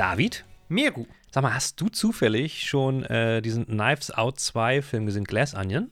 David, 0.00 0.46
Meru. 0.70 1.04
sag 1.30 1.42
mal, 1.42 1.52
hast 1.52 1.78
du 1.78 1.90
zufällig 1.90 2.62
schon 2.66 3.04
äh, 3.04 3.42
diesen 3.42 3.66
Knives 3.66 4.10
Out 4.10 4.40
2 4.40 4.80
Film 4.80 5.04
gesehen, 5.04 5.24
Glass 5.24 5.54
Onion? 5.54 5.90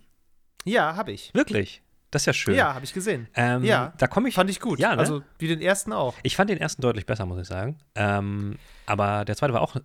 Ja, 0.65 0.97
habe 0.97 1.13
ich. 1.13 1.35
Wirklich? 1.35 1.83
Das 2.11 2.23
ist 2.23 2.27
ja 2.27 2.33
schön. 2.33 2.55
Ja, 2.55 2.73
habe 2.73 2.87
ich 2.87 2.95
gesehen. 2.95 3.29
Ähm, 3.35 3.65
Ja, 3.65 3.93
Da 3.99 4.07
komme 4.07 4.31
ich. 4.31 4.35
Fand 4.35 4.49
ich 4.49 4.61
gut. 4.61 4.79
Ja, 4.79 4.95
ne? 4.95 4.99
Also 5.01 5.23
wie 5.39 5.47
den 5.49 5.61
ersten 5.61 5.93
auch. 5.93 6.15
Ich 6.23 6.37
fand 6.37 6.49
den 6.49 6.57
ersten 6.57 6.81
deutlich 6.81 7.05
besser, 7.05 7.27
muss 7.27 7.39
ich 7.43 7.47
sagen. 7.47 7.77
Ähm, 7.97 8.57
aber 8.87 9.27
der 9.27 9.37
zweite 9.37 9.53
war 9.53 9.61
auch 9.61 9.77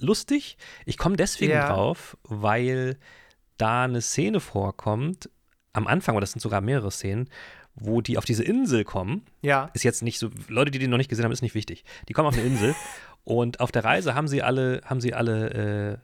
lustig. 0.00 0.56
Ich 0.86 0.96
komme 0.96 1.16
deswegen 1.18 1.52
Ja. 1.52 1.68
drauf, 1.70 2.16
weil 2.24 2.96
da 3.58 3.84
eine 3.84 4.00
Szene 4.00 4.40
vorkommt, 4.40 5.28
am 5.74 5.86
Anfang, 5.86 6.14
oder 6.16 6.22
das 6.22 6.32
sind 6.32 6.40
sogar 6.40 6.62
mehrere 6.62 6.90
Szenen, 6.90 7.28
wo 7.74 8.00
die 8.00 8.16
auf 8.16 8.24
diese 8.24 8.42
Insel 8.42 8.84
kommen. 8.84 9.26
Ja. 9.42 9.68
Ist 9.74 9.82
jetzt 9.84 10.02
nicht 10.02 10.18
so, 10.18 10.30
Leute, 10.48 10.70
die 10.70 10.78
den 10.78 10.88
noch 10.88 10.96
nicht 10.96 11.10
gesehen 11.10 11.26
haben, 11.26 11.32
ist 11.32 11.42
nicht 11.42 11.54
wichtig. 11.54 11.84
Die 12.08 12.14
kommen 12.14 12.26
auf 12.28 12.34
eine 12.38 12.46
Insel 12.46 12.74
und 13.26 13.60
auf 13.60 13.72
der 13.72 13.84
Reise 13.84 14.14
haben 14.14 14.26
sie 14.28 14.42
alle, 14.42 14.80
haben 14.86 15.02
sie 15.02 15.12
alle 15.12 15.98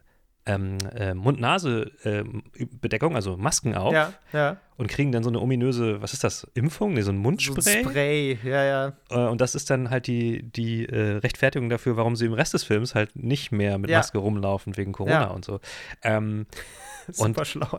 äh, 0.46 0.52
ähm, 0.52 0.78
äh, 0.94 1.14
Mund-Nase-Bedeckung, 1.14 3.14
also 3.14 3.36
Masken 3.36 3.74
auf 3.76 3.92
Ja, 3.92 4.12
ja. 4.32 4.56
und 4.76 4.88
kriegen 4.88 5.12
dann 5.12 5.22
so 5.22 5.28
eine 5.30 5.40
ominöse, 5.40 6.02
was 6.02 6.12
ist 6.14 6.24
das, 6.24 6.44
Impfung? 6.54 6.94
Nee, 6.94 7.02
so 7.02 7.12
ein 7.12 7.14
So 7.14 7.18
ein 7.20 7.22
Mundspray. 7.22 7.84
Spray. 7.84 8.38
Ja, 8.42 8.64
ja. 8.64 8.92
Äh, 9.10 9.28
Und 9.28 9.40
das 9.40 9.54
ist 9.54 9.70
dann 9.70 9.90
halt 9.90 10.06
die, 10.08 10.42
die 10.42 10.84
äh, 10.86 11.18
Rechtfertigung 11.18 11.68
dafür, 11.68 11.96
warum 11.96 12.16
sie 12.16 12.26
im 12.26 12.32
Rest 12.32 12.54
des 12.54 12.64
Films 12.64 12.94
halt 12.96 13.14
nicht 13.16 13.52
mehr 13.52 13.78
mit 13.78 13.88
Ja. 13.90 13.98
Maske 13.98 14.18
rumlaufen 14.18 14.76
wegen 14.76 14.90
Corona 14.92 15.26
und 15.28 15.44
so. 15.44 15.60
Ähm, 16.02 16.46
Und- 17.06 17.16
Super 17.36 17.44
schlau. 17.44 17.68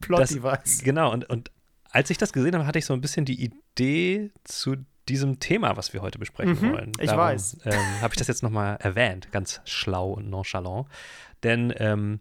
das, 0.00 0.34
Plot-Device. 0.34 0.82
genau, 0.82 1.12
und, 1.12 1.28
und 1.30 1.50
als 1.90 2.10
ich 2.10 2.18
das 2.18 2.32
gesehen 2.32 2.54
habe, 2.54 2.66
hatte 2.66 2.78
ich 2.78 2.84
so 2.86 2.92
ein 2.92 3.00
bisschen 3.00 3.24
die 3.24 3.42
Idee 3.42 4.30
zu 4.44 4.76
diesem 5.08 5.38
Thema, 5.40 5.76
was 5.76 5.92
wir 5.92 6.02
heute 6.02 6.18
besprechen 6.18 6.58
Mhm, 6.60 6.72
wollen. 6.72 6.92
ich 7.00 7.10
weiß. 7.10 7.58
Ähm, 7.64 8.00
habe 8.00 8.14
ich 8.14 8.18
das 8.18 8.26
jetzt 8.28 8.42
nochmal 8.42 8.76
erwähnt, 8.80 9.30
ganz 9.32 9.60
schlau 9.64 10.12
und 10.12 10.30
nonchalant. 10.30 10.86
Denn, 11.42 11.74
ähm, 11.76 12.20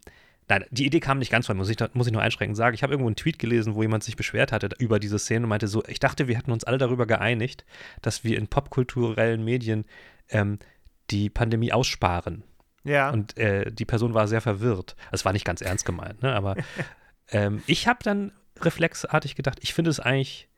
nein, 0.50 0.66
die 0.72 0.86
Idee 0.86 1.00
kam 1.00 1.20
nicht 1.20 1.32
ganz 1.32 1.46
von 1.48 1.56
mir, 1.56 1.62
muss 1.62 1.70
ich, 1.70 1.78
muss 1.94 2.08
ich 2.08 2.14
nur 2.14 2.22
einschränkend 2.22 2.58
sagen. 2.58 2.76
Ich 2.76 2.84
habe 2.84 2.94
irgendwo 2.94 3.08
einen 3.08 3.16
Tweet 3.16 3.40
gelesen, 3.40 3.76
wo 3.76 3.82
jemand 3.82 4.04
sich 4.04 4.16
beschwert 4.18 4.52
hatte 4.52 4.70
über 4.80 5.00
diese 5.00 5.18
Szene 5.18 5.46
und 5.46 5.50
meinte 5.50 5.68
so, 5.68 5.84
ich 5.88 6.00
dachte, 6.00 6.28
wir 6.28 6.38
hätten 6.38 6.52
uns 6.52 6.66
alle 6.66 6.78
darüber 6.78 7.06
geeinigt, 7.06 7.66
dass 8.02 8.24
wir 8.24 8.38
in 8.38 8.48
popkulturellen 8.48 9.44
Medien 9.46 9.86
ähm, 10.30 10.60
die 11.10 11.30
Pandemie 11.30 11.72
aussparen. 11.72 12.44
Ja. 12.84 13.12
Und 13.12 13.38
äh, 13.38 13.72
die 13.72 13.86
Person 13.86 14.14
war 14.14 14.28
sehr 14.28 14.42
verwirrt. 14.42 14.98
Es 15.14 15.24
war 15.24 15.32
nicht 15.32 15.46
ganz 15.46 15.62
ernst 15.62 15.86
gemeint, 15.86 16.22
ne? 16.22 16.34
aber 16.36 16.56
ähm, 17.32 17.64
ich 17.66 17.88
habe 17.88 18.00
dann 18.04 18.34
reflexartig 18.60 19.36
gedacht, 19.36 19.60
ich 19.62 19.74
finde 19.74 19.90
es 19.90 20.00
eigentlich 20.02 20.50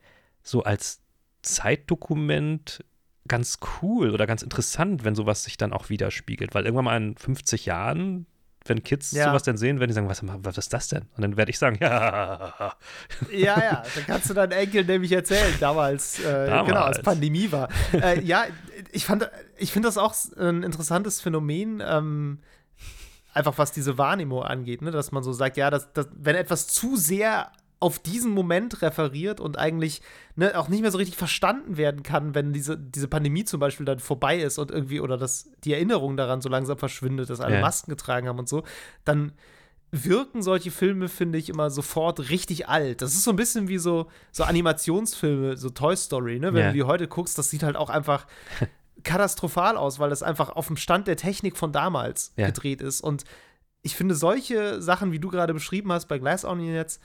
so 0.41 0.63
als 0.63 1.01
Zeitdokument 1.45 2.83
ganz 3.27 3.57
cool 3.81 4.11
oder 4.11 4.27
ganz 4.27 4.43
interessant, 4.43 5.03
wenn 5.03 5.15
sowas 5.15 5.43
sich 5.43 5.57
dann 5.57 5.73
auch 5.73 5.89
widerspiegelt. 5.89 6.53
Weil 6.53 6.65
irgendwann 6.65 6.85
mal 6.85 6.97
in 6.97 7.17
50 7.17 7.65
Jahren, 7.65 8.27
wenn 8.65 8.83
Kids 8.83 9.11
Ja. 9.11 9.25
sowas 9.25 9.43
dann 9.43 9.57
sehen, 9.57 9.79
werden 9.79 9.89
die 9.89 9.95
sagen, 9.95 10.09
was, 10.09 10.21
was 10.23 10.57
ist 10.57 10.73
das 10.73 10.89
denn? 10.89 11.03
Und 11.15 11.21
dann 11.23 11.37
werde 11.37 11.49
ich 11.49 11.57
sagen, 11.57 11.77
ja, 11.81 12.73
Ja, 13.31 13.63
ja, 13.63 13.83
dann 13.95 14.05
kannst 14.05 14.29
du 14.29 14.33
deinen 14.35 14.51
Enkel 14.51 14.85
nämlich 14.85 15.11
erzählen, 15.11 15.53
damals, 15.59 16.19
äh, 16.19 16.47
Damals. 16.47 16.67
genau, 16.67 16.81
als 16.81 17.01
Pandemie 17.01 17.51
war. 17.51 17.69
äh, 17.93 18.21
ja, 18.21 18.45
ich 18.91 19.05
fand, 19.05 19.29
ich 19.57 19.71
finde 19.71 19.87
das 19.87 19.97
auch 19.97 20.13
ein 20.37 20.61
interessantes 20.63 21.19
Phänomen, 21.21 21.81
ähm, 21.85 22.39
einfach 23.33 23.57
was 23.57 23.71
diese 23.71 23.97
Wahrnehmung 23.97 24.43
angeht, 24.43 24.81
ne? 24.81 24.91
dass 24.91 25.11
man 25.11 25.23
so 25.23 25.33
sagt, 25.33 25.57
ja, 25.57 25.69
dass, 25.69 25.91
dass, 25.93 26.07
wenn 26.15 26.35
etwas 26.35 26.67
zu 26.67 26.95
sehr 26.95 27.51
auf 27.79 27.99
diesen 27.99 28.31
Moment 28.31 28.81
referiert 28.81 29.39
und 29.39 29.57
eigentlich 29.59 30.01
ne, 30.35 30.57
auch 30.57 30.69
nicht 30.69 30.81
mehr 30.81 30.91
so 30.91 30.97
richtig 30.97 31.17
verstanden 31.17 31.77
werden 31.77 32.03
kann, 32.03 32.33
wenn 32.33 32.53
diese, 32.53 32.77
diese 32.77 33.07
Pandemie 33.07 33.43
zum 33.43 33.59
Beispiel 33.59 33.85
dann 33.85 33.99
vorbei 33.99 34.37
ist 34.39 34.57
und 34.57 34.71
irgendwie 34.71 34.99
oder 35.01 35.17
dass 35.17 35.49
die 35.63 35.73
Erinnerung 35.73 36.15
daran 36.17 36.41
so 36.41 36.49
langsam 36.49 36.77
verschwindet, 36.77 37.29
dass 37.29 37.41
alle 37.41 37.55
Ja. 37.55 37.61
Masken 37.61 37.91
getragen 37.91 38.27
haben 38.27 38.39
und 38.39 38.47
so, 38.49 38.63
dann 39.03 39.33
wirken 39.91 40.41
solche 40.41 40.71
Filme, 40.71 41.07
finde 41.09 41.37
ich, 41.37 41.47
immer 41.49 41.69
sofort 41.69 42.29
richtig 42.29 42.67
alt. 42.67 43.01
Das 43.01 43.13
ist 43.13 43.23
so 43.23 43.31
ein 43.31 43.35
bisschen 43.37 43.67
wie 43.67 43.77
so, 43.77 44.07
so 44.31 44.43
Animationsfilme, 44.43 45.55
so 45.57 45.69
Toy 45.69 45.95
Story, 45.95 46.39
ne? 46.39 46.53
Wenn 46.53 46.61
Ja. 46.61 46.67
du 46.67 46.73
die 46.73 46.83
heute 46.83 47.07
guckst, 47.07 47.37
das 47.37 47.49
sieht 47.49 47.63
halt 47.63 47.75
auch 47.75 47.89
einfach 47.89 48.25
katastrophal 49.03 49.77
aus, 49.77 49.99
weil 49.99 50.09
das 50.09 50.23
einfach 50.23 50.49
auf 50.49 50.67
dem 50.67 50.77
Stand 50.77 51.07
der 51.07 51.17
Technik 51.17 51.57
von 51.57 51.71
damals 51.71 52.33
Ja. 52.37 52.47
gedreht 52.47 52.81
ist. 52.81 53.01
Und 53.01 53.23
ich 53.83 53.95
finde 53.95 54.15
solche 54.15 54.81
Sachen, 54.81 55.11
wie 55.11 55.19
du 55.19 55.29
gerade 55.29 55.53
beschrieben 55.53 55.91
hast 55.91 56.07
bei 56.07 56.17
Glass 56.17 56.43
Onion 56.43 56.73
jetzt, 56.73 57.01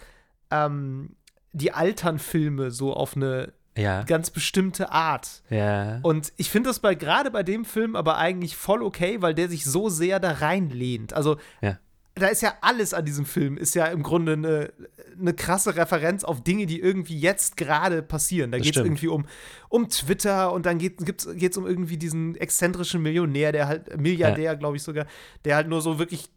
ähm, 0.51 1.17
die 1.53 1.73
altern 1.73 2.19
Filme 2.19 2.71
so 2.71 2.93
auf 2.93 3.17
eine 3.17 3.53
ja, 3.77 4.03
ganz 4.03 4.31
bestimmte 4.31 4.91
Art. 4.91 5.43
ja, 5.49 6.01
Und 6.03 6.33
ich 6.37 6.51
finde 6.51 6.71
das 6.71 6.81
bei 6.81 6.95
gerade 6.95 7.31
bei 7.31 7.43
dem 7.43 7.65
Film 7.65 7.97
aber 7.97 8.19
eigentlich 8.19 8.57
voll 8.57 8.83
okay, 8.83 9.23
weil 9.23 9.35
der 9.35 9.49
sich 9.49 9.65
so 9.65 9.89
sehr 9.89 10.21
da 10.21 10.33
reinlehnt. 10.33 11.13
Also 11.13 11.37
Ja. 11.61 11.79
da 12.15 12.27
ist 12.27 12.43
ja 12.43 12.55
alles 12.61 12.93
an 12.93 13.05
diesem 13.05 13.25
Film, 13.25 13.57
ist 13.57 13.75
ja 13.75 13.87
im 13.87 14.03
Grunde 14.03 14.33
eine, 14.33 14.73
eine 15.19 15.35
krasse 15.35 15.77
Referenz 15.77 16.25
auf 16.25 16.43
Dinge, 16.43 16.67
die 16.67 16.81
irgendwie 16.81 17.19
jetzt 17.19 17.57
gerade 17.57 18.03
passieren. 18.03 18.51
Da 18.51 18.59
geht 18.59 18.77
es 18.77 18.83
irgendwie 18.83 19.09
um, 19.09 19.27
um 19.69 19.89
Twitter 19.89 20.53
und 20.53 20.67
dann 20.67 20.79
geht 20.79 21.01
es 21.01 21.57
um 21.57 21.67
irgendwie 21.67 21.97
diesen 21.97 22.35
exzentrischen 22.35 23.01
Millionär, 23.03 23.53
der 23.53 23.69
halt, 23.69 23.97
Milliardär, 23.99 24.57
glaube 24.57 24.77
ich 24.77 24.83
sogar, 24.83 25.07
der 25.45 25.57
halt 25.57 25.69
nur 25.69 25.81
so 25.81 25.99
wirklich 25.99 26.29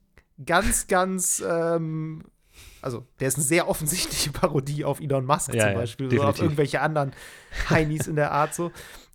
ganz, 0.45 0.87
ganz, 0.87 1.43
ähm, 1.45 2.23
also 2.83 3.05
der 3.19 3.27
ist 3.27 3.35
eine 3.35 3.43
sehr 3.45 3.67
offensichtliche 3.67 4.31
Parodie 4.31 4.85
auf 4.85 4.99
Elon 4.99 5.25
Musk 5.25 5.53
Ja, 5.53 5.61
zum 5.63 5.71
ja, 5.71 5.77
Beispiel, 5.77 6.07
oder 6.07 6.29
auf 6.29 6.39
irgendwelche 6.41 6.81
anderen 6.81 7.13
Heinis 7.69 8.07
in 8.07 8.15
der 8.15 8.31
Art 8.31 8.53
so. 8.53 8.71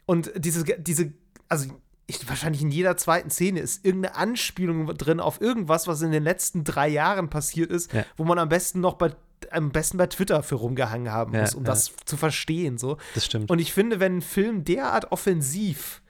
Und 0.07 0.33
diese, 0.37 0.65
diese, 0.65 1.13
also 1.49 1.71
ich, 2.07 2.27
wahrscheinlich 2.29 2.63
in 2.63 2.71
jeder 2.71 2.97
zweiten 2.97 3.31
Szene 3.31 3.61
ist 3.61 3.85
irgendeine 3.85 4.17
Anspielung 4.17 4.87
drin 4.97 5.21
auf 5.21 5.41
irgendwas, 5.41 5.87
was 5.87 6.01
in 6.01 6.11
den 6.11 6.23
letzten 6.23 6.65
drei 6.65 6.89
Jahren 6.89 7.29
passiert 7.29 7.71
ist, 7.71 7.93
Ja. 7.93 8.05
wo 8.17 8.25
man 8.25 8.39
am 8.39 8.49
besten 8.49 8.81
noch 8.81 8.95
bei 8.95 9.15
am 9.53 9.71
besten 9.71 9.99
bei 9.99 10.09
Twitter 10.09 10.43
für 10.43 10.57
rumgehangen 10.57 11.13
haben 11.13 11.33
Ja, 11.33 11.43
muss, 11.43 11.55
um 11.55 11.63
ja. 11.63 11.67
das 11.71 11.93
zu 12.05 12.17
verstehen. 12.17 12.77
So. 12.77 12.97
das 13.15 13.25
stimmt. 13.27 13.51
Und 13.51 13.61
ich 13.61 13.73
finde, 13.73 14.01
wenn 14.01 14.17
ein 14.17 14.23
Film 14.23 14.65
derart 14.65 15.13
offensiv 15.13 16.03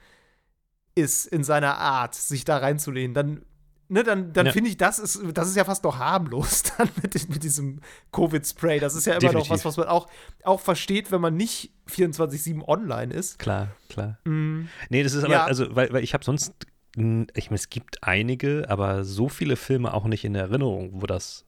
ist 0.95 1.27
in 1.27 1.43
seiner 1.43 1.77
Art, 1.77 2.15
sich 2.15 2.43
da 2.43 2.57
reinzulehnen, 2.57 3.13
dann, 3.13 3.45
ne, 3.89 4.03
dann, 4.03 4.31
dann 4.33 4.45
Ja. 4.47 4.51
finde 4.53 4.69
ich, 4.69 4.77
das 4.77 4.97
ist, 4.99 5.19
das 5.33 5.49
ist 5.49 5.55
ja 5.57 5.65
fast 5.65 5.83
noch 5.83 5.97
harmlos 5.99 6.63
dann 6.77 6.89
mit, 7.01 7.29
mit 7.29 7.43
diesem 7.43 7.81
Covid-Spray. 8.11 8.79
Das 8.79 8.95
ist 8.95 9.05
ja 9.05 9.13
immer 9.13 9.21
noch 9.33 9.41
Definitiv. 9.41 9.51
was, 9.51 9.65
was 9.65 9.77
man 9.77 9.87
auch, 9.87 10.07
auch 10.43 10.59
versteht, 10.61 11.11
wenn 11.11 11.21
man 11.21 11.35
nicht 11.35 11.73
24-7 11.89 12.63
online 12.67 13.13
ist. 13.13 13.39
Klar, 13.39 13.69
klar. 13.89 14.17
Mm, 14.25 14.67
Nee, 14.89 15.03
das 15.03 15.13
ist 15.13 15.23
aber, 15.23 15.33
Ja. 15.33 15.45
also, 15.45 15.75
weil, 15.75 15.91
weil 15.91 16.03
ich 16.03 16.13
habe 16.13 16.23
sonst, 16.23 16.53
ich 16.95 17.01
meine, 17.49 17.55
es 17.55 17.69
gibt 17.69 18.03
einige, 18.03 18.65
aber 18.69 19.03
so 19.03 19.29
viele 19.29 19.55
Filme 19.55 19.93
auch 19.93 20.05
nicht 20.05 20.25
in 20.25 20.35
Erinnerung, 20.35 21.01
wo 21.01 21.05
das, 21.05 21.45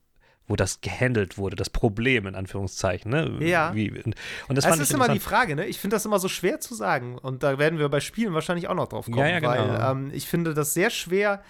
wo 0.47 0.55
das 0.55 0.81
gehandelt 0.81 1.37
wurde, 1.37 1.55
das 1.55 1.69
Problem 1.69 2.27
in 2.27 2.35
Anführungszeichen, 2.35 3.09
ne? 3.11 3.37
Ja. 3.39 3.73
Wie, 3.73 3.89
und, 3.89 4.15
das 4.49 4.65
Das, 4.65 4.79
ist 4.79 4.93
immer 4.93 5.07
die. 5.09 5.19
Frage, 5.19 5.55
ne? 5.55 5.65
Ich 5.65 5.79
finde 5.79 5.95
das 5.95 6.05
immer 6.05 6.19
so 6.19 6.27
schwer 6.27 6.59
zu 6.59 6.75
sagen. 6.75 7.17
Und 7.17 7.41
da 7.43 7.57
werden 7.57 7.79
wir 7.79 7.89
bei 7.89 7.99
Spielen 8.01 8.33
wahrscheinlich 8.33 8.67
auch 8.67 8.75
noch 8.75 8.87
drauf 8.87 9.05
kommen. 9.05 9.17
Ja, 9.17 9.27
ja, 9.27 9.39
genau. 9.39 9.51
Weil 9.51 9.91
ähm, 9.91 10.11
ich 10.13 10.27
finde 10.27 10.53
das 10.53 10.73
sehr 10.73 10.89
schwer 10.89 11.41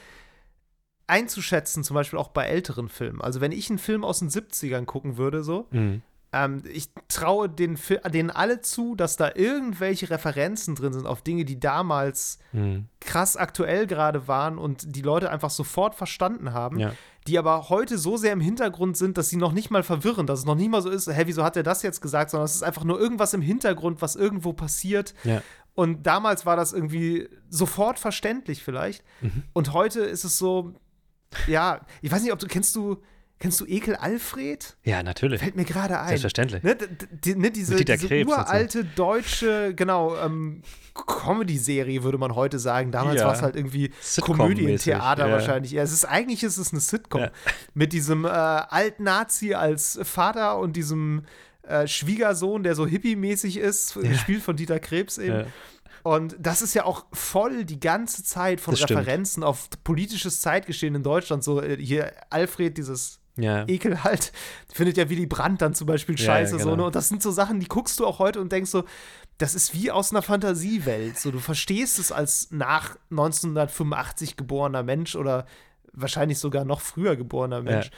einzuschätzen, 1.12 1.84
zum 1.84 1.94
Beispiel 1.96 2.18
auch 2.18 2.30
bei 2.30 2.46
älteren 2.46 2.90
Filmen. 2.90 3.22
Also 3.22 3.42
wenn 3.42 3.52
ich 3.52 3.70
einen 3.70 3.80
Film 3.80 4.04
aus 4.04 4.20
den 4.20 4.30
70ern 4.30 4.86
gucken 4.86 5.18
würde, 5.18 5.44
so, 5.44 5.68
Mhm. 5.72 6.02
ähm, 6.34 6.64
ich 6.72 6.90
traue 7.10 7.50
den, 7.50 7.78
denen 8.14 8.30
alle 8.32 8.62
zu, 8.62 8.96
dass 8.96 9.18
da 9.18 9.32
irgendwelche 9.36 10.10
Referenzen 10.10 10.76
drin 10.76 10.94
sind 10.94 11.06
auf 11.06 11.22
Dinge, 11.22 11.44
die 11.46 11.60
damals 11.60 12.40
Mhm. 12.54 12.86
krass 13.02 13.36
aktuell 13.38 13.86
gerade 13.86 14.28
waren 14.28 14.58
und 14.58 14.96
die 14.96 15.02
Leute 15.02 15.30
einfach 15.30 15.50
sofort 15.50 15.94
verstanden 15.96 16.54
haben, 16.54 16.80
Ja. 16.80 16.94
die 17.28 17.38
aber 17.38 17.70
heute 17.70 17.98
so 17.98 18.16
sehr 18.18 18.32
im 18.34 18.40
Hintergrund 18.40 18.96
sind, 18.96 19.18
dass 19.18 19.30
sie 19.30 19.38
noch 19.38 19.52
nicht 19.52 19.70
mal 19.70 19.84
verwirren, 19.84 20.26
dass 20.26 20.40
es 20.40 20.46
noch 20.46 20.56
nicht 20.56 20.72
mal 20.72 20.82
so 20.82 20.90
ist, 20.90 21.08
hä, 21.08 21.24
wieso 21.26 21.44
hat 21.44 21.58
er 21.58 21.64
das 21.64 21.84
jetzt 21.84 22.02
gesagt, 22.02 22.32
sondern 22.32 22.46
es 22.46 22.56
ist 22.56 22.64
einfach 22.64 22.86
nur 22.86 23.00
irgendwas 23.00 23.34
im 23.34 23.42
Hintergrund, 23.42 24.02
was 24.02 24.16
irgendwo 24.16 24.54
passiert. 24.54 25.14
Ja. 25.26 25.42
Und 25.74 26.06
damals 26.06 26.46
war 26.46 26.58
das 26.58 26.74
irgendwie 26.74 27.30
sofort 27.50 27.98
verständlich 27.98 28.62
vielleicht. 28.64 29.04
Mhm. 29.22 29.44
Und 29.54 29.72
heute 29.72 30.02
ist 30.02 30.26
es 30.26 30.38
so, 30.38 30.74
ja, 31.48 31.82
ich 32.02 32.12
weiß 32.12 32.22
nicht, 32.24 32.32
ob 32.34 32.40
du 32.40 32.48
kennst 32.48 32.76
du 32.76 32.98
kennst 33.40 33.60
du 33.60 33.66
Ekel 33.66 33.96
Alfred? 33.96 34.76
ja, 34.84 35.02
natürlich. 35.02 35.42
Fällt 35.42 35.56
mir 35.56 35.66
gerade 35.66 36.00
ein. 36.00 36.10
Selbstverständlich. 36.10 36.62
Ne, 36.62 36.76
d- 36.76 36.88
d- 37.10 37.36
ne, 37.36 37.50
diese, 37.50 37.76
diese 37.84 37.98
Krebs 38.08 38.32
uralte 38.32 38.86
deutsche, 38.86 39.74
genau, 39.74 40.16
ähm, 40.18 40.62
Comedy-Serie, 40.94 42.04
würde 42.04 42.18
man 42.18 42.36
heute 42.36 42.60
sagen. 42.60 42.92
Damals 42.92 43.20
Ja. 43.20 43.26
war 43.28 43.34
es 43.34 43.42
halt 43.42 43.56
irgendwie 43.56 43.92
Komödientheater 44.20 45.28
ja. 45.28 45.32
wahrscheinlich. 45.34 45.72
Ja, 45.72 45.82
es 45.84 45.92
ist 45.92 46.06
eigentlich 46.06 46.44
ist 46.44 46.58
es 46.58 46.72
eine 46.72 46.82
Sitcom. 46.82 47.22
Ja. 47.22 47.32
Mit 47.74 47.94
diesem 47.94 48.26
äh, 48.26 48.28
alten 48.28 49.04
Nazi 49.04 49.54
als 49.54 50.00
Vater 50.04 50.60
und 50.60 50.76
diesem 50.76 51.24
äh, 51.64 51.88
Schwiegersohn, 51.88 52.64
der 52.64 52.76
so 52.76 52.86
hippie-mäßig 52.86 53.58
ist, 53.58 53.96
gespielt 53.96 54.44
von 54.44 54.56
Dieter 54.56 54.80
Krebs 54.80 55.18
eben. 55.18 55.46
Ja. 56.06 56.12
Und 56.12 56.36
das 56.40 56.62
ist 56.62 56.74
ja 56.74 56.86
auch 56.86 57.06
voll 57.14 57.66
die 57.66 57.80
ganze 57.80 58.24
Zeit 58.24 58.60
von 58.62 58.74
Das 58.74 58.82
stimmt. 58.82 59.02
Referenzen 59.02 59.44
auf 59.44 59.70
politisches 59.84 60.42
Zeitgeschehen 60.42 60.96
in 60.96 61.04
Deutschland. 61.04 61.44
So 61.44 61.62
äh, 61.62 61.78
hier 61.78 62.14
Alfred, 62.30 62.78
dieses 62.78 63.20
Ja. 63.38 63.66
Ekel 63.68 64.04
halt. 64.04 64.32
Findet 64.74 64.98
ja 64.98 65.10
Willy 65.10 65.26
Brandt 65.26 65.62
dann 65.62 65.74
zum 65.74 65.88
Beispiel 65.88 66.18
Ja, 66.20 66.26
scheiße. 66.26 66.54
ja, 66.58 66.60
so, 66.60 66.66
genau. 66.70 66.76
ne? 66.78 66.86
Und 66.88 66.96
das 66.96 67.10
sind 67.10 67.22
so 67.24 67.32
Sachen, 67.32 67.60
die 67.60 67.68
guckst 67.68 68.00
du 68.00 68.06
auch 68.06 68.20
heute 68.20 68.42
und 68.42 68.52
denkst 68.52 68.70
so, 68.72 68.84
das 69.38 69.56
ist 69.56 69.74
wie 69.74 69.90
aus 69.90 70.12
einer 70.12 70.22
Fantasiewelt. 70.22 71.18
So, 71.18 71.32
du 71.32 71.40
verstehst 71.40 71.98
es 71.98 72.12
als 72.12 72.50
nach 72.52 72.98
1985 73.10 74.38
geborener 74.38 74.84
Mensch 74.84 75.16
oder 75.16 75.46
wahrscheinlich 75.94 76.40
sogar 76.40 76.64
noch 76.66 76.82
früher 76.82 77.16
geborener 77.16 77.62
Mensch. 77.62 77.90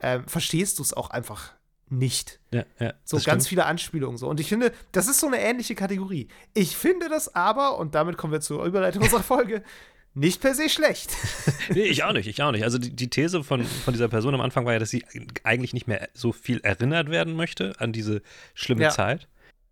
Ähm, 0.00 0.26
verstehst 0.26 0.78
du 0.78 0.82
es 0.82 0.92
auch 0.94 1.10
einfach 1.10 1.52
nicht. 1.90 2.40
Ja, 2.52 2.64
ja, 2.78 2.94
So 3.04 3.16
ganz 3.16 3.24
stimmt. 3.24 3.46
viele 3.48 3.66
Anspielungen 3.66 4.16
so. 4.16 4.28
Und 4.28 4.40
ich 4.40 4.48
finde, 4.48 4.72
das 4.92 5.08
ist 5.08 5.20
so 5.20 5.26
eine 5.26 5.40
ähnliche 5.40 5.74
Kategorie. 5.74 6.28
Ich 6.54 6.76
finde 6.76 7.08
das 7.08 7.34
aber, 7.34 7.78
und 7.78 7.94
damit 7.94 8.16
kommen 8.16 8.32
wir 8.32 8.40
zur 8.40 8.64
Überleitung 8.64 9.02
unserer 9.02 9.22
Folge, 9.22 9.62
nicht 10.14 10.40
per 10.40 10.54
se 10.54 10.68
schlecht. 10.68 11.10
Nee, 11.70 11.82
ich 11.84 12.02
auch 12.02 12.12
nicht, 12.12 12.26
ich 12.26 12.42
auch 12.42 12.50
nicht. 12.50 12.64
Also 12.64 12.78
die, 12.78 12.90
die 12.90 13.08
These 13.10 13.44
von, 13.44 13.64
von 13.64 13.94
dieser 13.94 14.08
Person 14.08 14.34
am 14.34 14.40
Anfang 14.40 14.64
war 14.66 14.72
ja, 14.72 14.78
dass 14.80 14.90
sie 14.90 15.04
eigentlich 15.44 15.72
nicht 15.72 15.86
mehr 15.86 16.08
so 16.14 16.32
viel 16.32 16.58
erinnert 16.60 17.08
werden 17.10 17.34
möchte 17.36 17.74
an 17.78 17.92
diese 17.92 18.22
schlimme 18.54 18.82
Ja. 18.82 18.90
Zeit, 18.90 19.28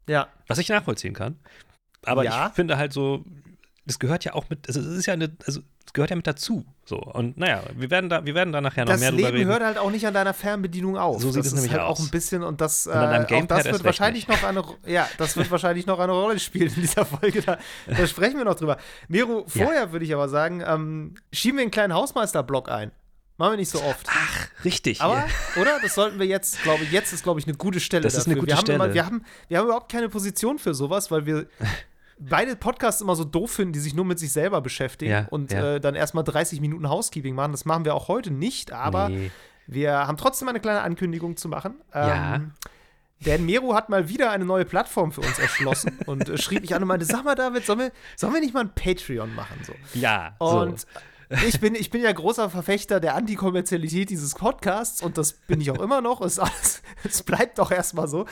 Ja. 0.09 0.29
was 0.47 0.59
ich 0.59 0.69
nachvollziehen 0.69 1.14
kann. 1.14 1.38
Aber 2.05 2.23
Ja. 2.25 2.49
ich 2.49 2.55
finde 2.55 2.76
halt 2.76 2.93
so, 2.93 3.25
das 3.85 3.99
gehört 3.99 4.25
ja 4.25 4.35
auch 4.35 4.49
mit, 4.49 4.69
also 4.69 4.81
es 4.81 4.87
ist 4.87 5.06
ja 5.06 5.14
eine, 5.14 5.37
also 5.47 5.61
gehört 5.94 6.11
ja 6.11 6.17
mit 6.17 6.26
dazu. 6.26 6.64
So. 6.85 6.96
Und 6.99 7.37
naja, 7.38 7.62
wir 7.76 7.90
werden 7.90 8.08
da, 8.11 8.25
wir 8.25 8.35
werden 8.35 8.52
da 8.52 8.61
nachher 8.61 8.85
noch 8.85 8.93
Das 8.93 9.00
mehr 9.00 9.11
drüber 9.11 9.23
Leben 9.29 9.37
reden. 9.38 9.50
hört 9.50 9.62
halt 9.62 9.79
auch 9.79 9.90
nicht 9.90 10.06
an 10.06 10.14
deiner 10.14 10.35
Fernbedienung 10.35 10.96
auf. 10.96 11.20
So 11.20 11.31
sieht 11.31 11.40
das 11.40 11.49
es 11.49 11.55
nämlich 11.55 11.73
halt 11.73 11.82
aus. 11.82 11.99
auch 11.99 12.05
ein 12.05 12.11
bisschen 12.11 12.43
und 12.43 12.61
das, 12.61 12.87
äh, 12.87 12.90
auch 12.90 13.26
Gamepad 13.26 13.64
das 13.64 13.73
wird 13.73 13.85
wahrscheinlich 13.85 14.26
noch 14.29 14.43
eine, 14.43 14.62
ja, 14.87 15.08
das 15.19 15.37
wird 15.37 15.50
wahrscheinlich 15.50 15.87
noch 15.87 15.99
eine 15.99 16.12
Rolle 16.12 16.38
spielen 16.38 16.73
in 16.75 16.81
dieser 16.82 17.05
Folge. 17.05 17.43
Da, 17.43 17.58
da 17.87 18.06
sprechen 18.06 18.38
wir 18.38 18.44
noch 18.44 18.55
drüber. 18.56 18.76
Miro, 19.08 19.44
Ja. 19.55 19.64
vorher 19.64 19.93
würde 19.93 20.05
ich 20.05 20.14
aber 20.14 20.29
sagen, 20.29 20.62
ähm, 20.67 21.14
schieben 21.32 21.58
wir 21.58 21.62
einen 21.62 21.70
kleinen 21.70 21.94
Hausmeister-Block 21.94 22.70
ein. 22.70 22.90
Machen 23.37 23.52
wir 23.52 23.56
nicht 23.58 23.70
so 23.70 23.81
oft. 23.82 24.05
Ach, 24.11 24.49
richtig. 24.64 25.00
Aber, 25.00 25.14
ja. 25.19 25.26
oder? 25.62 25.79
Das 25.81 25.94
sollten 25.94 26.19
wir 26.19 26.26
jetzt, 26.26 26.61
glaube 26.64 26.82
ich, 26.82 26.90
jetzt 26.90 27.12
ist, 27.12 27.23
glaube 27.23 27.38
ich, 27.38 27.46
eine 27.46 27.56
gute 27.56 27.79
Stelle 27.79 28.02
Das 28.02 28.14
ist 28.14 28.20
dafür. 28.26 28.32
eine 28.32 28.40
gute 28.40 28.50
wir 28.50 28.56
haben 28.56 28.64
Stelle. 28.64 28.76
Immer, 28.85 28.94
wir, 28.94 29.06
haben, 29.06 29.25
wir 29.46 29.58
haben 29.58 29.67
überhaupt 29.67 29.93
keine 29.93 30.08
Position 30.08 30.58
für 30.58 30.75
sowas, 30.75 31.12
weil 31.12 31.25
wir 31.25 31.46
beide 32.20 32.56
Podcasts 32.56 33.00
immer 33.00 33.17
so 33.17 33.25
doof 33.25 33.50
finden, 33.53 33.73
die 33.73 33.81
sich 33.81 33.94
nur 33.94 34.05
mit 34.05 34.19
sich 34.19 34.32
selber 34.32 34.61
beschäftigen 34.61 35.11
Ja, 35.12 35.26
und 35.31 35.53
ja. 35.53 35.75
Äh, 35.76 35.81
dann 35.81 35.94
erstmal 35.94 36.25
30 36.25 36.61
Minuten 36.61 36.88
Housekeeping 36.88 37.35
machen. 37.35 37.53
Das 37.53 37.65
machen 37.65 37.85
wir 37.85 37.94
auch 37.94 38.09
heute 38.09 38.31
nicht, 38.31 38.73
aber 38.73 39.09
Nee. 39.09 39.31
wir 39.67 39.93
haben 40.06 40.17
trotzdem 40.17 40.49
eine 40.49 40.61
kleine 40.61 40.82
Ankündigung 40.82 41.37
zu 41.37 41.49
machen. 41.49 41.75
Ja. 41.94 42.37
Ähm, 42.37 42.53
denn 43.20 43.44
Meru 43.47 43.75
hat 43.75 43.88
mal 43.88 44.09
wieder 44.09 44.31
eine 44.31 44.44
neue 44.44 44.65
Plattform 44.65 45.11
für 45.11 45.23
uns 45.23 45.38
erschlossen 45.41 45.99
und 46.06 46.29
äh, 46.29 46.38
schrieb 46.38 46.61
mich 46.61 46.75
an 46.75 46.82
und 46.82 46.88
meinte: 46.88 47.05
Sag 47.05 47.25
mal, 47.25 47.35
David, 47.35 47.67
sollen 47.67 47.81
wir, 47.81 47.93
sollen 48.17 48.32
wir 48.32 48.41
nicht 48.41 48.55
mal 48.55 48.61
ein 48.61 48.75
Patreon 48.75 49.35
machen? 49.35 49.59
So. 49.67 49.73
Ja, 49.99 50.37
Und 50.38 50.81
so. 50.81 50.87
ich, 51.49 51.59
bin, 51.61 51.75
ich 51.75 51.91
bin 51.91 52.00
ja 52.00 52.12
großer 52.12 52.49
Verfechter 52.49 53.00
der 53.00 53.17
Antikommerzialität 53.17 54.11
dieses 54.11 54.35
Podcasts 54.37 55.03
und 55.03 55.19
das 55.19 55.32
bin 55.32 55.61
ich 55.61 55.71
auch 55.73 55.81
immer 55.81 56.00
noch. 56.00 56.21
Es, 56.21 56.38
alles, 56.38 56.81
es 57.03 57.23
bleibt 57.25 57.59
auch 57.59 57.73
erstmal 57.73 58.06
so. 58.06 58.26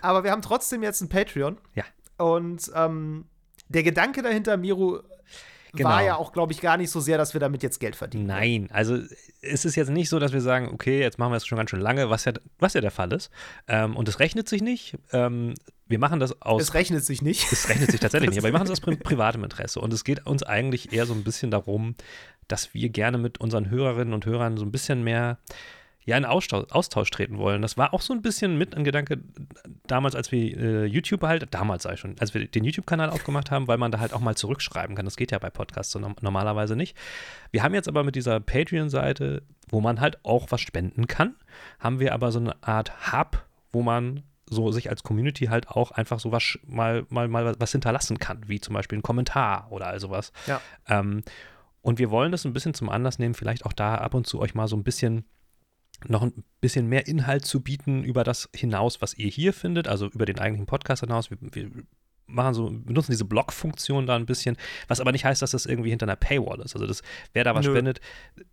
Aber 0.00 0.24
wir 0.24 0.30
haben 0.30 0.42
trotzdem 0.42 0.82
jetzt 0.82 1.02
ein 1.02 1.08
Patreon. 1.10 1.58
Ja. 1.74 1.84
Und 2.16 2.70
ähm, 2.74 3.26
der 3.70 3.82
Gedanke 3.82 4.22
dahinter, 4.22 4.56
Miru, 4.56 5.00
Genau. 5.72 5.88
war 5.88 6.02
ja 6.02 6.16
auch, 6.16 6.32
glaube 6.32 6.52
ich, 6.52 6.60
gar 6.60 6.76
nicht 6.76 6.90
so 6.90 6.98
sehr, 6.98 7.16
dass 7.16 7.32
wir 7.32 7.40
damit 7.40 7.62
jetzt 7.62 7.78
Geld 7.78 7.94
verdienen. 7.94 8.26
Nein, 8.26 8.68
also 8.72 8.98
es 9.40 9.64
ist 9.64 9.76
jetzt 9.76 9.90
nicht 9.90 10.08
so, 10.08 10.18
dass 10.18 10.32
wir 10.32 10.40
sagen, 10.40 10.68
okay, 10.72 11.00
jetzt 11.00 11.18
machen 11.18 11.32
wir 11.32 11.36
es 11.36 11.46
schon 11.46 11.56
ganz 11.58 11.70
schön 11.70 11.80
lange, 11.80 12.10
was 12.10 12.24
ja, 12.24 12.32
was 12.58 12.74
ja 12.74 12.80
der 12.80 12.90
Fall 12.90 13.12
ist. 13.12 13.30
Ähm, 13.68 13.94
und 13.96 14.08
es 14.08 14.18
rechnet 14.18 14.48
sich 14.48 14.62
nicht. 14.62 14.98
Ähm, 15.12 15.54
wir 15.86 16.00
machen 16.00 16.18
das 16.18 16.42
aus. 16.42 16.62
Es 16.62 16.74
rechnet 16.74 17.04
sich 17.04 17.22
nicht. 17.22 17.52
Es 17.52 17.68
rechnet 17.68 17.90
sich 17.90 18.00
tatsächlich 18.00 18.30
nicht, 18.30 18.38
aber 18.40 18.48
wir 18.48 18.52
machen 18.52 18.64
es 18.64 18.70
aus 18.72 18.80
pri 18.80 18.96
privatem 18.96 19.44
Interesse. 19.44 19.80
Und 19.80 19.92
es 19.92 20.02
geht 20.02 20.26
uns 20.26 20.42
eigentlich 20.42 20.92
eher 20.92 21.06
so 21.06 21.14
ein 21.14 21.22
bisschen 21.22 21.52
darum, 21.52 21.94
dass 22.48 22.74
wir 22.74 22.88
gerne 22.88 23.18
mit 23.18 23.38
unseren 23.38 23.70
Hörerinnen 23.70 24.12
und 24.12 24.26
Hörern 24.26 24.56
so 24.56 24.64
ein 24.64 24.72
bisschen 24.72 25.04
mehr 25.04 25.38
ja, 26.04 26.16
in 26.16 26.24
Austausch, 26.24 26.70
Austausch 26.70 27.10
treten 27.10 27.38
wollen. 27.38 27.62
Das 27.62 27.76
war 27.76 27.92
auch 27.92 28.00
so 28.00 28.14
ein 28.14 28.22
bisschen 28.22 28.56
mit 28.56 28.74
ein 28.74 28.84
Gedanke 28.84 29.20
damals, 29.86 30.14
als 30.14 30.32
wir 30.32 30.56
äh, 30.56 30.84
YouTube 30.86 31.22
halt, 31.22 31.52
damals 31.52 31.82
sei 31.82 31.96
schon, 31.96 32.16
als 32.18 32.32
wir 32.32 32.46
den 32.46 32.64
YouTube-Kanal 32.64 33.10
aufgemacht 33.10 33.50
haben, 33.50 33.68
weil 33.68 33.78
man 33.78 33.92
da 33.92 34.00
halt 34.00 34.12
auch 34.14 34.20
mal 34.20 34.34
zurückschreiben 34.34 34.96
kann. 34.96 35.04
Das 35.04 35.16
geht 35.16 35.30
ja 35.30 35.38
bei 35.38 35.50
Podcasts 35.50 35.92
so 35.92 35.98
norm- 35.98 36.16
normalerweise 36.20 36.74
nicht. 36.74 36.96
Wir 37.50 37.62
haben 37.62 37.74
jetzt 37.74 37.88
aber 37.88 38.02
mit 38.02 38.16
dieser 38.16 38.40
Patreon-Seite, 38.40 39.42
wo 39.68 39.80
man 39.80 40.00
halt 40.00 40.24
auch 40.24 40.46
was 40.50 40.62
spenden 40.62 41.06
kann, 41.06 41.36
haben 41.78 42.00
wir 42.00 42.14
aber 42.14 42.32
so 42.32 42.40
eine 42.40 42.62
Art 42.62 43.12
Hub, 43.12 43.44
wo 43.70 43.82
man 43.82 44.22
so 44.52 44.72
sich 44.72 44.90
als 44.90 45.04
Community 45.04 45.46
halt 45.46 45.68
auch 45.68 45.92
einfach 45.92 46.18
so 46.18 46.32
was 46.32 46.58
mal, 46.66 47.06
mal, 47.08 47.28
mal 47.28 47.54
was 47.60 47.70
hinterlassen 47.72 48.18
kann, 48.18 48.40
wie 48.48 48.60
zum 48.60 48.74
Beispiel 48.74 48.98
ein 48.98 49.02
Kommentar 49.02 49.68
oder 49.70 49.86
all 49.86 50.00
sowas. 50.00 50.32
Ja. 50.46 50.60
Ähm, 50.88 51.22
und 51.82 51.98
wir 51.98 52.10
wollen 52.10 52.32
das 52.32 52.44
ein 52.44 52.52
bisschen 52.52 52.74
zum 52.74 52.88
Anlass 52.88 53.18
nehmen, 53.18 53.34
vielleicht 53.34 53.64
auch 53.64 53.72
da 53.72 53.94
ab 53.94 54.14
und 54.14 54.26
zu 54.26 54.40
euch 54.40 54.54
mal 54.54 54.66
so 54.66 54.76
ein 54.76 54.82
bisschen 54.82 55.24
noch 56.08 56.22
ein 56.22 56.44
bisschen 56.60 56.86
mehr 56.86 57.06
Inhalt 57.06 57.44
zu 57.44 57.60
bieten 57.60 58.04
über 58.04 58.24
das 58.24 58.48
hinaus, 58.54 59.00
was 59.02 59.14
ihr 59.14 59.28
hier 59.28 59.52
findet, 59.52 59.88
also 59.88 60.06
über 60.06 60.26
den 60.26 60.38
eigentlichen 60.38 60.66
Podcast 60.66 61.00
hinaus. 61.00 61.30
Wir, 61.30 61.38
wir 61.40 61.70
machen 62.32 62.54
so, 62.54 62.70
benutzen 62.70 63.12
diese 63.12 63.24
Blog-Funktion 63.24 64.06
da 64.06 64.16
ein 64.16 64.26
bisschen, 64.26 64.56
was 64.88 65.00
aber 65.00 65.12
nicht 65.12 65.24
heißt, 65.24 65.42
dass 65.42 65.50
das 65.50 65.66
irgendwie 65.66 65.90
hinter 65.90 66.06
einer 66.06 66.16
Paywall 66.16 66.60
ist. 66.60 66.74
Also 66.74 66.86
das, 66.86 67.02
wer 67.32 67.44
da 67.44 67.54
was 67.54 67.66
Nö. 67.66 67.72
spendet, 67.72 68.00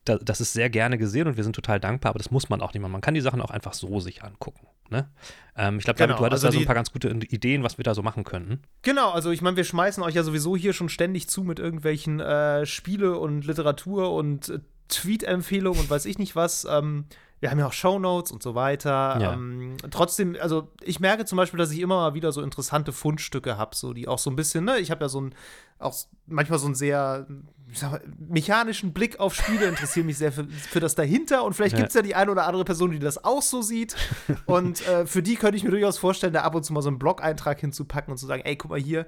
da, 0.06 0.18
das 0.18 0.42
ist 0.42 0.54
sehr 0.54 0.70
gerne 0.70 0.98
gesehen 0.98 1.28
und 1.28 1.38
wir 1.38 1.44
sind 1.44 1.56
total 1.56 1.80
dankbar, 1.80 2.12
aber 2.12 2.20
das 2.20 2.32
muss 2.32 2.50
man 2.50 2.62
auch 2.62 2.74
nicht 2.74 2.82
machen. 2.82 2.92
Man 2.92 3.02
kann 3.02 3.14
die 3.14 3.22
Sachen 3.22 3.42
auch 3.42 3.52
einfach 3.52 3.74
so 3.74 4.00
sich 4.00 4.24
angucken. 4.24 4.68
Ne? 4.90 5.10
Ähm, 5.56 5.78
ich 5.78 5.84
glaube, 5.84 5.98
Genau, 5.98 6.18
du 6.18 6.26
hattest 6.26 6.46
also 6.46 6.48
da 6.48 6.54
so 6.54 6.60
ein 6.60 6.66
paar 6.66 6.76
ganz 6.76 6.92
gute 6.92 7.10
Ideen, 7.10 7.64
was 7.64 7.78
wir 7.78 7.84
da 7.84 7.94
so 7.94 8.02
machen 8.02 8.24
könnten. 8.24 8.62
Genau, 8.82 9.12
also 9.12 9.32
ich 9.32 9.42
meine, 9.42 9.58
wir 9.58 9.64
schmeißen 9.64 10.04
euch 10.04 10.16
ja 10.16 10.24
sowieso 10.24 10.56
hier 10.56 10.74
schon 10.74 10.90
ständig 10.90 11.28
zu 11.30 11.44
mit 11.44 11.60
irgendwelchen 11.60 12.20
äh, 12.20 12.66
Spiele 12.66 13.18
und 13.18 13.46
Literatur 13.46 14.14
und 14.14 14.50
äh, 14.50 14.60
Tweet-Empfehlungen 14.90 15.82
und 15.82 15.90
weiß 15.90 16.06
ich 16.06 16.18
nicht 16.18 16.36
was. 16.36 16.66
Ähm, 16.70 17.06
wir 17.39 17.51
haben 17.51 17.60
ja 17.60 17.68
auch 17.68 17.74
Shownotes 17.74 18.31
und 18.31 18.42
so 18.42 18.56
weiter. 18.56 19.18
Ja. 19.22 19.34
Ähm, 19.34 19.78
trotzdem, 19.92 20.36
also 20.42 20.69
ich 20.81 21.00
merke 21.00 21.25
zum 21.25 21.38
Beispiel, 21.38 21.57
dass 21.60 21.72
ich 21.72 21.80
immer 21.80 21.98
mal 21.98 22.13
wieder 22.13 22.31
so 22.31 22.42
interessante 22.42 22.92
Fundstücke 22.92 23.57
habe, 23.57 23.75
so 23.75 23.94
die 23.94 24.07
auch 24.07 24.19
so 24.19 24.30
ein 24.30 24.36
bisschen, 24.36 24.66
ne, 24.66 24.80
ich 24.80 24.89
habe 24.92 25.06
ja 25.06 25.10
so 25.10 25.22
ein, 25.22 25.36
auch 25.80 25.95
manchmal 26.25 26.57
so 26.60 26.66
einen 26.66 26.75
sehr 26.75 27.28
ich 27.69 27.80
sag 27.80 27.92
mal, 27.92 28.01
mechanischen 28.18 28.94
Blick 28.94 29.19
auf 29.19 29.36
Spiele, 29.36 29.66
interessiere 29.68 30.06
mich 30.06 30.18
sehr 30.18 30.31
für, 30.31 30.45
für 30.48 30.80
das 30.80 30.95
dahinter 30.95 31.44
und 31.44 31.54
vielleicht 31.54 31.74
Ja. 31.74 31.80
gibt 31.80 31.89
es 31.89 31.95
ja 31.95 32.01
die 32.01 32.16
eine 32.16 32.31
oder 32.31 32.48
andere 32.48 32.63
Person, 32.63 32.92
die 32.92 33.00
das 33.00 33.24
auch 33.24 33.42
so 33.42 33.62
sieht. 33.62 33.94
Und 34.45 34.88
äh, 34.88 35.06
für 35.06 35.22
die 35.22 35.36
könnte 35.36 35.57
ich 35.57 35.66
mir 35.66 35.72
durchaus 35.72 35.98
vorstellen, 35.98 36.31
da 36.31 36.44
ab 36.44 36.56
und 36.56 36.63
zu 36.63 36.72
mal 36.72 36.81
so 36.81 36.88
einen 36.88 36.98
Blog-Eintrag 36.98 37.60
hinzupacken 37.60 38.10
und 38.12 38.18
zu 38.18 38.25
sagen, 38.25 38.42
ey, 38.45 38.56
guck 38.56 38.72
mal 38.72 38.80
hier, 38.80 39.06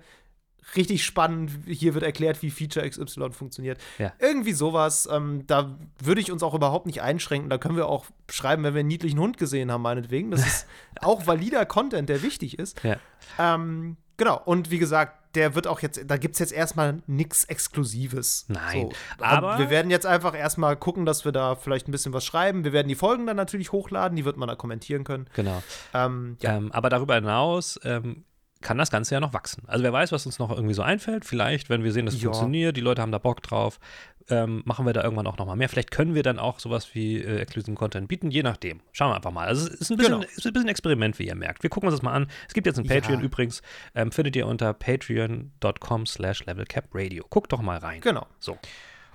richtig 0.76 1.06
spannend, 1.06 1.52
hier 1.66 1.94
wird 1.94 2.04
erklärt, 2.04 2.42
wie 2.42 2.52
Feature 2.52 2.88
XY 2.90 3.32
funktioniert. 3.32 3.80
Ja. 3.98 4.14
Irgendwie 4.20 4.54
sowas, 4.54 5.08
ähm, 5.12 5.44
da 5.48 5.78
würde 6.04 6.22
ich 6.22 6.32
uns 6.32 6.44
auch 6.44 6.54
überhaupt 6.54 6.86
nicht 6.86 7.02
einschränken. 7.02 7.50
Da 7.50 7.58
können 7.58 7.76
wir 7.76 7.88
auch 7.88 8.06
schreiben, 8.30 8.64
wenn 8.64 8.74
wir 8.74 8.80
einen 8.82 8.88
niedlichen 8.90 9.20
Hund 9.20 9.38
gesehen 9.38 9.72
haben, 9.72 9.82
meinetwegen. 9.82 10.32
Das 10.32 10.46
ist 10.46 10.68
auch 11.02 11.28
valider 11.28 11.66
Content, 11.66 12.10
der 12.10 12.22
wichtig 12.22 12.58
ist. 12.60 12.82
Ja. 12.84 12.98
Ähm, 13.38 13.98
genau, 14.18 14.42
und 14.46 14.70
wie 14.72 14.80
gesagt, 14.80 15.18
der 15.36 15.54
wird 15.54 15.68
auch 15.68 15.82
jetzt, 15.82 16.02
da 16.08 16.18
gibt 16.18 16.34
es 16.34 16.40
jetzt 16.40 16.52
erstmal 16.52 17.04
nichts 17.06 17.44
Exklusives. 17.44 18.46
Nein, 18.48 18.90
so, 18.90 19.24
aber- 19.24 19.60
wir 19.60 19.70
werden 19.70 19.92
jetzt 19.92 20.08
einfach 20.08 20.36
erstmal 20.36 20.76
gucken, 20.76 21.06
dass 21.06 21.24
wir 21.24 21.32
da 21.32 21.56
vielleicht 21.56 21.88
ein 21.88 21.92
bisschen 21.92 22.14
was 22.14 22.26
schreiben. 22.26 22.64
Wir 22.64 22.74
werden 22.74 22.88
die 22.88 22.96
Folgen 22.96 23.28
dann 23.28 23.36
natürlich 23.38 23.72
hochladen, 23.72 24.16
die 24.16 24.26
wird 24.26 24.38
man 24.38 24.48
da 24.50 24.56
kommentieren 24.56 25.04
können. 25.04 25.28
Genau. 25.36 25.62
Ähm, 25.94 26.38
ja, 26.42 26.58
Ähm, 26.58 26.72
aber 26.72 26.90
darüber 26.90 27.14
hinaus 27.16 27.80
ähm, 27.84 28.24
kann 28.62 28.78
das 28.78 28.92
Ganze 28.92 29.16
ja 29.16 29.20
noch 29.22 29.34
wachsen. 29.34 29.64
Also 29.68 29.84
wer 29.84 29.94
weiß, 29.94 30.12
was 30.12 30.26
uns 30.26 30.38
noch 30.40 30.52
irgendwie 30.52 30.74
so 30.74 30.82
einfällt. 30.82 31.24
Vielleicht, 31.26 31.70
wenn 31.70 31.84
wir 31.84 31.92
sehen, 31.94 32.06
dass 32.06 32.16
es 32.16 32.22
Ja. 32.22 32.28
funktioniert, 32.32 32.76
die 32.76 32.82
Leute 32.82 33.02
haben 33.02 33.12
da 33.12 33.18
Bock 33.18 33.42
drauf, 33.42 33.80
ähm, 34.30 34.62
machen 34.66 34.86
wir 34.86 34.94
da 34.94 35.02
irgendwann 35.04 35.28
auch 35.28 35.38
noch 35.38 35.46
mal 35.46 35.56
mehr. 35.56 35.70
Vielleicht 35.70 35.92
können 35.92 36.14
wir 36.14 36.24
dann 36.24 36.38
auch 36.40 36.60
sowas 36.60 36.94
wie 36.94 37.18
äh, 37.22 37.38
Exclusive 37.40 37.74
Content 37.76 38.08
bieten, 38.10 38.30
je 38.32 38.44
nachdem. 38.44 38.82
Schauen 38.92 39.12
wir 39.12 39.16
einfach 39.16 39.32
mal. 39.32 39.48
Also 39.48 39.66
es 39.68 39.74
ist 39.76 39.90
ein 39.92 39.98
bisschen, 39.98 40.20
Genau. 40.20 40.26
ist 40.36 40.46
ein 40.46 40.54
bisschen 40.54 40.68
Experiment, 40.70 41.18
wie 41.20 41.28
ihr 41.28 41.36
merkt. 41.36 41.64
Wir 41.64 41.70
gucken 41.70 41.88
uns 41.88 41.98
das 41.98 42.04
mal 42.04 42.14
an. 42.14 42.28
Es 42.48 42.54
gibt 42.54 42.68
jetzt 42.68 42.78
ein 42.78 42.86
Ja. 42.86 42.94
Patreon 42.96 43.22
übrigens, 43.22 43.62
ähm, 43.96 44.12
findet 44.12 44.36
ihr 44.36 44.46
unter 44.46 44.74
patreon.com 44.74 46.06
slash 46.06 46.46
levelcapradio. 46.46 47.26
Guckt 47.30 47.52
doch 47.54 47.62
mal 47.62 47.78
rein. 47.78 48.02
genau. 48.02 48.28
So. 48.40 48.58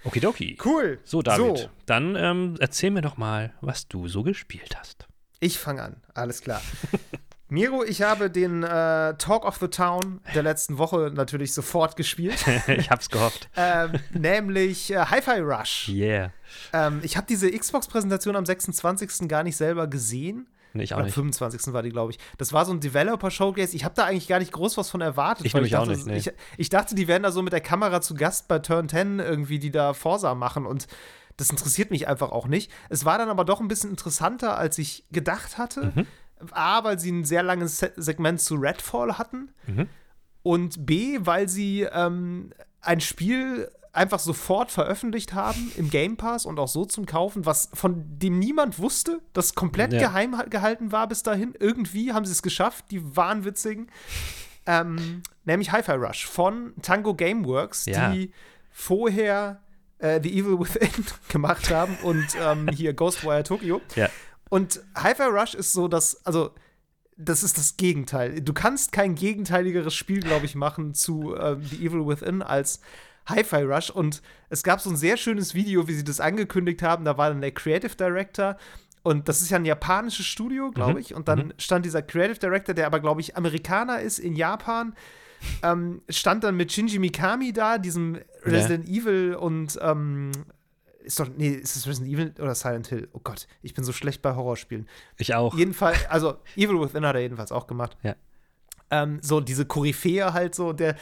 Okidoki. 0.04 0.58
Cool. 0.64 0.98
So, 1.04 1.22
David, 1.22 1.58
So, 1.58 1.68
dann 1.86 2.14
ähm, 2.16 2.56
erzähl 2.60 2.90
mir 2.90 3.00
doch 3.02 3.16
mal, 3.16 3.52
was 3.60 3.88
du 3.88 4.06
so 4.08 4.22
gespielt 4.22 4.76
hast. 4.78 5.06
ich 5.40 5.58
fange 5.58 5.82
an. 5.82 5.96
Alles 6.14 6.40
klar. 6.40 6.60
Miro, 7.48 7.84
ich 7.84 8.02
habe 8.02 8.30
den 8.30 8.62
äh, 8.62 9.14
Talk 9.16 9.44
of 9.44 9.58
the 9.58 9.68
Town 9.68 10.20
der 10.34 10.42
letzten 10.42 10.78
Woche 10.78 11.12
natürlich 11.14 11.52
sofort 11.52 11.96
gespielt. 11.96 12.44
ich 12.66 12.90
hab's 12.90 13.10
gehofft. 13.10 13.48
ähm, 13.56 13.92
nämlich 14.12 14.90
äh, 14.90 15.04
Hi-Fi 15.06 15.40
Rush. 15.40 15.88
Yeah. 15.88 16.32
Ähm, 16.72 17.00
ich 17.02 17.16
habe 17.16 17.26
diese 17.28 17.50
Xbox-Präsentation 17.50 18.34
am 18.36 18.46
26. 18.46 19.28
gar 19.28 19.42
nicht 19.42 19.56
selber 19.56 19.86
gesehen. 19.86 20.48
Nee, 20.72 20.84
ich 20.84 20.94
auch 20.94 20.96
Oder 20.96 21.02
am 21.02 21.06
nicht. 21.06 21.14
25. 21.14 21.72
war 21.72 21.82
die, 21.82 21.90
glaube 21.90 22.12
ich. 22.12 22.18
Das 22.38 22.52
war 22.52 22.64
so 22.64 22.72
ein 22.72 22.80
Developer-Showcase. 22.80 23.76
Ich 23.76 23.84
habe 23.84 23.94
da 23.94 24.06
eigentlich 24.06 24.26
gar 24.26 24.40
nicht 24.40 24.50
groß 24.50 24.76
was 24.76 24.90
von 24.90 25.00
erwartet. 25.00 25.46
Ich 25.46 25.54
weil 25.54 25.60
nämlich 25.60 25.76
auch 25.76 25.86
dachte, 25.86 25.96
nicht, 25.96 26.06
nee. 26.06 26.16
Ich, 26.16 26.32
ich 26.56 26.68
dachte, 26.68 26.94
die 26.96 27.06
wären 27.06 27.22
da 27.22 27.30
so 27.30 27.42
mit 27.42 27.52
der 27.52 27.60
Kamera 27.60 28.00
zu 28.00 28.14
Gast 28.14 28.48
bei 28.48 28.58
Turn 28.58 28.88
10 28.88 29.20
irgendwie, 29.20 29.60
die 29.60 29.70
da 29.70 29.92
Forsa 29.92 30.34
machen. 30.34 30.66
Und 30.66 30.88
das 31.36 31.50
interessiert 31.50 31.92
mich 31.92 32.08
einfach 32.08 32.32
auch 32.32 32.48
nicht. 32.48 32.72
Es 32.88 33.04
war 33.04 33.18
dann 33.18 33.28
aber 33.28 33.44
doch 33.44 33.60
ein 33.60 33.68
bisschen 33.68 33.90
interessanter, 33.90 34.56
als 34.58 34.78
ich 34.78 35.04
gedacht 35.12 35.58
hatte. 35.58 35.92
Mhm. 35.94 36.06
A, 36.52 36.84
weil 36.84 36.98
sie 36.98 37.10
ein 37.12 37.24
sehr 37.24 37.42
langes 37.42 37.78
Se 37.78 37.92
Segment 37.96 38.40
zu 38.40 38.56
Redfall 38.56 39.18
hatten. 39.18 39.50
Mhm. 39.66 39.88
Und 40.42 40.84
B, 40.86 41.18
weil 41.22 41.48
sie 41.48 41.82
ähm, 41.82 42.52
ein 42.80 43.00
Spiel 43.00 43.70
einfach 43.92 44.18
sofort 44.18 44.70
veröffentlicht 44.72 45.34
haben 45.34 45.70
im 45.76 45.88
Game 45.88 46.16
Pass 46.16 46.44
und 46.46 46.58
auch 46.58 46.66
so 46.68 46.84
zum 46.84 47.06
Kaufen, 47.06 47.46
was 47.46 47.70
von 47.74 48.02
dem 48.18 48.38
niemand 48.40 48.78
wusste, 48.80 49.20
das 49.32 49.54
komplett 49.54 49.92
Ja. 49.92 50.00
geheim 50.00 50.36
gehalten 50.50 50.90
war 50.92 51.06
bis 51.06 51.22
dahin. 51.22 51.54
Irgendwie 51.58 52.12
haben 52.12 52.24
sie 52.26 52.32
es 52.32 52.42
geschafft, 52.42 52.86
die 52.90 53.16
wahnwitzigen. 53.16 53.88
Ähm, 54.66 55.22
nämlich 55.44 55.70
Hi-Fi 55.72 55.92
Rush 55.92 56.26
von 56.26 56.74
Tango 56.82 57.14
Gameworks, 57.14 57.86
Ja. 57.86 58.10
die 58.12 58.32
vorher 58.72 59.60
äh, 59.98 60.20
The 60.22 60.38
Evil 60.40 60.58
Within 60.58 61.04
gemacht 61.28 61.70
haben 61.70 61.96
und 62.02 62.26
ähm, 62.40 62.68
hier 62.74 62.92
Ghostwire 62.94 63.44
Tokyo. 63.44 63.80
Ja. 63.94 64.08
Und 64.50 64.80
Hi-Fi 64.96 65.24
Rush 65.24 65.54
ist 65.54 65.72
so 65.72 65.88
das, 65.88 66.24
also 66.26 66.50
das 67.16 67.42
ist 67.42 67.58
das 67.58 67.76
Gegenteil. 67.76 68.40
Du 68.40 68.52
kannst 68.52 68.92
kein 68.92 69.14
gegenteiligeres 69.14 69.94
Spiel, 69.94 70.20
glaube 70.20 70.46
ich, 70.46 70.54
machen 70.54 70.94
zu 70.94 71.34
ähm, 71.36 71.62
The 71.62 71.76
Evil 71.86 72.06
Within 72.06 72.42
als 72.42 72.80
Hi-Fi 73.26 73.62
Rush. 73.62 73.90
Und 73.90 74.20
es 74.48 74.62
gab 74.62 74.80
so 74.80 74.90
ein 74.90 74.96
sehr 74.96 75.16
schönes 75.16 75.54
Video, 75.54 75.88
wie 75.88 75.94
sie 75.94 76.04
das 76.04 76.20
angekündigt 76.20 76.82
haben. 76.82 77.04
Da 77.04 77.16
war 77.16 77.30
dann 77.30 77.40
der 77.40 77.52
Creative 77.52 77.94
Director. 77.96 78.56
Und 79.02 79.28
das 79.28 79.42
ist 79.42 79.50
ja 79.50 79.58
ein 79.58 79.64
japanisches 79.64 80.26
Studio, 80.26 80.70
glaube 80.70 80.94
Mhm. 80.94 80.98
ich. 80.98 81.14
Und 81.14 81.28
dann 81.28 81.52
stand 81.58 81.84
dieser 81.84 82.02
Creative 82.02 82.38
Director, 82.38 82.74
der 82.74 82.86
aber, 82.86 83.00
glaube 83.00 83.20
ich, 83.20 83.36
Amerikaner 83.36 84.00
ist 84.00 84.18
in 84.18 84.34
Japan, 84.34 84.94
ähm, 85.62 86.00
stand 86.08 86.42
dann 86.42 86.56
mit 86.56 86.72
Shinji 86.72 86.98
Mikami 86.98 87.52
da, 87.52 87.76
diesem 87.78 88.18
Resident 88.44 88.88
Evil 88.88 89.34
und 89.34 89.78
ähm, 89.82 90.32
ist 91.04 91.20
doch, 91.20 91.28
nee, 91.36 91.50
ist 91.50 91.76
es 91.76 91.86
Resident 91.86 92.12
Evil 92.12 92.34
oder 92.40 92.54
Silent 92.54 92.88
Hill? 92.88 93.08
Oh 93.12 93.20
Gott, 93.22 93.46
ich 93.62 93.74
bin 93.74 93.84
so 93.84 93.92
schlecht 93.92 94.22
bei 94.22 94.34
Horrorspielen. 94.34 94.88
Ich 95.18 95.34
auch. 95.34 95.56
Jedenfalls, 95.56 96.06
also 96.08 96.38
Evil 96.56 96.80
Within 96.80 97.06
hat 97.06 97.14
er 97.14 97.22
jedenfalls 97.22 97.52
auch 97.52 97.66
gemacht. 97.66 97.96
Ja. 98.02 98.16
Ähm, 98.90 99.18
so 99.22 99.40
diese 99.40 99.66
Koryphäe 99.66 100.32
halt 100.32 100.54
so, 100.54 100.72
der 100.72 100.96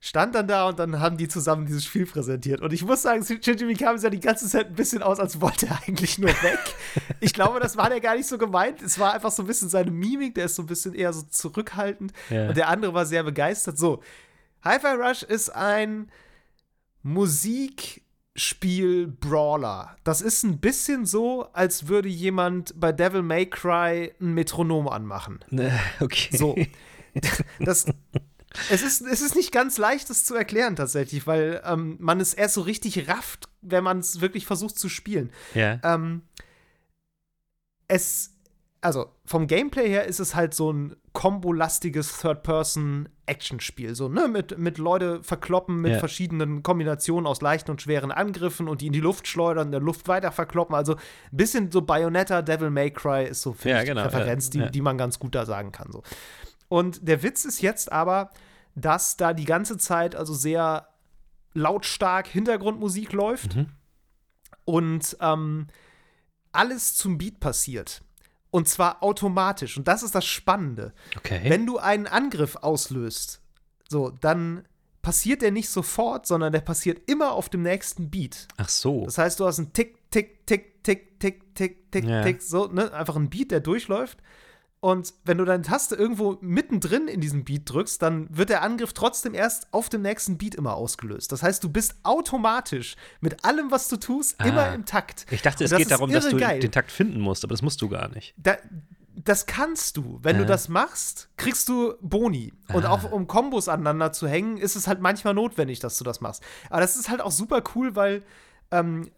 stand 0.00 0.34
dann 0.34 0.46
da 0.46 0.68
und 0.68 0.78
dann 0.78 1.00
haben 1.00 1.16
die 1.16 1.28
zusammen 1.28 1.64
dieses 1.64 1.84
Spiel 1.84 2.04
präsentiert. 2.04 2.60
Und 2.60 2.74
ich 2.74 2.84
muss 2.84 3.00
sagen, 3.00 3.24
Shinji 3.24 3.64
Mikami 3.64 3.98
sah 3.98 4.10
die 4.10 4.20
ganze 4.20 4.46
Zeit 4.46 4.66
ein 4.66 4.74
bisschen 4.74 5.02
aus, 5.02 5.18
als 5.18 5.40
wollte 5.40 5.66
er 5.66 5.80
eigentlich 5.86 6.18
nur 6.18 6.28
weg. 6.28 6.58
ich 7.20 7.32
glaube, 7.32 7.58
das 7.58 7.78
war 7.78 7.88
der 7.88 8.00
gar 8.00 8.14
nicht 8.14 8.28
so 8.28 8.36
gemeint. 8.36 8.82
Es 8.82 8.98
war 8.98 9.14
einfach 9.14 9.30
so 9.30 9.42
ein 9.42 9.46
bisschen 9.46 9.70
seine 9.70 9.90
Mimik, 9.90 10.34
der 10.34 10.44
ist 10.44 10.56
so 10.56 10.62
ein 10.62 10.66
bisschen 10.66 10.94
eher 10.94 11.12
so 11.14 11.22
zurückhaltend. 11.22 12.12
Ja. 12.28 12.48
Und 12.48 12.56
der 12.56 12.68
andere 12.68 12.92
war 12.92 13.06
sehr 13.06 13.22
begeistert. 13.22 13.78
So, 13.78 14.02
Hi-Fi 14.62 14.88
Rush 14.88 15.22
ist 15.22 15.48
ein 15.54 16.10
Musikspiel-Brawler. 18.34 19.96
Das 20.04 20.20
ist 20.20 20.42
ein 20.42 20.58
bisschen 20.58 21.06
so, 21.06 21.48
als 21.52 21.88
würde 21.88 22.08
jemand 22.08 22.78
bei 22.78 22.92
Devil 22.92 23.22
May 23.22 23.46
Cry 23.46 24.12
ein 24.20 24.34
Metronom 24.34 24.88
anmachen. 24.88 25.40
Ne, 25.50 25.78
okay. 26.00 26.36
So. 26.36 26.56
Das, 27.60 27.86
es, 28.70 28.82
ist, 28.82 29.02
es 29.02 29.20
ist 29.20 29.36
nicht 29.36 29.52
ganz 29.52 29.78
leicht, 29.78 30.10
das 30.10 30.24
zu 30.24 30.34
erklären 30.34 30.74
tatsächlich, 30.74 31.28
weil 31.28 31.62
ähm, 31.64 31.96
man 32.00 32.18
es 32.18 32.34
erst 32.34 32.54
so 32.54 32.62
richtig 32.62 33.08
rafft, 33.08 33.48
wenn 33.62 33.84
man 33.84 34.00
es 34.00 34.20
wirklich 34.20 34.46
versucht 34.46 34.76
zu 34.76 34.88
spielen. 34.88 35.30
Ja. 35.54 35.78
Ähm, 35.84 36.22
es, 37.86 38.32
also 38.80 39.12
vom 39.24 39.46
Gameplay 39.46 39.88
her 39.88 40.06
ist 40.06 40.18
es 40.18 40.34
halt 40.34 40.54
so 40.54 40.72
ein 40.72 40.96
kombolastiges 41.12 42.10
Third-Person-Action-Spiel. 43.26 43.94
So, 43.94 44.08
ne, 44.08 44.28
mit, 44.28 44.58
mit 44.58 44.78
Leute 44.78 45.22
verkloppen 45.22 45.80
mit 45.80 45.92
Ja. 45.92 45.98
verschiedenen 45.98 46.62
Kombinationen 46.62 47.26
aus 47.26 47.40
leichten 47.40 47.70
und 47.70 47.82
schweren 47.82 48.10
Angriffen 48.12 48.68
und 48.68 48.80
die 48.80 48.86
in 48.88 48.92
die 48.92 49.00
Luft 49.00 49.26
schleudern, 49.26 49.68
in 49.68 49.72
der 49.72 49.80
Luft 49.80 50.08
weiter 50.08 50.32
verkloppen. 50.32 50.74
Also 50.74 50.94
ein 50.96 51.00
bisschen 51.36 51.70
so 51.72 51.82
Bayonetta, 51.82 52.42
Devil 52.42 52.70
May 52.70 52.90
Cry 52.90 53.24
ist 53.26 53.42
so 53.42 53.52
für 53.52 53.70
Ja, 53.70 53.82
genau, 53.84 54.02
die 54.02 54.06
Referenz, 54.08 54.50
ja, 54.54 54.66
die, 54.66 54.70
die 54.72 54.80
man 54.80 54.98
ganz 54.98 55.18
gut 55.18 55.34
da 55.34 55.46
sagen 55.46 55.72
kann. 55.72 55.90
So. 55.92 56.02
Und 56.68 57.06
der 57.06 57.22
Witz 57.22 57.44
ist 57.44 57.60
jetzt 57.60 57.90
aber, 57.92 58.30
dass 58.74 59.16
da 59.16 59.32
die 59.32 59.44
ganze 59.44 59.78
Zeit 59.78 60.14
also 60.16 60.34
sehr 60.34 60.88
lautstark 61.54 62.26
Hintergrundmusik 62.26 63.12
läuft 63.12 63.54
Mhm. 63.56 63.66
und 64.64 65.16
ähm, 65.20 65.66
alles 66.52 66.94
zum 66.96 67.18
Beat 67.18 67.38
passiert. 67.40 68.02
Und 68.54 68.68
zwar 68.68 69.02
automatisch. 69.02 69.76
Und 69.76 69.88
das 69.88 70.04
ist 70.04 70.14
das 70.14 70.24
Spannende. 70.24 70.92
Okay. 71.16 71.40
Wenn 71.46 71.66
du 71.66 71.78
einen 71.78 72.06
Angriff 72.06 72.54
auslöst, 72.54 73.40
so, 73.88 74.10
dann 74.10 74.62
passiert 75.02 75.42
der 75.42 75.50
nicht 75.50 75.68
sofort, 75.68 76.24
sondern 76.24 76.52
der 76.52 76.60
passiert 76.60 77.10
immer 77.10 77.32
auf 77.32 77.48
dem 77.48 77.62
nächsten 77.62 78.10
Beat. 78.10 78.46
Ach 78.56 78.68
so. 78.68 79.06
Das 79.06 79.18
heißt, 79.18 79.40
du 79.40 79.46
hast 79.46 79.58
einen 79.58 79.72
Tick, 79.72 80.08
Tick, 80.12 80.46
Tick, 80.46 80.84
Tick, 80.84 81.18
Tick, 81.18 81.52
Tick, 81.56 81.90
Tick, 81.90 82.04
Ja. 82.04 82.22
Tick, 82.22 82.40
so, 82.42 82.68
ne? 82.68 82.92
Einfach 82.92 83.16
ein 83.16 83.28
Beat, 83.28 83.50
der 83.50 83.58
durchläuft. 83.58 84.18
Und 84.84 85.14
wenn 85.24 85.38
du 85.38 85.46
deine 85.46 85.62
Taste 85.62 85.94
irgendwo 85.96 86.36
mittendrin 86.42 87.08
in 87.08 87.22
diesem 87.22 87.42
Beat 87.44 87.62
drückst, 87.64 88.02
dann 88.02 88.28
wird 88.36 88.50
der 88.50 88.60
Angriff 88.60 88.92
trotzdem 88.92 89.32
erst 89.32 89.72
auf 89.72 89.88
dem 89.88 90.02
nächsten 90.02 90.36
Beat 90.36 90.54
immer 90.54 90.74
ausgelöst. 90.74 91.32
Das 91.32 91.42
heißt, 91.42 91.64
du 91.64 91.70
bist 91.70 91.94
automatisch 92.02 92.96
mit 93.22 93.46
allem, 93.46 93.70
was 93.70 93.88
du 93.88 93.96
tust, 93.96 94.34
Ah. 94.38 94.44
immer 94.44 94.74
im 94.74 94.84
Takt. 94.84 95.24
Ich 95.30 95.40
dachte, 95.40 95.64
Und 95.64 95.72
es 95.72 95.78
geht 95.78 95.90
darum, 95.90 96.12
dass 96.12 96.28
du 96.28 96.36
geil. 96.36 96.60
den 96.60 96.70
Takt 96.70 96.92
finden 96.92 97.18
musst, 97.20 97.44
aber 97.44 97.54
das 97.54 97.62
musst 97.62 97.80
du 97.80 97.88
gar 97.88 98.08
nicht. 98.10 98.34
Da, 98.36 98.58
das 99.16 99.46
kannst 99.46 99.96
du. 99.96 100.18
Wenn 100.22 100.36
du 100.36 100.42
Ah. 100.44 100.48
das 100.48 100.68
machst, 100.68 101.30
kriegst 101.38 101.66
du 101.70 101.94
Boni. 102.02 102.52
Und 102.74 102.84
Ah. 102.84 102.90
auch 102.90 103.10
um 103.10 103.26
Kombos 103.26 103.68
aneinander 103.70 104.12
zu 104.12 104.28
hängen, 104.28 104.58
ist 104.58 104.76
es 104.76 104.86
halt 104.86 105.00
manchmal 105.00 105.32
notwendig, 105.32 105.80
dass 105.80 105.96
du 105.96 106.04
das 106.04 106.20
machst. 106.20 106.42
Aber 106.68 106.82
das 106.82 106.96
ist 106.96 107.08
halt 107.08 107.22
auch 107.22 107.30
super 107.32 107.62
cool, 107.74 107.96
weil, 107.96 108.22
ähm, 108.70 109.10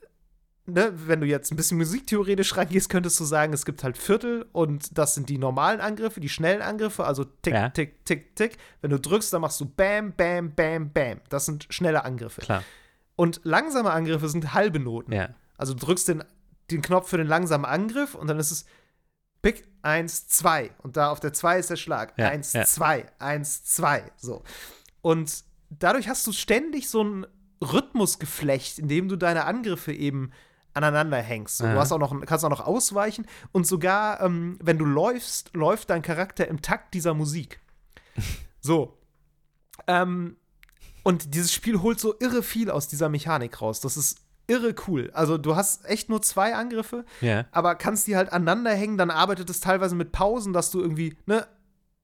ne, 0.66 0.92
wenn 1.06 1.20
du 1.20 1.26
jetzt 1.26 1.50
ein 1.52 1.56
bisschen 1.56 1.78
musiktheoretisch 1.78 2.56
reingehst, 2.56 2.88
könntest 2.88 3.18
du 3.20 3.24
sagen, 3.24 3.52
es 3.52 3.64
gibt 3.64 3.82
halt 3.84 3.96
Viertel 3.96 4.46
und 4.52 4.96
das 4.98 5.14
sind 5.14 5.28
die 5.28 5.38
normalen 5.38 5.80
Angriffe, 5.80 6.20
die 6.20 6.28
schnellen 6.28 6.62
Angriffe, 6.62 7.04
also 7.04 7.24
tick, 7.24 7.54
Ja. 7.54 7.68
tick, 7.70 8.04
tick, 8.04 8.36
tick. 8.36 8.56
Wenn 8.80 8.90
du 8.90 8.98
drückst, 9.00 9.32
dann 9.32 9.40
machst 9.42 9.60
du 9.60 9.64
Bam, 9.66 10.12
Bam, 10.12 10.52
Bam, 10.54 10.92
Bam. 10.92 11.20
Das 11.28 11.46
sind 11.46 11.66
schnelle 11.70 12.04
Angriffe. 12.04 12.40
Klar. 12.40 12.62
Und 13.14 13.40
langsame 13.44 13.90
Angriffe 13.90 14.28
sind 14.28 14.52
halbe 14.54 14.78
Noten. 14.78 15.12
Ja. 15.12 15.30
Also 15.56 15.72
du 15.74 15.86
drückst 15.86 16.08
den, 16.08 16.24
den 16.70 16.82
Knopf 16.82 17.08
für 17.08 17.16
den 17.16 17.26
langsamen 17.26 17.64
Angriff 17.64 18.14
und 18.14 18.26
dann 18.28 18.38
ist 18.38 18.50
es 18.50 18.66
Pick 19.42 19.64
1, 19.82 20.28
2. 20.28 20.72
Und 20.82 20.96
da 20.96 21.10
auf 21.10 21.20
der 21.20 21.32
2 21.32 21.58
ist 21.60 21.70
der 21.70 21.76
Schlag. 21.76 22.12
Ja, 22.18 22.28
1, 22.28 22.52
ja. 22.52 22.64
2, 22.64 23.06
1, 23.20 23.64
2. 23.64 24.02
So. 24.16 24.42
Und 25.02 25.44
dadurch 25.70 26.08
hast 26.08 26.26
du 26.26 26.32
ständig 26.32 26.88
so 26.88 27.04
ein 27.04 27.26
Rhythmusgeflecht, 27.62 28.78
in 28.78 28.88
dem 28.88 29.08
du 29.08 29.16
deine 29.16 29.44
Angriffe 29.44 29.92
eben 29.92 30.32
aneinander 30.76 31.16
hängst. 31.18 31.58
So, 31.58 31.64
du 31.64 31.76
hast 31.78 31.90
auch 31.92 31.98
noch, 31.98 32.18
kannst 32.26 32.44
auch 32.44 32.50
noch 32.50 32.66
ausweichen 32.66 33.26
und 33.52 33.66
sogar, 33.66 34.20
ähm, 34.20 34.58
wenn 34.62 34.78
du 34.78 34.84
läufst, 34.84 35.54
läuft 35.54 35.90
dein 35.90 36.02
Charakter 36.02 36.46
im 36.48 36.62
Takt 36.62 36.94
dieser 36.94 37.14
Musik. 37.14 37.60
So. 38.60 38.98
Ähm, 39.86 40.36
und 41.02 41.34
dieses 41.34 41.52
Spiel 41.52 41.82
holt 41.82 42.00
so 42.00 42.14
irre 42.18 42.42
viel 42.42 42.70
aus 42.70 42.88
dieser 42.88 43.08
Mechanik 43.08 43.60
raus. 43.62 43.80
Das 43.80 43.96
ist 43.96 44.18
irre 44.48 44.74
cool. 44.86 45.10
Also 45.12 45.38
du 45.38 45.56
hast 45.56 45.84
echt 45.86 46.08
nur 46.08 46.22
zwei 46.22 46.54
Angriffe, 46.54 47.04
Ja. 47.20 47.46
aber 47.52 47.74
kannst 47.74 48.06
die 48.06 48.16
halt 48.16 48.32
aneinander 48.32 48.72
hängen. 48.74 48.96
Dann 48.98 49.10
arbeitet 49.10 49.50
es 49.50 49.60
teilweise 49.60 49.94
mit 49.94 50.12
Pausen, 50.12 50.52
dass 50.52 50.70
du 50.70 50.80
irgendwie, 50.80 51.16
ne, 51.26 51.46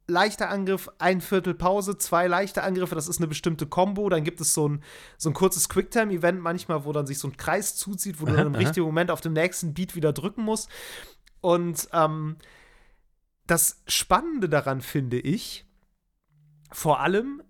leichter 0.06 0.50
Angriff, 0.50 0.90
ein 0.98 1.20
Viertel 1.20 1.54
Pause, 1.54 1.98
zwei 1.98 2.26
leichte 2.26 2.62
Angriffe, 2.62 2.94
das 2.94 3.08
ist 3.08 3.18
eine 3.18 3.28
bestimmte 3.28 3.66
Combo. 3.66 4.08
Dann 4.08 4.24
gibt 4.24 4.40
es 4.40 4.54
so 4.54 4.68
ein, 4.68 4.82
so 5.16 5.30
ein 5.30 5.34
kurzes 5.34 5.68
Quicktime-Event 5.68 6.40
manchmal, 6.40 6.84
wo 6.84 6.92
dann 6.92 7.06
sich 7.06 7.18
so 7.18 7.28
ein 7.28 7.36
Kreis 7.36 7.76
zuzieht, 7.76 8.20
wo 8.20 8.26
du 8.26 8.34
dann 8.34 8.48
im 8.48 8.54
aha. 8.54 8.60
richtigen 8.60 8.86
Moment 8.86 9.10
auf 9.10 9.20
dem 9.20 9.32
nächsten 9.32 9.74
Beat 9.74 9.94
wieder 9.94 10.12
drücken 10.12 10.42
musst. 10.42 10.68
Und 11.40 11.88
ähm, 11.92 12.36
das 13.46 13.82
Spannende 13.86 14.48
daran 14.48 14.80
finde 14.80 15.18
ich, 15.18 15.66
vor 16.70 17.00
allem, 17.00 17.42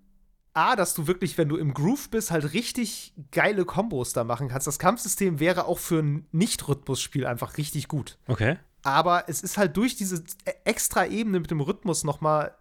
A, 0.53 0.75
dass 0.75 0.93
du 0.93 1.07
wirklich, 1.07 1.37
wenn 1.37 1.49
du 1.49 1.57
im 1.57 1.73
Groove 1.73 2.09
bist, 2.09 2.29
halt 2.29 2.53
richtig 2.53 3.13
geile 3.31 3.65
Kombos 3.65 4.13
da 4.13 4.23
machen 4.23 4.49
kannst. 4.49 4.67
Das 4.67 4.77
Kampfsystem 4.77 5.39
wäre 5.39 5.65
auch 5.65 5.79
für 5.79 5.99
ein 5.99 6.27
Nicht-Rhythmus-Spiel 6.31 7.25
einfach 7.25 7.57
richtig 7.57 7.87
gut. 7.87 8.19
Okay. 8.27 8.57
Aber 8.83 9.25
es 9.27 9.41
ist 9.41 9.57
halt 9.57 9.75
durch 9.77 9.95
diese 9.95 10.23
extra 10.65 11.05
Ebene 11.05 11.39
mit 11.39 11.49
dem 11.49 11.61
Rhythmus 11.61 12.03
noch 12.03 12.21
mal 12.21 12.55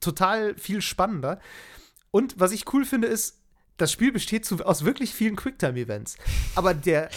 total 0.00 0.56
viel 0.56 0.80
spannender. 0.80 1.40
Und 2.10 2.38
was 2.38 2.52
ich 2.52 2.72
cool 2.72 2.84
finde, 2.84 3.08
ist, 3.08 3.40
das 3.76 3.90
Spiel 3.90 4.12
besteht 4.12 4.44
zu, 4.44 4.64
aus 4.64 4.84
wirklich 4.84 5.14
vielen 5.14 5.36
Quicktime-Events. 5.36 6.16
Aber 6.54 6.74
der, 6.74 7.10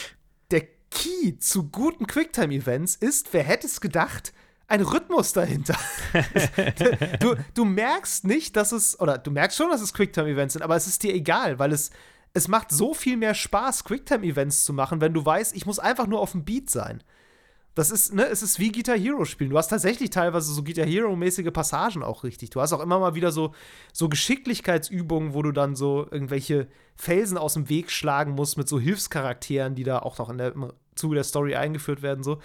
der 0.50 0.68
Key 0.90 1.38
zu 1.38 1.70
guten 1.70 2.08
Quicktime-Events 2.08 2.96
ist, 2.96 3.32
wer 3.32 3.44
hätte 3.44 3.68
es 3.68 3.80
gedacht, 3.80 4.34
ein 4.68 4.82
Rhythmus 4.82 5.34
dahinter. 5.34 5.78
du, 7.20 7.36
du 7.54 7.66
merkst 7.66 8.26
nicht, 8.26 8.56
dass 8.56 8.72
es, 8.72 9.00
oder 9.00 9.18
du 9.18 9.32
merkst 9.32 9.58
schon, 9.58 9.70
dass 9.70 9.82
es 9.82 9.94
Quicktime-Events 9.94 10.54
sind, 10.54 10.64
aber 10.64 10.76
es 10.76 10.88
ist 10.88 11.04
dir 11.04 11.14
egal, 11.14 11.60
weil 11.60 11.72
es, 11.72 11.92
es 12.34 12.48
macht 12.48 12.72
so 12.72 12.94
viel 12.94 13.18
mehr 13.18 13.34
Spaß, 13.34 13.84
Quicktime-Events 13.84 14.66
zu 14.66 14.74
machen, 14.74 15.00
wenn 15.00 15.14
du 15.14 15.26
weißt, 15.26 15.56
ich 15.56 15.66
muss 15.66 15.80
einfach 15.80 16.08
nur 16.08 16.20
auf 16.20 16.32
dem 16.32 16.44
Beat 16.44 16.70
sein. 16.70 17.04
Das 17.78 17.92
ist, 17.92 18.12
ne, 18.12 18.26
es 18.26 18.42
ist 18.42 18.58
wie 18.58 18.72
Guitar 18.72 18.98
Hero 18.98 19.24
spielen. 19.24 19.52
Du 19.52 19.58
hast 19.60 19.68
tatsächlich 19.68 20.10
teilweise 20.10 20.52
so 20.52 20.64
Guitar 20.64 20.88
Hero-mäßige 20.88 21.52
Passagen 21.54 22.02
auch 22.02 22.24
richtig. 22.24 22.50
Du 22.50 22.60
hast 22.60 22.74
auch 22.74 22.80
immer 22.80 22.98
mal 22.98 23.14
wieder 23.14 23.32
so, 23.32 23.54
so 23.94 24.10
Geschicklichkeitsübungen, 24.10 25.36
wo 25.36 25.44
du 25.44 25.52
dann 25.52 25.76
so 25.76 26.08
irgendwelche 26.10 26.70
Felsen 26.96 27.38
aus 27.38 27.54
dem 27.54 27.70
Weg 27.70 27.92
schlagen 27.92 28.32
musst 28.32 28.58
mit 28.58 28.68
so 28.68 28.80
Hilfscharakteren, 28.80 29.76
die 29.76 29.84
da 29.84 30.00
auch 30.00 30.18
noch 30.18 30.32
in 30.32 30.40
der, 30.40 30.54
im 30.54 30.74
Zuge 30.96 31.14
der 31.14 31.24
Story 31.24 31.54
eingeführt 31.54 32.02
werden. 32.02 32.24
So. 32.24 32.40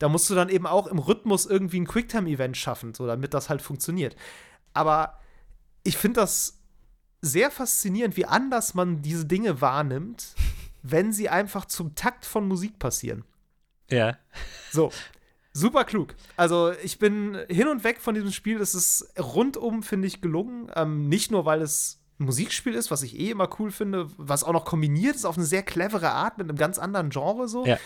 Da 0.00 0.10
musst 0.10 0.28
du 0.28 0.34
dann 0.34 0.50
eben 0.50 0.66
auch 0.66 0.86
im 0.86 0.98
Rhythmus 0.98 1.46
irgendwie 1.46 1.80
ein 1.80 1.86
Quicktime-Event 1.86 2.58
schaffen, 2.58 2.92
so 2.92 3.06
damit 3.06 3.32
das 3.32 3.48
halt 3.48 3.62
funktioniert. 3.62 4.16
Aber 4.74 5.18
ich 5.82 5.96
finde 5.96 6.20
das 6.20 6.58
sehr 7.22 7.50
faszinierend, 7.50 8.18
wie 8.18 8.26
anders 8.26 8.74
man 8.74 9.00
diese 9.00 9.24
Dinge 9.24 9.62
wahrnimmt, 9.62 10.34
wenn 10.82 11.10
sie 11.10 11.30
einfach 11.30 11.64
zum 11.64 11.94
Takt 11.94 12.26
von 12.26 12.46
Musik 12.46 12.78
passieren. 12.78 13.24
Ja. 13.94 14.16
So. 14.70 14.90
Super 15.52 15.84
klug. 15.84 16.16
Also 16.36 16.72
ich 16.82 16.98
bin 16.98 17.38
hin 17.48 17.68
und 17.68 17.84
weg 17.84 18.00
von 18.00 18.14
diesem 18.14 18.32
Spiel. 18.32 18.58
Das 18.58 18.74
ist 18.74 19.12
rundum, 19.18 19.82
finde 19.84 20.08
ich, 20.08 20.20
gelungen. 20.20 20.68
Ähm, 20.74 21.08
nicht 21.08 21.30
nur, 21.30 21.44
weil 21.44 21.62
es 21.62 22.00
ein 22.18 22.24
Musikspiel 22.24 22.74
ist, 22.74 22.90
was 22.90 23.02
ich 23.02 23.18
eh 23.18 23.30
immer 23.30 23.48
cool 23.58 23.70
finde, 23.70 24.08
was 24.16 24.42
auch 24.44 24.52
noch 24.52 24.64
kombiniert 24.64 25.14
ist 25.14 25.24
auf 25.24 25.36
eine 25.36 25.46
sehr 25.46 25.62
clevere 25.62 26.10
Art 26.10 26.38
mit 26.38 26.48
einem 26.48 26.58
ganz 26.58 26.78
anderen 26.78 27.10
Genre 27.10 27.46
so. 27.48 27.64
Ja. 27.66 27.78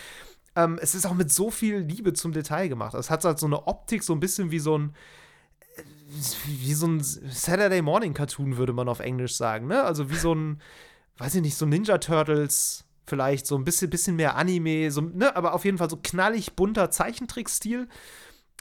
Ähm, 0.55 0.79
es 0.81 0.95
ist 0.95 1.05
auch 1.05 1.13
mit 1.13 1.31
so 1.31 1.51
viel 1.51 1.77
Liebe 1.77 2.13
zum 2.13 2.31
Detail 2.31 2.69
gemacht. 2.69 2.95
Es 2.95 3.09
hat 3.11 3.23
halt 3.23 3.39
so 3.39 3.45
eine 3.45 3.67
Optik, 3.67 4.03
so 4.03 4.13
ein 4.13 4.19
bisschen 4.19 4.51
wie 4.51 4.59
so 4.59 4.77
ein 4.77 4.95
wie 6.47 6.73
so 6.73 6.87
ein 6.87 7.01
Saturday 7.01 7.83
Morning 7.83 8.15
Cartoon, 8.15 8.57
würde 8.57 8.73
man 8.73 8.89
auf 8.89 8.99
Englisch 8.99 9.35
sagen, 9.35 9.67
ne? 9.67 9.83
Also 9.83 10.09
wie 10.09 10.15
so 10.15 10.33
ein, 10.33 10.59
weiß 11.17 11.35
ich 11.35 11.41
nicht, 11.41 11.55
so 11.55 11.67
Ninja 11.67 11.99
Turtles 11.99 12.85
vielleicht, 13.09 13.45
so 13.47 13.57
ein 13.57 13.63
bisschen, 13.65 13.89
bisschen 13.89 14.15
mehr 14.15 14.35
Anime, 14.37 14.91
so, 14.91 15.01
ne? 15.01 15.35
Aber 15.35 15.53
auf 15.53 15.65
jeden 15.65 15.77
Fall 15.77 15.89
so 15.89 15.97
knallig 16.01 16.53
bunter 16.53 16.91
Zeichentrickstil. 16.91 17.87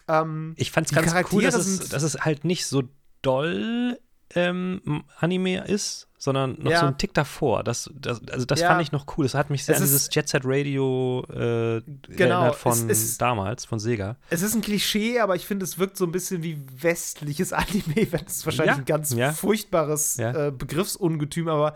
Ähm, 0.08 0.54
Ich 0.56 0.70
fand's 0.72 0.90
die 0.90 0.96
ganz 0.96 1.12
cool, 1.32 1.42
dass 1.42 1.54
es, 1.54 1.88
dass 1.90 2.02
es 2.02 2.16
halt 2.24 2.44
nicht 2.44 2.66
so 2.66 2.82
doll 3.22 3.98
ähm, 4.34 5.04
Anime 5.18 5.64
ist, 5.66 6.06
sondern 6.18 6.56
noch 6.60 6.70
Ja. 6.70 6.80
so 6.80 6.86
ein 6.86 6.98
Tick 6.98 7.14
davor. 7.14 7.64
Das, 7.64 7.90
das, 7.94 8.20
also 8.30 8.44
das 8.44 8.60
Ja. 8.60 8.68
fand 8.68 8.82
ich 8.82 8.92
noch 8.92 9.06
cool. 9.16 9.24
Das 9.24 9.32
hat 9.34 9.48
mich 9.48 9.64
sehr 9.64 9.74
Es 9.76 9.80
an 9.80 9.84
ist- 9.86 9.90
dieses 9.92 10.08
Jet 10.14 10.28
Set 10.28 10.42
Radio 10.44 11.24
äh, 11.30 11.80
Genau, 12.08 12.40
erinnert 12.40 12.56
von 12.56 12.72
es 12.90 13.02
ist- 13.02 13.22
damals, 13.22 13.64
von 13.64 13.78
Sega. 13.78 14.16
Es 14.28 14.42
ist 14.42 14.54
ein 14.54 14.60
Klischee, 14.60 15.20
aber 15.20 15.34
ich 15.34 15.46
finde, 15.46 15.64
es 15.64 15.78
wirkt 15.78 15.96
so 15.96 16.04
ein 16.04 16.12
bisschen 16.12 16.42
wie 16.42 16.62
westliches 16.82 17.52
Anime, 17.54 18.06
wenn 18.12 18.26
es 18.26 18.44
wahrscheinlich 18.44 18.74
Ja, 18.76 18.82
ein 18.82 18.84
ganz 18.84 19.14
furchtbares 19.38 20.18
äh, 20.18 20.52
Begriffsungetüm, 20.54 21.48
aber 21.48 21.74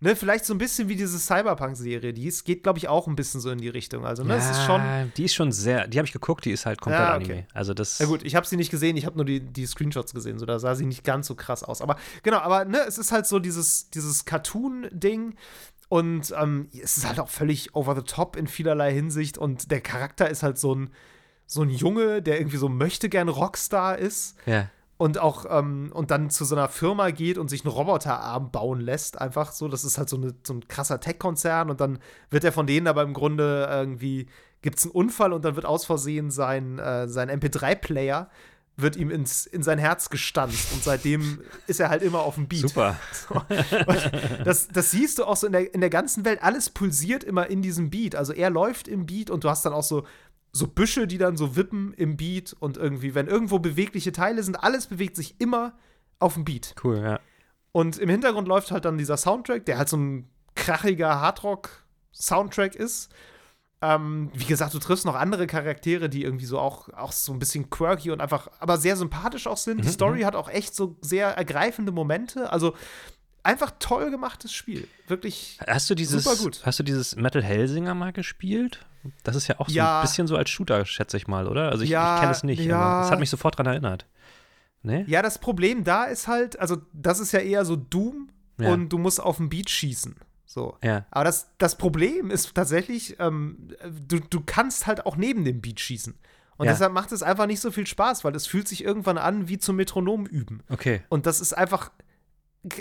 ne, 0.00 0.16
vielleicht 0.16 0.44
so 0.44 0.54
ein 0.54 0.58
bisschen 0.58 0.88
wie 0.88 0.96
diese 0.96 1.18
Cyberpunk-Serie. 1.18 2.12
Die 2.12 2.26
ist, 2.26 2.44
geht, 2.44 2.62
glaube 2.62 2.78
ich, 2.78 2.88
auch 2.88 3.06
ein 3.06 3.16
bisschen 3.16 3.40
so 3.40 3.50
in 3.50 3.58
die 3.58 3.68
Richtung. 3.68 4.04
Also, 4.06 4.24
ne, 4.24 4.36
es 4.36 4.50
ist 4.50 4.64
schon. 4.64 4.80
die 5.16 5.24
ist 5.24 5.34
schon 5.34 5.52
sehr, 5.52 5.86
die 5.88 5.98
habe 5.98 6.06
ich 6.06 6.12
geguckt, 6.12 6.44
die 6.44 6.50
ist 6.50 6.66
halt 6.66 6.80
komplett 6.80 7.00
Ja, 7.00 7.16
okay. 7.16 7.24
Anime. 7.24 7.46
Also 7.54 7.74
das 7.74 7.98
Ja 7.98 8.06
gut, 8.06 8.22
ich 8.22 8.34
habe 8.34 8.46
sie 8.46 8.56
nicht 8.56 8.70
gesehen, 8.70 8.96
ich 8.96 9.06
habe 9.06 9.16
nur 9.16 9.24
die, 9.24 9.40
die 9.40 9.66
Screenshots 9.66 10.14
gesehen, 10.14 10.38
so 10.38 10.46
da 10.46 10.58
sah 10.58 10.74
sie 10.74 10.86
nicht 10.86 11.04
ganz 11.04 11.26
so 11.26 11.34
krass 11.34 11.62
aus. 11.62 11.82
Aber 11.82 11.96
genau, 12.22 12.38
aber 12.38 12.64
ne, 12.64 12.80
es 12.86 12.98
ist 12.98 13.12
halt 13.12 13.26
so 13.26 13.38
dieses, 13.38 13.90
dieses 13.90 14.24
Cartoon-Ding 14.24 15.34
und 15.88 16.34
ähm, 16.36 16.68
es 16.72 16.98
ist 16.98 17.06
halt 17.06 17.20
auch 17.20 17.28
völlig 17.28 17.74
over 17.74 17.94
the 17.94 18.02
top 18.02 18.36
in 18.36 18.46
vielerlei 18.46 18.92
Hinsicht 18.92 19.38
und 19.38 19.70
der 19.70 19.80
Charakter 19.80 20.28
ist 20.28 20.42
halt 20.42 20.58
so 20.58 20.74
ein, 20.74 20.90
so 21.46 21.62
ein 21.62 21.70
Junge, 21.70 22.22
der 22.22 22.40
irgendwie 22.40 22.56
so 22.56 22.68
möchte 22.68 23.08
gern 23.08 23.28
Rockstar 23.28 23.98
ist 23.98 24.36
ja. 24.46 24.68
Und 24.98 25.18
auch 25.18 25.44
ähm, 25.48 25.90
und 25.92 26.10
dann 26.10 26.30
zu 26.30 26.44
so 26.44 26.54
einer 26.54 26.68
Firma 26.68 27.10
geht 27.10 27.38
und 27.38 27.48
sich 27.48 27.64
einen 27.64 27.72
Roboterarm 27.72 28.50
bauen 28.50 28.80
lässt, 28.80 29.20
einfach 29.20 29.52
so. 29.52 29.68
Das 29.68 29.84
ist 29.84 29.98
halt 29.98 30.08
so, 30.08 30.16
eine, 30.16 30.34
so 30.42 30.54
ein 30.54 30.66
krasser 30.68 31.00
Tech-Konzern 31.00 31.70
und 31.70 31.80
dann 31.80 31.98
wird 32.30 32.44
er 32.44 32.52
von 32.52 32.66
denen 32.66 32.86
aber 32.86 33.02
im 33.02 33.12
Grunde 33.12 33.68
irgendwie 33.70 34.28
gibt 34.62 34.78
es 34.78 34.84
einen 34.84 34.92
Unfall 34.92 35.32
und 35.32 35.44
dann 35.44 35.54
wird 35.54 35.66
aus 35.66 35.84
Versehen 35.84 36.30
sein, 36.30 36.78
äh, 36.78 37.08
sein 37.08 37.30
MP3-Player 37.30 38.30
wird 38.76 38.96
ihm 38.96 39.10
ins, 39.10 39.46
in 39.46 39.62
sein 39.62 39.78
Herz 39.78 40.10
gestanzt 40.10 40.72
und 40.74 40.84
seitdem 40.84 41.40
ist 41.66 41.80
er 41.80 41.88
halt 41.88 42.02
immer 42.02 42.20
auf 42.20 42.34
dem 42.34 42.46
Beat. 42.46 42.68
Super. 42.68 42.96
So. 43.28 43.42
Das, 44.44 44.68
das 44.68 44.90
siehst 44.90 45.18
du 45.18 45.24
auch 45.24 45.36
so 45.36 45.46
in 45.46 45.52
der, 45.52 45.72
in 45.72 45.80
der 45.80 45.90
ganzen 45.90 46.24
Welt. 46.24 46.42
Alles 46.42 46.70
pulsiert 46.70 47.24
immer 47.24 47.46
in 47.48 47.62
diesem 47.62 47.90
Beat. 47.90 48.14
Also 48.14 48.32
er 48.32 48.50
läuft 48.50 48.86
im 48.86 49.06
Beat 49.06 49.30
und 49.30 49.44
du 49.44 49.48
hast 49.48 49.64
dann 49.64 49.72
auch 49.72 49.82
so, 49.82 50.04
so 50.56 50.66
Büsche, 50.66 51.06
die 51.06 51.18
dann 51.18 51.36
so 51.36 51.56
wippen 51.56 51.92
im 51.94 52.16
Beat 52.16 52.54
und 52.58 52.76
irgendwie, 52.76 53.14
wenn 53.14 53.26
irgendwo 53.26 53.58
bewegliche 53.58 54.12
Teile 54.12 54.42
sind, 54.42 54.56
alles 54.56 54.86
bewegt 54.86 55.16
sich 55.16 55.34
immer 55.40 55.74
auf 56.18 56.34
dem 56.34 56.44
Beat. 56.44 56.74
Cool, 56.82 56.98
ja. 57.02 57.20
Und 57.72 57.98
im 57.98 58.08
Hintergrund 58.08 58.48
läuft 58.48 58.70
halt 58.70 58.84
dann 58.86 58.96
dieser 58.98 59.16
Soundtrack, 59.16 59.66
der 59.66 59.78
halt 59.78 59.88
so 59.88 59.96
ein 59.98 60.28
krachiger 60.54 61.20
Hardrock-Soundtrack 61.20 62.74
ist. 62.74 63.10
Ähm, 63.82 64.30
wie 64.32 64.46
gesagt, 64.46 64.72
du 64.72 64.78
triffst 64.78 65.04
noch 65.04 65.14
andere 65.14 65.46
Charaktere, 65.46 66.08
die 66.08 66.22
irgendwie 66.22 66.46
so 66.46 66.58
auch, 66.58 66.88
auch 66.94 67.12
so 67.12 67.32
ein 67.34 67.38
bisschen 67.38 67.68
quirky 67.68 68.10
und 68.10 68.22
einfach, 68.22 68.48
aber 68.58 68.78
sehr 68.78 68.96
sympathisch 68.96 69.46
auch 69.46 69.58
sind. 69.58 69.82
Die 69.84 69.88
Mhm, 69.88 69.92
Story 69.92 70.20
hat 70.22 70.34
auch 70.34 70.48
echt 70.48 70.74
so 70.74 70.96
sehr 71.02 71.28
ergreifende 71.36 71.92
Momente. 71.92 72.50
Also 72.50 72.74
einfach 73.42 73.72
toll 73.78 74.10
gemachtes 74.10 74.52
Spiel. 74.54 74.88
Wirklich. 75.08 75.58
Hast 75.68 75.90
du 75.90 75.94
dieses, 75.94 76.24
Super 76.24 76.36
gut. 76.36 76.62
hast 76.64 76.78
du 76.78 76.82
dieses 76.82 77.16
Metal 77.16 77.42
Hellsinger 77.42 77.94
mal 77.94 78.14
gespielt? 78.14 78.86
Das 79.24 79.36
ist 79.36 79.48
ja 79.48 79.58
auch 79.60 79.68
so 79.68 79.74
Ja. 79.74 80.00
ein 80.00 80.02
bisschen 80.02 80.26
so 80.26 80.36
als 80.36 80.50
Shooter, 80.50 80.84
schätze 80.84 81.16
ich 81.16 81.26
mal, 81.28 81.46
oder? 81.48 81.70
Also 81.70 81.84
ich, 81.84 81.90
Ja, 81.90 82.14
ich 82.16 82.20
kenne 82.20 82.32
es 82.32 82.42
nicht, 82.42 82.60
ja. 82.64 82.78
aber 82.78 83.04
es 83.06 83.10
hat 83.10 83.20
mich 83.20 83.30
sofort 83.30 83.58
dran 83.58 83.66
erinnert. 83.66 84.06
Ne? 84.82 85.04
Ja, 85.08 85.22
das 85.22 85.38
Problem 85.38 85.84
da 85.84 86.04
ist 86.04 86.28
halt, 86.28 86.58
also 86.58 86.76
das 86.92 87.18
ist 87.20 87.32
ja 87.32 87.40
eher 87.40 87.64
so 87.64 87.76
Doom 87.76 88.28
Ja. 88.58 88.70
und 88.72 88.88
du 88.90 88.98
musst 88.98 89.20
auf 89.20 89.38
den 89.38 89.48
Beat 89.48 89.68
schießen. 89.70 90.14
So. 90.44 90.76
Ja. 90.82 91.06
Aber 91.10 91.24
das, 91.24 91.50
das 91.58 91.76
Problem 91.76 92.30
ist 92.30 92.54
tatsächlich, 92.54 93.16
ähm, 93.18 93.70
du, 94.06 94.20
du 94.20 94.40
kannst 94.46 94.86
halt 94.86 95.04
auch 95.04 95.16
neben 95.16 95.44
dem 95.44 95.60
Beat 95.60 95.80
schießen. 95.80 96.14
Und 96.56 96.66
Ja. 96.66 96.72
deshalb 96.72 96.92
macht 96.92 97.12
es 97.12 97.22
einfach 97.22 97.46
nicht 97.46 97.60
so 97.60 97.70
viel 97.70 97.86
Spaß, 97.86 98.24
weil 98.24 98.34
es 98.34 98.46
fühlt 98.46 98.66
sich 98.68 98.82
irgendwann 98.84 99.18
an 99.18 99.48
wie 99.48 99.58
zum 99.58 99.76
Metronom 99.76 100.24
üben. 100.24 100.62
Okay. 100.70 101.02
Und 101.10 101.26
das 101.26 101.40
ist 101.40 101.52
einfach, 101.52 101.90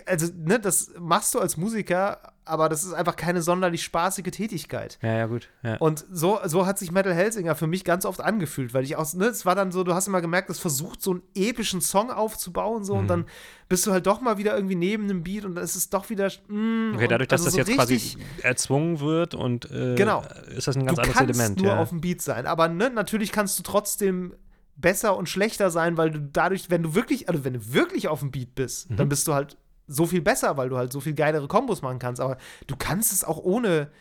also, 0.05 0.27
ne, 0.35 0.59
das 0.59 0.91
machst 0.99 1.33
du 1.35 1.39
als 1.39 1.57
Musiker, 1.57 2.33
aber 2.47 2.69
das 2.69 2.83
ist 2.83 2.93
einfach 2.93 3.15
keine 3.15 3.41
sonderlich 3.41 3.83
spaßige 3.83 4.29
Tätigkeit. 4.31 4.99
Ja, 5.01 5.13
ja, 5.17 5.25
gut. 5.25 5.49
Ja. 5.63 5.77
Und 5.77 6.05
so, 6.11 6.39
so 6.45 6.65
hat 6.65 6.77
sich 6.77 6.91
Metal 6.91 7.13
Hellsinger 7.13 7.55
für 7.55 7.65
mich 7.67 7.83
ganz 7.83 8.05
oft 8.05 8.21
angefühlt, 8.21 8.73
weil 8.73 8.83
ich 8.83 8.95
auch, 8.95 9.13
ne, 9.13 9.25
es 9.25 9.45
war 9.45 9.55
dann 9.55 9.71
so, 9.71 9.83
du 9.83 9.93
hast 9.93 10.07
immer 10.07 10.21
gemerkt, 10.21 10.49
es 10.49 10.59
versucht, 10.59 11.01
so 11.01 11.11
einen 11.11 11.23
epischen 11.35 11.81
Song 11.81 12.11
aufzubauen, 12.11 12.83
so, 12.83 12.93
Mhm. 12.93 12.99
und 12.99 13.07
dann 13.07 13.25
bist 13.69 13.85
du 13.87 13.91
halt 13.91 14.05
doch 14.05 14.21
mal 14.21 14.37
wieder 14.37 14.55
irgendwie 14.55 14.75
neben 14.75 15.05
einem 15.05 15.23
Beat 15.23 15.43
und 15.45 15.55
dann 15.55 15.63
ist 15.63 15.75
es 15.75 15.89
doch 15.89 16.09
wieder. 16.09 16.29
Mm, 16.47 16.93
Okay, 16.95 17.07
dadurch, 17.07 17.27
dass 17.29 17.45
also 17.45 17.57
das 17.57 17.65
so 17.65 17.71
jetzt 17.71 17.77
quasi 17.79 18.17
erzwungen 18.43 18.99
wird 18.99 19.33
und 19.33 19.69
äh, 19.71 19.95
Genau. 19.95 20.23
ist 20.55 20.67
das 20.67 20.75
ein 20.77 20.85
ganz 20.85 20.97
du 20.97 21.01
anderes 21.03 21.17
kannst 21.17 21.39
Element. 21.39 21.61
nur 21.61 21.71
ja. 21.73 21.79
auf 21.79 21.89
dem 21.89 22.01
Beat 22.01 22.21
sein. 22.21 22.45
Aber 22.45 22.67
ne, 22.67 22.89
natürlich 22.89 23.31
kannst 23.31 23.57
du 23.59 23.63
trotzdem 23.63 24.35
besser 24.77 25.15
und 25.17 25.29
schlechter 25.29 25.71
sein, 25.71 25.95
weil 25.97 26.11
du 26.11 26.19
dadurch, 26.19 26.69
wenn 26.69 26.83
du 26.83 26.93
wirklich, 26.95 27.29
also 27.29 27.43
wenn 27.45 27.53
du 27.53 27.73
wirklich 27.73 28.07
auf 28.09 28.19
dem 28.19 28.29
Beat 28.31 28.55
bist, 28.55 28.91
Mhm. 28.91 28.97
dann 28.97 29.09
bist 29.09 29.25
du 29.27 29.33
halt 29.33 29.57
so 29.87 30.05
viel 30.05 30.21
besser, 30.21 30.57
weil 30.57 30.69
du 30.69 30.77
halt 30.77 30.91
so 30.91 30.99
viel 30.99 31.13
geilere 31.13 31.47
Kombos 31.47 31.81
machen 31.81 31.99
kannst. 31.99 32.21
Aber 32.21 32.37
du 32.67 32.75
kannst 32.75 33.11
es 33.13 33.23
auch 33.23 33.37
ohne, 33.37 33.91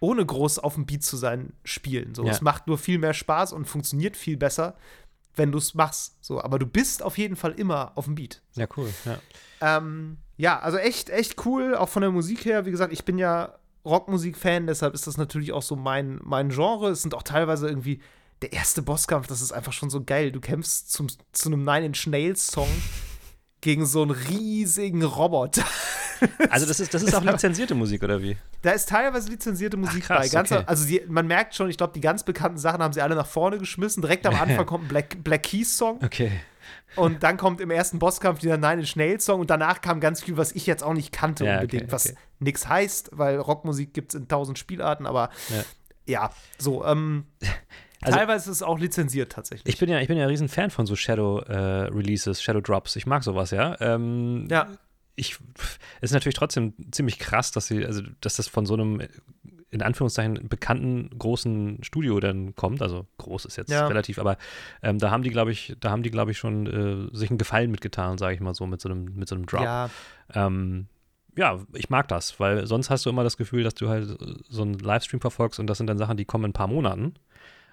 ohne 0.00 0.24
groß 0.24 0.58
auf 0.58 0.74
dem 0.74 0.86
Beat 0.86 1.02
zu 1.04 1.16
sein, 1.16 1.52
spielen. 1.64 2.14
So, 2.14 2.24
Ja. 2.24 2.32
es 2.32 2.40
macht 2.40 2.66
nur 2.66 2.78
viel 2.78 2.98
mehr 2.98 3.14
Spaß 3.14 3.52
und 3.52 3.66
funktioniert 3.66 4.16
viel 4.16 4.36
besser, 4.36 4.76
wenn 5.36 5.52
du 5.52 5.58
es 5.58 5.74
machst. 5.74 6.16
So, 6.20 6.42
aber 6.42 6.58
du 6.58 6.66
bist 6.66 7.02
auf 7.02 7.16
jeden 7.18 7.36
Fall 7.36 7.52
immer 7.52 7.92
auf 7.96 8.06
dem 8.06 8.14
Beat. 8.16 8.42
ja, 8.54 8.66
cool. 8.76 8.92
Ja. 9.04 9.18
Ähm, 9.60 10.18
ja, 10.36 10.58
also 10.60 10.76
echt, 10.78 11.10
echt 11.10 11.44
cool, 11.46 11.74
auch 11.74 11.88
von 11.88 12.02
der 12.02 12.10
Musik 12.12 12.44
her. 12.44 12.64
Wie 12.66 12.70
gesagt, 12.70 12.92
ich 12.92 13.04
bin 13.04 13.18
ja 13.18 13.54
Rockmusik-Fan, 13.84 14.66
deshalb 14.66 14.94
ist 14.94 15.06
das 15.06 15.16
natürlich 15.16 15.52
auch 15.52 15.62
so 15.62 15.74
mein, 15.76 16.20
mein 16.22 16.50
Genre. 16.50 16.90
Es 16.90 17.02
sind 17.02 17.14
auch 17.14 17.22
teilweise 17.22 17.68
irgendwie 17.68 18.00
der 18.42 18.52
erste 18.52 18.82
Bosskampf, 18.82 19.26
das 19.26 19.40
ist 19.40 19.50
einfach 19.50 19.72
schon 19.72 19.90
so 19.90 20.04
geil. 20.04 20.30
Du 20.30 20.40
kämpfst 20.40 20.92
zum, 20.92 21.08
zu 21.32 21.48
einem 21.48 21.64
Nine 21.64 21.86
Inch 21.86 22.06
Nails-Song 22.06 22.68
gegen 23.60 23.86
so 23.86 24.02
einen 24.02 24.12
riesigen 24.12 25.02
Roboter. 25.02 25.64
Also 26.50 26.66
das 26.66 26.80
ist, 26.80 26.92
das 26.92 27.04
ist 27.04 27.14
auch 27.14 27.22
lizenzierte 27.22 27.76
Musik, 27.76 28.02
oder 28.02 28.20
wie? 28.20 28.36
Da 28.62 28.72
ist 28.72 28.88
teilweise 28.88 29.30
lizenzierte 29.30 29.76
Musik 29.76 30.02
krass, 30.02 30.26
bei. 30.26 30.28
Ganz, 30.28 30.50
okay. 30.50 30.64
Also 30.66 30.84
die, 30.84 31.00
man 31.06 31.28
merkt 31.28 31.54
schon, 31.54 31.70
ich 31.70 31.76
glaube, 31.76 31.92
die 31.92 32.00
ganz 32.00 32.24
bekannten 32.24 32.58
Sachen 32.58 32.82
haben 32.82 32.92
sie 32.92 33.00
alle 33.00 33.14
nach 33.14 33.28
vorne 33.28 33.56
geschmissen. 33.58 34.00
Direkt 34.02 34.26
am 34.26 34.34
Anfang 34.40 34.66
kommt 34.66 34.86
ein 34.86 34.88
Black, 34.88 35.22
Black 35.22 35.44
Keys-Song. 35.44 36.00
Okay. 36.04 36.32
Und 36.96 37.22
dann 37.22 37.36
kommt 37.36 37.60
im 37.60 37.70
ersten 37.70 38.00
Bosskampf 38.00 38.40
dieser 38.40 38.56
Nine 38.56 38.80
Inch 38.80 38.96
Nails 38.96 39.24
Song 39.26 39.40
und 39.40 39.48
danach 39.50 39.80
kam 39.80 40.00
ganz 40.00 40.22
viel, 40.22 40.36
was 40.36 40.52
ich 40.52 40.66
jetzt 40.66 40.82
auch 40.82 40.94
nicht 40.94 41.12
kannte 41.12 41.44
Ja, 41.44 41.52
okay, 41.52 41.60
unbedingt, 41.62 41.92
was 41.92 42.06
okay. 42.06 42.16
nichts 42.40 42.66
heißt, 42.68 43.10
weil 43.12 43.38
Rockmusik 43.38 43.94
gibt 43.94 44.12
es 44.12 44.20
in 44.20 44.26
tausend 44.26 44.58
Spielarten, 44.58 45.06
aber 45.06 45.30
Ja. 45.50 45.64
ja, 46.06 46.30
so, 46.58 46.84
ähm, 46.84 47.26
Also- 48.02 48.16
teilweise 48.18 48.50
ist 48.50 48.56
es 48.56 48.62
auch 48.62 48.78
lizenziert 48.78 49.32
tatsächlich. 49.32 49.72
Ich 49.72 49.78
bin 49.80 49.88
ja, 49.88 50.00
ich 50.00 50.08
bin 50.08 50.16
ja 50.16 50.24
ein 50.24 50.28
riesen 50.30 50.48
Fan 50.48 50.70
von 50.70 50.86
so 50.86 50.94
Shadow 50.96 51.40
äh, 51.40 51.56
Releases, 51.88 52.42
Shadow 52.42 52.60
Drops. 52.60 52.96
Ich 52.96 53.06
mag 53.06 53.24
sowas, 53.24 53.50
ja. 53.50 53.76
Ähm, 53.80 54.46
ja, 54.50 54.68
ich 55.16 55.38
es 56.00 56.10
ist 56.10 56.12
natürlich 56.12 56.36
trotzdem 56.36 56.74
ziemlich 56.92 57.18
krass, 57.18 57.50
dass 57.50 57.66
sie, 57.66 57.84
also 57.84 58.02
dass 58.20 58.36
das 58.36 58.46
von 58.48 58.66
so 58.66 58.74
einem 58.74 59.02
in 59.70 59.82
Anführungszeichen 59.82 60.48
bekannten 60.48 61.10
großen 61.18 61.80
Studio 61.82 62.20
dann 62.20 62.54
kommt. 62.54 62.80
Also 62.80 63.06
groß 63.18 63.44
ist 63.44 63.56
jetzt 63.56 63.70
Ja. 63.70 63.86
relativ, 63.86 64.18
aber 64.18 64.38
ähm, 64.82 64.98
da 64.98 65.10
haben 65.10 65.22
die, 65.22 65.30
glaube 65.30 65.50
ich, 65.52 65.76
da 65.80 65.90
haben 65.90 66.02
die, 66.02 66.10
glaube 66.10 66.30
ich, 66.30 66.38
schon 66.38 66.66
äh, 67.12 67.14
sich 67.16 67.28
einen 67.30 67.36
Gefallen 67.38 67.70
mitgetan, 67.70 68.16
sage 68.16 68.34
ich 68.34 68.40
mal 68.40 68.54
so, 68.54 68.66
mit 68.66 68.80
so 68.80 68.88
einem, 68.88 69.14
mit 69.16 69.28
so 69.28 69.34
einem 69.34 69.44
Drop. 69.44 69.60
ja, 69.62 69.90
Ähm, 70.32 70.86
ja, 71.36 71.58
ich 71.74 71.90
mag 71.90 72.08
das, 72.08 72.40
weil 72.40 72.66
sonst 72.66 72.88
hast 72.90 73.04
du 73.04 73.10
immer 73.10 73.24
das 73.24 73.36
Gefühl, 73.36 73.62
dass 73.62 73.74
du 73.74 73.88
halt 73.90 74.16
so 74.48 74.62
einen 74.62 74.74
Livestream 74.78 75.20
verfolgst 75.20 75.60
und 75.60 75.66
das 75.66 75.78
sind 75.78 75.86
dann 75.86 75.98
Sachen, 75.98 76.16
die 76.16 76.24
kommen 76.24 76.44
in 76.44 76.50
ein 76.50 76.54
paar 76.54 76.66
Monaten. 76.68 77.14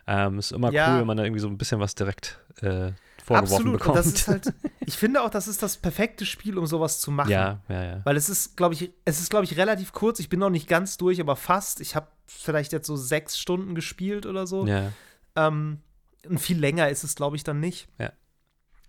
Ähm, 0.08 0.39
ist 0.39 0.52
immer 0.52 0.72
Ja. 0.72 0.94
cool, 0.94 1.00
wenn 1.02 1.08
man 1.08 1.18
da 1.18 1.24
irgendwie 1.24 1.39
so 1.41 1.48
ein 1.48 1.58
bisschen 1.58 1.80
was 1.80 1.96
direkt 1.96 2.39
äh, 2.62 2.91
vorgeworfen 3.24 3.54
absolut. 3.56 3.74
bekommt. 3.80 3.98
Und 3.98 4.06
das 4.06 4.13
ist 4.13 4.28
halt, 4.28 4.54
ich 4.86 4.96
finde 4.98 5.24
auch, 5.24 5.30
das 5.30 5.48
ist 5.48 5.63
das 5.63 5.78
perfekte 5.78 6.26
Spiel, 6.26 6.58
um 6.58 6.68
sowas 6.68 7.00
zu 7.02 7.10
machen. 7.12 7.32
ja, 7.32 7.60
ja, 7.70 7.84
ja. 7.84 8.02
Weil 8.04 8.15
es 8.18 8.30
ist, 8.30 8.56
glaube 8.56 8.76
ich, 8.76 8.91
es 9.04 9.20
ist, 9.20 9.30
glaube 9.32 9.46
ich, 9.46 9.58
relativ 9.58 9.94
kurz. 9.94 10.20
Ich 10.20 10.30
bin 10.30 10.39
noch 10.39 10.52
nicht 10.52 10.68
ganz 10.68 10.98
durch, 10.98 11.20
aber 11.20 11.36
fast. 11.36 11.82
Ich 11.82 11.96
habe 11.96 12.08
vielleicht 12.28 12.72
jetzt 12.72 12.86
so 12.88 12.96
sechs 12.96 13.38
Stunden 13.39 13.74
gespielt 13.76 14.26
oder 14.26 14.46
so. 14.48 14.65
ja. 14.68 14.91
Ähm, 15.36 15.80
und 16.28 16.39
viel 16.39 16.58
länger 16.60 16.89
ist 16.89 17.04
es, 17.04 17.13
glaube 17.15 17.36
ich, 17.36 17.44
dann 17.44 17.60
nicht. 17.60 17.88
Ja. 18.00 18.12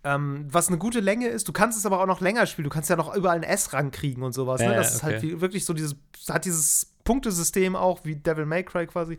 Ähm, 0.05 0.47
was 0.51 0.69
eine 0.69 0.79
gute 0.79 1.01
Länge 1.01 1.27
ist, 1.29 1.49
du 1.49 1.53
kannst 1.53 1.77
es 1.77 1.85
aber 1.85 2.01
auch 2.01 2.07
noch 2.07 2.21
länger 2.21 2.47
spielen. 2.47 2.65
Du 2.65 2.71
kannst 2.71 2.89
ja 2.89 2.97
noch 2.97 3.15
überall 3.15 3.35
einen 3.35 3.43
S-Rang 3.45 3.91
kriegen 3.91 4.23
und 4.23 4.33
sowas. 4.33 4.61
Ja, 4.61 4.69
ne? 4.69 4.75
ja, 4.75 4.81
Das 4.81 4.95
ist 4.95 5.03
halt 5.03 5.17
okay. 5.19 5.33
wie, 5.37 5.41
wirklich 5.41 5.65
so 5.65 5.73
dieses, 5.75 5.97
hat 6.29 6.45
dieses 6.45 6.95
Punktesystem 7.05 7.75
auch, 7.75 8.05
wie 8.05 8.17
Devil 8.17 8.47
May 8.47 8.63
Cry 8.65 8.87
quasi. 8.87 9.19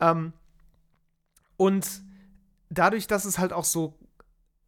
Ähm, 0.00 0.32
und 1.56 1.86
dadurch, 2.70 3.06
dass 3.06 3.24
es 3.24 3.38
halt 3.38 3.52
auch 3.52 3.64
so 3.64 3.98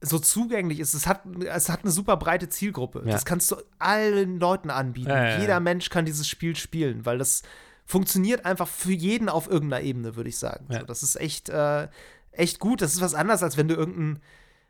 so 0.06 0.18
zugänglich 0.18 0.80
ist. 0.80 0.94
Es 0.94 1.06
hat, 1.06 1.22
es 1.46 1.68
hat 1.68 1.82
eine 1.82 1.90
super 1.90 2.16
breite 2.16 2.48
Zielgruppe. 2.48 3.02
Ja. 3.06 3.12
Das 3.12 3.24
kannst 3.24 3.50
du 3.50 3.56
allen 3.78 4.38
Leuten 4.38 4.70
anbieten. 4.70 5.08
Ja, 5.08 5.30
ja, 5.30 5.38
Jeder 5.38 5.60
Mensch 5.60 5.88
kann 5.90 6.04
dieses 6.04 6.28
Spiel 6.28 6.56
spielen, 6.56 7.06
weil 7.06 7.18
das 7.18 7.42
funktioniert 7.86 8.44
einfach 8.44 8.68
für 8.68 8.92
jeden 8.92 9.28
auf 9.28 9.48
irgendeiner 9.48 9.82
Ebene, 9.82 10.16
würde 10.16 10.28
ich 10.28 10.38
sagen. 10.38 10.66
So, 10.68 10.78
das 10.80 11.02
ist 11.02 11.16
echt, 11.16 11.48
äh, 11.48 11.88
echt 12.32 12.58
gut. 12.58 12.82
Das 12.82 12.94
ist 12.94 13.00
was 13.00 13.14
anderes, 13.14 13.42
als 13.42 13.56
wenn 13.56 13.68
du 13.68 13.74
irgendeinen, 13.74 14.20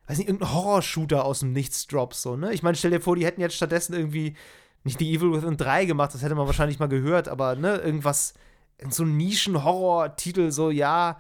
weiß 0.07 0.19
nicht, 0.19 0.29
irgendeinen 0.29 0.55
Horror-Shooter 0.55 1.25
aus 1.25 1.41
dem 1.41 1.53
Nichts 1.53 1.87
droppst. 1.87 2.23
So, 2.23 2.37
ne? 2.37 2.53
Ich 2.53 2.63
meine, 2.63 2.77
stell 2.77 2.91
dir 2.91 3.01
vor, 3.01 3.17
die 3.17 3.25
hätten 3.25 3.41
jetzt 3.41 3.57
stattdessen 3.57 3.95
irgendwie 3.95 4.37
nicht 4.85 5.01
die 5.01 5.15
Evil 5.15 5.33
Within 5.33 5.57
3 5.57 5.87
gemacht, 5.87 6.13
das 6.15 6.23
hätte 6.23 6.35
man 6.35 6.47
wahrscheinlich 6.47 6.79
mal 6.79 6.89
gehört, 6.89 7.27
aber 7.29 7.57
ne, 7.57 7.77
irgendwas, 7.77 8.35
so 8.91 9.03
ein 9.03 9.17
Nischen-Horror-Titel, 9.17 10.51
so, 10.51 10.71
ja, 10.71 11.19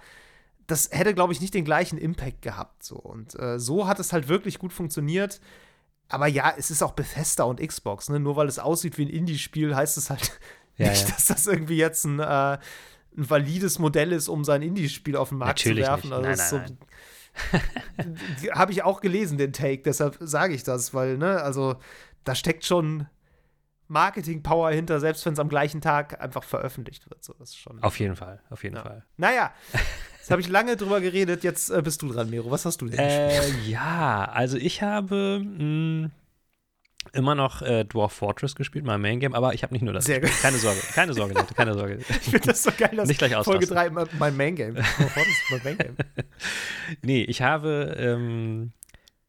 das 0.66 0.90
hätte, 0.92 1.14
glaube 1.14 1.32
ich, 1.32 1.40
nicht 1.40 1.54
den 1.54 1.64
gleichen 1.64 1.98
Impact 1.98 2.42
gehabt. 2.42 2.82
So. 2.82 2.96
Und 2.96 3.38
äh, 3.38 3.58
so 3.58 3.86
hat 3.86 3.98
es 3.98 4.12
halt 4.12 4.28
wirklich 4.28 4.58
gut 4.58 4.72
funktioniert. 4.72 5.40
Aber 6.08 6.26
ja, 6.26 6.54
es 6.56 6.70
ist 6.70 6.82
auch 6.82 6.92
Bethesda 6.92 7.44
und 7.44 7.60
Xbox. 7.60 8.08
Ne? 8.08 8.20
Nur 8.20 8.36
weil 8.36 8.48
es 8.48 8.58
aussieht 8.58 8.98
wie 8.98 9.06
ein 9.06 9.10
Indie-Spiel, 9.10 9.74
heißt 9.74 9.96
es 9.96 10.10
halt 10.10 10.38
ja, 10.76 10.90
nicht, 10.90 11.08
ja. 11.08 11.14
dass 11.14 11.26
das 11.26 11.46
irgendwie 11.46 11.76
jetzt 11.76 12.04
ein, 12.04 12.20
äh, 12.20 12.24
ein, 12.24 12.60
valides 13.30 13.78
Modell 13.78 14.12
ist, 14.12 14.28
um 14.28 14.44
sein 14.44 14.62
Indie-Spiel 14.62 15.16
auf 15.16 15.30
den 15.30 15.38
Markt 15.38 15.60
Natürlich 15.60 15.84
zu 15.84 15.90
werfen. 15.90 16.12
Also 16.12 16.28
nein, 16.28 16.36
nein, 16.36 16.78
so, 16.78 18.50
Habe 18.52 18.72
ich 18.72 18.82
auch 18.82 19.00
gelesen, 19.00 19.38
den 19.38 19.52
Take, 19.52 19.82
deshalb 19.82 20.16
sage 20.20 20.54
ich 20.54 20.62
das, 20.62 20.94
weil, 20.94 21.18
ne, 21.18 21.42
also 21.42 21.76
da 22.22 22.34
steckt 22.34 22.64
schon 22.64 23.08
Marketing-Power 23.88 24.70
hinter, 24.70 25.00
selbst 25.00 25.26
wenn 25.26 25.34
es 25.34 25.38
am 25.38 25.48
gleichen 25.48 25.80
Tag 25.80 26.20
einfach 26.20 26.44
veröffentlicht 26.44 27.08
wird. 27.10 27.24
So, 27.24 27.34
das 27.38 27.50
ist 27.50 27.58
schon, 27.58 27.82
auf 27.82 27.98
jeden 27.98 28.16
Fall, 28.16 28.40
auf 28.50 28.62
jeden 28.62 28.76
ja. 28.76 28.82
Fall. 28.82 29.04
Naja, 29.16 29.52
Jetzt 30.24 30.30
habe 30.30 30.40
ich 30.40 30.48
lange 30.48 30.74
drüber 30.74 31.02
geredet, 31.02 31.44
jetzt 31.44 31.68
äh, 31.68 31.82
bist 31.82 32.00
du 32.00 32.10
dran, 32.10 32.30
Mero. 32.30 32.50
Was 32.50 32.64
hast 32.64 32.80
du 32.80 32.88
denn 32.88 32.98
äh, 32.98 33.46
Ja, 33.66 34.24
also 34.32 34.56
ich 34.56 34.80
habe 34.80 35.42
mh, 35.44 35.58
hm, 35.58 36.10
immer 37.12 37.34
noch 37.34 37.60
äh, 37.60 37.84
Dwarf 37.84 38.14
Fortress 38.14 38.54
gespielt, 38.54 38.86
mein 38.86 39.02
Main 39.02 39.20
Game, 39.20 39.34
aber 39.34 39.52
ich 39.52 39.62
habe 39.62 39.74
nicht 39.74 39.82
nur 39.82 39.92
das. 39.92 40.06
Sehr 40.06 40.22
gut. 40.22 40.30
Keine 40.40 40.56
Sorge, 40.56 40.80
keine 40.94 41.12
Sorge, 41.12 41.34
Leute, 41.34 41.52
keine 41.52 41.74
Sorge. 41.74 41.98
ich 42.08 42.16
finde 42.16 42.40
das 42.40 42.62
so 42.62 42.70
geil, 42.74 42.96
dass 42.96 43.06
nicht 43.06 43.18
gleich 43.18 43.34
Folge 43.44 43.66
3 43.66 43.90
mein 43.90 44.34
Main 44.34 44.56
Game. 44.56 44.76
Dwarf 44.76 45.12
Fortress 45.12 45.42
mein 45.50 45.60
Main 45.62 45.76
Game. 45.76 45.96
nee, 47.02 47.22
ich 47.24 47.42
habe 47.42 47.94
ähm, 47.98 48.72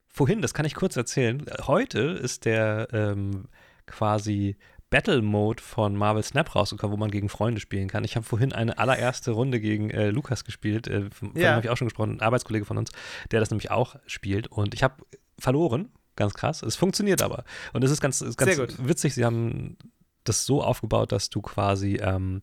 vorhin, 0.07 0.41
das 0.41 0.53
kann 0.53 0.65
ich 0.65 0.75
kurz 0.75 0.95
erzählen, 0.95 1.45
heute 1.67 1.99
ist 1.99 2.45
der 2.45 2.87
ähm, 2.93 3.49
quasi 3.85 4.55
Battle 4.89 5.21
Mode 5.21 5.61
von 5.61 5.95
Marvel 5.95 6.23
Snap 6.23 6.55
rausgekommen, 6.55 6.95
wo 6.95 6.99
man 6.99 7.11
gegen 7.11 7.29
Freunde 7.29 7.59
spielen 7.59 7.87
kann. 7.87 8.03
Ich 8.03 8.15
habe 8.15 8.25
vorhin 8.25 8.53
eine 8.53 8.77
allererste 8.77 9.31
Runde 9.31 9.59
gegen 9.59 9.89
äh, 9.89 10.09
Lukas 10.09 10.43
gespielt, 10.43 10.87
äh, 10.87 11.09
von 11.09 11.29
ja. 11.29 11.41
dem 11.41 11.55
habe 11.55 11.65
ich 11.65 11.69
auch 11.69 11.77
schon 11.77 11.87
gesprochen, 11.87 12.17
ein 12.17 12.21
Arbeitskollege 12.21 12.65
von 12.65 12.77
uns, 12.77 12.91
der 13.31 13.39
das 13.39 13.49
nämlich 13.49 13.71
auch 13.71 13.95
spielt. 14.05 14.47
Und 14.47 14.73
ich 14.73 14.83
habe 14.83 15.03
verloren, 15.39 15.89
ganz 16.15 16.33
krass. 16.33 16.61
Es 16.61 16.75
funktioniert 16.75 17.21
aber. 17.21 17.43
Und 17.73 17.83
es 17.83 17.91
ist 17.91 18.01
ganz, 18.01 18.21
ist 18.21 18.37
ganz 18.37 18.57
witzig, 18.79 19.15
sie 19.15 19.25
haben 19.25 19.77
das 20.23 20.45
so 20.45 20.63
aufgebaut, 20.63 21.11
dass 21.11 21.29
du 21.29 21.41
quasi, 21.41 21.95
ähm, 21.95 22.41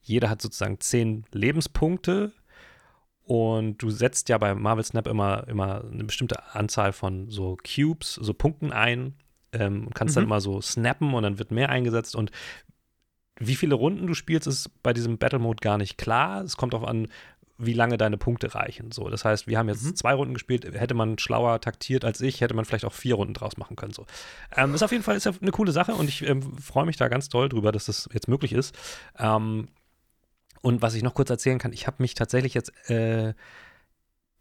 jeder 0.00 0.30
hat 0.30 0.40
sozusagen 0.42 0.80
zehn 0.80 1.24
Lebenspunkte 1.32 2.32
und 3.22 3.78
du 3.78 3.90
setzt 3.90 4.28
ja 4.28 4.38
bei 4.38 4.54
Marvel 4.54 4.84
Snap 4.84 5.06
immer, 5.06 5.46
immer 5.48 5.84
eine 5.84 6.04
bestimmte 6.04 6.54
Anzahl 6.54 6.92
von 6.92 7.30
so 7.30 7.56
Cubes, 7.56 8.14
so 8.14 8.34
Punkten 8.34 8.72
ein 8.72 9.14
ähm, 9.52 9.86
und 9.86 9.94
kannst 9.94 10.14
mhm. 10.14 10.20
dann 10.20 10.24
immer 10.24 10.40
so 10.40 10.60
snappen 10.60 11.14
und 11.14 11.22
dann 11.22 11.38
wird 11.38 11.50
mehr 11.50 11.68
eingesetzt 11.68 12.14
und 12.16 12.30
wie 13.42 13.56
viele 13.56 13.74
Runden 13.74 14.06
du 14.06 14.14
spielst, 14.14 14.46
ist 14.46 14.70
bei 14.82 14.92
diesem 14.92 15.16
Battle 15.16 15.38
Mode 15.38 15.60
gar 15.62 15.78
nicht 15.78 15.96
klar. 15.96 16.42
Es 16.42 16.58
kommt 16.58 16.74
darauf 16.74 16.86
an, 16.86 17.08
wie 17.56 17.72
lange 17.72 17.98
deine 17.98 18.16
Punkte 18.16 18.54
reichen. 18.54 18.90
So, 18.90 19.08
das 19.08 19.24
heißt, 19.24 19.46
wir 19.46 19.58
haben 19.58 19.68
jetzt 19.68 19.84
mhm. 19.84 19.96
zwei 19.96 20.14
Runden 20.14 20.34
gespielt. 20.34 20.64
Hätte 20.64 20.94
man 20.94 21.18
schlauer 21.18 21.60
taktiert 21.60 22.04
als 22.04 22.20
ich, 22.20 22.40
hätte 22.40 22.54
man 22.54 22.64
vielleicht 22.64 22.84
auch 22.84 22.92
vier 22.92 23.14
Runden 23.14 23.34
draus 23.34 23.56
machen 23.56 23.76
können. 23.76 23.92
So, 23.92 24.06
ähm, 24.56 24.74
ist 24.74 24.82
auf 24.82 24.92
jeden 24.92 25.02
Fall 25.02 25.16
ist 25.16 25.24
ja 25.24 25.32
eine 25.40 25.50
coole 25.50 25.72
Sache 25.72 25.94
und 25.94 26.08
ich 26.08 26.22
ähm, 26.26 26.42
freue 26.58 26.86
mich 26.86 26.96
da 26.96 27.08
ganz 27.08 27.28
doll 27.28 27.48
drüber, 27.48 27.72
dass 27.72 27.86
das 27.86 28.08
jetzt 28.12 28.28
möglich 28.28 28.52
ist. 28.52 28.76
Ähm, 29.18 29.68
und 30.62 30.82
was 30.82 30.94
ich 30.94 31.02
noch 31.02 31.14
kurz 31.14 31.30
erzählen 31.30 31.58
kann, 31.58 31.72
ich 31.72 31.86
habe 31.86 31.96
mich 32.00 32.14
tatsächlich 32.14 32.54
jetzt 32.54 32.72
äh, 32.90 33.34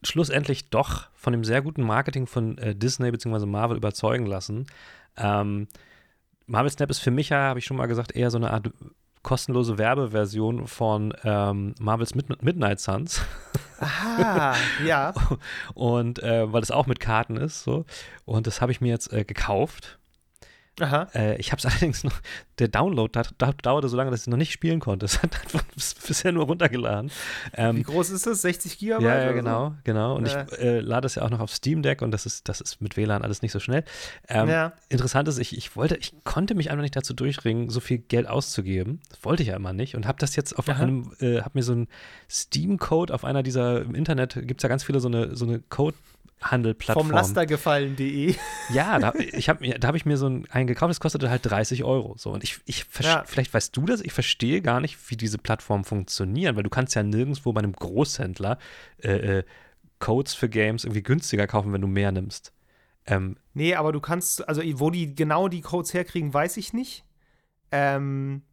schlussendlich 0.04 0.70
doch 0.70 1.10
von 1.14 1.34
dem 1.34 1.44
sehr 1.44 1.62
guten 1.62 1.84
Marketing 1.84 2.28
von 2.28 2.58
äh, 2.58 2.76
Disney 2.76 3.12
bzw. 3.12 3.46
Marvel 3.46 3.78
überzeugen 3.78 4.26
lassen. 4.26 4.66
Ähm, 5.18 5.68
Marvel 6.46 6.72
Snap 6.72 6.90
ist 6.90 7.00
für 7.00 7.12
mich 7.12 7.30
ja, 7.30 7.38
habe 7.38 7.60
ich 7.60 7.66
schon 7.66 7.78
mal 7.78 7.88
gesagt, 7.88 8.16
eher 8.16 8.32
so 8.32 8.38
eine 8.38 8.52
Art 8.52 8.72
kostenlose 9.22 9.78
Werbeversion 9.78 10.68
von 10.68 11.14
ähm, 11.24 11.76
Marvels 11.80 12.16
Mid 12.16 12.42
Midnight 12.42 12.80
Suns. 12.80 13.22
Aha, 13.80 14.56
ja. 14.86 15.14
Und 15.74 16.24
äh, 16.24 16.52
weil 16.52 16.62
es 16.62 16.72
auch 16.72 16.88
mit 16.88 17.00
Karten 17.00 17.38
ist, 17.38 17.64
so. 17.64 17.86
Und 18.26 18.48
das 18.48 18.62
habe 18.62 18.72
ich 18.72 18.82
mir 18.82 18.90
jetzt 18.90 19.12
äh, 19.14 19.26
gekauft 19.26 19.99
äh, 20.82 21.38
ich 21.38 21.52
habe 21.52 21.60
es 21.60 21.66
allerdings 21.66 22.04
noch, 22.04 22.20
der 22.60 22.68
Download 22.68 23.12
da, 23.12 23.24
da, 23.38 23.54
dauerte 23.54 23.90
so 23.90 23.98
lange, 23.98 24.12
dass 24.12 24.22
ich 24.22 24.28
noch 24.28 24.38
nicht 24.38 24.52
spielen 24.52 24.80
konnte. 24.80 25.06
Es 25.10 25.24
hat 25.24 25.42
einfach 25.42 25.64
bisher 26.08 26.32
nur 26.32 26.46
runtergeladen. 26.46 27.10
Ähm, 27.56 27.78
Wie 27.78 27.84
groß 27.84 28.12
ist 28.12 28.28
das? 28.28 28.42
60 28.42 28.78
Gigabyte? 28.78 29.08
Ja, 29.08 29.24
ja 29.24 29.32
genau, 29.32 29.70
so? 29.70 29.76
genau. 29.84 30.16
Und 30.16 30.28
ja. 30.28 30.46
ich 30.52 30.60
äh, 30.60 30.80
lade 30.82 31.08
es 31.08 31.16
ja 31.16 31.24
auch 31.24 31.32
noch 31.32 31.40
auf 31.40 31.52
Steam 31.52 31.82
Deck 31.82 32.04
und 32.04 32.12
das 32.12 32.28
ist, 32.28 32.48
das 32.48 32.62
ist 32.62 32.80
mit 32.80 32.96
WLAN 32.96 33.24
alles 33.24 33.42
nicht 33.42 33.52
so 33.52 33.60
schnell. 33.60 33.84
Ähm, 34.28 34.50
ja. 34.50 34.74
Interessant 34.90 35.28
ist, 35.28 35.40
ich, 35.40 35.58
ich 35.58 35.76
wollte, 35.76 35.96
ich 35.98 36.14
konnte 36.24 36.54
mich 36.54 36.70
einfach 36.70 36.84
nicht 36.84 36.96
dazu 36.96 37.14
durchringen, 37.14 37.70
so 37.70 37.80
viel 37.80 37.98
Geld 37.98 38.28
auszugeben. 38.28 39.02
Das 39.10 39.24
wollte 39.24 39.42
ich 39.42 39.50
ja 39.50 39.56
immer 39.56 39.74
nicht 39.74 39.96
und 39.96 40.06
habe 40.06 40.20
das 40.20 40.36
jetzt 40.36 40.58
auf 40.58 40.70
Aha. 40.70 40.84
einem, 40.84 41.12
äh, 41.20 41.42
habe 41.42 41.52
mir 41.54 41.64
so 41.64 41.72
einen 41.72 41.88
Steam-Code 42.30 43.14
auf 43.14 43.26
einer 43.26 43.42
dieser, 43.42 43.82
im 43.82 43.96
Internet 43.96 44.36
gibt 44.36 44.62
es 44.62 44.64
ja 44.64 44.70
ganz 44.70 44.84
viele 44.84 45.00
so 45.00 45.08
eine, 45.08 45.36
so 45.36 45.46
eine 45.46 45.60
Code- 45.60 45.98
Handelplattform. 46.42 47.08
Vom 47.08 47.16
Lastergefallen.de. 47.16 48.36
Ja, 48.72 49.00
da, 49.00 49.14
ich 49.16 49.50
hab, 49.50 49.62
da 49.64 49.88
habe 49.88 49.98
ich 49.98 50.06
mir 50.06 50.16
so 50.16 50.28
einen, 50.28 50.46
einen 50.52 50.68
gekauft, 50.68 50.92
das 50.92 51.00
kostete 51.00 51.30
halt 51.30 51.44
30 51.44 51.84
Euro. 51.84 52.16
So. 52.18 52.32
Und 52.32 52.44
ich, 52.44 52.60
ich 52.66 52.86
ja. 53.02 53.24
vielleicht 53.26 53.52
weißt 53.52 53.76
du 53.76 53.82
das, 53.82 54.02
ich 54.02 54.14
verstehe 54.14 54.62
gar 54.62 54.80
nicht, 54.80 55.10
wie 55.10 55.18
diese 55.18 55.40
Plattformen 55.40 55.84
funktionieren, 55.84 56.56
weil 56.56 56.64
du 56.64 56.70
kannst 56.70 56.94
ja 56.94 57.02
nirgendwo 57.02 57.52
bei 57.52 57.60
einem 57.60 57.74
Großhändler 57.74 58.60
äh, 59.02 59.40
äh, 59.40 59.44
Codes 59.98 60.36
für 60.36 60.50
Games 60.50 60.84
irgendwie 60.84 61.02
günstiger 61.02 61.48
kaufen, 61.48 61.74
wenn 61.74 61.82
du 61.82 61.88
mehr 61.88 62.12
nimmst. 62.12 62.54
Ähm, 63.08 63.38
nee, 63.54 63.74
aber 63.74 63.92
du 63.92 64.00
kannst, 64.00 64.48
also 64.48 64.62
wo 64.80 64.92
die 64.92 65.16
genau 65.16 65.48
die 65.48 65.62
Codes 65.62 65.94
herkriegen, 65.94 66.34
weiß 66.34 66.58
ich 66.58 66.74
nicht. 66.74 67.06
Ähm, 67.72 68.44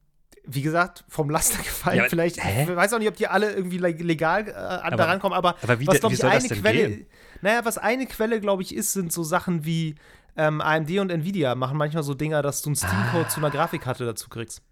wie 0.46 0.62
gesagt, 0.62 1.04
vom 1.08 1.30
Laster 1.30 1.58
gefallen. 1.62 1.98
Ja, 1.98 2.04
vielleicht, 2.08 2.42
hä? 2.42 2.62
ich 2.62 2.76
weiß 2.76 2.92
auch 2.92 2.98
nicht, 2.98 3.08
ob 3.08 3.16
die 3.16 3.28
alle 3.28 3.52
irgendwie 3.52 3.78
legal 3.78 4.48
äh, 4.48 4.52
aber, 4.52 4.96
da 4.96 5.04
rankommen, 5.04 5.36
aber, 5.36 5.56
aber 5.62 5.80
wie, 5.80 5.86
was, 5.86 6.00
glaube 6.00 6.14
ich, 6.14 6.24
eine 6.24 6.48
Quelle. 6.48 6.88
Gehen? 6.88 7.06
Naja, 7.42 7.64
was 7.64 7.78
eine 7.78 8.06
Quelle, 8.06 8.40
glaube 8.40 8.62
ich, 8.62 8.74
ist, 8.74 8.92
sind 8.92 9.12
so 9.12 9.22
Sachen 9.22 9.64
wie 9.64 9.96
ähm, 10.36 10.60
AMD 10.60 10.90
und 10.98 11.10
Nvidia 11.10 11.54
machen 11.54 11.78
manchmal 11.78 12.02
so 12.02 12.14
Dinger, 12.14 12.42
dass 12.42 12.62
du 12.62 12.68
einen 12.68 12.76
Steam-Code 12.76 13.26
ah. 13.26 13.28
zu 13.28 13.40
einer 13.40 13.50
Grafikkarte 13.50 14.04
dazu 14.04 14.28
kriegst. 14.28 14.62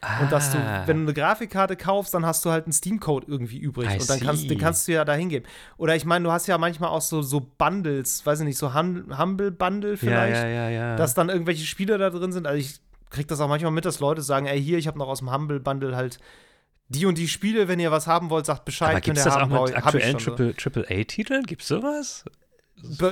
Ah. 0.00 0.20
Und 0.20 0.32
dass 0.32 0.52
du, 0.52 0.58
ah. 0.58 0.82
wenn 0.86 0.98
du 0.98 1.02
eine 1.04 1.14
Grafikkarte 1.14 1.76
kaufst, 1.76 2.12
dann 2.12 2.26
hast 2.26 2.44
du 2.44 2.50
halt 2.50 2.66
einen 2.66 2.72
Steam-Code 2.72 3.26
irgendwie 3.28 3.58
übrig. 3.58 3.90
I 3.90 4.00
und 4.00 4.10
dann 4.10 4.20
kannst, 4.20 4.50
den 4.50 4.58
kannst 4.58 4.86
du 4.86 4.92
ja 4.92 5.04
da 5.04 5.14
hingeben. 5.14 5.48
Oder 5.78 5.96
ich 5.96 6.04
meine, 6.04 6.24
du 6.24 6.32
hast 6.32 6.46
ja 6.46 6.58
manchmal 6.58 6.90
auch 6.90 7.00
so, 7.00 7.22
so 7.22 7.40
Bundles, 7.40 8.24
weiß 8.24 8.40
ich 8.40 8.46
nicht, 8.46 8.58
so 8.58 8.74
Humble-Bundle 8.74 9.96
vielleicht, 9.96 10.42
ja, 10.42 10.48
ja, 10.48 10.68
ja, 10.68 10.96
dass 10.96 11.14
dann 11.14 11.30
irgendwelche 11.30 11.64
Spiele 11.64 11.96
da 11.96 12.10
drin 12.10 12.32
sind. 12.32 12.46
Also 12.46 12.58
ich 12.58 12.80
kriege 13.14 13.26
das 13.26 13.40
auch 13.40 13.48
manchmal 13.48 13.72
mit, 13.72 13.84
dass 13.84 14.00
Leute 14.00 14.22
sagen, 14.22 14.46
ey, 14.46 14.62
hier, 14.62 14.78
ich 14.78 14.86
habe 14.86 14.98
noch 14.98 15.08
aus 15.08 15.20
dem 15.20 15.32
Humble 15.32 15.60
Bundle 15.60 15.96
halt 15.96 16.18
die 16.88 17.06
und 17.06 17.16
die 17.16 17.28
Spiele, 17.28 17.66
wenn 17.66 17.80
ihr 17.80 17.90
was 17.90 18.06
haben 18.06 18.30
wollt, 18.30 18.46
sagt 18.46 18.64
Bescheid. 18.64 18.90
Aber 18.90 19.00
gibt 19.00 19.16
es 19.16 19.24
das 19.24 19.34
haben, 19.34 19.52
auch 19.52 19.66
mit 19.66 19.76
aktuellen 19.76 20.18
Triple-A-Titeln? 20.18 21.44
Gibt 21.44 21.62
es 21.62 21.68
sowas? 21.68 22.24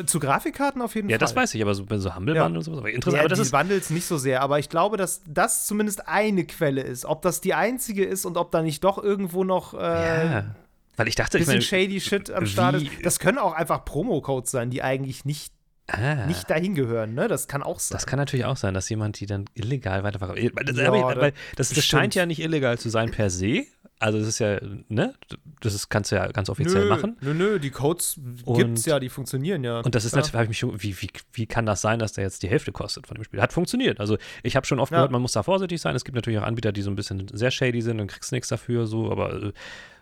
Zu 0.07 0.21
Grafikkarten 0.21 0.83
auf 0.83 0.95
jeden 0.95 1.09
ja, 1.09 1.15
Fall. 1.15 1.21
Ja, 1.21 1.27
das 1.27 1.37
weiß 1.37 1.55
ich, 1.55 1.63
aber 1.63 1.75
so, 1.75 1.87
so 1.89 2.15
Humble 2.15 2.35
Bundle 2.35 2.59
und 2.59 2.65
sowas. 2.65 2.81
Aber 2.81 2.91
interessant, 2.91 3.17
ja, 3.17 3.21
aber 3.23 3.31
das 3.31 3.39
die 3.39 3.45
ist 3.45 3.53
Bundles 3.53 3.91
nicht 3.91 4.05
so 4.05 4.19
sehr, 4.19 4.43
aber 4.43 4.59
ich 4.59 4.69
glaube, 4.69 4.99
dass 4.99 5.23
das 5.27 5.67
zumindest 5.67 6.07
eine 6.07 6.45
Quelle 6.45 6.83
ist. 6.83 7.07
Ob 7.07 7.23
das 7.23 7.41
die 7.41 7.55
einzige 7.55 8.05
ist 8.05 8.27
und 8.27 8.37
ob 8.37 8.51
da 8.51 8.61
nicht 8.61 8.85
doch 8.85 9.03
irgendwo 9.03 9.45
noch 9.45 9.73
äh, 9.73 9.79
ja. 9.79 10.55
Weil 10.97 11.09
ich 11.09 11.15
dachte, 11.15 11.39
bisschen 11.39 11.59
ich 11.59 11.73
meine, 11.73 11.87
shady 11.87 12.01
Shit 12.01 12.31
am 12.31 12.45
Start 12.45 12.77
ist. 12.77 12.87
Das 13.03 13.19
können 13.19 13.39
auch 13.39 13.55
einfach 13.55 13.85
Promo-Codes 13.85 14.51
sein, 14.51 14.69
die 14.69 14.83
eigentlich 14.83 15.25
nicht 15.25 15.53
ah. 15.89 16.27
nicht 16.27 16.49
dahin 16.51 16.75
gehören, 16.75 17.15
ne? 17.15 17.29
Das 17.29 17.49
kann 17.49 17.63
auch 17.63 17.81
sein. 17.81 17.97
Das 17.97 18.07
kann 18.07 18.19
natürlich 18.19 18.45
auch 18.47 18.57
sein, 18.57 18.75
dass 18.75 18.89
jemand 18.89 19.21
die 19.21 19.27
dann 19.27 19.47
illegal 19.55 20.03
weiterverkauft. 20.05 20.39
Das, 20.65 20.77
ja, 20.77 21.15
das, 21.15 21.33
das, 21.57 21.69
das 21.71 21.85
scheint 21.85 22.15
ja 22.15 22.27
nicht 22.27 22.41
illegal 22.41 22.79
zu 22.79 22.89
sein 22.89 23.11
per 23.11 23.31
se. 23.31 23.67
Also 24.03 24.19
das 24.19 24.27
ist 24.27 24.41
ja, 24.41 24.59
ne, 24.89 25.15
das 25.61 25.75
ist, 25.75 25.89
kannst 25.89 26.11
du 26.11 26.17
ja 26.17 26.27
ganz 26.27 26.51
offiziell 26.51 26.85
nö, 26.85 26.89
machen. 26.89 27.17
Nö, 27.21 27.35
nö, 27.35 27.61
die 27.61 27.71
Codes 27.71 28.19
gibt 28.45 28.79
es 28.79 28.85
ja, 28.85 28.99
die 28.99 29.09
funktionieren 29.09 29.63
ja. 29.63 29.79
Und 29.79 29.95
das 29.95 30.05
ist 30.05 30.17
natürlich, 30.17 30.35
habe 30.35 30.43
ich 30.43 30.49
mich 30.49 30.59
schon, 30.59 30.83
wie, 30.83 31.01
wie, 31.01 31.09
wie 31.33 31.47
kann 31.47 31.67
das 31.67 31.83
sein, 31.83 32.01
dass 32.01 32.13
der 32.13 32.25
jetzt 32.25 32.43
die 32.43 32.49
Hälfte 32.49 32.73
kostet 32.73 33.07
von 33.07 33.15
dem 33.15 33.23
Spiel? 33.23 33.41
Hat 33.41 33.53
funktioniert. 33.53 34.01
Also 34.01 34.19
ich 34.43 34.57
habe 34.57 34.67
schon 34.67 34.81
oft 34.81 34.91
ja. 34.91 34.99
gehört, 34.99 35.13
man 35.13 35.23
muss 35.23 35.31
da 35.31 35.45
vorsichtig 35.45 35.81
sein. 35.81 35.95
Es 35.95 36.05
gibt 36.05 36.17
natürlich 36.17 36.41
auch 36.41 36.45
Anbieter, 36.45 36.73
die 36.73 36.83
so 36.83 36.91
ein 36.91 36.97
bisschen 36.97 37.29
sehr 37.33 37.53
shady 37.53 37.81
sind 37.81 38.01
und 38.01 38.09
kriegst 38.09 38.33
nichts 38.33 38.49
dafür, 38.49 38.89
so, 38.89 39.09
aber 39.09 39.41
äh, 39.41 39.53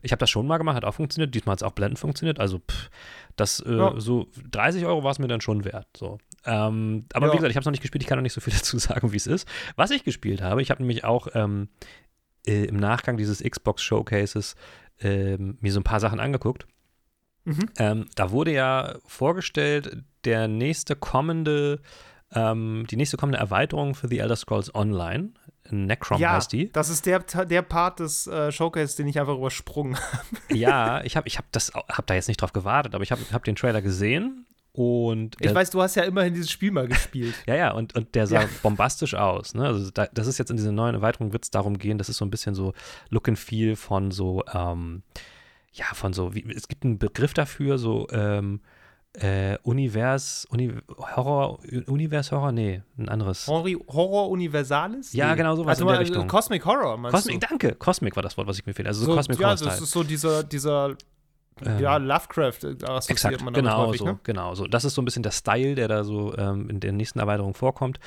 ich 0.01 0.13
habe 0.13 0.21
das 0.21 0.31
schon 0.31 0.47
mal 0.47 0.57
gemacht, 0.57 0.77
hat 0.77 0.87
auch 0.87 0.95
funktioniert. 0.95 1.35
Diesmal 1.35 1.53
hat 1.53 1.61
es 1.61 1.63
auch 1.63 1.73
blendend 1.73 1.99
funktioniert. 1.99 2.41
Also 2.41 2.61
pff, 2.61 2.89
das, 3.41 3.61
äh, 3.61 3.75
ja. 3.75 3.95
so 3.99 4.29
30 4.51 4.85
Euro 4.85 5.03
war 5.03 5.13
es 5.13 5.19
mir 5.19 5.29
dann 5.29 5.41
schon 5.41 5.65
wert. 5.65 5.89
So. 5.97 6.19
Ähm, 6.45 7.07
aber 7.13 7.27
ja. 7.27 7.33
wie 7.33 7.37
gesagt, 7.37 7.51
ich 7.51 7.57
habe 7.57 7.63
es 7.63 7.67
noch 7.67 7.73
nicht 7.73 7.83
gespielt, 7.83 8.03
ich 8.03 8.09
kann 8.09 8.19
noch 8.19 8.23
nicht 8.23 8.33
so 8.33 8.41
viel 8.41 8.53
dazu 8.57 8.79
sagen, 8.79 9.13
wie 9.13 9.17
es 9.17 9.27
ist. 9.27 9.49
Was 9.77 9.91
ich 9.91 10.05
gespielt 10.05 10.43
habe, 10.43 10.63
ich 10.63 10.71
habe 10.71 10.83
nämlich 10.83 11.05
auch 11.05 11.29
ähm, 11.35 11.69
äh, 12.47 12.65
im 12.65 12.77
Nachgang 12.77 13.17
dieses 13.17 13.43
Xbox 13.43 13.83
Showcases 13.83 14.55
ähm, 15.01 15.57
mir 15.61 15.73
so 15.73 15.81
ein 15.81 15.85
paar 15.85 16.01
Sachen 16.01 16.21
angeguckt. 16.21 16.67
Mhm. 17.45 17.67
Ähm, 17.79 18.07
da 18.15 18.31
wurde 18.31 18.53
ja 18.53 18.97
vorgestellt, 19.07 20.05
der 20.25 20.49
nächste 20.49 20.95
kommende, 20.97 21.81
ähm, 22.33 22.87
die 22.91 22.97
nächste 22.97 23.17
kommende 23.17 23.39
Erweiterung 23.39 23.95
für 23.95 24.09
The 24.09 24.19
Elder 24.19 24.37
Scrolls 24.37 24.75
Online. 24.75 25.31
Necrom 25.73 26.21
ja, 26.21 26.33
heißt 26.33 26.53
die. 26.53 26.71
das 26.73 26.89
ist 26.89 27.07
der, 27.07 27.21
der 27.21 27.63
Part 27.63 28.01
des 28.01 28.27
äh, 28.27 28.51
Showcases, 28.53 28.97
den 28.97 29.09
ich 29.09 29.19
einfach 29.19 29.37
übersprungen 29.37 29.97
habe. 29.97 30.57
Ja, 30.59 31.01
ich 31.05 31.17
habe 31.17 31.29
ich 31.29 31.39
hab 31.39 31.51
das, 31.53 31.73
hab 31.75 32.07
da 32.07 32.15
jetzt 32.15 32.29
nicht 32.29 32.41
drauf 32.43 32.53
gewartet, 32.53 32.95
aber 32.95 33.03
ich 33.03 33.13
habe 33.13 33.23
hab 33.33 33.45
den 33.45 33.57
Trailer 33.57 33.83
gesehen 33.83 34.47
und 34.73 35.37
Ich 35.41 35.53
weiß, 35.53 35.71
du 35.71 35.83
hast 35.83 35.97
ja 35.97 36.05
immerhin 36.05 36.33
dieses 36.33 36.51
Spiel 36.51 36.71
mal 36.71 36.87
gespielt. 36.87 37.35
Ja, 37.47 37.57
ja, 37.57 37.71
und, 37.73 37.95
und 37.97 38.15
der 38.15 38.27
sah 38.27 38.43
Ja. 38.43 38.49
bombastisch 38.63 39.15
aus. 39.15 39.55
Ne? 39.55 39.65
Also 39.67 39.91
da, 39.91 40.07
das 40.07 40.27
ist 40.27 40.39
jetzt 40.39 40.51
in 40.51 40.57
dieser 40.57 40.73
neuen 40.73 40.95
Erweiterung, 40.95 41.33
wird 41.33 41.45
es 41.45 41.51
darum 41.51 41.79
gehen, 41.79 41.99
das 41.99 42.09
ist 42.09 42.19
so 42.19 42.25
ein 42.25 42.31
bisschen 42.31 42.55
so 42.55 42.73
Look 43.09 43.29
and 43.29 43.39
Feel 43.39 43.75
von 43.77 44.11
so, 44.13 44.45
ähm, 44.53 45.03
ja, 45.73 45.87
von 45.95 46.13
so, 46.13 46.35
wie, 46.35 46.49
es 46.55 46.69
gibt 46.69 46.85
einen 46.85 46.99
Begriff 46.99 47.35
dafür, 47.35 47.79
so 47.79 48.07
ähm, 48.11 48.61
äh, 49.15 49.59
Univers, 49.63 50.47
Uni, 50.51 50.73
Horror, 51.17 51.59
Univers 51.89 52.31
Horror, 52.31 52.53
nee, 52.53 52.83
ein 52.97 53.09
anderes. 53.09 53.47
Horror, 53.47 53.69
Horror 53.89 54.29
Universalis? 54.31 55.13
Ja, 55.13 55.35
genau 55.35 55.57
sowas 55.57 55.71
also 55.71 55.83
in 55.83 55.87
der 55.89 55.97
mal, 55.97 56.01
Richtung. 56.03 56.29
Cosmic 56.29 56.65
Horror, 56.65 56.97
meinst 56.97 57.17
Cosmic, 57.17 57.41
du? 57.41 57.47
danke, 57.49 57.75
Cosmic 57.75 58.15
war 58.17 58.23
das 58.23 58.37
Wort, 58.37 58.47
was 58.47 58.59
ich 58.59 58.67
mir 58.67 58.75
fehlt. 58.75 58.87
Also 58.89 59.01
so, 59.05 59.11
So, 59.13 59.17
Cosmic 59.17 59.39
ja, 59.41 59.47
Horror 59.49 59.57
das 59.57 59.61
Style. 59.75 59.83
ist 59.83 59.91
so 59.91 60.03
dieser, 60.05 60.43
dieser 60.45 60.97
Ähm, 61.67 61.79
ja, 61.81 61.97
Lovecraft 61.99 62.59
äh, 62.63 62.85
assoziiert 62.85 63.11
Exakt, 63.11 63.45
man 63.45 63.53
damit 63.53 63.71
genau 63.71 63.87
häufig, 63.89 63.99
so, 63.99 64.05
ne? 64.07 64.19
genau 64.23 64.55
so. 64.55 64.67
Das 64.67 64.85
ist 64.85 64.95
so 64.95 65.03
ein 65.03 65.05
bisschen 65.05 65.23
der 65.25 65.33
Style, 65.33 65.75
der 65.75 65.89
da 65.89 66.05
so 66.05 66.35
ähm, 66.39 66.71
in 66.71 66.81
der 66.81 66.93
nächsten 66.93 67.19
Erweiterung 67.19 67.53
vorkommt. 67.55 67.99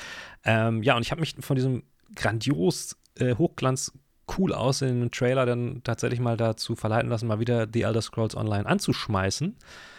Ähm, 0.44 0.82
ja, 0.82 0.96
und 0.96 1.02
ich 1.02 1.10
habe 1.12 1.20
mich 1.20 1.36
von 1.38 1.54
diesem 1.54 1.84
grandios 2.16 2.96
äh, 3.18 3.34
Hochglanz 3.36 3.92
cool 4.38 4.52
aussehenden 4.52 5.10
Trailer 5.10 5.46
dann 5.46 5.82
tatsächlich 5.84 6.20
mal 6.20 6.36
dazu 6.36 6.76
verleiten 6.76 7.10
lassen, 7.10 7.26
mal 7.26 7.40
wieder 7.40 7.66
The 7.72 7.82
Elder 7.82 8.02
Scrolls 8.02 8.36
Online 8.36 8.66
anzuschmeißen. 8.66 9.56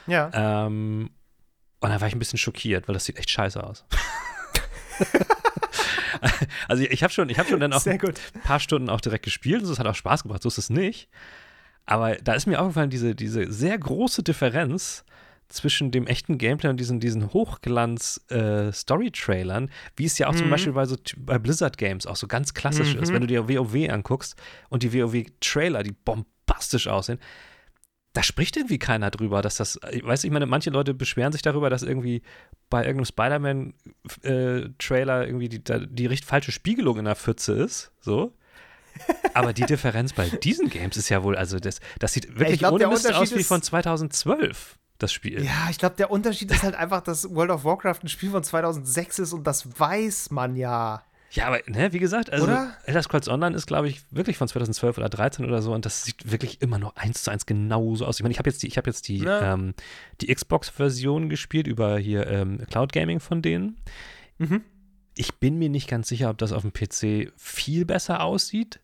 Ja. 0.07 0.31
Ähm, 0.33 1.11
und 1.79 1.89
dann 1.89 2.01
war 2.01 2.07
ich 2.07 2.15
ein 2.15 2.19
bisschen 2.19 2.39
schockiert, 2.39 2.87
weil 2.87 2.93
das 2.93 3.05
sieht 3.05 3.17
echt 3.17 3.29
scheiße 3.29 3.63
aus. 3.63 3.85
also 6.67 6.83
ich, 6.83 7.03
habe 7.03 7.13
schon, 7.13 7.29
ich 7.29 7.37
habe 7.37 7.49
schon 7.49 7.59
dann 7.59 7.73
auch 7.73 7.85
ein 7.85 7.99
paar 8.43 8.59
Stunden 8.59 8.89
auch 8.89 9.01
direkt 9.01 9.25
gespielt 9.25 9.63
und 9.63 9.69
es 9.69 9.79
hat 9.79 9.87
auch 9.87 9.95
Spaß 9.95 10.23
gemacht, 10.23 10.41
so 10.41 10.49
ist 10.49 10.57
es 10.57 10.69
nicht. 10.69 11.09
Aber 11.85 12.15
da 12.15 12.33
ist 12.33 12.47
mir 12.47 12.59
aufgefallen, 12.59 12.89
diese, 12.89 13.13
diese 13.13 13.51
sehr 13.51 13.77
große 13.77 14.23
Differenz 14.23 15.05
zwischen 15.49 15.91
dem 15.91 16.07
echten 16.07 16.37
Gameplay 16.37 16.69
und 16.69 16.79
diesen, 16.79 16.99
diesen 16.99 17.33
Hochglanz-Story-Trailern, 17.33 19.69
wie 19.95 20.05
es 20.05 20.17
ja 20.17 20.27
auch 20.27 20.35
zum 20.35 20.47
Mhm. 20.47 20.51
Beispiel 20.51 20.73
bei, 20.73 20.85
so, 20.85 20.95
bei 21.17 21.37
Blizzard 21.39 21.77
Games 21.77 22.05
auch 22.07 22.15
so 22.15 22.27
ganz 22.27 22.53
klassisch 22.53 22.95
ist, 22.95 23.09
Mhm. 23.09 23.13
wenn 23.13 23.21
du 23.21 23.27
dir 23.27 23.47
WoW 23.49 23.89
anguckst 23.89 24.35
und 24.69 24.83
die 24.83 24.93
WoW-Trailer, 24.93 25.83
die 25.83 25.91
bombastisch 25.93 26.87
aussehen, 26.87 27.19
da 28.13 28.23
spricht 28.23 28.55
irgendwie 28.55 28.79
keiner 28.79 29.11
drüber, 29.11 29.41
dass 29.41 29.57
das, 29.57 29.77
ich 29.91 30.05
weiß 30.05 30.23
ich 30.23 30.31
meine, 30.31 30.45
manche 30.45 30.69
Leute 30.69 30.93
beschweren 30.93 31.33
sich 31.33 31.41
darüber, 31.41 31.69
dass 31.69 31.83
irgendwie 31.83 32.21
bei 32.69 32.85
irgendeinem 32.85 33.05
Spider-Man-Trailer 34.23 35.27
irgendwie 35.27 35.49
die, 35.49 35.61
die 35.63 36.05
richtig 36.05 36.25
falsche 36.27 36.51
Spiegelung 36.53 36.97
in 36.99 37.05
der 37.05 37.15
Pfütze 37.15 37.53
ist, 37.53 37.91
so. 37.99 38.33
Aber 39.33 39.51
die 39.51 39.65
Differenz 39.65 40.13
bei 40.13 40.29
diesen 40.29 40.69
Games 40.69 40.95
ist 40.95 41.09
ja 41.09 41.21
wohl, 41.23 41.35
also 41.35 41.59
das, 41.59 41.81
das 41.99 42.13
sieht 42.13 42.39
wirklich 42.39 42.59
glaub, 42.59 42.71
ohne 42.75 42.87
Mist 42.87 43.11
aus 43.13 43.35
wie 43.35 43.41
ist- 43.41 43.47
von 43.49 43.61
2012, 43.61 44.77
das 44.97 45.11
Spiel. 45.11 45.43
Ja, 45.43 45.67
ich 45.69 45.77
glaube, 45.77 45.95
der 45.97 46.09
Unterschied 46.11 46.49
ist 46.51 46.63
halt 46.63 46.75
einfach, 46.75 47.01
dass 47.01 47.29
World 47.33 47.51
of 47.51 47.63
Warcraft 47.65 47.99
ein 48.03 48.07
Spiel 48.07 48.31
von 48.31 48.43
2006 48.43 49.19
ist 49.19 49.33
und 49.33 49.45
das 49.45 49.79
weiß 49.79 50.31
man 50.31 50.55
ja. 50.55 51.03
Ja, 51.31 51.47
aber 51.47 51.59
ne, 51.67 51.91
wie 51.91 51.99
gesagt, 51.99 52.29
also 52.31 52.45
Oder? 52.45 52.73
Elder 52.85 53.03
Scrolls 53.03 53.27
Online 53.27 53.55
ist, 53.57 53.65
glaube 53.67 53.89
ich, 53.89 54.03
wirklich 54.09 54.37
von 54.37 54.47
2012 54.47 54.97
oder 54.97 55.09
13 55.09 55.43
oder 55.45 55.61
so 55.61 55.73
und 55.73 55.85
das 55.85 56.03
sieht 56.05 56.31
wirklich 56.31 56.61
immer 56.61 56.77
noch 56.79 56.95
eins 56.95 57.23
zu 57.23 57.31
eins 57.31 57.45
genauso 57.45 58.05
aus. 58.05 58.17
Ich 58.17 58.23
meine, 58.23 58.31
ich 58.31 58.39
habe 58.39 58.49
jetzt 58.49 58.63
die, 58.63 58.67
ich 58.67 58.77
habe 58.77 58.89
jetzt 58.89 59.07
die, 59.09 59.17
Ja. 59.17 59.53
ähm, 59.53 59.73
die 60.21 60.33
Xbox-Version 60.33 61.27
gespielt 61.27 61.67
über 61.67 61.97
hier 61.97 62.27
ähm, 62.27 62.59
Cloud 62.69 62.93
Gaming 62.93 63.19
von 63.19 63.41
denen. 63.41 63.77
Mhm. 64.37 64.63
Ich 65.17 65.35
bin 65.35 65.57
mir 65.57 65.67
nicht 65.69 65.89
ganz 65.89 66.07
sicher, 66.07 66.29
ob 66.29 66.37
das 66.37 66.53
auf 66.53 66.61
dem 66.61 66.71
PC 66.71 67.33
viel 67.35 67.83
besser 67.85 68.21
aussieht, 68.23 68.79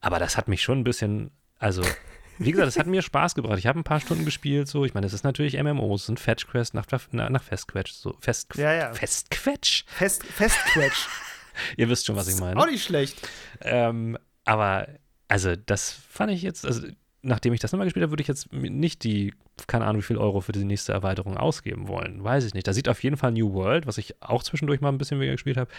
aber 0.00 0.18
das 0.18 0.36
hat 0.36 0.48
mich 0.48 0.62
schon 0.62 0.78
ein 0.80 0.84
bisschen, 0.84 1.30
also 1.60 1.82
wie 2.38 2.50
gesagt, 2.50 2.68
es 2.68 2.78
hat 2.78 2.86
mir 2.86 3.02
Spaß 3.02 3.34
gebracht. 3.34 3.58
Ich 3.58 3.66
habe 3.66 3.78
ein 3.78 3.84
paar 3.84 4.00
Stunden 4.00 4.24
gespielt, 4.24 4.68
so. 4.68 4.84
Ich 4.84 4.94
meine, 4.94 5.06
es 5.06 5.12
ist 5.12 5.24
natürlich 5.24 5.60
MMOs, 5.62 6.02
es 6.02 6.06
sind 6.06 6.20
Fetch 6.20 6.46
Quest 6.46 6.74
nach, 6.74 6.86
nach, 7.12 7.30
nach 7.30 7.42
Festquetsch, 7.42 7.92
so 7.92 8.16
Fest, 8.20 8.54
Ja, 8.56 8.72
ja. 8.72 8.92
Festquetsch. 8.92 9.84
Fest, 9.86 10.24
Festquetsch. 10.24 11.06
Ihr 11.76 11.88
wisst 11.88 12.06
schon, 12.06 12.16
was 12.16 12.28
ich 12.28 12.38
meine. 12.40 12.60
Auch 12.60 12.66
nicht 12.66 12.84
schlecht. 12.84 13.28
Ähm, 13.60 14.18
aber, 14.44 14.88
also, 15.28 15.54
das 15.54 15.90
fand 15.92 16.32
ich 16.32 16.42
jetzt, 16.42 16.66
also, 16.66 16.86
nachdem 17.22 17.52
ich 17.52 17.60
das 17.60 17.72
nochmal 17.72 17.86
gespielt 17.86 18.02
habe, 18.02 18.12
würde 18.12 18.22
ich 18.22 18.28
jetzt 18.28 18.52
nicht 18.52 19.04
die, 19.04 19.34
keine 19.66 19.86
Ahnung, 19.86 20.02
wie 20.02 20.06
viel 20.06 20.18
Euro 20.18 20.40
für 20.40 20.52
die 20.52 20.64
nächste 20.64 20.92
Erweiterung 20.92 21.36
ausgeben 21.36 21.88
wollen. 21.88 22.22
Weiß 22.22 22.44
ich 22.44 22.54
nicht. 22.54 22.66
Da 22.66 22.72
sieht 22.72 22.88
auf 22.88 23.02
jeden 23.02 23.16
Fall 23.16 23.32
New 23.32 23.52
World, 23.54 23.86
was 23.86 23.98
ich 23.98 24.20
auch 24.22 24.42
zwischendurch 24.42 24.80
mal 24.80 24.90
ein 24.90 24.98
bisschen 24.98 25.18
weniger 25.18 25.34
gespielt 25.34 25.56
habe, 25.56 25.70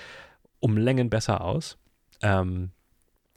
um 0.60 0.78
Längen 0.78 1.10
besser 1.10 1.42
aus. 1.42 1.78
Ähm, 2.22 2.72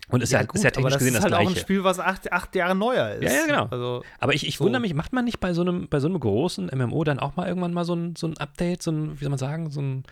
und 0.08 0.22
ist 0.22 0.32
ja, 0.32 0.40
ist 0.40 0.64
ja 0.64 0.70
technisch 0.70 0.92
das 0.94 0.98
gesehen 0.98 1.14
ist 1.14 1.16
das 1.18 1.24
halt 1.24 1.34
auch 1.34 1.38
ein 1.40 1.46
Gleiche. 1.46 1.60
Spiel, 1.60 1.84
was 1.84 1.98
acht, 2.00 2.32
acht 2.32 2.54
Jahre 2.54 2.74
neuer 2.74 3.10
ist. 3.10 3.22
Ja, 3.24 3.30
ja, 3.40 3.46
genau. 3.46 3.66
Also, 3.70 4.02
Aber 4.18 4.34
ich, 4.34 4.46
ich 4.46 4.56
So. 4.58 4.64
wundere 4.64 4.80
mich, 4.80 4.94
macht 4.94 5.12
man 5.12 5.24
nicht 5.24 5.40
bei 5.40 5.52
so 5.52 5.60
einem, 5.62 5.88
bei 5.88 6.00
so 6.00 6.08
einem 6.08 6.18
großen 6.18 6.70
MMO 6.74 7.04
dann 7.04 7.18
auch 7.18 7.36
mal 7.36 7.46
irgendwann 7.48 7.72
mal 7.74 7.84
so 7.84 7.94
ein, 7.94 8.16
so 8.16 8.26
ein 8.26 8.36
Update, 8.38 8.82
so 8.82 8.90
ein, 8.90 9.18
wie 9.20 9.24
soll 9.24 9.30
man 9.30 9.38
sagen, 9.38 9.70
so 9.70 9.80
ein, 9.80 10.04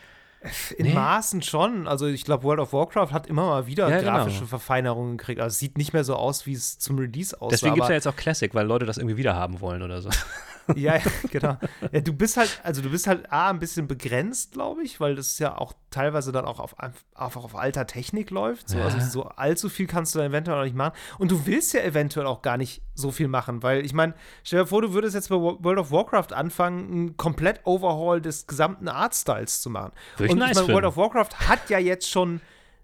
in 0.76 0.86
Nee. 0.86 0.92
Maßen 0.94 1.42
schon. 1.42 1.88
Also 1.88 2.06
ich 2.06 2.24
glaube, 2.24 2.44
World 2.44 2.60
of 2.60 2.72
Warcraft 2.72 3.10
hat 3.12 3.26
immer 3.26 3.46
mal 3.46 3.66
wieder 3.66 3.88
Ja, 3.88 3.98
genau. 3.98 4.12
grafische 4.12 4.46
Verfeinerungen 4.46 5.16
gekriegt. 5.16 5.40
Also 5.40 5.54
es 5.54 5.58
sieht 5.58 5.76
nicht 5.78 5.92
mehr 5.92 6.04
so 6.04 6.14
aus, 6.14 6.46
wie 6.46 6.52
es 6.52 6.78
zum 6.78 6.98
Release 6.98 7.34
aussah. 7.40 7.50
deswegen 7.50 7.74
gibt 7.74 7.84
es 7.84 7.88
ja 7.88 7.94
jetzt 7.96 8.06
auch 8.06 8.14
Classic, 8.16 8.54
weil 8.54 8.66
Leute 8.66 8.84
das 8.86 8.98
irgendwie 8.98 9.16
wieder 9.16 9.34
haben 9.34 9.60
wollen 9.60 9.82
oder 9.82 10.02
so. 10.02 10.10
Ja, 10.74 10.96
ja, 10.96 11.02
genau. 11.30 11.56
Ja, 11.92 12.00
du 12.00 12.12
bist 12.12 12.36
halt, 12.36 12.60
also 12.64 12.82
du 12.82 12.90
bist 12.90 13.06
halt 13.06 13.30
A, 13.32 13.50
ein 13.50 13.58
bisschen 13.58 13.86
begrenzt, 13.86 14.52
glaube 14.52 14.82
ich, 14.82 14.98
weil 15.00 15.14
das 15.14 15.38
ja 15.38 15.56
auch 15.56 15.72
teilweise 15.90 16.32
dann 16.32 16.44
auch 16.44 16.58
auf, 16.58 16.74
einfach 16.78 17.44
auf 17.44 17.54
alter 17.54 17.86
Technik 17.86 18.30
läuft. 18.30 18.68
So. 18.68 18.78
Ja. 18.78 18.84
Also 18.86 18.98
so 19.00 19.24
allzu 19.24 19.68
viel 19.68 19.86
kannst 19.86 20.14
du 20.14 20.18
dann 20.18 20.28
eventuell 20.28 20.58
auch 20.58 20.64
nicht 20.64 20.76
machen. 20.76 20.92
Und 21.18 21.30
du 21.30 21.46
willst 21.46 21.72
ja 21.72 21.82
eventuell 21.82 22.26
auch 22.26 22.42
gar 22.42 22.56
nicht 22.56 22.82
so 22.94 23.10
viel 23.12 23.28
machen, 23.28 23.62
weil 23.62 23.84
ich 23.84 23.92
meine, 23.94 24.14
stell 24.42 24.60
dir 24.60 24.66
vor, 24.66 24.82
du 24.82 24.92
würdest 24.92 25.14
jetzt 25.14 25.28
bei 25.28 25.36
Wo- 25.36 25.62
World 25.62 25.78
of 25.78 25.90
Warcraft 25.90 26.32
anfangen, 26.34 26.90
einen 26.90 27.16
komplett 27.16 27.60
Overhaul 27.64 28.20
des 28.20 28.46
gesamten 28.46 28.88
Artstyles 28.88 29.60
zu 29.60 29.70
machen. 29.70 29.92
Würde 30.16 30.24
ich 30.26 30.32
Und 30.32 30.38
nice 30.38 30.50
ich 30.50 30.56
meine, 30.56 30.68
World 30.72 30.84
of 30.86 30.96
Warcraft 30.96 31.48
hat 31.48 31.70
ja 31.70 31.78
jetzt 31.78 32.10
schon 32.10 32.40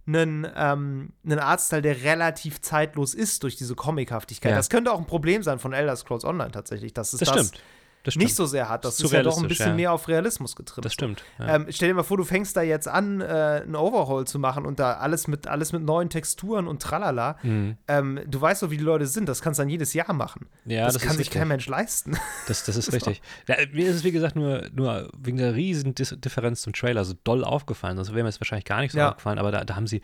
einen, 0.07 0.47
ähm, 0.57 1.13
einen 1.25 1.39
Artstyle, 1.39 1.83
der 1.83 2.03
relativ 2.03 2.61
zeitlos 2.61 3.15
ist 3.15 3.43
durch 3.43 3.57
diese 3.57 3.75
Comichaftigkeit. 3.75 4.51
Ja. 4.51 4.57
Das 4.57 4.69
könnte 4.69 4.93
auch 4.93 4.99
ein 4.99 5.07
Problem 5.07 5.43
sein 5.43 5.59
von 5.59 5.73
Elder 5.73 5.97
Scrolls 5.97 6.25
Online 6.25 6.51
tatsächlich, 6.51 6.93
dass 6.93 7.13
es 7.13 7.21
Das 7.21 7.29
das, 7.29 7.47
stimmt. 7.47 7.63
Nicht 8.17 8.35
so 8.35 8.47
sehr 8.47 8.69
hat. 8.69 8.85
Das 8.85 8.97
Zu 8.97 9.07
ist 9.07 9.13
ja 9.13 9.23
doch 9.23 9.41
ein 9.41 9.49
bisschen 9.49 9.69
ja. 9.69 9.75
mehr 9.75 9.93
auf 9.93 10.09
Realismus 10.09 10.57
getrimmt. 10.57 10.85
Das 10.85 10.93
stimmt. 10.93 11.23
Ja. 11.39 11.57
Ähm, 11.57 11.67
stell 11.71 11.89
dir 11.89 11.95
mal 11.95 12.03
vor, 12.03 12.17
du 12.17 12.25
fängst 12.25 12.57
da 12.57 12.63
jetzt 12.63 12.89
an, 12.89 13.21
äh, 13.21 13.25
einen 13.25 13.77
Overhaul 13.77 14.27
zu 14.27 14.39
machen 14.39 14.67
und 14.67 14.79
da 14.79 14.95
alles 14.95 15.29
mit, 15.29 15.47
alles 15.47 15.73
mit 15.73 15.83
neuen 15.83 16.11
Texturen 16.11 16.67
und 16.67 16.83
tralala. 16.83 17.37
Mhm. 17.43 17.77
Ähm, 17.89 18.21
du 18.27 18.41
weißt 18.41 18.63
doch, 18.63 18.71
wie 18.71 18.77
die 18.77 18.85
Leute 18.85 19.07
sind. 19.07 19.29
Das 19.29 19.41
kannst 19.41 19.59
du 19.59 19.63
dann 19.63 19.71
jedes 19.71 19.95
Jahr 19.95 20.13
machen. 20.13 20.49
Ja, 20.65 20.85
das, 20.85 20.95
das 20.95 21.03
kann 21.03 21.11
ist 21.13 21.17
sich 21.19 21.27
richtig. 21.27 21.39
kein 21.39 21.49
Mensch 21.49 21.67
leisten. 21.67 22.17
Das, 22.49 22.65
das 22.65 22.77
ist 22.77 22.93
richtig. 22.93 23.23
Ja, 23.47 23.57
mir 23.73 23.89
ist 23.89 23.97
es, 23.97 24.05
wie 24.05 24.11
gesagt, 24.11 24.37
nur, 24.37 24.69
nur 24.75 25.11
wegen 25.17 25.37
der 25.37 25.55
riesen 25.55 25.95
Differenz 25.95 26.63
zum 26.63 26.73
Trailer 26.73 27.05
so 27.05 27.15
doll 27.25 27.45
aufgefallen. 27.45 27.97
Sonst 27.97 28.09
wäre 28.09 28.23
mir 28.23 28.29
das 28.29 28.41
wahrscheinlich 28.41 28.65
gar 28.65 28.81
nicht 28.81 28.93
so 28.93 29.01
aufgefallen. 29.01 29.39
Aber 29.39 29.53
da, 29.53 29.65
da 29.65 29.77
haben 29.77 29.87
sie, 29.87 30.03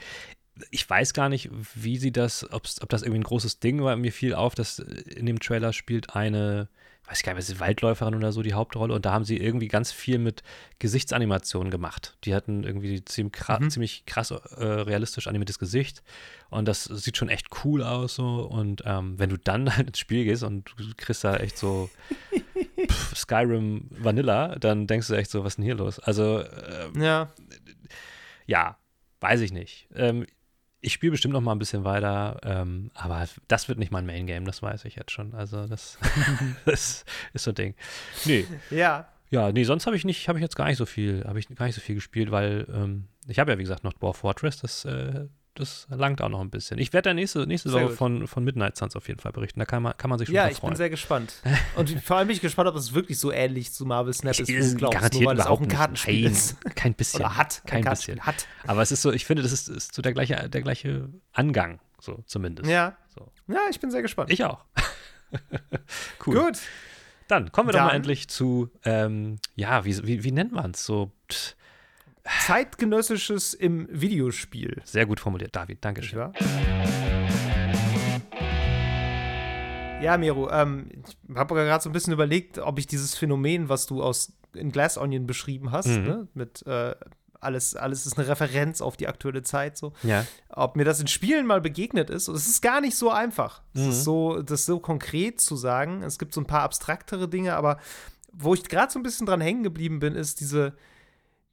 ich 0.71 0.89
weiß 0.89 1.15
gar 1.15 1.29
nicht, 1.29 1.51
wie 1.75 1.97
sie 1.99 2.13
das, 2.13 2.51
ob 2.53 2.89
das 2.89 3.03
irgendwie 3.03 3.21
ein 3.21 3.25
großes 3.25 3.61
Ding 3.61 3.83
war. 3.83 3.97
Mir 3.97 4.13
fiel 4.13 4.35
auf, 4.35 4.55
dass 4.55 4.79
in 4.79 5.27
dem 5.27 5.41
Trailer 5.41 5.73
spielt 5.73 6.15
eine, 6.15 6.69
weiß 7.09 7.19
ich 7.19 7.23
gar 7.25 7.33
nicht, 7.33 7.39
was 7.39 7.49
ist 7.49 7.59
Waldläuferin 7.61 8.15
oder 8.15 8.33
so 8.33 8.43
die 8.43 8.53
Hauptrolle. 8.53 8.93
Und 8.95 9.07
da 9.07 9.13
haben 9.13 9.25
sie 9.25 9.39
irgendwie 9.39 9.69
ganz 9.69 9.93
viel 9.93 10.19
mit 10.19 10.43
Gesichtsanimationen 10.79 11.71
gemacht. 11.71 12.17
Die 12.25 12.35
hatten 12.35 12.65
irgendwie 12.65 13.03
ziemlich, 13.05 13.33
kra 13.33 13.59
Mhm. 13.59 13.71
ziemlich 13.71 14.05
krass 14.05 14.31
äh, 14.31 14.65
realistisch 14.65 15.27
animiertes 15.27 15.59
Gesicht. 15.59 16.03
Und 16.51 16.69
das 16.69 16.85
sieht 16.85 17.17
schon 17.17 17.31
echt 17.31 17.49
cool 17.65 17.83
aus 17.83 18.17
so. 18.17 18.43
Und 18.43 18.83
ähm, 18.85 19.19
wenn 19.19 19.31
du 19.31 19.39
dann 19.39 19.71
halt 19.77 19.89
ins 19.89 19.99
Spiel 19.99 20.25
gehst 20.25 20.43
und 20.43 20.71
du 20.77 20.85
kriegst 20.97 21.25
da 21.25 21.37
echt 21.37 21.57
so 21.57 21.89
pff, 22.91 23.17
Skyrim 23.17 23.89
Vanilla, 23.91 24.57
dann 24.57 24.87
denkst 24.87 25.09
du 25.09 25.15
echt 25.15 25.31
so, 25.31 25.45
was 25.45 25.53
ist 25.53 25.57
denn 25.57 25.65
hier 25.65 25.77
los? 25.77 25.99
Also, 25.99 26.43
ähm, 26.43 27.01
ja. 27.03 27.33
ja, 28.47 28.77
weiß 29.21 29.41
ich 29.41 29.53
nicht. 29.53 29.89
Ähm, 29.95 30.27
ich 30.81 30.93
spiele 30.93 31.13
bestimmt 31.13 31.35
noch 31.35 31.41
mal 31.41 31.53
ein 31.53 31.59
bisschen 31.59 31.85
weiter, 31.85 32.39
ähm, 32.45 32.91
aber 32.95 33.27
das 33.49 33.69
wird 33.69 33.79
nicht 33.79 33.91
mein 33.93 34.07
Main 34.07 34.27
Game, 34.27 34.45
das 34.45 34.63
weiß 34.63 34.85
ich 34.85 34.95
jetzt 34.97 35.11
schon. 35.11 35.35
Also 35.35 35.67
das, 35.67 35.99
das 36.65 37.05
ist 37.33 37.45
so 37.45 37.51
ein 37.51 37.55
Ding. 37.55 37.75
Nee, 38.25 38.47
Ja. 38.71 39.09
ja, 39.31 39.53
nee, 39.53 39.65
sonst 39.65 39.87
habe 39.87 39.97
ich 39.97 40.05
nicht, 40.05 40.29
habe 40.29 40.39
ich 40.39 40.43
jetzt 40.43 40.57
gar 40.57 40.67
nicht 40.67 40.79
so 40.79 40.87
viel, 40.87 41.25
habe 41.27 41.39
ich 41.39 41.49
gar 41.49 41.67
nicht 41.67 41.75
so 41.75 41.81
viel 41.81 41.97
gespielt, 41.97 42.31
weil 42.31 42.67
ähm, 42.73 43.09
ich 43.27 43.39
habe 43.39 43.51
ja 43.51 43.59
wie 43.59 43.63
gesagt 43.63 43.85
noch 43.85 43.93
Dwarf 43.93 44.19
Fortress, 44.19 44.59
das, 44.61 44.85
äh, 44.85 45.27
das 45.59 45.87
langt 45.91 46.23
auch 46.23 46.29
noch 46.29 46.41
ein 46.41 46.51
bisschen. 46.51 46.79
Ich 46.79 46.93
werde 46.93 47.11
da 47.11 47.15
nächste, 47.15 47.47
nächste 47.47 47.69
Sehr 47.71 47.81
Woche 47.81 47.89
gut. 47.91 47.99
von, 47.99 48.27
von 48.27 48.45
Midnight 48.45 48.77
Suns 48.77 48.97
auf 48.97 49.09
jeden 49.09 49.21
Fall 49.21 49.33
berichten. 49.33 49.59
Da 49.61 49.67
kann 49.67 49.83
man, 49.83 49.97
kann 49.97 50.09
man 50.11 50.19
sich 50.19 50.29
schon 50.29 50.35
Ja, 50.35 50.49
ich 50.49 50.61
bin 50.61 50.75
sehr 50.77 50.91
gespannt. 50.91 51.35
Und 51.77 51.91
vor 52.01 52.17
allem 52.17 52.29
bin 52.29 52.37
ich 52.37 52.41
gespannt, 52.41 52.69
ob 52.69 52.77
es 52.77 52.95
wirklich 52.95 53.19
so 53.19 53.31
ähnlich 53.33 53.73
zu 53.73 53.85
Marvel 53.87 54.13
Snap 54.15 54.39
ist, 54.39 54.49
wie 54.49 54.55
Ist 54.55 54.73
du 54.75 54.79
glaubst. 54.79 54.95
garantiert 54.99 55.23
nur 55.23 55.33
weil 55.33 55.41
es 55.41 55.47
auch 55.47 55.61
ein. 55.61 55.69
Kartenspiel 55.69 56.23
Nein, 56.25 56.33
ist. 56.33 56.57
kein 56.75 56.95
bisschen. 56.95 57.21
Oder 57.21 57.37
hat. 57.37 57.63
ein 57.65 57.69
Kein 57.69 57.85
bisschen. 57.85 58.21
Hat. 58.21 58.47
Aber 58.67 58.83
es 58.83 58.93
ist 58.93 59.03
so, 59.03 59.13
ich 59.13 59.25
finde, 59.27 59.43
das 59.43 59.53
ist, 59.53 59.69
ist 59.69 59.95
so 59.95 60.03
der 60.03 60.13
gleiche, 60.13 60.49
der 60.49 60.63
gleiche 60.63 61.09
Angang. 61.33 61.81
so 62.01 62.23
zumindest. 62.27 62.71
Ja. 62.71 62.97
So. 63.15 63.31
Ja, 63.49 63.61
ich 63.71 63.81
bin 63.81 63.91
sehr 63.91 64.03
gespannt. 64.03 64.31
Ich 64.31 64.45
auch. 64.45 64.65
cool. 66.27 66.45
Gut. 66.47 66.59
Dann 67.27 67.53
kommen 67.53 67.69
wir 67.69 67.73
doch 67.73 67.81
Dann- 67.81 67.89
mal 67.89 67.95
endlich 67.95 68.29
zu, 68.29 68.71
ähm, 68.85 69.39
ja, 69.55 69.85
wie, 69.85 70.07
wie, 70.07 70.25
wie 70.25 70.33
nennt 70.33 70.53
man 70.53 70.71
es? 70.71 70.85
So, 70.87 71.13
pff, 71.31 71.57
Zeitgenössisches 72.47 73.55
im 73.55 73.89
Videospiel. 73.91 74.81
sehr 74.85 75.07
gut 75.07 75.21
formuliert, 75.21 75.55
David, 75.57 75.85
Dankeschön. 75.85 76.19
wahr? 76.19 76.33
Ja, 80.01 80.17
Miro, 80.17 80.49
ähm, 80.51 80.89
ich 81.29 81.37
habe 81.37 81.55
gerade 81.55 81.83
so 81.83 81.91
ein 81.91 81.93
bisschen 81.93 82.13
überlegt, 82.13 82.59
ob 82.59 82.79
ich 82.79 82.87
dieses 82.87 83.17
Phänomen, 83.17 83.69
was 83.69 83.87
du 83.87 84.03
aus 84.03 84.33
in 84.55 84.71
Glass 84.71 84.97
Onion 84.97 85.27
beschrieben 85.27 85.73
hast, 85.73 85.89
Mhm. 85.89 86.03
ne, 86.05 86.29
mit 86.35 86.65
äh, 86.67 86.95
alles, 87.41 87.77
alles 87.77 88.07
ist 88.07 88.19
eine 88.19 88.27
Referenz 88.29 88.81
auf 88.81 88.97
die 88.97 89.07
aktuelle 89.09 89.43
Zeit, 89.43 89.77
so, 89.77 89.93
Ja. 90.03 90.25
ob 90.51 90.77
mir 90.77 90.85
das 90.85 91.01
in 91.01 91.07
Spielen 91.09 91.47
mal 91.47 91.61
begegnet 91.61 92.11
ist. 92.11 92.29
Und 92.29 92.35
es 92.37 92.49
ist 92.49 92.63
gar 92.63 92.81
nicht 92.81 92.97
so 92.97 93.11
einfach. 93.11 93.63
Es 93.75 93.83
Mhm. 93.83 93.91
ist 93.91 94.05
so, 94.05 94.43
das 94.43 94.67
so 94.67 94.79
konkret 94.81 95.41
zu 95.41 95.55
sagen. 95.57 96.03
Es 96.03 96.19
gibt 96.19 96.33
so 96.33 96.41
ein 96.41 96.47
paar 96.47 96.63
abstraktere 96.63 97.29
Dinge, 97.29 97.55
aber 97.57 97.79
wo 98.33 98.55
ich 98.55 98.65
gerade 98.65 98.93
so 98.93 98.99
ein 98.99 99.03
bisschen 99.05 99.27
dran 99.27 99.41
hängen 99.41 99.63
geblieben 99.63 99.99
bin, 100.01 100.15
ist 100.15 100.41
diese, 100.41 100.77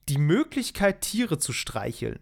die 0.10 0.18
Möglichkeit, 0.18 1.02
Tiere 1.02 1.38
zu 1.38 1.54
streicheln. 1.54 2.20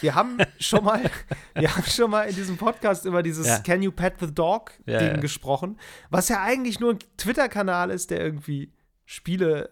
Wir 0.00 0.14
haben 0.14 0.38
schon 0.58 0.84
mal, 0.84 1.00
wir 1.54 1.74
haben 1.74 1.84
schon 1.84 2.10
mal 2.10 2.28
in 2.28 2.34
diesem 2.34 2.56
Podcast 2.56 3.04
über 3.06 3.22
dieses 3.22 3.46
Ja. 3.46 3.58
Can 3.60 3.82
You 3.82 3.92
Pet 3.92 4.14
the 4.20 4.32
Dog 4.32 4.72
Ja, 4.86 4.98
Ding 4.98 5.08
ja. 5.14 5.16
gesprochen, 5.20 5.78
was 6.10 6.28
ja 6.28 6.42
eigentlich 6.42 6.80
nur 6.80 6.92
ein 6.94 6.98
Twitter-Kanal 7.16 7.90
ist, 7.90 8.10
der 8.10 8.20
irgendwie 8.20 8.72
Spiele 9.06 9.70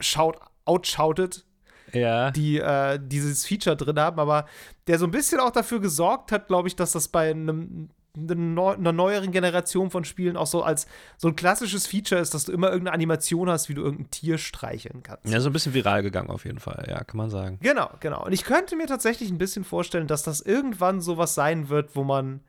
schaut, 0.00 0.38
outschautet, 0.64 1.46
Ja. 1.92 2.30
die 2.30 2.58
äh, 2.58 2.98
dieses 3.02 3.46
Feature 3.46 3.76
drin 3.76 3.98
haben, 3.98 4.18
aber 4.20 4.46
der 4.86 4.98
so 4.98 5.06
ein 5.06 5.10
bisschen 5.10 5.40
auch 5.40 5.50
dafür 5.52 5.80
gesorgt 5.80 6.32
hat, 6.32 6.48
glaube 6.48 6.68
ich, 6.68 6.76
dass 6.76 6.92
das 6.92 7.08
bei 7.08 7.30
einem 7.30 7.90
einer 8.16 8.92
neueren 8.92 9.30
Generation 9.32 9.90
von 9.90 10.04
Spielen 10.04 10.36
auch 10.36 10.46
so 10.46 10.62
als 10.62 10.86
so 11.16 11.28
ein 11.28 11.36
klassisches 11.36 11.86
Feature 11.86 12.20
ist, 12.20 12.34
dass 12.34 12.44
du 12.44 12.52
immer 12.52 12.68
irgendeine 12.68 12.94
Animation 12.94 13.48
hast, 13.48 13.68
wie 13.68 13.74
du 13.74 13.82
irgendein 13.82 14.10
Tier 14.10 14.36
streicheln 14.38 15.02
kannst. 15.02 15.32
ja, 15.32 15.40
so 15.40 15.48
ein 15.48 15.52
bisschen 15.52 15.74
viral 15.74 16.02
gegangen 16.02 16.30
auf 16.30 16.44
jeden 16.44 16.58
Fall, 16.58 16.86
ja, 16.88 17.04
kann 17.04 17.16
man 17.16 17.30
sagen. 17.30 17.58
Genau, 17.62 17.88
genau. 18.00 18.24
Und 18.24 18.32
ich 18.32 18.44
könnte 18.44 18.74
mir 18.76 18.86
tatsächlich 18.86 19.30
ein 19.30 19.38
bisschen 19.38 19.64
vorstellen, 19.64 20.06
dass 20.08 20.22
das 20.22 20.40
irgendwann 20.40 21.00
sowas 21.00 21.34
sein 21.34 21.68
wird, 21.68 21.94
wo 21.94 22.02
man, 22.04 22.40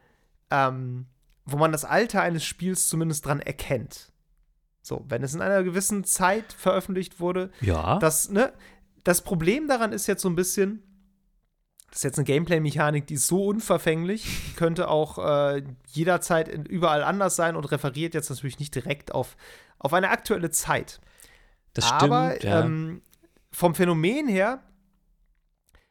ähm, 0.50 1.06
wo 1.46 1.58
man 1.58 1.72
das 1.72 1.86
Alter 1.86 2.22
eines 2.22 2.44
Spiels 2.44 2.90
zumindest 2.90 3.26
dran 3.26 3.40
erkennt. 3.40 4.12
So, 4.82 5.06
wenn 5.10 5.22
es 5.22 5.36
in 5.36 5.42
einer 5.42 5.62
gewissen 5.64 6.04
Zeit 6.06 6.54
veröffentlicht 6.54 7.20
wurde, 7.20 7.52
Ja. 7.62 8.00
das, 8.00 8.30
ne, 8.32 8.52
das 9.04 9.22
Problem 9.22 9.68
daran 9.68 9.92
ist 9.94 10.08
jetzt 10.08 10.24
so 10.24 10.30
ein 10.30 10.36
bisschen, 10.36 10.82
das 11.92 12.00
ist 12.00 12.04
jetzt 12.04 12.20
eine 12.20 12.26
Gameplay-Mechanik, 12.26 13.06
die 13.06 13.16
ist 13.16 13.28
so 13.28 13.46
unverfänglich, 13.46 14.24
die 14.24 14.56
könnte 14.56 14.88
auch 14.88 15.18
äh, 15.18 15.62
jederzeit 15.88 16.48
überall 16.70 17.04
anders 17.04 17.36
sein 17.36 17.58
und 17.58 17.66
referiert 17.66 18.14
jetzt 18.14 18.30
natürlich 18.30 18.60
nicht 18.60 18.74
direkt 18.74 19.14
auf, 19.14 19.36
auf 19.78 19.94
eine 19.94 20.10
aktuelle 20.10 20.52
Zeit. 20.52 21.02
das 21.74 21.86
stimmt, 21.86 22.04
Aber 22.04 22.42
ja. 22.44 22.64
ähm, 22.64 23.02
vom 23.52 23.76
Phänomen 23.76 24.30
her 24.30 24.64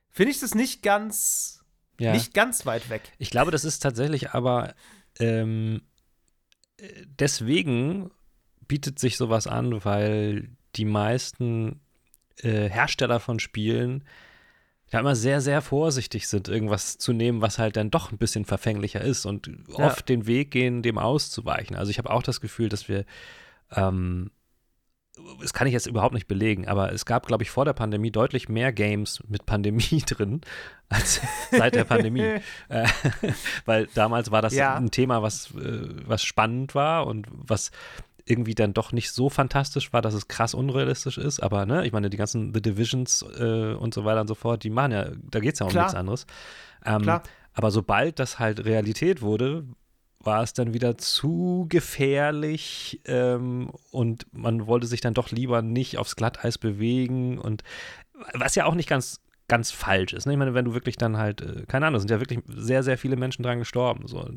finde 0.09 0.33
ich 0.33 0.41
das 0.41 0.55
nicht 0.55 0.83
ganz, 0.83 1.63
ja. 1.99 2.13
nicht 2.13 2.33
ganz 2.33 2.65
weit 2.65 2.89
weg. 2.89 3.13
Ich 3.19 3.31
glaube, 3.31 3.51
das 3.51 3.67
ist 3.67 3.81
tatsächlich 3.81 4.31
aber 4.31 4.75
ähm, 5.19 5.83
äh, 6.79 6.89
deswegen 7.07 8.11
bietet 8.67 8.99
sich 8.99 9.19
sowas 9.19 9.47
an, 9.47 9.85
weil 9.85 10.49
die 10.77 10.87
meisten 10.87 11.83
äh, 12.37 12.71
Hersteller 12.71 13.21
von 13.21 13.39
Spielen 13.39 14.05
ja 14.93 15.01
immer 15.01 15.15
sehr, 15.17 15.41
sehr 15.41 15.63
vorsichtig 15.63 16.29
sind, 16.29 16.49
irgendwas 16.49 16.99
zu 16.99 17.13
nehmen, 17.13 17.41
was 17.41 17.59
halt 17.59 17.77
dann 17.77 17.91
doch 17.91 18.11
ein 18.13 18.19
bisschen 18.19 18.45
verfänglicher 18.45 19.01
ist 19.01 19.25
und 19.27 19.47
Ja. 19.69 19.87
oft 19.87 20.09
den 20.09 20.27
Weg 20.27 20.51
gehen, 20.51 20.83
dem 20.83 20.99
auszuweichen. 20.99 21.77
Also 21.77 21.91
ich 21.91 21.99
habe 21.99 22.11
auch 22.11 22.23
das 22.23 22.41
Gefühl, 22.41 22.69
dass 22.69 22.89
wir 22.89 23.05
ähm, 23.75 24.31
das 25.41 25.53
kann 25.53 25.67
ich 25.67 25.73
jetzt 25.73 25.87
überhaupt 25.87 26.15
nicht 26.15 26.29
belegen, 26.29 26.67
aber 26.67 26.93
es 26.93 27.05
gab, 27.05 27.27
glaube 27.27 27.43
ich, 27.43 27.51
vor 27.51 27.65
der 27.65 27.73
Pandemie 27.75 28.11
deutlich 28.11 28.49
mehr 28.49 28.73
Games 28.73 29.23
mit 29.29 29.45
Pandemie 29.45 30.03
drin 30.07 30.41
als 30.89 31.21
seit 31.51 31.75
der 31.75 31.85
Pandemie. 31.85 32.41
Äh, 32.69 32.87
weil 33.67 33.89
damals 33.95 34.31
war 34.31 34.41
das 34.43 34.55
Ja. 34.55 34.77
ein 34.77 34.91
Thema, 34.91 35.23
was, 35.23 35.51
äh, 35.57 35.89
was 36.07 36.23
spannend 36.23 36.75
war 36.75 37.07
und 37.07 37.27
was 37.31 37.71
irgendwie 38.31 38.55
dann 38.55 38.73
doch 38.73 38.93
nicht 38.93 39.11
so 39.13 39.29
fantastisch 39.29 39.93
war, 39.93 40.03
dass 40.03 40.15
es 40.15 40.29
krass 40.29 40.55
unrealistisch 40.55 41.19
ist. 41.19 41.41
Aber 41.41 41.67
ne, 41.67 41.87
ich 41.87 41.93
meine, 41.93 42.11
die 42.11 42.17
ganzen 42.17 42.55
The 42.55 42.63
Divisions 42.63 43.25
äh, 43.39 43.75
und 43.75 43.93
so 43.95 44.05
weiter 44.05 44.21
und 44.21 44.29
so 44.29 44.35
fort, 44.35 44.63
die 44.65 44.71
machen 44.71 44.93
ja, 44.93 45.11
da 45.23 45.41
geht 45.41 45.55
es 45.55 45.61
ja 45.61 45.67
um 45.67 45.73
Klar. 45.73 45.85
nichts 45.85 45.99
anderes. 45.99 46.27
Ähm, 46.85 47.03
Klar. 47.03 47.23
aber 47.53 47.71
sobald 47.71 48.19
das 48.19 48.39
halt 48.39 48.65
Realität 48.65 49.23
wurde, 49.23 49.65
war 50.23 50.43
es 50.43 50.53
dann 50.53 50.75
wieder 50.75 50.99
zu 50.99 51.67
gefährlich 51.69 53.01
ähm, 53.07 53.73
und 53.91 54.27
man 54.33 54.67
wollte 54.67 54.87
sich 54.87 55.01
dann 55.01 55.15
doch 55.15 55.31
lieber 55.31 55.63
nicht 55.63 55.97
aufs 55.97 56.15
Glatteis 56.15 56.59
bewegen 56.59 57.39
und 57.39 57.65
was 58.35 58.55
ja 58.55 58.67
auch 58.67 58.75
nicht 58.75 58.89
ganz 58.89 59.21
ganz 59.51 59.71
falsch 59.73 60.13
ist. 60.13 60.27
Ne? 60.27 60.33
Ich 60.33 60.39
meine, 60.39 60.55
wenn 60.55 60.65
du 60.65 60.73
wirklich 60.75 60.97
dann 60.97 61.17
halt, 61.19 61.41
äh, 61.43 61.65
keine 61.67 61.87
Ahnung, 61.87 61.99
sind 62.01 62.11
ja 62.11 62.21
wirklich 62.21 62.39
sehr, 62.47 62.83
sehr 62.85 62.97
viele 62.97 63.17
Menschen 63.17 63.43
dran 63.43 63.59
gestorben. 63.59 64.07
So, 64.07 64.31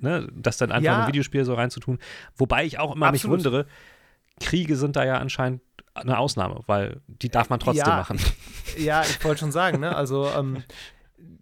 ne? 0.00 0.28
Das 0.34 0.56
dann 0.58 0.72
einfach 0.72 0.84
Ja. 0.84 0.94
in 0.96 1.00
ein 1.02 1.08
Videospiel 1.08 1.44
so 1.44 1.54
reinzutun. 1.54 1.98
Wobei 2.36 2.64
ich 2.64 2.78
auch 2.80 2.94
immer 2.96 3.10
mich 3.12 3.20
Absolut. 3.22 3.44
wundere, 3.44 3.66
Kriege 4.40 4.76
sind 4.76 4.96
da 4.96 5.04
ja 5.04 5.18
anscheinend 5.18 5.62
eine 5.94 6.18
Ausnahme, 6.18 6.60
weil 6.66 7.00
die 7.06 7.28
darf 7.30 7.48
man 7.48 7.60
trotzdem 7.60 7.86
Ja. 7.88 7.96
machen. 7.96 8.18
Ja, 8.76 9.02
ich 9.02 9.24
wollte 9.24 9.40
schon 9.40 9.52
sagen, 9.52 9.80
ne? 9.80 9.96
Also, 9.96 10.28
ähm, 10.36 10.62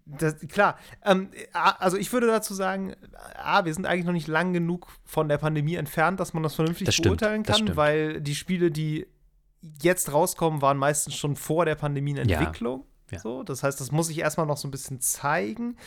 das, 0.05 0.39
klar. 0.47 0.77
Ähm, 1.03 1.29
also, 1.51 1.97
ich 1.97 2.13
würde 2.13 2.27
dazu 2.27 2.53
sagen, 2.53 2.93
A, 3.33 3.65
wir 3.65 3.73
sind 3.73 3.85
eigentlich 3.85 4.05
noch 4.05 4.13
nicht 4.13 4.27
lang 4.27 4.53
genug 4.53 4.87
von 5.03 5.27
der 5.27 5.37
Pandemie 5.39 5.75
entfernt, 5.75 6.19
dass 6.21 6.33
man 6.33 6.43
das 6.43 6.55
vernünftig 6.55 6.85
Das 6.85 6.95
stimmt, 6.95 7.17
beurteilen 7.19 7.43
kann, 7.43 7.75
weil 7.75 8.21
die 8.21 8.35
Spiele, 8.35 8.71
die 8.71 9.07
jetzt 9.81 10.13
rauskommen, 10.13 10.61
waren 10.61 10.77
meistens 10.77 11.15
schon 11.15 11.35
vor 11.35 11.65
der 11.65 11.75
Pandemie 11.75 12.11
in 12.11 12.29
Ja. 12.29 12.39
Ja. 13.11 13.19
So, 13.19 13.43
das 13.43 13.63
heißt, 13.63 13.79
das 13.79 13.91
muss 13.91 14.09
ich 14.09 14.19
erstmal 14.19 14.45
noch 14.47 14.57
so 14.57 14.67
ein 14.67 14.71
bisschen 14.71 14.99
zeigen. 14.99 15.77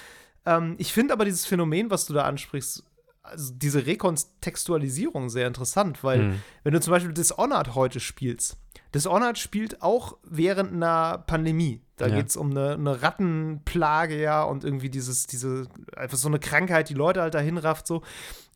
Ähm, 0.47 0.77
ich 0.79 0.93
finde 0.93 1.13
aber 1.15 1.25
dieses 1.25 1.47
Phänomen, 1.47 1.91
was 1.91 2.07
du 2.07 2.15
da 2.15 2.23
ansprichst, 2.25 2.85
also 3.23 3.53
diese 3.55 3.85
Rekontextualisierung 3.87 5.29
sehr 5.29 5.47
interessant, 5.47 6.03
weil 6.05 6.23
Mhm. 6.25 6.43
wenn 6.63 6.73
du 6.73 6.81
zum 6.81 6.93
Beispiel 6.93 7.13
Dishonored 7.13 7.75
heute 7.75 8.01
spielst, 8.01 8.57
Dishonored 8.95 9.37
spielt 9.37 9.83
auch 9.83 10.17
während 10.23 10.73
einer 10.73 11.19
Pandemie. 11.19 11.83
Da 11.97 12.07
Ja. 12.07 12.17
geht 12.17 12.31
es 12.31 12.37
um 12.37 12.53
eine, 12.53 12.75
eine 12.75 13.03
Rattenplage, 13.03 14.19
ja, 14.21 14.43
und 14.45 14.65
irgendwie 14.65 14.89
dieses, 14.89 15.27
diese, 15.27 15.67
einfach 15.97 16.17
so 16.17 16.29
eine 16.29 16.39
Krankheit, 16.39 16.89
die 16.89 16.95
Leute 16.95 17.21
halt 17.21 17.35
dahin 17.35 17.59
rafft, 17.59 17.87
so. 17.87 18.03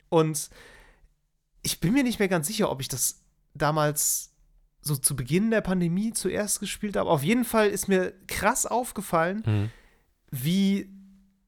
Und 0.08 0.48
ich 1.62 1.80
bin 1.80 1.92
mir 1.92 2.02
nicht 2.04 2.18
mehr 2.18 2.28
ganz 2.28 2.46
sicher, 2.46 2.70
ob 2.70 2.80
ich 2.80 2.88
das 2.88 3.20
damals 3.54 4.31
so 4.82 4.96
zu 4.96 5.14
Beginn 5.16 5.50
der 5.50 5.60
Pandemie 5.62 6.12
zuerst 6.12 6.60
gespielt 6.60 6.96
habe. 6.96 7.08
Auf 7.08 7.22
jeden 7.22 7.44
Fall 7.44 7.68
ist 7.68 7.88
mir 7.88 8.12
krass 8.26 8.66
aufgefallen, 8.66 9.42
Mhm. 9.46 9.70
wie 10.30 10.90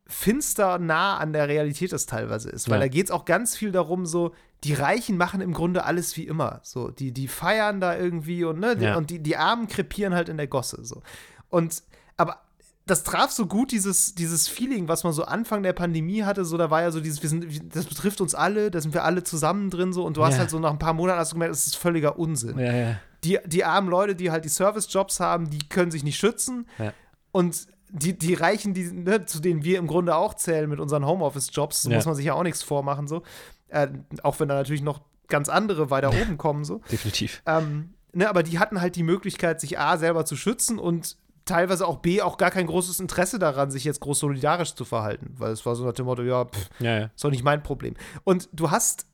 finster 0.06 0.78
nah 0.78 1.16
an 1.18 1.32
der 1.32 1.48
Realität 1.48 1.92
das 1.92 2.06
teilweise 2.06 2.50
ist. 2.50 2.68
Weil 2.68 2.76
Ja. 2.76 2.80
da 2.84 2.88
geht 2.88 3.06
es 3.06 3.10
auch 3.10 3.24
ganz 3.24 3.56
viel 3.56 3.72
darum, 3.72 4.06
so, 4.06 4.34
die 4.62 4.74
Reichen 4.74 5.16
machen 5.16 5.40
im 5.40 5.52
Grunde 5.52 5.84
alles 5.84 6.16
wie 6.16 6.26
immer. 6.26 6.60
So, 6.62 6.90
die, 6.90 7.12
die 7.12 7.26
feiern 7.28 7.80
da 7.80 7.96
irgendwie 7.96 8.44
und, 8.44 8.60
ne, 8.60 8.76
die, 8.76 8.84
Ja. 8.84 8.96
und 8.96 9.10
die, 9.10 9.18
die 9.22 9.36
Armen 9.36 9.66
krepieren 9.66 10.14
halt 10.14 10.28
in 10.28 10.36
der 10.36 10.46
Gosse. 10.46 10.84
So. 10.84 11.02
Und 11.48 11.82
aber 12.16 12.40
das 12.86 13.02
traf 13.02 13.30
so 13.30 13.46
gut 13.46 13.72
dieses, 13.72 14.14
dieses 14.14 14.46
Feeling, 14.46 14.88
was 14.88 15.04
man 15.04 15.14
so 15.14 15.24
Anfang 15.24 15.62
der 15.62 15.72
Pandemie 15.72 16.22
hatte. 16.22 16.44
So, 16.44 16.58
da 16.58 16.70
war 16.70 16.82
ja 16.82 16.90
so 16.90 17.00
dieses, 17.00 17.22
wir 17.22 17.30
sind, 17.30 17.74
das 17.74 17.86
betrifft 17.86 18.20
uns 18.20 18.34
alle, 18.34 18.70
da 18.70 18.80
sind 18.82 18.92
wir 18.92 19.04
alle 19.04 19.22
zusammen 19.24 19.70
drin 19.70 19.92
so. 19.94 20.04
Und 20.04 20.18
du 20.18 20.24
hast 20.24 20.34
Ja. 20.34 20.40
halt 20.40 20.50
so 20.50 20.58
nach 20.58 20.70
ein 20.70 20.78
paar 20.78 20.92
Monaten 20.92 21.18
hast 21.18 21.32
du 21.32 21.36
gemerkt, 21.36 21.52
das 21.52 21.66
ist 21.66 21.76
völliger 21.76 22.18
Unsinn 22.18 22.58
Ja, 22.58 22.72
ja. 22.74 22.96
Die, 23.24 23.38
die 23.46 23.64
armen 23.64 23.88
Leute, 23.88 24.14
die 24.14 24.30
halt 24.30 24.44
die 24.44 24.48
Service-Jobs 24.48 25.20
haben, 25.20 25.50
die 25.50 25.60
können 25.68 25.90
sich 25.90 26.04
nicht 26.04 26.18
schützen. 26.18 26.68
Ja. 26.78 26.92
Und 27.32 27.66
die, 27.90 28.16
die 28.18 28.34
Reichen, 28.34 28.74
die, 28.74 28.90
ne, 28.92 29.24
zu 29.24 29.40
denen 29.40 29.64
wir 29.64 29.78
im 29.78 29.86
Grunde 29.86 30.14
auch 30.16 30.34
zählen 30.34 30.68
mit 30.68 30.80
unseren 30.80 31.06
Homeoffice-Jobs, 31.06 31.84
Ja. 31.84 31.96
muss 31.96 32.06
man 32.06 32.14
sich 32.14 32.26
ja 32.26 32.34
auch 32.34 32.42
nichts 32.42 32.62
vormachen, 32.62 33.06
so. 33.08 33.22
Äh, 33.68 33.88
auch 34.22 34.38
wenn 34.40 34.48
da 34.48 34.54
natürlich 34.54 34.82
noch 34.82 35.00
ganz 35.28 35.48
andere 35.48 35.90
weiter 35.90 36.10
oben 36.10 36.36
kommen, 36.38 36.64
so. 36.64 36.80
Definitiv. 36.90 37.42
Ähm, 37.46 37.94
ne, 38.12 38.28
aber 38.28 38.42
die 38.42 38.58
hatten 38.58 38.80
halt 38.80 38.96
die 38.96 39.02
Möglichkeit, 39.02 39.60
sich 39.60 39.78
A, 39.78 39.96
selber 39.96 40.24
zu 40.24 40.36
schützen 40.36 40.78
und 40.78 41.16
teilweise 41.44 41.86
auch 41.86 41.98
B, 41.98 42.20
auch 42.22 42.36
gar 42.36 42.50
kein 42.50 42.66
großes 42.66 43.00
Interesse 43.00 43.38
daran, 43.38 43.70
sich 43.70 43.84
jetzt 43.84 44.00
groß 44.00 44.18
solidarisch 44.18 44.74
zu 44.74 44.84
verhalten. 44.84 45.34
Weil 45.38 45.52
es 45.52 45.64
war 45.66 45.74
so 45.76 45.84
nach 45.84 45.92
dem 45.92 46.06
Motto, 46.06 46.22
ja, 46.22 46.44
pff, 46.46 46.68
Ja, 46.80 46.98
ja. 47.00 47.04
ist 47.14 47.22
doch 47.24 47.30
nicht 47.30 47.44
mein 47.44 47.62
Problem. 47.62 47.94
Und 48.24 48.48
du 48.52 48.70
hast. 48.70 49.06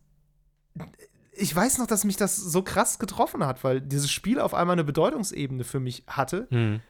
Ich 1.41 1.55
weiß 1.55 1.79
noch, 1.79 1.87
dass 1.87 2.05
mich 2.05 2.17
das 2.17 2.37
so 2.37 2.63
krass 2.63 2.99
getroffen 2.99 3.45
hat, 3.47 3.65
weil 3.65 3.81
dieses 3.81 4.11
Spiel 4.11 4.41
auf 4.41 4.55
einmal 4.55 4.75
eine 4.75 4.85
Bedeutungsebene 4.85 5.65
für 5.65 5.81
mich 5.81 6.05
hatte, 6.07 6.47
Mhm. 6.51 6.81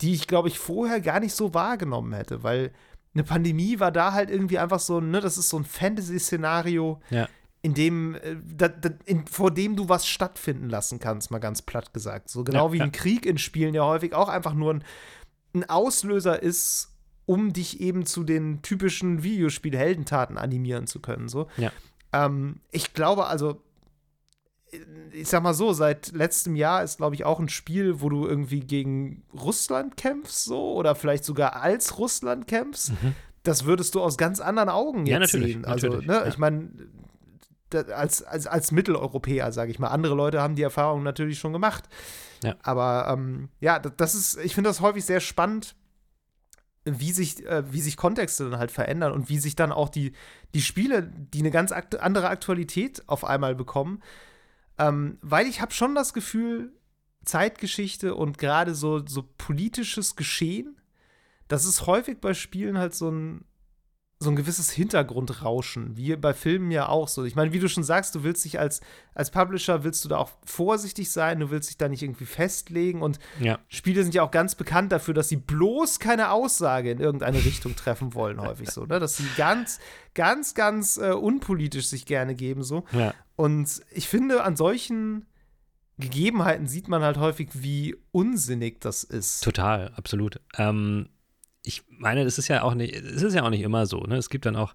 die 0.00 0.14
ich, 0.14 0.26
glaube 0.26 0.48
ich, 0.48 0.58
vorher 0.58 1.00
gar 1.00 1.20
nicht 1.20 1.34
so 1.34 1.54
wahrgenommen 1.54 2.12
hätte, 2.12 2.42
weil 2.42 2.72
eine 3.14 3.24
Pandemie 3.24 3.80
war 3.80 3.90
da 3.92 4.12
halt 4.12 4.30
irgendwie 4.30 4.58
einfach 4.58 4.80
so, 4.80 5.00
ne, 5.00 5.20
das 5.20 5.36
ist 5.38 5.48
so 5.48 5.58
ein 5.58 5.64
Fantasy-Szenario, 5.64 7.00
Ja. 7.10 7.28
in 7.62 7.74
dem, 7.74 8.14
äh, 8.14 8.36
da, 8.56 8.68
da, 8.68 8.90
in, 9.04 9.26
vor 9.26 9.50
dem 9.50 9.76
du 9.76 9.88
was 9.88 10.06
stattfinden 10.06 10.68
lassen 10.70 10.98
kannst, 10.98 11.30
mal 11.30 11.38
ganz 11.38 11.60
platt 11.62 11.92
gesagt. 11.92 12.28
So 12.30 12.44
genau 12.44 12.68
Ja, 12.68 12.72
wie 12.72 12.78
ja. 12.78 12.84
ein 12.84 12.92
Krieg 12.92 13.26
in 13.26 13.36
Spielen 13.38 13.74
ja 13.74 13.84
häufig 13.84 14.14
auch 14.14 14.28
einfach 14.28 14.54
nur 14.54 14.74
ein, 14.74 14.84
ein 15.54 15.68
Auslöser 15.68 16.42
ist, 16.42 16.94
um 17.26 17.52
dich 17.52 17.80
eben 17.80 18.06
zu 18.06 18.24
den 18.24 18.62
typischen 18.62 19.22
Videospiel-Heldentaten 19.22 20.38
animieren 20.38 20.86
zu 20.86 21.00
können. 21.00 21.28
So. 21.28 21.48
Ja. 21.56 21.70
Ähm, 22.12 22.60
ich 22.70 22.94
glaube 22.94 23.26
also, 23.26 23.60
ich 25.12 25.28
sag 25.28 25.42
mal 25.42 25.54
so, 25.54 25.72
seit 25.72 26.12
letztem 26.12 26.54
Jahr 26.56 26.82
ist, 26.82 26.98
glaube 26.98 27.14
ich, 27.14 27.24
auch 27.24 27.40
ein 27.40 27.48
Spiel, 27.48 28.00
wo 28.00 28.08
du 28.08 28.26
irgendwie 28.26 28.60
gegen 28.60 29.22
Russland 29.34 29.96
kämpfst, 29.96 30.44
so, 30.44 30.74
oder 30.74 30.94
vielleicht 30.94 31.24
sogar 31.24 31.56
als 31.56 31.98
Russland 31.98 32.46
kämpfst. 32.46 32.90
Mhm. 33.02 33.14
Das 33.42 33.64
würdest 33.64 33.94
du 33.94 34.02
aus 34.02 34.16
ganz 34.16 34.38
anderen 34.40 34.68
Augen 34.68 35.06
jetzt 35.06 35.12
Ja, 35.12 35.18
natürlich, 35.18 35.52
sehen. 35.54 35.64
Also, 35.64 35.88
ne, 35.88 36.04
ja. 36.14 36.26
ich 36.26 36.38
meine, 36.38 36.70
als, 37.94 38.22
als, 38.22 38.46
als 38.46 38.72
Mitteleuropäer, 38.72 39.52
sage 39.52 39.70
ich 39.70 39.78
mal. 39.78 39.88
Andere 39.88 40.14
Leute 40.14 40.40
haben 40.42 40.56
die 40.56 40.62
Erfahrung 40.62 41.02
natürlich 41.02 41.38
schon 41.38 41.52
gemacht. 41.52 41.88
Ja. 42.42 42.56
Aber 42.62 43.06
ähm, 43.12 43.48
ja, 43.60 43.78
das- 43.78 43.92
das 43.96 44.14
ist, 44.14 44.38
ich 44.44 44.54
finde 44.54 44.70
das 44.70 44.80
häufig 44.80 45.04
sehr 45.04 45.20
spannend, 45.20 45.74
wie 46.84 47.12
sich, 47.12 47.46
äh, 47.46 47.62
wie 47.72 47.80
sich 47.80 47.96
Kontexte 47.96 48.48
dann 48.50 48.58
halt 48.58 48.70
verändern 48.70 49.12
und 49.12 49.28
wie 49.28 49.38
sich 49.38 49.54
dann 49.54 49.70
auch 49.72 49.88
die, 49.88 50.12
die 50.54 50.62
Spiele, 50.62 51.02
die 51.32 51.40
eine 51.40 51.50
ganz 51.50 51.72
akt 51.72 52.00
andere 52.00 52.28
Aktualität 52.28 53.02
auf 53.06 53.24
einmal 53.24 53.54
bekommen. 53.54 54.02
Ähm, 54.80 55.18
weil 55.20 55.46
ich 55.46 55.60
habe 55.60 55.72
schon 55.72 55.94
das 55.94 56.14
Gefühl, 56.14 56.72
Zeitgeschichte 57.24 58.14
und 58.14 58.38
gerade 58.38 58.74
so, 58.74 59.06
so 59.06 59.24
politisches 59.36 60.16
Geschehen, 60.16 60.80
das 61.48 61.64
ist 61.64 61.86
häufig 61.86 62.18
bei 62.20 62.32
Spielen 62.32 62.78
halt 62.78 62.94
so 62.94 63.10
ein, 63.10 63.44
so 64.22 64.28
ein 64.30 64.36
gewisses 64.36 64.70
Hintergrundrauschen, 64.70 65.96
wie 65.96 66.14
bei 66.16 66.34
Filmen 66.34 66.70
ja 66.70 66.88
auch 66.88 67.08
so. 67.08 67.24
Ich 67.24 67.36
meine, 67.36 67.52
wie 67.54 67.58
du 67.58 67.68
schon 67.68 67.84
sagst, 67.84 68.14
du 68.14 68.22
willst 68.22 68.44
dich 68.44 68.58
als, 68.58 68.82
als 69.14 69.30
Publisher, 69.30 69.82
willst 69.82 70.04
du 70.04 70.10
da 70.10 70.18
auch 70.18 70.30
vorsichtig 70.44 71.10
sein, 71.10 71.40
du 71.40 71.50
willst 71.50 71.70
dich 71.70 71.78
da 71.78 71.88
nicht 71.88 72.02
irgendwie 72.02 72.26
festlegen 72.26 73.00
und 73.00 73.18
Ja. 73.38 73.58
Spiele 73.68 74.02
sind 74.02 74.14
ja 74.14 74.22
auch 74.22 74.30
ganz 74.30 74.54
bekannt 74.54 74.92
dafür, 74.92 75.14
dass 75.14 75.30
sie 75.30 75.36
bloß 75.36 76.00
keine 76.00 76.30
Aussage 76.30 76.90
in 76.90 77.00
irgendeine 77.00 77.38
Richtung 77.38 77.76
treffen 77.76 78.14
wollen, 78.14 78.40
häufig 78.40 78.70
so, 78.70 78.84
ne? 78.84 79.00
Dass 79.00 79.16
sie 79.16 79.26
ganz, 79.38 79.80
ganz, 80.14 80.54
ganz 80.54 80.98
äh, 80.98 81.12
unpolitisch 81.12 81.86
sich 81.86 82.04
gerne 82.04 82.34
geben, 82.34 82.62
so. 82.62 82.84
Ja. 82.92 83.14
Und 83.40 83.80
ich 83.90 84.06
finde, 84.08 84.42
an 84.44 84.54
solchen 84.56 85.26
Gegebenheiten 85.98 86.66
sieht 86.66 86.88
man 86.88 87.02
halt 87.02 87.16
häufig, 87.18 87.48
wie 87.54 87.96
unsinnig 88.12 88.80
das 88.80 89.02
ist. 89.04 89.42
Total, 89.42 89.92
absolut. 89.96 90.40
Ähm, 90.58 91.08
ich 91.62 91.82
meine, 91.88 92.24
das 92.24 92.38
ist 92.38 92.48
ja 92.48 92.62
auch 92.62 92.74
nicht, 92.74 92.94
es 92.94 93.22
ist 93.22 93.34
ja 93.34 93.42
auch 93.44 93.50
nicht 93.50 93.62
immer 93.62 93.86
so. 93.86 94.00
Ne? 94.00 94.16
Es 94.16 94.30
gibt 94.30 94.44
dann 94.46 94.56
auch 94.56 94.74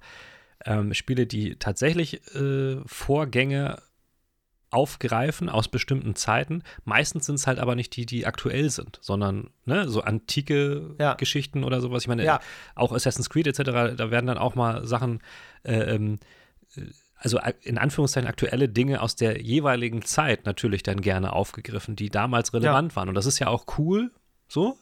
ähm, 0.66 0.94
Spiele, 0.94 1.28
die 1.28 1.58
tatsächlich 1.58 2.22
äh, 2.36 2.78
Vorgänge 2.86 3.82
aufgreifen 4.72 5.48
aus 5.48 5.68
bestimmten 5.68 6.16
Zeiten. 6.16 6.64
Meistens 6.84 7.28
sind 7.28 7.36
es 7.36 7.48
halt 7.48 7.60
aber 7.60 7.76
nicht 7.76 7.96
die, 7.96 8.06
die 8.06 8.26
aktuell 8.26 8.70
sind, 8.70 8.98
sondern 9.02 9.52
ne, 9.66 9.88
so 9.88 10.02
antike 10.02 10.96
Ja. 11.00 11.14
Geschichten 11.14 11.64
oder 11.64 11.82
sowas. 11.82 12.04
Ich 12.04 12.08
meine, 12.08 12.26
Ja. 12.26 12.40
auch 12.76 12.92
Assassin's 12.92 13.30
Creed 13.30 13.48
etc., 13.48 13.96
da 13.96 14.12
werden 14.12 14.26
dann 14.28 14.38
auch 14.38 14.56
mal 14.56 14.86
Sachen, 14.86 15.22
äh, 15.64 15.96
ähm, 15.96 16.20
äh, 16.76 16.82
also 17.18 17.40
in 17.62 17.78
Anführungszeichen 17.78 18.28
aktuelle 18.28 18.70
Dinge 18.70 19.02
aus 19.02 19.16
der 19.16 19.42
jeweiligen 19.42 20.02
Zeit 20.04 20.46
natürlich 20.46 20.84
dann 20.84 21.02
gerne 21.02 21.34
aufgegriffen, 21.34 21.96
die 21.96 22.10
damals 22.10 22.54
relevant 22.54 22.96
waren. 22.96 23.10
Und 23.10 23.16
das 23.16 23.26
ist 23.26 23.40
ja 23.40 23.48
auch 23.48 23.66
cool, 23.78 24.12
so. 24.48 24.78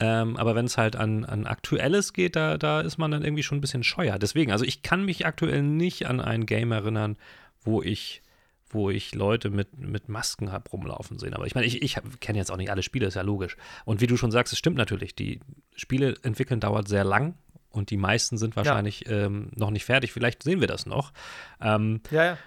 Ähm, 0.00 0.36
aber 0.36 0.54
wenn 0.54 0.66
es 0.66 0.76
halt 0.76 0.96
an, 0.96 1.24
an 1.24 1.46
Aktuelles 1.46 2.12
geht, 2.12 2.36
da, 2.36 2.58
da 2.58 2.80
ist 2.80 2.98
man 2.98 3.10
dann 3.10 3.22
irgendwie 3.22 3.42
schon 3.42 3.58
ein 3.58 3.60
bisschen 3.60 3.84
scheuer. 3.84 4.18
Deswegen, 4.18 4.50
also 4.52 4.64
ich 4.64 4.82
kann 4.82 5.04
mich 5.04 5.24
aktuell 5.24 5.62
nicht 5.62 6.06
an 6.06 6.20
ein 6.20 6.46
Game 6.46 6.72
erinnern, 6.72 7.16
wo 7.62 7.80
ich, 7.80 8.22
wo 8.68 8.90
ich 8.90 9.14
Leute 9.14 9.50
mit, 9.50 9.78
mit 9.78 10.08
Masken 10.08 10.50
habe 10.50 10.68
rumlaufen 10.70 11.18
sehen. 11.18 11.32
Aber 11.32 11.46
ich 11.46 11.54
meine, 11.54 11.66
ich, 11.66 11.80
ich 11.80 11.96
kenne 12.20 12.38
jetzt 12.38 12.50
auch 12.50 12.56
nicht 12.56 12.70
alle 12.70 12.82
Spiele, 12.82 13.06
ist 13.06 13.14
ja 13.14 13.22
logisch. 13.22 13.56
Und 13.84 14.00
wie 14.00 14.08
du 14.08 14.16
schon 14.16 14.32
sagst, 14.32 14.52
es 14.52 14.58
stimmt 14.58 14.76
natürlich, 14.76 15.14
die 15.14 15.40
Spiele 15.76 16.16
entwickeln 16.22 16.60
dauert 16.60 16.88
sehr 16.88 17.04
lang 17.04 17.36
und 17.74 17.90
die 17.90 17.96
meisten 17.96 18.38
sind 18.38 18.56
wahrscheinlich 18.56 19.08
ähm, 19.08 19.50
noch 19.54 19.70
nicht 19.70 19.84
fertig. 19.84 20.12
Vielleicht 20.12 20.42
sehen 20.42 20.60
wir 20.60 20.68
das 20.68 20.86
noch. 20.86 21.12
Ähm, 21.60 22.00
Ja, 22.10 22.24
ja. 22.24 22.38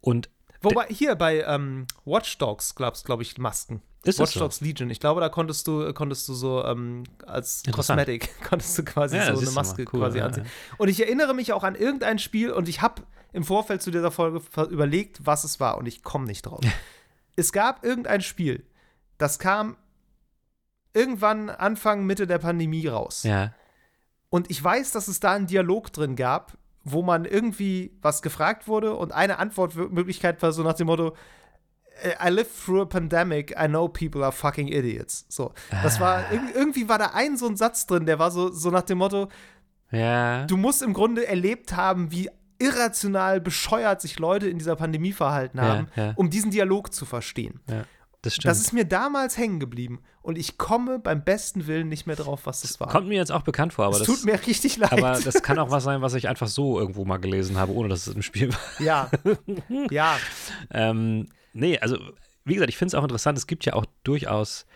und 0.00 0.30
Wobei, 0.62 0.86
hier 0.88 1.16
bei 1.16 1.42
ähm, 1.42 1.86
Watch 2.04 2.38
Dogs 2.38 2.74
glaubst 2.76 3.04
glaube 3.04 3.22
ich, 3.22 3.36
Masken. 3.38 3.82
Ist 4.04 4.20
Watch 4.20 4.34
so? 4.34 4.40
Dogs 4.40 4.60
Legion. 4.60 4.90
Ich 4.90 5.00
glaube, 5.00 5.20
da 5.20 5.28
konntest 5.28 5.66
du, 5.66 5.92
konntest 5.92 6.28
du 6.28 6.34
so 6.34 6.64
ähm, 6.64 7.04
als. 7.26 7.62
Cosmetic 7.72 8.30
konntest 8.48 8.78
du 8.78 8.84
quasi 8.84 9.16
Ja, 9.16 9.34
so 9.34 9.40
eine. 9.40 9.50
Maske 9.50 9.84
Cool, 9.92 10.00
quasi 10.00 10.18
ja, 10.18 10.26
anziehen. 10.26 10.46
Und 10.78 10.88
ich 10.88 11.00
erinnere 11.00 11.34
mich 11.34 11.52
auch 11.52 11.64
an 11.64 11.74
irgendein 11.74 12.18
Spiel 12.18 12.52
und 12.52 12.68
ich 12.68 12.80
habe 12.80 13.02
im 13.32 13.44
Vorfeld 13.44 13.82
zu 13.82 13.90
dieser 13.90 14.10
Folge 14.10 14.42
überlegt, 14.70 15.24
was 15.24 15.44
es 15.44 15.58
war 15.58 15.78
und 15.78 15.86
ich 15.86 16.02
komme 16.02 16.26
nicht 16.26 16.42
drauf. 16.42 16.60
es 17.36 17.52
gab 17.52 17.84
irgendein 17.84 18.20
Spiel, 18.20 18.64
das 19.18 19.38
kam 19.38 19.76
irgendwann 20.94 21.50
Anfang, 21.50 22.04
Mitte 22.04 22.26
der 22.26 22.38
Pandemie 22.38 22.86
raus. 22.86 23.22
ja, 23.22 23.52
Und 24.32 24.50
ich 24.50 24.64
weiß, 24.64 24.92
dass 24.92 25.08
es 25.08 25.20
da 25.20 25.32
einen 25.34 25.46
Dialog 25.46 25.92
drin 25.92 26.16
gab, 26.16 26.56
wo 26.84 27.02
man 27.02 27.26
irgendwie 27.26 27.92
was 28.00 28.22
gefragt 28.22 28.66
wurde 28.66 28.94
und 28.94 29.12
eine 29.12 29.38
Antwortmöglichkeit 29.38 30.40
war 30.42 30.52
so 30.52 30.62
nach 30.62 30.72
dem 30.72 30.86
Motto: 30.86 31.14
I 32.24 32.30
lived 32.30 32.50
through 32.64 32.80
a 32.80 32.84
pandemic, 32.86 33.50
I 33.62 33.68
know 33.68 33.88
people 33.88 34.22
are 34.24 34.32
fucking 34.32 34.68
idiots. 34.68 35.26
So. 35.28 35.52
Das 35.82 36.00
war, 36.00 36.20
irg- 36.32 36.54
irgendwie 36.54 36.88
war 36.88 36.98
da 36.98 37.10
ein 37.12 37.36
so 37.36 37.46
ein 37.46 37.56
Satz 37.58 37.86
drin, 37.86 38.06
der 38.06 38.18
war 38.18 38.30
so, 38.30 38.50
so 38.50 38.70
nach 38.70 38.82
dem 38.82 38.98
Motto: 38.98 39.28
ja, 39.90 40.46
Du 40.46 40.56
musst 40.56 40.80
im 40.80 40.94
Grunde 40.94 41.26
erlebt 41.26 41.76
haben, 41.76 42.10
wie 42.10 42.30
irrational 42.58 43.38
bescheuert 43.40 44.00
sich 44.00 44.18
Leute 44.18 44.48
in 44.48 44.56
dieser 44.56 44.76
Pandemie 44.76 45.12
verhalten 45.12 45.58
Ja, 45.58 45.64
haben, 45.64 45.88
ja. 45.94 46.12
um 46.16 46.30
diesen 46.30 46.50
Dialog 46.50 46.94
zu 46.94 47.04
verstehen. 47.04 47.60
Das 48.22 48.36
stimmt. 48.36 48.50
Das 48.50 48.60
ist 48.60 48.72
mir 48.72 48.84
damals 48.84 49.36
hängen 49.36 49.58
geblieben 49.58 50.00
und 50.22 50.38
ich 50.38 50.56
komme 50.56 51.00
beim 51.00 51.24
besten 51.24 51.66
Willen 51.66 51.88
nicht 51.88 52.06
mehr 52.06 52.14
drauf, 52.14 52.42
was 52.44 52.62
das 52.62 52.78
war. 52.78 52.88
Kommt 52.88 53.08
mir 53.08 53.16
jetzt 53.16 53.32
auch 53.32 53.42
bekannt 53.42 53.72
vor, 53.72 53.86
aber 53.86 53.94
es 54.00 54.04
das 54.04 54.06
tut 54.06 54.24
mir 54.24 54.38
richtig 54.46 54.76
leid. 54.76 54.92
Aber 54.92 55.18
das 55.18 55.42
kann 55.42 55.58
auch 55.58 55.70
was 55.72 55.82
sein, 55.82 56.02
was 56.02 56.14
ich 56.14 56.28
einfach 56.28 56.46
so 56.46 56.78
irgendwo 56.78 57.04
mal 57.04 57.18
gelesen 57.18 57.58
habe, 57.58 57.72
ohne 57.72 57.88
dass 57.88 58.06
es 58.06 58.14
im 58.14 58.22
Spiel 58.22 58.52
war. 58.52 58.60
Ja. 58.78 59.10
ja. 59.90 60.16
Ähm, 60.70 61.28
nee, 61.52 61.78
also 61.78 61.98
wie 62.44 62.54
gesagt, 62.54 62.70
ich 62.70 62.76
finde 62.78 62.90
es 62.90 62.94
auch 62.94 63.02
interessant. 63.02 63.36
Es 63.36 63.46
gibt 63.46 63.64
ja 63.64 63.74
auch 63.74 63.86
durchaus, 64.04 64.66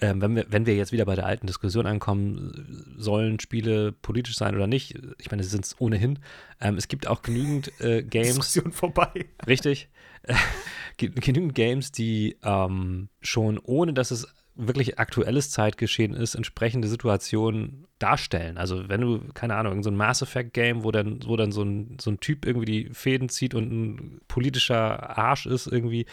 ähm, 0.00 0.20
wenn, 0.20 0.36
wir, 0.36 0.46
wenn 0.48 0.66
wir 0.66 0.76
jetzt 0.76 0.92
wieder 0.92 1.04
bei 1.06 1.14
der 1.14 1.26
alten 1.26 1.46
Diskussion 1.46 1.86
ankommen, 1.86 2.94
sollen 2.98 3.40
Spiele 3.40 3.92
politisch 3.92 4.36
sein 4.36 4.54
oder 4.54 4.66
nicht? 4.66 4.98
Ich 5.18 5.30
meine, 5.30 5.42
sie 5.42 5.48
sind 5.50 5.64
es 5.64 5.80
ohnehin. 5.80 6.18
Ähm, 6.60 6.76
es 6.76 6.88
gibt 6.88 7.06
auch 7.06 7.22
genügend 7.22 7.72
äh, 7.80 8.02
Games, 8.08 8.28
Diskussion 8.36 8.72
vorbei. 8.72 9.26
richtig, 9.46 9.88
äh, 10.22 10.34
ge- 10.98 11.10
genügend 11.14 11.54
Games, 11.54 11.92
die 11.92 12.36
ähm, 12.42 13.08
schon 13.20 13.58
ohne, 13.58 13.94
dass 13.94 14.10
es 14.10 14.26
wirklich 14.58 14.98
aktuelles 14.98 15.50
Zeitgeschehen 15.50 16.14
ist, 16.14 16.34
entsprechende 16.34 16.88
Situationen 16.88 17.86
darstellen. 17.98 18.56
Also 18.56 18.88
wenn 18.88 19.02
du, 19.02 19.20
keine 19.34 19.54
Ahnung, 19.54 19.82
so 19.82 19.90
ein 19.90 19.96
Mass 19.96 20.22
Effect 20.22 20.54
Game, 20.54 20.82
wo 20.82 20.90
dann, 20.92 21.20
wo 21.26 21.36
dann 21.36 21.52
so 21.52 21.62
ein, 21.62 21.98
so 22.00 22.10
ein 22.10 22.20
Typ 22.20 22.46
irgendwie 22.46 22.64
die 22.84 22.94
Fäden 22.94 23.28
zieht 23.28 23.54
und 23.54 23.70
ein 23.70 24.20
politischer 24.28 25.18
Arsch 25.18 25.44
ist 25.44 25.66
irgendwie, 25.66 26.06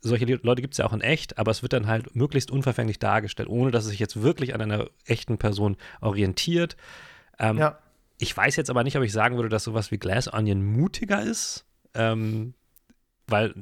solche 0.00 0.24
Le- 0.24 0.40
Leute 0.42 0.62
gibt 0.62 0.74
es 0.74 0.78
ja 0.78 0.86
auch 0.86 0.92
in 0.92 1.00
echt, 1.00 1.38
aber 1.38 1.50
es 1.50 1.62
wird 1.62 1.72
dann 1.72 1.86
halt 1.86 2.14
möglichst 2.14 2.50
unverfänglich 2.50 2.98
dargestellt, 2.98 3.48
ohne 3.48 3.70
dass 3.70 3.84
es 3.84 3.90
sich 3.90 3.98
jetzt 3.98 4.22
wirklich 4.22 4.54
an 4.54 4.60
einer 4.60 4.88
echten 5.06 5.38
Person 5.38 5.76
orientiert. 6.00 6.76
Ähm, 7.38 7.58
Ja. 7.58 7.78
ich 8.18 8.36
weiß 8.36 8.56
jetzt 8.56 8.70
aber 8.70 8.84
nicht, 8.84 8.96
ob 8.96 9.02
ich 9.02 9.12
sagen 9.12 9.36
würde, 9.36 9.48
dass 9.48 9.64
sowas 9.64 9.90
wie 9.90 9.98
Glass 9.98 10.32
Onion 10.32 10.64
mutiger 10.64 11.22
ist, 11.22 11.64
ähm, 11.94 12.54
weil 13.26 13.54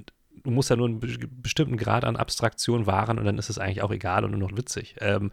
du 0.45 0.51
musst 0.51 0.71
ja 0.71 0.77
nur 0.77 0.87
einen 0.89 1.01
be 1.01 1.09
bestimmten 1.29 1.77
Grad 1.77 2.05
an 2.05 2.17
Abstraktion 2.17 2.87
wahren 2.87 3.19
und 3.19 3.25
dann 3.25 3.39
ist 3.39 3.51
es 3.51 3.59
eigentlich 3.59 3.83
auch 3.83 3.91
egal 3.91 4.25
und 4.25 4.31
nur 4.33 4.49
noch 4.51 4.57
witzig. 4.57 4.97
Ähm, 5.01 5.31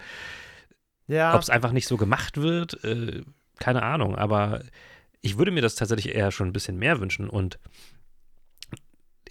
Ja. 1.08 1.36
Ob 1.36 1.42
es 1.42 1.50
einfach 1.50 1.74
nicht 1.74 1.88
so 1.88 1.98
gemacht 1.98 2.38
wird, 2.38 2.82
äh, 2.86 3.24
keine 3.60 3.84
Ahnung, 3.84 4.16
aber 4.16 4.62
ich 5.22 5.38
würde 5.38 5.52
mir 5.52 5.62
das 5.62 5.76
tatsächlich 5.76 6.16
eher 6.16 6.32
schon 6.32 6.48
ein 6.48 6.54
bisschen 6.54 6.78
mehr 6.80 7.00
wünschen 7.02 7.30
und 7.30 7.60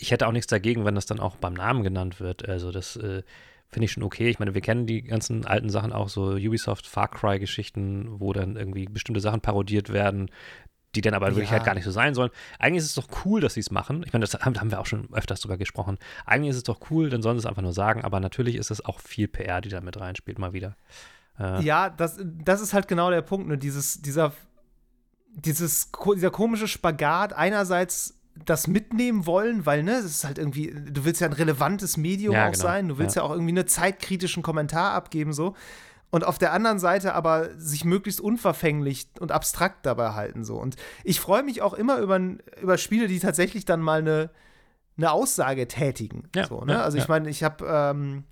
ich 0.02 0.10
hätte 0.10 0.26
auch 0.26 0.32
nichts 0.32 0.48
dagegen, 0.48 0.84
wenn 0.84 0.94
das 0.94 1.06
dann 1.06 1.20
auch 1.20 1.36
beim 1.36 1.54
Namen 1.54 1.82
genannt 1.82 2.20
wird. 2.20 2.48
Also 2.48 2.70
das 2.72 2.96
äh, 2.96 3.22
finde 3.68 3.84
ich 3.86 3.92
schon 3.92 4.02
okay. 4.02 4.28
Ich 4.28 4.38
meine, 4.38 4.52
wir 4.54 4.60
kennen 4.60 4.86
die 4.86 5.02
ganzen 5.02 5.46
alten 5.46 5.70
Sachen 5.70 5.92
auch, 5.92 6.08
so 6.08 6.32
Ubisoft 6.32 6.86
Far 6.86 7.08
Cry-Geschichten, 7.08 8.20
wo 8.20 8.32
dann 8.32 8.56
irgendwie 8.56 8.84
bestimmte 8.86 9.20
Sachen 9.20 9.40
parodiert 9.40 9.92
werden, 9.92 10.30
die 10.94 11.00
dann 11.00 11.14
aber 11.14 11.28
wirklich 11.28 11.48
Ja. 11.48 11.52
halt 11.52 11.64
gar 11.64 11.74
nicht 11.74 11.84
so 11.84 11.90
sein 11.90 12.14
sollen. 12.14 12.30
Eigentlich 12.58 12.82
ist 12.84 12.90
es 12.90 12.94
doch 12.96 13.08
cool, 13.24 13.40
dass 13.40 13.54
sie 13.54 13.60
es 13.60 13.70
machen. 13.70 14.02
Ich 14.06 14.12
meine, 14.12 14.24
das 14.26 14.34
haben, 14.44 14.60
haben 14.60 14.70
wir 14.70 14.78
auch 14.80 14.86
schon 14.86 15.08
öfters 15.14 15.40
drüber 15.40 15.56
gesprochen. 15.56 15.96
Eigentlich 16.26 16.50
ist 16.50 16.56
es 16.56 16.64
doch 16.64 16.80
cool, 16.90 17.08
dann 17.08 17.22
sollen 17.22 17.38
sie 17.38 17.44
es 17.44 17.46
einfach 17.46 17.62
nur 17.62 17.72
sagen, 17.72 18.02
aber 18.04 18.20
natürlich 18.20 18.56
ist 18.56 18.70
es 18.70 18.84
auch 18.84 19.00
viel 19.00 19.28
PR, 19.28 19.60
die 19.62 19.70
da 19.70 19.80
mit 19.80 19.98
reinspielt, 19.98 20.38
mal 20.38 20.52
wieder. 20.52 20.76
Äh, 21.38 21.62
Ja, 21.64 21.88
das, 21.88 22.18
das 22.22 22.60
ist 22.60 22.74
halt 22.74 22.88
genau 22.88 23.08
der 23.10 23.22
Punkt, 23.22 23.48
ne? 23.48 23.56
Dieses, 23.56 24.02
dieser, 24.02 24.34
dieses, 25.34 25.90
dieser 26.14 26.30
komische 26.30 26.68
Spagat, 26.68 27.32
einerseits 27.32 28.18
das 28.44 28.66
mitnehmen 28.66 29.26
wollen, 29.26 29.66
weil, 29.66 29.82
ne, 29.82 29.92
das 30.02 30.04
ist 30.06 30.24
halt 30.24 30.38
irgendwie, 30.38 30.72
du 30.72 31.04
willst 31.04 31.20
ja 31.20 31.26
ein 31.26 31.32
relevantes 31.32 31.96
Medium 31.96 32.34
Ja, 32.34 32.48
auch 32.48 32.52
genau, 32.52 32.62
sein, 32.62 32.88
du 32.88 32.98
willst 32.98 33.16
ja. 33.16 33.22
ja. 33.22 33.28
auch 33.28 33.32
irgendwie 33.32 33.52
einen 33.52 33.68
zeitkritischen 33.68 34.42
Kommentar 34.42 34.92
abgeben, 34.94 35.32
so. 35.32 35.54
Und 36.10 36.24
auf 36.24 36.36
der 36.38 36.52
anderen 36.52 36.78
Seite 36.78 37.14
aber 37.14 37.48
sich 37.58 37.84
möglichst 37.86 38.20
unverfänglich 38.20 39.08
und 39.18 39.32
abstrakt 39.32 39.86
dabei 39.86 40.12
halten, 40.12 40.44
so. 40.44 40.56
Und 40.56 40.76
ich 41.04 41.20
freue 41.20 41.42
mich 41.42 41.62
auch 41.62 41.74
immer 41.74 41.98
über, 41.98 42.20
über 42.60 42.78
Spiele, 42.78 43.06
die 43.06 43.18
tatsächlich 43.18 43.64
dann 43.64 43.80
mal 43.80 44.00
eine, 44.00 44.30
eine 44.96 45.10
Aussage 45.10 45.68
tätigen. 45.68 46.28
Ja, 46.34 46.46
so, 46.46 46.64
ne? 46.64 46.82
also 46.82 46.98
ich 46.98 47.08
meine, 47.08 47.30
ich 47.30 47.42
habe 47.42 47.64
ähm, 47.66 48.24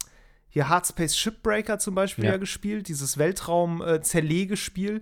hier 0.50 0.68
Hardspace 0.68 1.16
Shipbreaker 1.16 1.78
zum 1.78 1.94
Beispiel 1.94 2.24
ja, 2.24 2.32
Ja. 2.32 2.36
gespielt, 2.36 2.88
dieses 2.88 3.16
Weltraum-Zerlegespiel. 3.16 5.00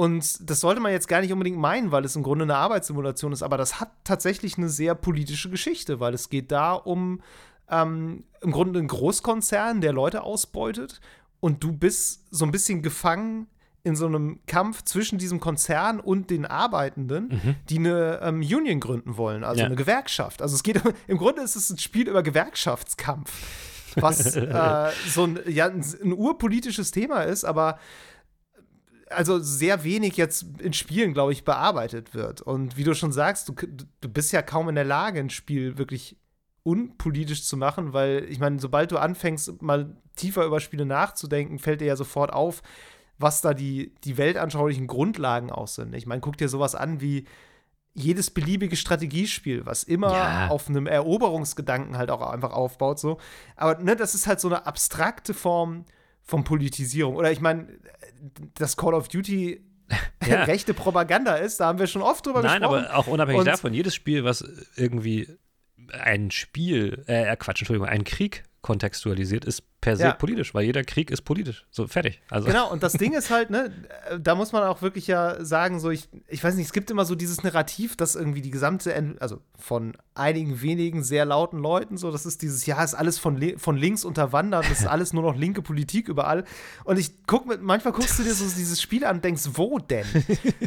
Und 0.00 0.48
das 0.48 0.60
sollte 0.60 0.80
man 0.80 0.92
jetzt 0.92 1.08
gar 1.08 1.20
nicht 1.22 1.32
unbedingt 1.32 1.58
meinen, 1.58 1.90
weil 1.90 2.04
es 2.04 2.14
im 2.14 2.22
Grunde 2.22 2.44
eine 2.44 2.54
Arbeitssimulation 2.54 3.32
ist, 3.32 3.42
aber 3.42 3.56
das 3.56 3.80
hat 3.80 3.90
tatsächlich 4.04 4.56
eine 4.56 4.68
sehr 4.68 4.94
politische 4.94 5.50
Geschichte, 5.50 5.98
weil 5.98 6.14
es 6.14 6.30
geht 6.30 6.52
da 6.52 6.74
um 6.74 7.20
ähm, 7.68 8.22
im 8.40 8.52
Grunde 8.52 8.78
einen 8.78 8.86
Großkonzern, 8.86 9.80
der 9.80 9.92
Leute 9.92 10.22
ausbeutet 10.22 11.00
und 11.40 11.64
du 11.64 11.72
bist 11.72 12.22
so 12.30 12.44
ein 12.44 12.52
bisschen 12.52 12.80
gefangen 12.80 13.48
in 13.82 13.96
so 13.96 14.06
einem 14.06 14.38
Kampf 14.46 14.84
zwischen 14.84 15.18
diesem 15.18 15.40
Konzern 15.40 15.98
und 15.98 16.30
den 16.30 16.46
Arbeitenden, 16.46 17.56
die 17.68 17.78
eine 17.78 18.20
ähm, 18.22 18.36
Union 18.38 18.78
gründen 18.78 19.16
wollen, 19.16 19.42
also 19.42 19.60
Ja. 19.62 19.66
eine 19.66 19.74
Gewerkschaft. 19.74 20.42
Also 20.42 20.54
es 20.54 20.62
geht 20.62 20.80
im 21.08 21.18
Grunde 21.18 21.42
ist 21.42 21.56
es 21.56 21.70
ein 21.70 21.78
Spiel 21.78 22.08
über 22.08 22.22
Gewerkschaftskampf, 22.22 23.32
was 23.96 24.36
äh, 24.36 24.90
so 25.08 25.24
ein, 25.24 25.40
ja, 25.48 25.66
ein 25.66 26.12
urpolitisches 26.12 26.92
Thema 26.92 27.22
ist, 27.22 27.44
aber 27.44 27.80
also 29.10 29.38
sehr 29.38 29.84
wenig 29.84 30.16
jetzt 30.16 30.44
in 30.60 30.72
Spielen, 30.72 31.14
glaube 31.14 31.32
ich, 31.32 31.44
bearbeitet 31.44 32.14
wird. 32.14 32.40
Und 32.42 32.76
wie 32.76 32.84
du 32.84 32.94
schon 32.94 33.12
sagst, 33.12 33.48
du, 33.48 33.54
du 34.00 34.08
bist 34.08 34.32
ja 34.32 34.42
kaum 34.42 34.68
in 34.68 34.74
der 34.74 34.84
Lage, 34.84 35.20
ein 35.20 35.30
Spiel 35.30 35.78
wirklich 35.78 36.16
unpolitisch 36.62 37.44
zu 37.44 37.56
machen, 37.56 37.92
weil 37.92 38.26
ich 38.28 38.38
meine, 38.38 38.58
sobald 38.60 38.92
du 38.92 38.98
anfängst, 38.98 39.62
mal 39.62 39.96
tiefer 40.16 40.44
über 40.44 40.60
Spiele 40.60 40.84
nachzudenken, 40.84 41.58
fällt 41.58 41.80
dir 41.80 41.86
ja 41.86 41.96
sofort 41.96 42.32
auf, 42.32 42.62
was 43.18 43.40
da 43.40 43.54
die, 43.54 43.94
die 44.04 44.16
weltanschaulichen 44.18 44.86
Grundlagen 44.86 45.50
auch 45.50 45.68
sind. 45.68 45.94
Ich 45.94 46.06
meine, 46.06 46.20
guck 46.20 46.36
dir 46.36 46.48
sowas 46.48 46.74
an 46.74 47.00
wie 47.00 47.26
jedes 47.94 48.30
beliebige 48.30 48.76
Strategiespiel, 48.76 49.66
was 49.66 49.82
immer 49.82 50.12
Ja. 50.12 50.48
auf 50.48 50.68
einem 50.68 50.86
Eroberungsgedanken 50.86 51.96
halt 51.98 52.10
auch 52.10 52.20
einfach 52.20 52.52
aufbaut, 52.52 52.98
so. 53.00 53.18
Aber 53.56 53.82
ne, 53.82 53.96
das 53.96 54.14
ist 54.14 54.26
halt 54.26 54.38
so 54.40 54.48
eine 54.48 54.66
abstrakte 54.66 55.34
Form 55.34 55.84
von 56.28 56.44
Politisierung. 56.44 57.16
Oder 57.16 57.32
ich 57.32 57.40
meine, 57.40 57.66
dass 58.54 58.76
Call 58.76 58.94
of 58.94 59.08
Duty 59.08 59.64
Ja. 60.26 60.44
rechte 60.44 60.74
Propaganda 60.74 61.36
ist, 61.36 61.58
da 61.60 61.66
haben 61.66 61.78
wir 61.78 61.86
schon 61.86 62.02
oft 62.02 62.24
drüber 62.26 62.42
Nein, 62.42 62.60
gesprochen. 62.60 62.84
aber 62.84 62.96
auch 62.96 63.06
unabhängig 63.06 63.40
Und- 63.40 63.46
davon, 63.46 63.72
jedes 63.72 63.94
Spiel, 63.94 64.22
was 64.22 64.44
irgendwie 64.76 65.26
ein 65.98 66.30
Spiel, 66.30 67.02
äh, 67.06 67.34
Quatsch, 67.36 67.60
Entschuldigung, 67.62 67.88
einen 67.88 68.04
Krieg 68.04 68.44
kontextualisiert, 68.60 69.46
ist 69.46 69.77
per 69.80 69.96
se 69.96 70.02
Ja. 70.02 70.12
politisch, 70.12 70.54
weil 70.54 70.64
jeder 70.64 70.82
Krieg 70.82 71.10
ist 71.12 71.22
politisch. 71.22 71.64
So, 71.70 71.86
fertig. 71.86 72.20
Also, 72.30 72.48
Genau, 72.48 72.70
und 72.70 72.82
das 72.82 72.94
Ding 72.94 73.12
ist 73.12 73.30
halt, 73.30 73.50
ne, 73.50 73.70
äh, 74.10 74.18
da 74.18 74.34
muss 74.34 74.50
man 74.50 74.64
auch 74.64 74.82
wirklich 74.82 75.06
ja 75.06 75.44
sagen, 75.44 75.78
so, 75.78 75.90
ich, 75.90 76.08
ich 76.26 76.42
weiß 76.42 76.56
nicht, 76.56 76.66
es 76.66 76.72
gibt 76.72 76.90
immer 76.90 77.04
so 77.04 77.14
dieses 77.14 77.44
Narrativ, 77.44 77.96
dass 77.96 78.16
irgendwie 78.16 78.40
die 78.42 78.50
gesamte, 78.50 79.16
also 79.20 79.40
von 79.56 79.96
einigen 80.14 80.62
wenigen 80.62 81.04
sehr 81.04 81.24
lauten 81.24 81.58
Leuten, 81.60 81.96
so, 81.96 82.10
das 82.10 82.26
ist 82.26 82.42
dieses, 82.42 82.66
ja, 82.66 82.82
ist 82.82 82.94
alles 82.94 83.20
von, 83.20 83.40
von 83.56 83.76
links 83.76 84.04
unterwandert, 84.04 84.64
das 84.68 84.80
ist 84.80 84.86
alles 84.88 85.12
nur 85.12 85.22
noch 85.22 85.36
linke 85.36 85.62
Politik 85.62 86.08
überall. 86.08 86.42
Und 86.82 86.98
ich 86.98 87.12
guck 87.28 87.46
mit, 87.46 87.62
manchmal 87.62 87.92
guckst 87.92 88.18
du 88.18 88.24
dir 88.24 88.34
so 88.34 88.44
dieses 88.44 88.82
Spiel 88.82 89.04
an 89.04 89.16
und 89.16 89.24
denkst, 89.24 89.42
wo 89.54 89.78
denn? 89.78 90.06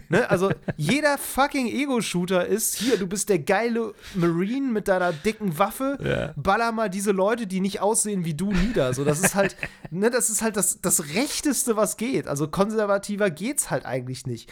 ne? 0.08 0.30
Also, 0.30 0.52
jeder 0.78 1.18
fucking 1.18 1.68
Ego-Shooter 1.68 2.46
ist, 2.46 2.76
hier, 2.76 2.98
du 2.98 3.08
bist 3.08 3.28
der 3.28 3.40
geile 3.40 3.94
Marine 4.16 4.72
mit 4.72 4.88
deiner 4.88 5.12
dicken 5.12 5.58
Waffe, 5.60 5.98
Ja. 6.02 6.34
baller 6.42 6.72
mal 6.72 6.90
diese 6.90 7.12
Leute, 7.12 7.46
die 7.46 7.60
nicht 7.60 7.82
aussehen 7.82 8.24
wie 8.24 8.34
du, 8.34 8.54
nieder. 8.54 8.94
So, 8.94 9.01
das 9.06 9.20
ist 9.22 9.36
halt, 9.36 9.56
ne, 9.92 10.10
das 10.10 10.30
ist 10.30 10.42
halt 10.42 10.58
das, 10.58 10.82
das 10.82 11.14
Rechteste, 11.14 11.76
was 11.76 11.98
geht. 11.98 12.28
Also 12.28 12.48
konservativer 12.48 13.30
geht's 13.30 13.70
halt 13.70 13.86
eigentlich 13.86 14.26
nicht. 14.26 14.52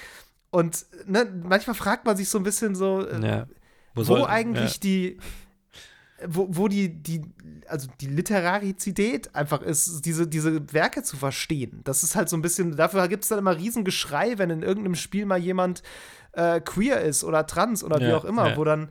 Und 0.52 0.86
ne, 1.06 1.26
manchmal 1.44 1.76
fragt 1.76 2.06
man 2.06 2.18
sich 2.18 2.30
so 2.30 2.38
ein 2.38 2.44
bisschen 2.44 2.74
so, 2.76 3.06
äh, 3.08 3.26
ja. 3.26 3.48
wo, 3.96 4.04
soll- 4.04 4.26
eigentlich 4.26 4.80
die, 4.80 5.18
wo, 6.28 6.48
wo 6.50 6.68
die, 6.68 6.90
die, 7.02 7.22
also 7.68 7.88
die 8.02 8.08
Literarizität 8.08 9.34
einfach 9.36 9.62
ist, 9.62 10.02
diese, 10.06 10.28
diese 10.28 10.74
Werke 10.74 11.04
zu 11.04 11.18
verstehen. 11.18 11.82
Das 11.84 12.04
ist 12.04 12.16
halt 12.16 12.30
so 12.30 12.36
ein 12.36 12.42
bisschen, 12.42 12.76
dafür 12.76 13.08
gibt 13.08 13.24
es 13.24 13.30
dann 13.30 13.40
immer 13.40 13.56
Riesengeschrei, 13.58 14.38
wenn 14.38 14.50
in 14.50 14.64
irgendeinem 14.64 14.96
Spiel 14.96 15.26
mal 15.26 15.38
jemand 15.40 15.82
äh, 16.34 16.60
queer 16.62 17.02
ist 17.02 17.24
oder 17.24 17.46
trans 17.48 17.84
oder 17.84 18.00
wie 18.00 18.06
Ja, 18.10 18.18
auch 18.18 18.26
immer, 18.26 18.50
ja. 18.50 18.58
wo 18.58 18.64
dann 18.64 18.90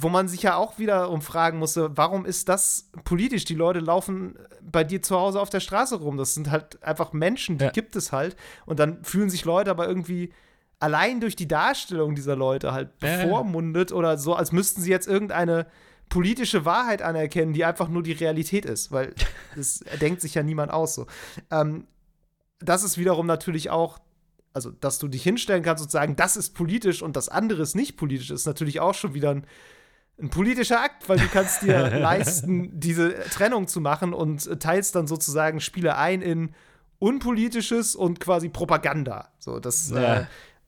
wo 0.00 0.08
man 0.08 0.28
sich 0.28 0.42
ja 0.42 0.56
auch 0.56 0.78
wiederum 0.78 1.22
fragen 1.22 1.58
musste, 1.58 1.96
warum 1.96 2.24
ist 2.24 2.48
das 2.48 2.90
politisch? 3.04 3.44
Die 3.44 3.54
Leute 3.54 3.80
laufen 3.80 4.38
bei 4.62 4.84
dir 4.84 5.02
zu 5.02 5.16
Hause 5.16 5.40
auf 5.40 5.50
der 5.50 5.60
Straße 5.60 5.96
rum. 5.96 6.16
Das 6.16 6.34
sind 6.34 6.50
halt 6.50 6.82
einfach 6.82 7.12
Menschen, 7.12 7.58
die 7.58 7.64
Ja. 7.64 7.70
gibt 7.70 7.96
es 7.96 8.12
halt. 8.12 8.36
Und 8.66 8.78
dann 8.78 9.02
fühlen 9.04 9.28
sich 9.30 9.44
Leute 9.44 9.70
aber 9.70 9.88
irgendwie 9.88 10.32
allein 10.78 11.20
durch 11.20 11.34
die 11.34 11.48
Darstellung 11.48 12.14
dieser 12.14 12.36
Leute 12.36 12.72
halt 12.72 12.98
bevormundet 13.00 13.90
oder 13.92 14.16
so, 14.18 14.34
als 14.34 14.52
müssten 14.52 14.80
sie 14.80 14.90
jetzt 14.90 15.08
irgendeine 15.08 15.66
politische 16.08 16.64
Wahrheit 16.64 17.02
anerkennen, 17.02 17.52
die 17.52 17.64
einfach 17.64 17.88
nur 17.88 18.02
die 18.02 18.12
Realität 18.12 18.64
ist, 18.64 18.92
weil 18.92 19.14
das 19.56 19.80
denkt 20.00 20.20
sich 20.20 20.34
ja 20.34 20.42
niemand 20.42 20.72
aus 20.72 20.94
so. 20.94 21.06
Ähm, 21.50 21.86
das 22.60 22.82
ist 22.84 22.98
wiederum 22.98 23.26
natürlich 23.26 23.70
auch, 23.70 23.98
also 24.52 24.70
dass 24.70 24.98
du 24.98 25.08
dich 25.08 25.22
hinstellen 25.22 25.62
kannst 25.62 25.82
und 25.82 25.90
sagen, 25.90 26.14
das 26.16 26.36
ist 26.36 26.54
politisch 26.54 27.02
und 27.02 27.16
das 27.16 27.28
andere 27.28 27.62
ist 27.62 27.74
nicht 27.74 27.96
politisch, 27.96 28.30
ist 28.30 28.46
natürlich 28.46 28.80
auch 28.80 28.94
schon 28.94 29.14
wieder 29.14 29.30
ein, 29.30 29.46
ein 30.20 30.30
politischer 30.30 30.80
Akt, 30.82 31.08
weil 31.08 31.18
du 31.18 31.28
kannst 31.28 31.62
dir 31.62 31.88
leisten, 32.00 32.78
diese 32.80 33.14
Trennung 33.30 33.68
zu 33.68 33.80
machen 33.80 34.12
und 34.12 34.60
teilst 34.60 34.94
dann 34.94 35.06
sozusagen 35.06 35.60
Spiele 35.60 35.96
ein 35.96 36.22
in 36.22 36.54
unpolitisches 36.98 37.94
und 37.94 38.20
quasi 38.20 38.48
Propaganda. 38.48 39.28
So, 39.38 39.60
das 39.60 39.90
Ja. 39.90 40.20
äh, 40.20 40.26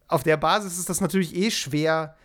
auf 0.08 0.22
der 0.22 0.36
Basis 0.36 0.78
ist 0.78 0.88
das 0.88 1.00
natürlich 1.00 1.34
eh 1.36 1.50
schwer, 1.50 2.16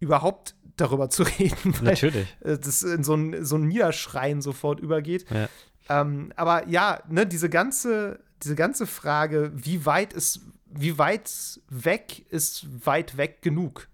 überhaupt 0.00 0.54
darüber 0.76 1.08
zu 1.08 1.22
reden, 1.38 1.74
weil 1.78 1.92
Natürlich. 1.92 2.36
äh, 2.40 2.58
das 2.58 2.82
in 2.82 3.04
so 3.04 3.14
ein, 3.14 3.44
so 3.44 3.56
ein 3.56 3.66
Niederschreien 3.68 4.42
sofort 4.42 4.80
übergeht. 4.80 5.24
Ja. 5.30 5.48
Ähm, 5.88 6.32
aber 6.36 6.66
ja, 6.68 7.00
ne, 7.08 7.26
diese 7.26 7.48
ganze, 7.48 8.20
diese 8.42 8.54
ganze 8.54 8.86
Frage, 8.86 9.52
wie 9.54 9.86
weit 9.86 10.12
ist, 10.12 10.40
wie 10.66 10.98
weit 10.98 11.30
weg 11.68 12.24
ist 12.30 12.66
weit 12.86 13.16
weg 13.16 13.42
genug, 13.42 13.88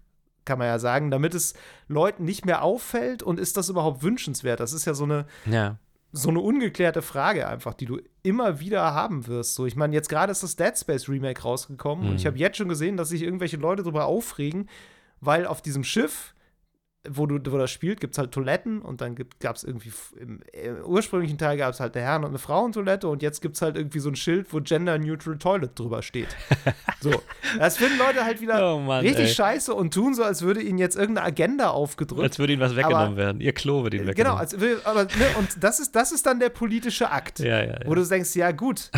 kann 0.45 0.57
man 0.59 0.67
ja 0.67 0.79
sagen, 0.79 1.11
damit 1.11 1.33
es 1.35 1.53
Leuten 1.87 2.23
nicht 2.25 2.45
mehr 2.45 2.63
auffällt 2.63 3.23
und 3.23 3.39
ist 3.39 3.57
das 3.57 3.69
überhaupt 3.69 4.03
wünschenswert? 4.03 4.59
Das 4.59 4.73
ist 4.73 4.85
ja 4.85 4.93
so 4.93 5.03
eine, 5.03 5.25
Ja. 5.45 5.77
so 6.11 6.29
eine 6.29 6.39
ungeklärte 6.39 7.01
Frage 7.01 7.47
einfach, 7.47 7.73
die 7.73 7.85
du 7.85 7.99
immer 8.23 8.59
wieder 8.59 8.93
haben 8.93 9.27
wirst. 9.27 9.55
So, 9.55 9.65
ich 9.65 9.75
meine, 9.75 9.93
jetzt 9.93 10.09
gerade 10.09 10.31
ist 10.31 10.43
das 10.43 10.55
Dead 10.55 10.77
Space 10.77 11.07
Remake 11.07 11.41
rausgekommen 11.41 12.09
und 12.09 12.15
ich 12.15 12.25
habe 12.25 12.37
jetzt 12.37 12.57
schon 12.57 12.69
gesehen, 12.69 12.97
dass 12.97 13.09
sich 13.09 13.21
irgendwelche 13.21 13.57
Leute 13.57 13.83
darüber 13.83 14.05
aufregen, 14.05 14.67
weil 15.21 15.45
auf 15.45 15.61
diesem 15.61 15.83
Schiff, 15.83 16.33
wo 17.09 17.25
du 17.25 17.51
wo 17.51 17.57
das 17.57 17.71
spielt, 17.71 17.99
gibt 17.99 18.13
es 18.13 18.17
halt 18.19 18.31
Toiletten 18.31 18.81
und 18.81 19.01
dann 19.01 19.15
gab 19.39 19.55
es 19.55 19.63
irgendwie 19.63 19.91
im, 20.19 20.39
im 20.53 20.85
ursprünglichen 20.85 21.37
Teil 21.39 21.57
gab 21.57 21.73
es 21.73 21.79
halt 21.79 21.95
eine 21.97 22.05
Herren- 22.05 22.23
und 22.23 22.29
eine 22.29 22.37
Frauentoilette 22.37 23.07
und 23.07 23.23
jetzt 23.23 23.41
gibt 23.41 23.55
es 23.55 23.61
halt 23.63 23.75
irgendwie 23.75 23.97
so 23.99 24.09
ein 24.09 24.15
Schild, 24.15 24.53
wo 24.53 24.59
Gender 24.61 24.97
Neutral 24.99 25.37
Toilet 25.39 25.71
drüber 25.79 26.03
steht. 26.03 26.27
so, 27.01 27.23
das 27.57 27.77
finden 27.77 27.97
Leute 27.97 28.23
halt 28.23 28.39
wieder 28.39 28.75
Oh 28.75 28.79
Mann, 28.79 29.01
richtig 29.01 29.29
ey. 29.29 29.33
scheiße 29.33 29.73
und 29.73 29.93
tun 29.93 30.13
so, 30.13 30.23
als 30.23 30.43
würde 30.43 30.61
ihnen 30.61 30.77
jetzt 30.77 30.95
irgendeine 30.95 31.25
Agenda 31.27 31.71
aufgedrückt. 31.71 32.21
Als 32.23 32.37
würde 32.39 32.53
ihnen 32.53 32.61
was 32.61 32.75
weggenommen 32.75 33.17
werden. 33.17 33.41
Ihr 33.41 33.53
Klo 33.53 33.83
wird 33.83 33.95
ihnen 33.95 34.01
Genau, 34.05 34.11
weggenommen. 34.11 34.39
als, 34.39 34.59
will- 34.59 34.81
aber, 34.83 35.05
ne, 35.05 35.09
und 35.39 35.63
das 35.63 35.79
ist, 35.79 35.95
das 35.95 36.11
ist 36.11 36.25
dann 36.27 36.39
der 36.39 36.49
politische 36.49 37.09
Akt. 37.09 37.39
ja, 37.39 37.63
ja, 37.63 37.65
ja. 37.65 37.79
Wo 37.85 37.95
du 37.95 38.05
denkst, 38.05 38.35
ja, 38.35 38.51
gut. 38.51 38.91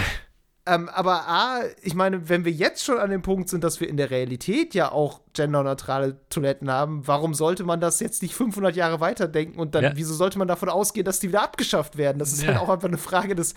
Ähm, 0.65 0.87
aber 0.89 1.27
A, 1.27 1.61
ich 1.81 1.93
meine, 1.93 2.29
wenn 2.29 2.45
wir 2.45 2.51
jetzt 2.51 2.83
schon 2.83 2.97
an 2.97 3.09
dem 3.09 3.21
Punkt 3.21 3.49
sind, 3.49 3.63
dass 3.63 3.79
wir 3.81 3.89
in 3.89 3.97
der 3.97 4.09
Realität 4.11 4.73
ja 4.73 4.91
auch 4.91 5.21
genderneutrale 5.33 6.17
Toiletten 6.29 6.71
haben, 6.71 7.05
warum 7.07 7.33
sollte 7.33 7.63
man 7.63 7.81
das 7.81 7.99
jetzt 7.99 8.21
nicht 8.21 8.33
500 8.33 8.75
Jahre 8.75 8.99
weiterdenken 9.01 9.59
und 9.59 9.75
dann, 9.75 9.83
Ja. 9.83 9.91
wieso 9.95 10.13
sollte 10.13 10.37
man 10.39 10.47
davon 10.47 10.69
ausgehen, 10.69 11.03
dass 11.05 11.19
die 11.19 11.27
wieder 11.29 11.43
abgeschafft 11.43 11.97
werden? 11.97 12.17
Das 12.19 12.31
ist 12.31 12.41
Ja. 12.43 12.49
halt 12.49 12.57
auch 12.59 12.69
einfach 12.69 12.87
eine 12.87 12.97
Frage 12.97 13.35
des, 13.35 13.55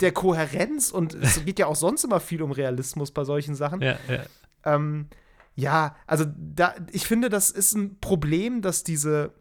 der 0.00 0.12
Kohärenz 0.12 0.90
und 0.90 1.14
es 1.14 1.44
geht 1.44 1.58
ja 1.58 1.66
auch 1.66 1.76
sonst 1.76 2.04
immer 2.04 2.20
viel 2.20 2.42
um 2.42 2.52
Realismus 2.52 3.10
bei 3.12 3.24
solchen 3.24 3.54
Sachen. 3.54 3.80
ja, 3.80 3.96
ja. 4.08 4.22
Ähm, 4.64 5.08
ja, 5.54 5.96
also 6.06 6.24
da, 6.36 6.74
ich 6.92 7.06
finde, 7.06 7.28
das 7.28 7.50
ist 7.50 7.74
ein 7.74 7.98
Problem, 8.00 8.62
dass 8.62 8.84
diese 8.84 9.32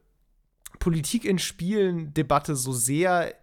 Politik 0.79 1.25
in 1.25 1.39
Spielen 1.39 2.13
Debatte 2.13 2.55
so 2.55 2.73
sehr 2.73 3.33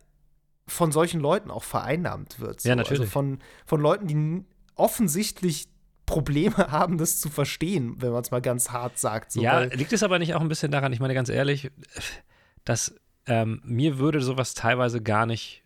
von 0.68 0.92
solchen 0.92 1.20
Leuten 1.20 1.50
auch 1.50 1.64
vereinnahmt 1.64 2.40
wird. 2.40 2.60
So. 2.60 2.68
Ja, 2.68 2.76
natürlich. 2.76 3.00
Also 3.00 3.10
von, 3.10 3.40
von 3.66 3.80
Leuten, 3.80 4.06
die 4.06 4.44
offensichtlich 4.74 5.68
Probleme 6.06 6.56
haben, 6.70 6.98
das 6.98 7.20
zu 7.20 7.28
verstehen, 7.28 8.00
wenn 8.00 8.12
man 8.12 8.22
es 8.22 8.30
mal 8.30 8.40
ganz 8.40 8.70
hart 8.70 8.98
sagt. 8.98 9.32
So, 9.32 9.42
ja, 9.42 9.60
liegt 9.60 9.92
es 9.92 10.02
aber 10.02 10.18
nicht 10.18 10.34
auch 10.34 10.40
ein 10.40 10.48
bisschen 10.48 10.70
daran, 10.70 10.92
ich 10.92 11.00
meine 11.00 11.14
ganz 11.14 11.28
ehrlich, 11.28 11.70
dass 12.64 12.94
ähm, 13.26 13.60
mir 13.64 13.98
würde 13.98 14.20
sowas 14.20 14.54
teilweise 14.54 15.02
gar 15.02 15.26
nicht, 15.26 15.62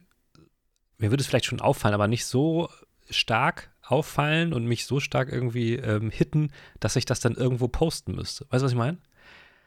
mir 0.98 1.10
würde 1.10 1.20
es 1.20 1.28
vielleicht 1.28 1.46
schon 1.46 1.60
auffallen, 1.60 1.94
aber 1.94 2.08
nicht 2.08 2.24
so 2.24 2.68
stark 3.10 3.70
auffallen 3.82 4.52
und 4.52 4.64
mich 4.64 4.86
so 4.86 5.00
stark 5.00 5.30
irgendwie 5.30 5.74
ähm, 5.74 6.10
hitten, 6.10 6.50
dass 6.80 6.96
ich 6.96 7.04
das 7.04 7.20
dann 7.20 7.34
irgendwo 7.34 7.68
posten 7.68 8.14
müsste. 8.14 8.46
Weißt 8.50 8.62
du, 8.62 8.64
was 8.64 8.72
ich 8.72 8.78
meine? 8.78 8.98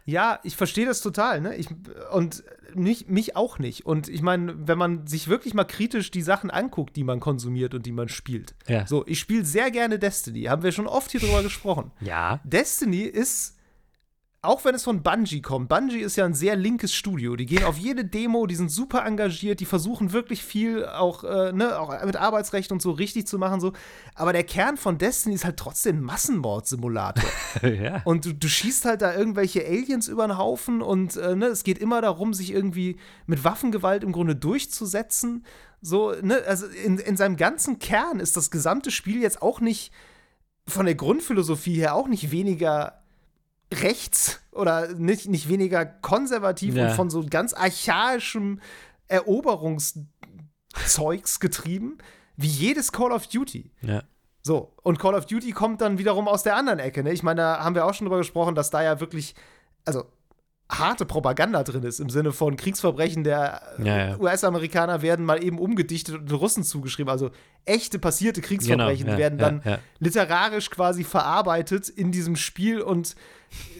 Ja, 0.05 0.39
ich 0.43 0.55
verstehe 0.55 0.85
das 0.85 1.01
total, 1.01 1.41
ne? 1.41 1.55
Ich, 1.55 1.67
und 2.11 2.43
nicht, 2.75 3.09
mich 3.09 3.35
auch 3.35 3.57
nicht. 3.57 3.85
Und 3.85 4.07
ich 4.07 4.21
meine, 4.21 4.67
wenn 4.67 4.77
man 4.77 5.07
sich 5.07 5.27
wirklich 5.27 5.53
mal 5.53 5.63
kritisch 5.63 6.11
die 6.11 6.21
Sachen 6.21 6.51
anguckt, 6.51 6.95
die 6.95 7.03
man 7.03 7.19
konsumiert 7.19 7.73
und 7.73 7.85
die 7.85 7.91
man 7.91 8.09
spielt. 8.09 8.53
Ja. 8.67 8.85
So, 8.85 9.05
ich 9.07 9.19
spiele 9.19 9.45
sehr 9.45 9.71
gerne 9.71 9.97
Destiny, 9.97 10.43
haben 10.43 10.63
wir 10.63 10.71
schon 10.71 10.87
oft 10.87 11.11
hier 11.11 11.19
drüber 11.19 11.41
gesprochen. 11.41 11.91
Ja. 12.01 12.39
Destiny 12.43 13.01
ist 13.01 13.54
auch 14.45 14.65
wenn 14.65 14.75
es 14.75 14.83
von 14.83 15.03
Bungie 15.03 15.41
kommt, 15.41 15.69
Bungie 15.69 15.99
ist 15.99 16.15
ja 16.15 16.25
ein 16.25 16.33
sehr 16.33 16.55
linkes 16.55 16.93
Studio. 16.93 17.35
Die 17.35 17.45
gehen 17.45 17.63
auf 17.63 17.77
jede 17.77 18.05
Demo, 18.05 18.45
die 18.47 18.55
sind 18.55 18.71
super 18.71 19.05
engagiert, 19.05 19.59
die 19.59 19.65
versuchen 19.65 20.13
wirklich 20.13 20.43
viel 20.43 20.85
auch, 20.85 21.23
äh, 21.23 21.51
ne, 21.51 21.79
auch 21.79 22.05
mit 22.05 22.15
Arbeitsrecht 22.15 22.71
und 22.71 22.81
so 22.81 22.91
richtig 22.91 23.27
zu 23.27 23.37
machen. 23.37 23.59
So. 23.59 23.73
Aber 24.15 24.33
der 24.33 24.43
Kern 24.43 24.77
von 24.77 24.97
Destiny 24.97 25.35
ist 25.35 25.45
halt 25.45 25.57
trotzdem 25.57 25.97
ein 25.97 26.03
Massenmord-Simulator. 26.03 27.29
ja. 27.61 28.01
Und 28.05 28.25
du, 28.25 28.33
du 28.33 28.47
schießt 28.47 28.85
halt 28.85 29.01
da 29.01 29.15
irgendwelche 29.15 29.65
Aliens 29.65 30.07
über 30.07 30.27
den 30.27 30.37
Haufen 30.37 30.81
und 30.81 31.17
äh, 31.17 31.35
ne, 31.35 31.47
es 31.47 31.63
geht 31.63 31.77
immer 31.77 32.01
darum, 32.01 32.33
sich 32.33 32.51
irgendwie 32.51 32.97
mit 33.25 33.43
Waffengewalt 33.43 34.03
im 34.03 34.11
Grunde 34.11 34.35
durchzusetzen. 34.35 35.45
So, 35.81 36.13
ne, 36.21 36.41
also 36.47 36.65
in, 36.67 36.97
in 36.97 37.17
seinem 37.17 37.37
ganzen 37.37 37.79
Kern 37.79 38.19
ist 38.19 38.37
das 38.37 38.51
gesamte 38.51 38.91
Spiel 38.91 39.21
jetzt 39.21 39.41
auch 39.41 39.59
nicht 39.59 39.91
von 40.67 40.85
der 40.85 40.95
Grundphilosophie 40.95 41.75
her 41.75 41.95
auch 41.95 42.07
nicht 42.07 42.31
weniger 42.31 43.04
rechts 43.73 44.39
oder 44.51 44.93
nicht, 44.93 45.27
nicht 45.27 45.49
weniger 45.49 45.85
konservativ 45.85 46.75
Ja. 46.75 46.89
und 46.89 46.95
von 46.95 47.09
so 47.09 47.25
ganz 47.29 47.53
archaischem 47.53 48.59
Eroberungszeugs 49.07 51.39
getrieben, 51.39 51.97
wie 52.37 52.47
jedes 52.47 52.91
Call 52.91 53.11
of 53.11 53.27
Duty. 53.27 53.71
ja. 53.81 54.03
So, 54.47 54.73
und 54.83 54.99
Call 54.99 55.15
of 55.15 55.25
Duty 55.25 55.53
kommt 55.53 55.81
dann 55.81 55.97
wiederum 55.97 56.27
aus 56.27 56.43
der 56.43 56.55
anderen 56.55 56.77
Ecke. 56.77 57.01
Ne? 57.01 57.11
Ich 57.13 57.23
meine, 57.23 57.41
da 57.41 57.63
haben 57.63 57.73
wir 57.73 57.83
auch 57.83 57.95
schon 57.95 58.05
drüber 58.05 58.19
gesprochen, 58.19 58.53
dass 58.53 58.69
da 58.69 58.83
ja 58.83 58.99
wirklich, 58.99 59.33
also 59.85 60.03
harte 60.71 61.07
Propaganda 61.07 61.63
drin 61.63 61.81
ist, 61.81 61.99
im 61.99 62.11
Sinne 62.11 62.31
von 62.31 62.55
Kriegsverbrechen 62.55 63.23
der 63.23 63.59
Ja, 63.79 63.97
ja. 64.09 64.19
US-Amerikaner 64.19 65.01
werden 65.01 65.25
mal 65.25 65.43
eben 65.43 65.57
umgedichtet 65.57 66.13
und 66.13 66.29
den 66.29 66.37
Russen 66.37 66.63
zugeschrieben. 66.63 67.09
Also 67.09 67.31
echte 67.65 67.97
passierte 67.97 68.41
Kriegsverbrechen 68.41 69.05
Genau, 69.07 69.13
ja, 69.13 69.17
werden 69.17 69.39
dann 69.39 69.63
literarisch 69.97 70.69
quasi 70.69 71.03
verarbeitet 71.03 71.89
in 71.89 72.11
diesem 72.11 72.35
Spiel 72.35 72.81
und 72.81 73.15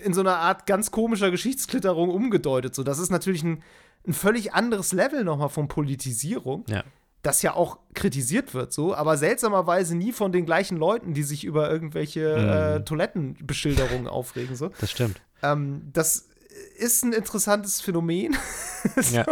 in 0.04 0.14
so 0.14 0.22
einer 0.22 0.38
Art 0.38 0.66
ganz 0.66 0.92
komischer 0.92 1.32
Geschichtsklitterung 1.32 2.10
umgedeutet. 2.10 2.76
So, 2.76 2.84
das 2.84 3.00
ist 3.00 3.10
natürlich 3.10 3.44
ein, 3.44 3.64
ein 4.08 4.14
völlig 4.14 4.54
anderes 4.54 4.92
Level 4.94 5.24
nochmal 5.24 5.50
von 5.50 5.68
Politisierung 5.68 6.64
Ja. 6.68 6.84
das 7.24 7.42
ja 7.42 7.54
auch 7.56 7.80
kritisiert 7.96 8.54
wird, 8.54 8.72
so, 8.72 8.94
aber 8.94 9.18
seltsamerweise 9.18 9.96
nie 9.96 10.12
von 10.12 10.32
den 10.32 10.46
gleichen 10.46 10.78
Leuten, 10.78 11.14
die 11.16 11.24
sich 11.24 11.44
über 11.44 11.72
irgendwelche 11.72 12.38
Mhm. 12.38 12.82
äh, 12.82 12.86
Toilettenbeschilderungen 12.86 14.08
aufregen. 14.08 14.56
So. 14.56 14.70
Das 14.80 14.92
stimmt. 14.92 15.20
Ähm, 15.42 15.90
das 15.94 16.30
ist 16.78 17.04
ein 17.04 17.14
interessantes 17.14 17.82
Phänomen. 17.82 18.38
so. 18.96 19.16
Ja. 19.18 19.26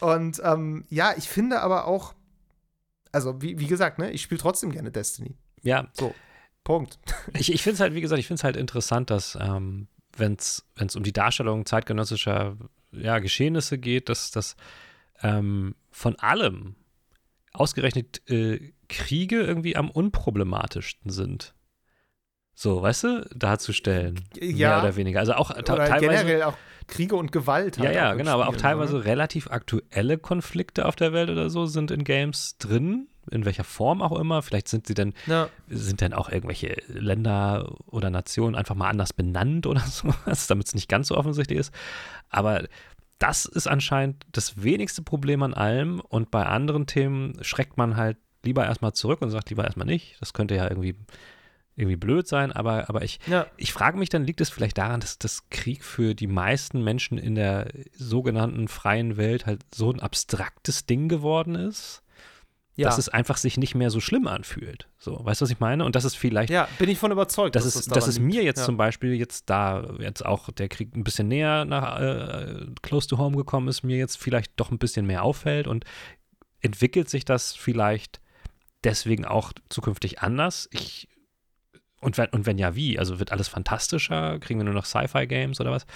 Und 0.00 0.40
ähm, 0.44 0.84
ja, 0.90 1.14
ich 1.16 1.28
finde 1.28 1.60
aber 1.60 1.86
auch, 1.86 2.14
also 3.12 3.40
wie, 3.42 3.58
wie 3.58 3.66
gesagt, 3.66 3.98
ne, 3.98 4.10
ich 4.12 4.22
spiele 4.22 4.40
trotzdem 4.40 4.70
gerne 4.70 4.90
Destiny. 4.90 5.34
Ja, 5.62 5.88
So, 5.92 6.14
Punkt. 6.70 6.98
ich, 7.34 7.52
ich 7.52 7.62
finde 7.62 7.74
es 7.74 7.80
halt, 7.80 7.94
wie 7.94 8.00
gesagt, 8.00 8.20
ich 8.20 8.26
finde 8.26 8.40
es 8.40 8.44
halt 8.44 8.56
interessant, 8.56 9.10
dass, 9.10 9.36
ähm, 9.40 9.88
wenn 10.16 10.34
es 10.34 10.62
um 10.96 11.02
die 11.02 11.12
Darstellung 11.12 11.66
zeitgenössischer 11.66 12.56
ja, 12.92 13.18
Geschehnisse 13.18 13.78
geht, 13.78 14.08
dass 14.08 14.30
das 14.30 14.56
ähm, 15.22 15.74
von 15.90 16.16
allem 16.20 16.76
ausgerechnet 17.52 18.28
äh, 18.30 18.72
Kriege 18.88 19.40
irgendwie 19.40 19.76
am 19.76 19.90
unproblematischsten 19.90 21.10
sind. 21.10 21.54
So, 22.54 22.82
weißt 22.82 23.04
du, 23.04 23.28
darzustellen. 23.34 24.20
Ja. 24.38 24.68
Mehr 24.68 24.82
oder 24.82 24.96
weniger. 24.96 25.20
Also 25.20 25.32
auch 25.34 25.52
teilweise. 25.62 26.00
generell 26.00 26.42
auch 26.42 26.56
Kriege 26.86 27.16
und 27.16 27.32
Gewalt. 27.32 27.78
Ja, 27.78 27.84
halt 27.84 27.94
ja, 27.94 28.14
genau, 28.14 28.32
aber 28.32 28.44
auch 28.48 28.52
Spiel, 28.52 28.62
teilweise 28.62 28.98
ne? 28.98 29.04
relativ 29.04 29.50
aktuelle 29.50 30.18
Konflikte 30.18 30.86
auf 30.86 30.94
der 30.94 31.12
Welt 31.12 31.30
oder 31.30 31.50
so 31.50 31.66
sind 31.66 31.90
in 31.90 32.04
Games 32.04 32.58
drin, 32.58 33.08
in 33.30 33.44
welcher 33.44 33.64
Form 33.64 34.02
auch 34.02 34.18
immer. 34.18 34.42
Vielleicht 34.42 34.68
sind 34.68 34.86
sie 34.86 34.94
dann, 34.94 35.12
Ja. 35.26 35.48
sind 35.68 36.02
dann 36.02 36.12
auch 36.12 36.28
irgendwelche 36.30 36.76
Länder 36.88 37.74
oder 37.86 38.10
Nationen 38.10 38.54
einfach 38.56 38.74
mal 38.74 38.88
anders 38.88 39.12
benannt 39.12 39.66
oder 39.66 39.80
sowas, 39.86 40.46
damit 40.46 40.66
es 40.68 40.74
nicht 40.74 40.88
ganz 40.88 41.08
so 41.08 41.16
offensichtlich 41.16 41.58
ist. 41.58 41.74
Aber 42.28 42.64
das 43.18 43.44
ist 43.44 43.66
anscheinend 43.66 44.24
das 44.32 44.62
wenigste 44.62 45.02
Problem 45.02 45.42
an 45.42 45.52
allem 45.54 46.00
und 46.00 46.30
bei 46.30 46.46
anderen 46.46 46.86
Themen 46.86 47.34
schreckt 47.42 47.76
man 47.76 47.96
halt 47.96 48.16
lieber 48.42 48.64
erstmal 48.64 48.94
zurück 48.94 49.20
und 49.20 49.30
sagt 49.30 49.50
lieber 49.50 49.64
erstmal 49.64 49.86
nicht. 49.86 50.16
Das 50.20 50.32
könnte 50.32 50.56
ja 50.56 50.64
irgendwie, 50.70 50.94
irgendwie 51.76 51.96
blöd 51.96 52.26
sein, 52.26 52.50
aber, 52.52 52.88
aber 52.88 53.02
ich, 53.02 53.20
Ja. 53.26 53.46
ich 53.58 53.74
frage 53.74 53.98
mich 53.98 54.08
dann, 54.08 54.24
liegt 54.24 54.40
es 54.40 54.48
vielleicht 54.48 54.78
daran, 54.78 55.00
dass 55.00 55.18
das 55.18 55.50
Krieg 55.50 55.84
für 55.84 56.14
die 56.14 56.26
meisten 56.26 56.82
Menschen 56.82 57.18
in 57.18 57.34
der 57.34 57.68
sogenannten 57.94 58.68
freien 58.68 59.18
Welt 59.18 59.44
halt 59.44 59.60
so 59.74 59.92
ein 59.92 60.00
abstraktes 60.00 60.86
Ding 60.86 61.08
geworden 61.10 61.54
ist, 61.54 62.02
Ja. 62.76 62.88
dass 62.88 62.98
es 62.98 63.08
einfach 63.08 63.36
sich 63.36 63.58
nicht 63.58 63.74
mehr 63.74 63.90
so 63.90 64.00
schlimm 64.00 64.26
anfühlt. 64.26 64.88
So, 64.96 65.22
weißt 65.22 65.40
du, 65.40 65.44
was 65.44 65.50
ich 65.50 65.60
meine? 65.60 65.84
Und 65.84 65.96
das 65.96 66.04
ist 66.04 66.14
vielleicht, 66.14 66.50
ja, 66.50 66.66
bin 66.78 66.88
ich 66.88 66.98
von 66.98 67.12
überzeugt. 67.12 67.54
das 67.54 67.66
ist, 67.66 67.88
daran 67.88 67.94
das 67.94 68.08
ist 68.08 68.20
mir 68.20 68.42
jetzt 68.42 68.60
ja. 68.60 68.64
zum 68.64 68.76
Beispiel 68.76 69.14
jetzt 69.14 69.50
da 69.50 69.84
jetzt 69.98 70.24
auch 70.24 70.50
der 70.50 70.68
Krieg 70.68 70.94
ein 70.96 71.04
bisschen 71.04 71.28
näher 71.28 71.64
nach 71.64 72.00
äh, 72.00 72.66
Close 72.80 73.08
to 73.08 73.18
Home 73.18 73.36
gekommen 73.36 73.68
ist, 73.68 73.82
mir 73.82 73.98
jetzt 73.98 74.16
vielleicht 74.16 74.52
doch 74.56 74.70
ein 74.70 74.78
bisschen 74.78 75.04
mehr 75.04 75.24
auffällt 75.24 75.66
und 75.66 75.84
entwickelt 76.60 77.10
sich 77.10 77.24
das 77.24 77.54
vielleicht 77.54 78.20
deswegen 78.84 79.24
auch 79.24 79.52
zukünftig 79.68 80.20
anders? 80.20 80.68
Ich 80.72 81.08
und 82.00 82.16
wenn, 82.16 82.28
und 82.30 82.46
wenn 82.46 82.56
ja, 82.56 82.74
wie? 82.74 82.98
Also 82.98 83.18
wird 83.18 83.32
alles 83.32 83.48
fantastischer? 83.48 84.38
Kriegen 84.38 84.60
wir 84.60 84.64
nur 84.64 84.74
noch 84.74 84.86
Sci-Fi-Games 84.86 85.60
oder 85.60 85.70
was? 85.70 85.86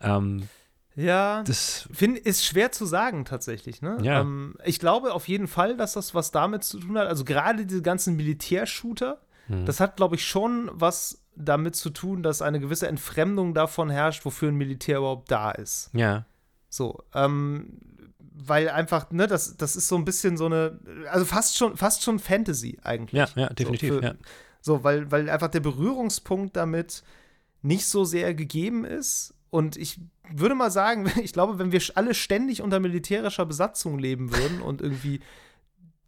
Ähm, 0.00 0.48
Ja. 0.94 1.42
das, 1.44 1.88
Find, 1.92 2.18
ist 2.18 2.44
schwer 2.44 2.70
zu 2.72 2.84
sagen 2.86 3.24
tatsächlich. 3.24 3.80
Ne? 3.82 3.98
Ja. 4.02 4.20
Ähm, 4.20 4.54
ich 4.64 4.78
glaube 4.78 5.12
auf 5.14 5.26
jeden 5.28 5.48
Fall, 5.48 5.76
dass 5.76 5.94
das 5.94 6.14
was 6.14 6.30
damit 6.30 6.64
zu 6.64 6.78
tun 6.78 6.98
hat. 6.98 7.06
Also 7.08 7.24
gerade 7.24 7.64
diese 7.66 7.82
ganzen 7.82 8.16
Militärshooter, 8.16 9.20
hm. 9.46 9.64
das 9.64 9.80
hat, 9.80 9.96
glaube 9.96 10.16
ich, 10.16 10.26
schon 10.26 10.70
was 10.72 11.22
damit 11.34 11.76
zu 11.76 11.90
tun, 11.90 12.22
dass 12.22 12.42
eine 12.42 12.60
gewisse 12.60 12.88
Entfremdung 12.88 13.54
davon 13.54 13.88
herrscht, 13.88 14.24
wofür 14.24 14.48
ein 14.50 14.56
Militär 14.56 14.98
überhaupt 14.98 15.30
da 15.30 15.50
ist. 15.50 15.90
ja, 15.94 16.26
So, 16.68 17.02
ähm, 17.14 17.78
weil 18.34 18.68
einfach, 18.68 19.10
ne, 19.10 19.26
das, 19.26 19.56
das 19.56 19.76
ist 19.76 19.88
so 19.88 19.96
ein 19.96 20.04
bisschen 20.04 20.36
so 20.36 20.46
eine, 20.46 20.78
also 21.10 21.24
fast 21.24 21.56
schon, 21.56 21.76
fast 21.76 22.02
schon 22.02 22.18
Fantasy 22.18 22.78
eigentlich. 22.82 23.18
ja, 23.18 23.28
ja, 23.34 23.48
definitiv. 23.50 23.94
So, 23.94 23.98
für- 24.00 24.04
ja. 24.04 24.14
So, 24.60 24.84
weil, 24.84 25.10
weil 25.10 25.28
einfach 25.30 25.48
der 25.48 25.60
Berührungspunkt 25.60 26.56
damit 26.56 27.02
nicht 27.62 27.86
so 27.86 28.04
sehr 28.04 28.34
gegeben 28.34 28.84
ist. 28.84 29.34
Und 29.52 29.76
ich 29.76 30.00
würde 30.30 30.54
mal 30.54 30.70
sagen, 30.70 31.12
ich 31.22 31.34
glaube, 31.34 31.58
wenn 31.58 31.72
wir 31.72 31.82
alle 31.94 32.14
ständig 32.14 32.62
unter 32.62 32.80
militärischer 32.80 33.44
Besatzung 33.44 33.98
leben 33.98 34.34
würden 34.34 34.62
und 34.62 34.80
irgendwie 34.80 35.20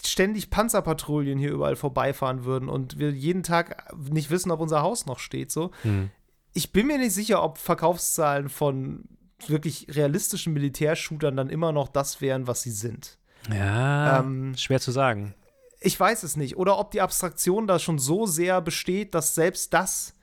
ständig 0.03 0.49
Panzerpatrouillen 0.49 1.39
hier 1.39 1.53
überall 1.53 1.77
vorbeifahren 1.77 2.45
würden 2.45 2.71
und 2.71 2.99
wir 2.99 3.11
jeden 3.11 3.43
Tag 3.43 3.95
nicht 4.11 4.31
wissen, 4.31 4.51
ob 4.51 4.61
unser 4.61 4.81
Haus 4.81 5.05
noch 5.05 5.19
steht, 5.19 5.51
so. 5.51 5.71
Hm. 5.83 6.11
Ich 6.55 6.73
bin 6.73 6.87
mir 6.87 6.99
nicht 6.99 7.13
sicher, 7.13 7.43
ob 7.43 7.59
Verkaufszahlen 7.59 8.49
von 8.49 9.05
wirklich 9.47 9.89
realistischen 9.91 10.55
Militärshootern 10.55 11.37
dann 11.37 11.51
immer 11.51 11.73
noch 11.73 11.89
das 11.89 12.23
wären, 12.23 12.47
was 12.47 12.63
sie 12.63 12.71
sind. 12.71 13.19
ja 13.51 14.21
Ähm, 14.21 14.57
schwer 14.57 14.81
zu 14.81 14.91
sagen. 14.91 15.35
Ich 15.81 15.99
weiß 16.01 16.23
es 16.23 16.37
nicht. 16.37 16.57
Oder 16.57 16.79
ob 16.79 16.93
die 16.93 17.03
Abstraktion 17.03 17.67
da 17.67 17.79
schon 17.79 17.99
so 17.99 18.25
sehr 18.25 18.63
besteht, 18.63 19.15
dass 19.15 19.35
selbst 19.35 19.75
das 19.75 20.14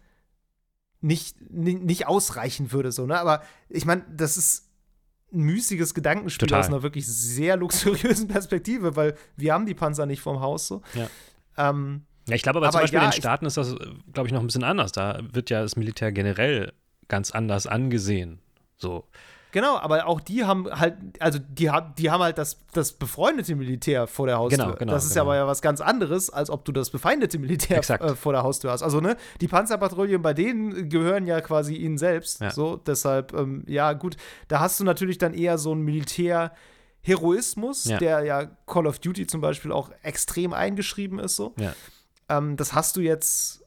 nicht, 1.02 1.36
ni- 1.52 1.76
nicht 1.76 2.08
ausreichen 2.08 2.72
würde. 2.72 2.91
So, 2.91 3.06
ne? 3.06 3.20
Aber 3.20 3.41
ich 3.70 3.86
meine, 3.86 4.06
das 4.16 4.38
ist 4.38 4.70
ein 5.34 5.41
müßiges 5.41 5.93
Gedankenspiel 5.93 6.47
Total. 6.47 6.60
aus 6.62 6.68
einer 6.68 6.84
wirklich 6.84 7.08
sehr 7.08 7.56
luxuriösen 7.58 8.28
Perspektive, 8.30 8.95
weil 8.95 9.16
wir 9.38 9.54
haben 9.54 9.66
die 9.66 9.74
Panzer 9.74 10.06
nicht 10.06 10.22
vom 10.22 10.39
Haus 10.41 10.68
so. 10.68 10.82
Ja. 10.93 11.08
Ähm, 11.58 12.04
Ja, 12.28 12.36
ich 12.36 12.43
glaube 12.43 12.58
aber, 12.60 12.68
zum 12.70 12.76
Aber 12.78 12.84
Beispiel 12.84 12.99
ja, 12.99 13.06
in 13.06 13.12
den 13.12 13.18
Staaten 13.18 13.45
ist 13.45 13.58
das, 13.58 13.76
glaube 14.14 14.28
ich, 14.28 14.34
noch 14.34 14.41
ein 14.41 14.45
bisschen 14.47 14.64
anders. 14.64 14.91
Da 14.91 15.20
wird 15.32 15.49
ja 15.49 15.62
das 15.62 15.76
Militär 15.76 16.12
generell 16.12 16.74
ganz 17.08 17.32
anders 17.32 17.66
angesehen. 17.68 18.39
So. 18.78 19.06
Genau, 19.52 19.78
aber 19.78 20.08
auch 20.08 20.22
die 20.22 20.45
haben 20.45 20.68
halt, 20.72 20.95
also 21.20 21.39
die, 21.39 21.70
haben- 21.70 21.93
die 21.97 22.10
haben 22.10 22.22
halt 22.24 22.38
das, 22.38 22.58
das 22.74 22.93
befreundete 22.93 23.56
Militär 23.56 24.08
vor 24.08 24.28
der 24.28 24.38
Haustür. 24.38 24.66
Genau, 24.66 24.78
genau, 24.78 24.91
das 24.93 25.06
ist 25.06 25.14
genau. 25.14 25.24
aber 25.26 25.36
ja 25.36 25.47
was 25.47 25.62
ganz 25.62 25.82
anderes, 25.82 26.30
als 26.30 26.49
ob 26.49 26.66
du 26.66 26.72
das 26.72 26.89
befeindete 26.89 27.38
Militär 27.39 27.80
äh, 28.02 28.16
vor 28.16 28.34
der 28.34 28.43
Haustür 28.43 28.72
hast. 28.72 28.82
Also, 28.84 28.99
ne, 29.02 29.18
die 29.41 29.47
Panzerpatrouillen 29.47 30.22
bei 30.22 30.34
denen 30.34 30.89
gehören 30.89 31.26
ja 31.28 31.41
quasi 31.41 31.76
ihnen 31.76 31.97
selbst. 31.97 32.41
Ja. 32.41 32.52
So, 32.52 32.78
deshalb, 32.78 33.34
ähm, 33.34 33.64
ja, 33.68 33.93
gut, 33.93 34.18
da 34.47 34.60
hast 34.60 34.80
du 34.80 34.84
natürlich 34.84 35.18
dann 35.18 35.34
eher 35.34 35.58
so 35.58 35.72
einen 35.72 35.82
Militärheroismus, 35.84 37.86
Ja. 37.86 37.97
der 37.97 38.24
ja 38.24 38.45
Call 38.68 38.88
of 38.88 38.99
Duty 38.99 39.28
zum 39.28 39.41
Beispiel 39.41 39.72
auch 39.72 39.91
extrem 40.04 40.54
eingeschrieben 40.54 41.20
ist. 41.20 41.36
So. 41.36 41.54
Ja. 41.60 41.74
Ähm, 42.30 42.58
das 42.58 42.74
hast 42.74 42.95
du 42.97 43.02
jetzt, 43.02 43.61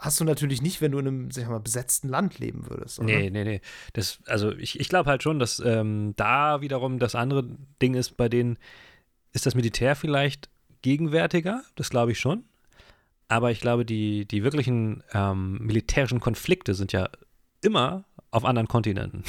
hast 0.00 0.18
du 0.18 0.24
natürlich 0.24 0.62
nicht, 0.62 0.80
wenn 0.80 0.92
du 0.92 0.98
in 0.98 1.06
einem, 1.06 1.30
sag 1.30 1.42
ich 1.44 1.48
mal, 1.48 1.60
besetzten 1.60 2.08
Land 2.08 2.38
leben 2.38 2.68
würdest. 2.68 2.98
Oder? 2.98 3.06
Nee, 3.06 3.30
nee, 3.30 3.44
nee. 3.44 3.60
Das, 3.92 4.18
also 4.26 4.52
ich, 4.52 4.80
ich 4.80 4.88
glaube 4.88 5.08
halt 5.08 5.22
schon, 5.22 5.38
dass 5.38 5.60
ähm, 5.60 6.14
da 6.16 6.62
wiederum 6.62 6.98
das 6.98 7.14
andere 7.14 7.44
Ding 7.82 7.94
ist, 7.94 8.16
bei 8.16 8.28
denen 8.28 8.58
ist 9.32 9.46
das 9.46 9.54
Militär 9.54 9.94
vielleicht 9.94 10.48
gegenwärtiger, 10.82 11.62
das 11.76 11.90
glaube 11.90 12.12
ich 12.12 12.18
schon. 12.18 12.44
Aber 13.28 13.50
ich 13.52 13.60
glaube, 13.60 13.84
die, 13.84 14.26
die 14.26 14.42
wirklichen 14.42 15.04
ähm, 15.12 15.58
militärischen 15.58 16.18
Konflikte 16.18 16.74
sind 16.74 16.92
ja 16.92 17.08
immer 17.60 18.04
auf 18.30 18.44
anderen 18.44 18.66
Kontinenten. 18.66 19.22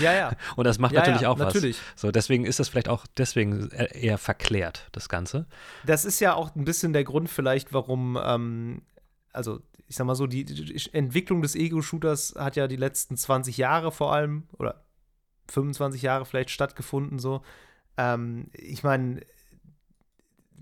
Ja, 0.00 0.12
ja. 0.12 0.32
Und 0.56 0.64
das 0.64 0.78
macht 0.78 0.92
ja, 0.92 1.00
natürlich 1.00 1.22
ja, 1.22 1.28
auch 1.28 1.38
natürlich. 1.38 1.76
was. 1.76 2.00
So, 2.00 2.10
deswegen 2.10 2.44
ist 2.44 2.58
das 2.58 2.68
vielleicht 2.68 2.88
auch 2.88 3.06
deswegen 3.16 3.68
eher 3.70 4.18
verklärt, 4.18 4.88
das 4.92 5.08
Ganze. 5.08 5.46
Das 5.84 6.04
ist 6.04 6.20
ja 6.20 6.34
auch 6.34 6.54
ein 6.54 6.64
bisschen 6.64 6.92
der 6.92 7.04
Grund 7.04 7.28
vielleicht, 7.28 7.72
warum 7.72 8.18
ähm, 8.22 8.82
also 9.32 9.60
ich 9.86 9.96
sag 9.96 10.06
mal 10.06 10.14
so, 10.14 10.28
die, 10.28 10.44
die 10.44 10.80
Entwicklung 10.92 11.42
des 11.42 11.56
Ego-Shooters 11.56 12.34
hat 12.38 12.54
ja 12.54 12.68
die 12.68 12.76
letzten 12.76 13.16
20 13.16 13.56
Jahre 13.56 13.90
vor 13.90 14.12
allem 14.12 14.44
oder 14.56 14.84
25 15.48 16.02
Jahre 16.02 16.24
vielleicht 16.24 16.50
stattgefunden, 16.50 17.18
so. 17.18 17.42
Ähm, 17.96 18.50
ich 18.52 18.84
meine, 18.84 19.20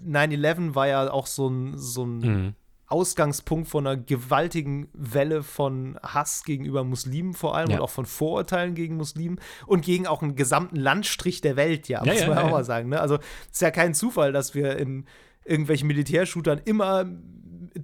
9-11 0.03 0.75
war 0.75 0.89
ja 0.89 1.11
auch 1.11 1.27
so 1.27 1.49
ein, 1.49 1.77
so 1.77 2.05
ein 2.05 2.19
mhm. 2.19 2.55
Ausgangspunkt 2.87 3.69
von 3.69 3.87
einer 3.87 3.99
gewaltigen 3.99 4.89
Welle 4.95 5.43
von 5.43 5.99
Hass 6.03 6.43
gegenüber 6.45 6.85
Muslimen 6.85 7.35
vor 7.35 7.55
allem 7.55 7.69
ja. 7.69 7.77
und 7.77 7.83
auch 7.83 7.91
von 7.91 8.07
Vorurteilen 8.07 8.75
gegen 8.75 8.97
Muslimen 8.97 9.39
und 9.67 9.85
gegen 9.85 10.07
auch 10.07 10.23
einen 10.23 10.37
gesamten 10.37 10.77
Landstrich 10.77 11.43
der 11.43 11.57
Welt, 11.57 11.89
ja, 11.89 12.03
muss 12.03 12.21
ja, 12.21 12.29
man 12.29 12.39
ja, 12.39 12.45
auch 12.45 12.51
mal 12.51 12.65
sagen. 12.65 12.89
Ne? 12.89 12.99
Also 12.99 13.17
es 13.17 13.53
ist 13.53 13.61
ja 13.61 13.71
kein 13.71 13.93
Zufall, 13.93 14.33
dass 14.33 14.55
wir 14.55 14.79
in 14.79 15.05
irgendwelchen 15.45 15.87
Militärshootern 15.87 16.63
immer 16.65 17.05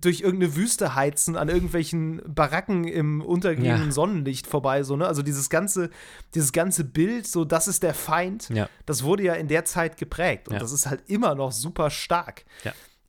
durch 0.01 0.22
irgendeine 0.22 0.57
Wüste 0.57 0.95
heizen, 0.95 1.36
an 1.36 1.49
irgendwelchen 1.49 2.20
Baracken 2.26 2.84
im 2.84 3.20
untergehenden 3.20 3.86
ja. 3.86 3.92
Sonnenlicht 3.92 4.47
vorbei, 4.47 4.82
so, 4.82 4.97
ne? 4.97 5.07
Also 5.07 5.22
dieses 5.22 5.51
ganze, 5.51 5.90
dieses 6.34 6.53
ganze 6.53 6.84
Bild, 6.84 7.26
so, 7.26 7.45
das 7.45 7.68
ist 7.68 7.82
der 7.82 7.95
Feind, 7.95 8.49
ja. 8.49 8.68
das 8.86 9.05
wurde 9.05 9.22
ja 9.22 9.34
in 9.34 9.47
der 9.47 9.64
Zeit 9.64 9.97
geprägt. 9.97 10.49
Und 10.49 10.55
ja. 10.55 10.61
das 10.61 10.72
ist 10.72 10.86
halt 10.86 11.03
immer 11.07 11.34
noch 11.34 11.53
super 11.53 11.90
stark. 11.90 12.45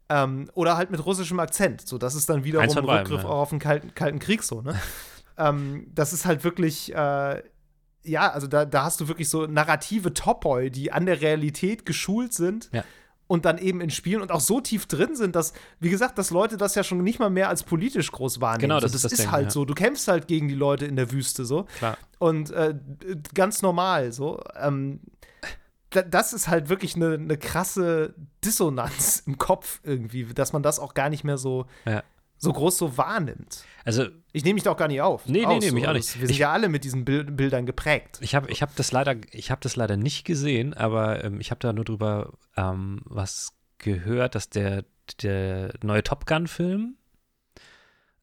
Ähm, 0.08 0.52
oder 0.54 0.78
halt 0.78 0.92
mit 0.92 1.04
russischem 1.04 1.40
Akzent. 1.40 1.88
So, 1.88 1.98
das 1.98 2.14
ist 2.14 2.30
dann 2.30 2.44
wiederum 2.44 2.70
ein 2.70 2.86
Rückgriff 2.86 3.26
auch 3.26 3.42
auf 3.42 3.50
den 3.50 3.60
Kalten, 3.60 3.96
Kalten 3.96 4.20
Krieg, 4.20 4.44
so, 4.44 4.62
ne? 4.62 4.80
ähm, 5.38 5.88
das 5.94 6.14
ist 6.14 6.26
halt 6.26 6.44
wirklich. 6.44 6.94
Äh, 6.94 7.42
ja, 8.08 8.30
also 8.30 8.46
da, 8.46 8.66
da 8.66 8.84
hast 8.84 9.02
du 9.02 9.08
wirklich 9.08 9.30
so 9.30 9.48
narrative 9.48 10.14
Topoi, 10.14 10.70
die 10.70 10.92
an 10.92 11.08
der 11.08 11.22
Realität 11.22 11.88
geschult 11.88 12.34
sind. 12.34 12.70
Ja 12.72 12.84
und 13.28 13.46
dann 13.46 13.58
eben 13.58 13.82
in 13.82 13.90
Spielen 13.90 14.22
und 14.22 14.32
auch 14.32 14.40
so 14.40 14.62
tief 14.62 14.86
drin 14.86 15.16
sind, 15.16 15.36
dass, 15.36 15.54
wie 15.80 15.90
gesagt, 15.90 16.18
dass 16.18 16.30
Leute 16.30 16.58
das 16.58 16.76
ja 16.76 16.84
schon 16.84 17.02
nicht 17.04 17.20
mal 17.20 17.30
mehr 17.30 17.50
als 17.50 17.64
politisch 17.64 18.12
groß 18.12 18.42
wahrnehmen. 18.42 18.70
Genau, 18.70 18.80
das, 18.80 18.92
so, 18.92 18.96
das 18.96 19.04
ist, 19.04 19.06
das 19.06 19.12
ist 19.14 19.26
Ding, 19.26 19.32
halt 19.32 19.46
ja. 19.46 19.52
so. 19.52 19.66
Du 19.66 19.74
kämpfst 19.74 20.08
halt 20.08 20.28
gegen 20.28 20.48
die 20.48 20.56
Leute 20.56 20.86
in 20.86 20.96
der 20.96 21.12
Wüste 21.12 21.46
so. 21.46 21.64
Klar. 21.78 21.98
Und 22.20 22.52
äh, 22.52 22.76
ganz 23.34 23.62
normal 23.62 24.12
so. 24.12 24.42
Ähm, 24.60 25.00
das 25.90 26.34
ist 26.34 26.50
halt 26.50 26.68
wirklich 26.68 26.96
eine, 26.96 27.14
eine 27.14 27.38
krasse 27.38 28.16
Dissonanz 28.44 29.24
im 29.26 29.38
Kopf 29.38 29.80
irgendwie, 29.84 30.26
dass 30.26 30.54
man 30.54 30.62
das 30.62 30.80
auch 30.80 30.94
gar 30.94 31.10
nicht 31.10 31.24
mehr 31.24 31.38
so 31.38 31.66
ja 31.86 32.04
so 32.38 32.52
groß 32.52 32.78
so 32.78 32.98
wahrnimmt. 32.98 33.64
Also 33.84 34.08
ich 34.32 34.44
nehme 34.44 34.56
mich 34.56 34.64
doch 34.64 34.78
gar 34.78 34.88
nicht 34.88 35.02
auf. 35.02 35.26
Nee, 35.28 35.46
nee, 35.46 35.60
nee, 35.60 35.72
mich 35.72 35.88
auch 35.88 35.94
nicht. 35.94 36.20
Wir 36.20 36.28
sind 36.28 36.32
ich, 36.32 36.40
ja 36.40 36.52
alle 36.52 36.70
mit 36.70 36.84
diesen 36.84 37.06
Bild 37.06 37.36
Bildern 37.38 37.66
geprägt. 37.66 38.18
Ich 38.22 38.36
habe 38.36 38.52
ich 38.52 38.62
hab 38.62 38.76
das 38.76 38.92
leider 38.92 39.16
ich 39.32 39.52
habe 39.52 39.62
das 39.62 39.76
leider 39.76 39.98
nicht 39.98 40.26
gesehen, 40.26 40.74
aber 40.74 41.24
ähm, 41.24 41.40
ich 41.40 41.52
habe 41.52 41.60
da 41.60 41.74
nur 41.74 41.86
drüber 41.86 42.34
ähm, 42.58 43.02
was 43.06 43.54
gehört, 43.78 44.36
dass 44.36 44.50
der 44.50 44.86
der 45.22 45.74
neue 45.84 46.04
Top 46.04 46.26
Gun 46.26 46.48
Film 46.48 46.98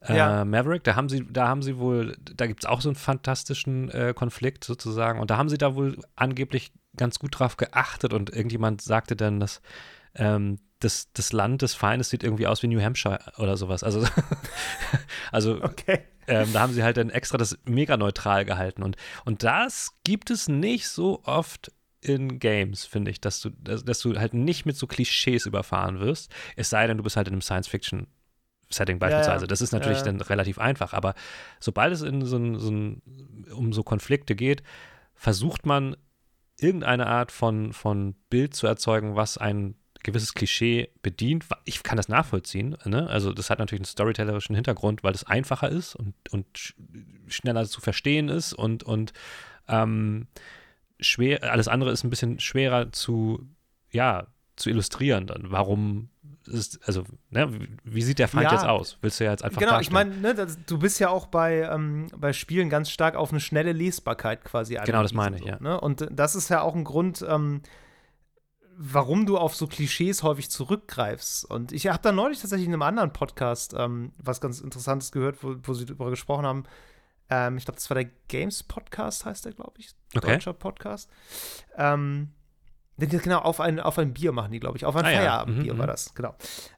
äh, 0.09 0.17
ja. 0.17 0.45
Maverick, 0.45 0.85
da 0.85 0.97
haben 0.97 1.09
sie, 1.09 1.25
da 1.31 1.49
haben 1.49 1.63
sie 1.63 1.79
wohl, 1.79 2.17
da 2.21 2.47
gibt 2.47 2.65
es 2.65 2.69
auch 2.69 2.81
so 2.81 2.89
einen 2.89 2.97
fantastischen 2.97 3.89
äh, 3.91 4.13
Konflikt 4.15 4.65
sozusagen. 4.65 5.21
Und 5.21 5.31
da 5.31 5.37
haben 5.37 5.49
sie 5.49 5.59
da 5.59 5.75
wohl 5.75 5.99
angeblich 6.17 6.73
ganz 6.97 7.19
gut 7.19 7.39
drauf 7.39 7.57
geachtet 7.57 8.13
und 8.13 8.31
irgendjemand 8.31 8.83
sagte 8.83 9.17
dann, 9.17 9.41
dass 9.41 9.63
ähm, 10.15 10.59
das, 10.85 11.13
das 11.13 11.33
Land 11.33 11.63
des 11.63 11.75
Feindes 11.75 12.11
sieht 12.11 12.25
irgendwie 12.25 12.47
aus 12.47 12.63
wie 12.63 12.67
New 12.67 12.83
Hampshire 12.83 13.21
oder 13.39 13.57
sowas. 13.57 13.85
Also, 13.85 14.07
also 15.33 15.63
okay. 15.63 16.01
ähm, 16.27 16.53
da 16.53 16.61
haben 16.61 16.73
sie 16.73 16.83
halt 16.83 16.97
dann 16.97 17.11
extra 17.11 17.39
das 17.39 17.59
mega 17.65 17.97
neutral 17.97 18.45
gehalten. 18.45 18.83
Und, 18.83 18.97
und 19.25 19.43
das 19.45 19.93
gibt 20.05 20.31
es 20.31 20.49
nicht 20.49 20.89
so 20.89 21.23
oft 21.25 21.73
in 22.01 22.41
Games, 22.41 22.85
finde 22.85 23.13
ich, 23.13 23.21
dass 23.21 23.41
du, 23.41 23.51
dass, 23.51 23.85
dass, 23.85 24.01
du 24.01 24.19
halt 24.19 24.35
nicht 24.35 24.67
mit 24.67 24.77
so 24.77 24.89
Klischees 24.89 25.47
überfahren 25.47 26.01
wirst. 26.01 26.33
Es 26.57 26.69
sei 26.69 26.87
denn, 26.89 26.97
du 26.97 27.05
bist 27.05 27.17
halt 27.17 27.29
in 27.29 27.35
einem 27.35 27.43
Science-Fiction. 27.43 28.09
Setting 28.69 28.99
beispielsweise. 28.99 29.37
Ja, 29.37 29.43
ja. 29.43 29.47
Das 29.47 29.61
ist 29.61 29.73
natürlich 29.73 29.99
ja, 29.99 30.05
dann 30.05 30.23
relativ 30.23 30.59
einfach, 30.59 30.95
aber 30.95 31.15
sobald 31.61 31.93
es 31.93 32.01
in 32.01 32.25
so 32.25 32.39
ein, 32.39 32.59
so 32.59 32.71
ein, 32.71 33.03
um 33.55 33.75
so 33.75 33.83
Konflikte 33.83 34.35
geht, 34.35 34.63
versucht 35.15 35.67
man 35.67 35.95
irgendeine 36.59 37.07
Art 37.07 37.33
von, 37.33 37.75
von 37.75 38.15
Bild 38.31 38.55
zu 38.55 38.67
erzeugen, 38.67 39.15
was 39.15 39.37
ein 39.37 39.75
gewisses 40.03 40.35
Klischee 40.35 40.91
bedient. 41.03 41.47
Ich 41.65 41.83
kann 41.83 41.97
das 41.97 42.09
nachvollziehen. 42.09 42.77
Ne? 42.85 43.09
Also 43.09 43.33
das 43.33 43.51
hat 43.51 43.59
natürlich 43.59 43.81
einen 43.81 43.87
storytellerischen 43.87 44.55
Hintergrund, 44.55 45.03
weil 45.03 45.15
es 45.15 45.25
einfacher 45.25 45.69
ist 45.69 45.95
und, 45.95 46.15
und 46.31 46.75
schneller 47.29 47.67
zu 47.67 47.81
verstehen 47.81 48.29
ist 48.29 48.53
und, 48.53 48.83
und 48.83 49.13
ähm, 49.69 50.27
schwer, 51.01 51.51
alles 51.53 51.69
andere 51.69 51.91
ist 51.91 52.05
ein 52.05 52.11
bisschen 52.11 52.41
schwerer 52.41 52.93
zu, 52.93 53.47
ja, 53.91 54.27
zu 54.57 54.71
illustrieren 54.71 55.27
dann. 55.27 55.51
Warum 55.51 56.11
ist, 56.47 56.81
also, 56.87 57.05
ne, 57.31 57.49
wie 57.85 58.03
sieht 58.03 58.19
der 58.19 58.29
Feind 58.29 58.45
ja, 58.45 58.53
jetzt 58.53 58.65
aus? 58.67 58.99
Willst 59.01 59.21
du 59.21 59.25
ja 59.25 59.31
jetzt 59.31 59.45
einfach 59.45 59.61
Genau, 59.61 59.73
darstellen. 59.73 60.13
ich 60.13 60.23
meine, 60.23 60.35
ne, 60.35 60.57
du 60.67 60.79
bist 60.79 60.99
ja 60.99 61.09
auch 61.09 61.27
bei, 61.27 61.63
ähm, 61.63 62.09
bei 62.17 62.33
Spielen 62.33 62.69
ganz 62.69 62.91
stark 62.91 63.15
auf 63.15 63.31
eine 63.31 63.41
schnelle 63.41 63.73
Lesbarkeit 63.73 64.45
quasi 64.45 64.79
Genau, 64.85 65.03
das 65.03 65.13
meine 65.13 65.37
ich, 65.37 65.43
so, 65.43 65.49
ja. 65.49 65.61
Ne? 65.61 65.81
Und 65.81 66.07
das 66.11 66.35
ist 66.35 66.49
ja 66.49 66.63
auch 66.63 66.75
ein 66.75 66.85
Grund, 66.85 67.25
ähm, 67.29 67.63
warum 68.77 69.27
du 69.27 69.39
auf 69.39 69.55
so 69.55 69.67
Klischees 69.67 70.23
häufig 70.23 70.51
zurückgreifst. 70.51 71.45
Und 71.45 71.73
ich 71.73 71.87
habe 71.87 72.01
da 72.03 72.13
neulich 72.13 72.41
tatsächlich 72.41 72.67
in 72.67 72.73
einem 72.73 72.83
anderen 72.83 73.13
Podcast 73.13 73.75
ähm, 73.77 74.13
was 74.19 74.41
ganz 74.41 74.61
Interessantes 74.61 75.13
gehört, 75.13 75.43
wo, 75.43 75.57
wo 75.63 75.75
sie 75.75 75.87
darüber 75.87 76.11
gesprochen 76.11 76.47
haben. 76.47 76.65
Ähm, 77.31 77.57
ich 77.57 77.65
glaube, 77.65 77.77
das 77.77 77.89
war 77.91 77.95
der 77.95 78.11
Games 78.29 78.63
Podcast, 78.63 79.25
heißt 79.25 79.45
der, 79.45 79.53
glaube 79.53 79.75
ich. 79.79 79.91
Okay. 80.15 80.33
Deutscher 80.33 80.53
Podcast. 80.53 81.11
Ähm, 81.77 82.31
Genau, 82.99 83.39
auf 83.39 83.61
ein, 83.61 83.81
auf 83.81 83.99
ein 83.99 84.13
Bier 84.13 84.33
machen 84.33 84.53
die, 84.53 84.61
glaube 84.61 84.77
ich. 84.77 84.85
Auf 84.85 84.95
ein 84.95 85.05
ah, 85.05 85.09
Feierabendbier 85.09 85.67
ja. 85.67 85.75
mhm, 85.75 85.79
war 85.79 85.87
mhm. 85.87 85.91
das, 85.91 86.15
genau. 86.15 86.35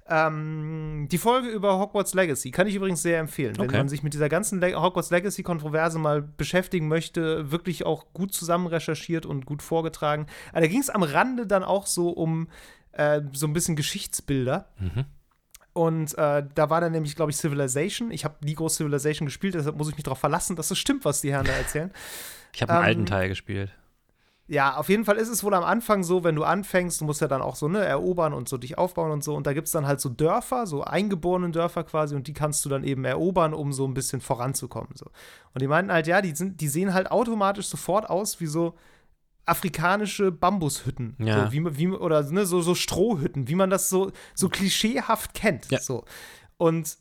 Ähm, 0.08 1.08
die 1.10 1.18
Folge 1.18 1.48
über 1.48 1.78
Hogwarts 1.78 2.14
Legacy 2.14 2.50
kann 2.50 2.66
ich 2.66 2.76
übrigens 2.76 3.02
sehr 3.02 3.18
empfehlen. 3.18 3.56
Wenn 3.58 3.66
okay. 3.66 3.78
man 3.78 3.88
sich 3.88 4.02
mit 4.02 4.14
dieser 4.14 4.28
ganzen 4.28 4.60
Le 4.60 4.80
Hogwarts 4.80 5.10
Legacy-Kontroverse 5.10 5.98
mal 5.98 6.22
beschäftigen 6.22 6.88
möchte, 6.88 7.50
wirklich 7.50 7.84
auch 7.84 8.12
gut 8.12 8.32
zusammen 8.32 8.68
recherchiert 8.68 9.26
und 9.26 9.44
gut 9.44 9.62
vorgetragen. 9.62 10.26
Aber 10.52 10.60
da 10.60 10.66
ging 10.68 10.80
es 10.80 10.88
am 10.88 11.02
Rande 11.02 11.46
dann 11.46 11.64
auch 11.64 11.86
so 11.86 12.10
um 12.10 12.48
äh, 12.92 13.20
so 13.32 13.46
ein 13.46 13.52
bisschen 13.52 13.76
Geschichtsbilder. 13.76 14.68
Mhm. 14.78 15.04
Und 15.72 16.16
äh, 16.16 16.44
da 16.54 16.70
war 16.70 16.80
dann 16.80 16.92
nämlich, 16.92 17.16
glaube 17.16 17.32
ich, 17.32 17.36
Civilization. 17.36 18.12
Ich 18.12 18.24
habe 18.24 18.36
nie 18.44 18.54
groß 18.54 18.76
Civilization 18.76 19.26
gespielt, 19.26 19.54
deshalb 19.54 19.76
muss 19.76 19.88
ich 19.88 19.96
mich 19.96 20.04
darauf 20.04 20.20
verlassen, 20.20 20.54
dass 20.54 20.70
es 20.70 20.78
stimmt, 20.78 21.04
was 21.04 21.20
die 21.20 21.32
Herren 21.32 21.46
da 21.46 21.52
erzählen. 21.52 21.90
Ich 22.56 22.62
habe 22.62 22.72
einen 22.72 22.82
ähm, 22.82 22.86
alten 22.86 23.06
Teil 23.06 23.28
gespielt. 23.28 23.72
Ja, 24.46 24.76
auf 24.76 24.90
jeden 24.90 25.06
Fall 25.06 25.16
ist 25.16 25.30
es 25.30 25.42
wohl 25.42 25.54
am 25.54 25.64
Anfang 25.64 26.04
so, 26.04 26.22
wenn 26.22 26.34
du 26.34 26.44
anfängst, 26.44 27.00
du 27.00 27.06
musst 27.06 27.22
ja 27.22 27.28
dann 27.28 27.40
auch 27.40 27.56
so, 27.56 27.66
ne, 27.66 27.82
erobern 27.82 28.34
und 28.34 28.46
so 28.46 28.58
dich 28.58 28.76
aufbauen 28.76 29.10
und 29.10 29.24
so. 29.24 29.34
Und 29.34 29.46
da 29.46 29.54
gibt 29.54 29.68
es 29.68 29.72
dann 29.72 29.86
halt 29.86 30.00
so 30.00 30.10
Dörfer, 30.10 30.66
so 30.66 30.84
eingeborene 30.84 31.50
Dörfer 31.50 31.82
quasi, 31.84 32.14
und 32.14 32.26
die 32.26 32.34
kannst 32.34 32.62
du 32.64 32.68
dann 32.68 32.84
eben 32.84 33.06
erobern, 33.06 33.54
um 33.54 33.72
so 33.72 33.86
ein 33.86 33.94
bisschen 33.94 34.20
voranzukommen. 34.20 34.90
So. 34.94 35.06
Und 35.54 35.62
die 35.62 35.66
meinten 35.66 35.90
halt, 35.90 36.06
ja, 36.06 36.20
die, 36.20 36.34
sind, 36.34 36.60
die 36.60 36.68
sehen 36.68 36.92
halt 36.92 37.10
automatisch 37.10 37.68
sofort 37.68 38.10
aus 38.10 38.38
wie 38.40 38.46
so 38.46 38.74
afrikanische 39.46 40.30
Bambushütten. 40.30 41.16
Ja. 41.18 41.46
So, 41.46 41.52
wie, 41.52 41.78
wie, 41.78 41.88
oder 41.88 42.22
ne, 42.30 42.44
so, 42.44 42.60
so 42.60 42.74
Strohhütten, 42.74 43.48
wie 43.48 43.54
man 43.54 43.70
das 43.70 43.88
so, 43.88 44.12
so 44.34 44.50
klischeehaft 44.50 45.32
kennt. 45.32 45.70
Ja. 45.70 45.80
So. 45.80 46.04
Und 46.58 46.98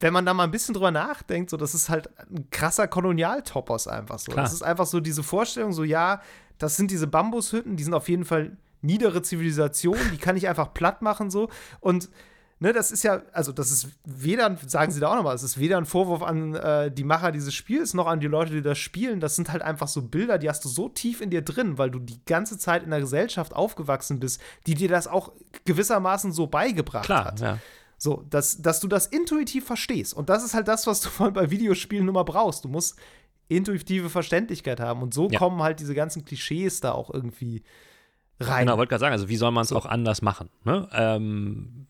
wenn 0.00 0.12
man 0.12 0.24
da 0.24 0.34
mal 0.34 0.44
ein 0.44 0.50
bisschen 0.50 0.74
drüber 0.74 0.90
nachdenkt, 0.90 1.50
so, 1.50 1.56
das 1.56 1.74
ist 1.74 1.88
halt 1.88 2.08
ein 2.30 2.48
krasser 2.50 2.86
Kolonialtopos 2.86 3.88
einfach 3.88 4.18
so. 4.18 4.32
Klar. 4.32 4.44
Das 4.44 4.52
ist 4.52 4.62
einfach 4.62 4.86
so 4.86 5.00
diese 5.00 5.22
Vorstellung, 5.22 5.72
so, 5.72 5.84
ja, 5.84 6.20
das 6.58 6.76
sind 6.76 6.90
diese 6.90 7.06
Bambushütten, 7.06 7.76
die 7.76 7.84
sind 7.84 7.94
auf 7.94 8.08
jeden 8.08 8.24
Fall 8.24 8.56
niedere 8.82 9.22
Zivilisationen, 9.22 10.10
die 10.12 10.18
kann 10.18 10.36
ich 10.36 10.48
einfach 10.48 10.74
platt 10.74 11.02
machen 11.02 11.30
so 11.30 11.48
und 11.80 12.10
ne, 12.60 12.72
das 12.72 12.90
ist 12.90 13.02
ja, 13.02 13.22
also 13.32 13.52
das 13.52 13.70
ist 13.70 13.88
weder, 14.04 14.56
sagen 14.66 14.92
sie 14.92 15.00
da 15.00 15.08
auch 15.08 15.16
nochmal, 15.16 15.34
es 15.34 15.42
ist 15.42 15.58
weder 15.58 15.76
ein 15.78 15.86
Vorwurf 15.86 16.22
an 16.22 16.54
äh, 16.54 16.90
die 16.90 17.04
Macher 17.04 17.32
dieses 17.32 17.54
Spiels 17.54 17.94
noch 17.94 18.06
an 18.06 18.20
die 18.20 18.26
Leute, 18.26 18.52
die 18.52 18.62
das 18.62 18.78
spielen. 18.78 19.20
Das 19.20 19.36
sind 19.36 19.52
halt 19.52 19.62
einfach 19.62 19.88
so 19.88 20.02
Bilder, 20.02 20.38
die 20.38 20.48
hast 20.48 20.64
du 20.64 20.68
so 20.68 20.88
tief 20.88 21.20
in 21.20 21.30
dir 21.30 21.42
drin, 21.42 21.78
weil 21.78 21.90
du 21.90 21.98
die 21.98 22.24
ganze 22.24 22.58
Zeit 22.58 22.82
in 22.82 22.90
der 22.90 23.00
Gesellschaft 23.00 23.54
aufgewachsen 23.54 24.20
bist, 24.20 24.40
die 24.66 24.74
dir 24.74 24.88
das 24.88 25.06
auch 25.06 25.32
gewissermaßen 25.64 26.32
so 26.32 26.46
beigebracht 26.46 27.04
Klar, 27.04 27.24
hat. 27.26 27.40
Ja. 27.40 27.58
So, 28.04 28.22
dass, 28.28 28.60
dass 28.60 28.80
du 28.80 28.86
das 28.86 29.06
intuitiv 29.06 29.64
verstehst. 29.64 30.12
Und 30.12 30.28
das 30.28 30.44
ist 30.44 30.52
halt 30.52 30.68
das, 30.68 30.86
was 30.86 31.00
du 31.00 31.08
bei 31.32 31.50
Videospielen 31.50 32.06
immer 32.06 32.22
brauchst. 32.22 32.62
Du 32.62 32.68
musst 32.68 32.98
intuitive 33.48 34.10
Verständlichkeit 34.10 34.78
haben. 34.78 35.00
Und 35.00 35.14
so 35.14 35.30
ja. 35.30 35.38
kommen 35.38 35.62
halt 35.62 35.80
diese 35.80 35.94
ganzen 35.94 36.22
Klischees 36.22 36.80
da 36.80 36.92
auch 36.92 37.08
irgendwie 37.08 37.62
rein. 38.38 38.66
Genau, 38.66 38.76
wollte 38.76 38.90
gerade 38.90 39.00
sagen, 39.00 39.12
also 39.14 39.30
wie 39.30 39.36
soll 39.36 39.52
man 39.52 39.62
es 39.62 39.70
so. 39.70 39.76
auch 39.76 39.86
anders 39.86 40.20
machen? 40.20 40.50
Ne? 40.64 40.86
Ähm, 40.92 41.86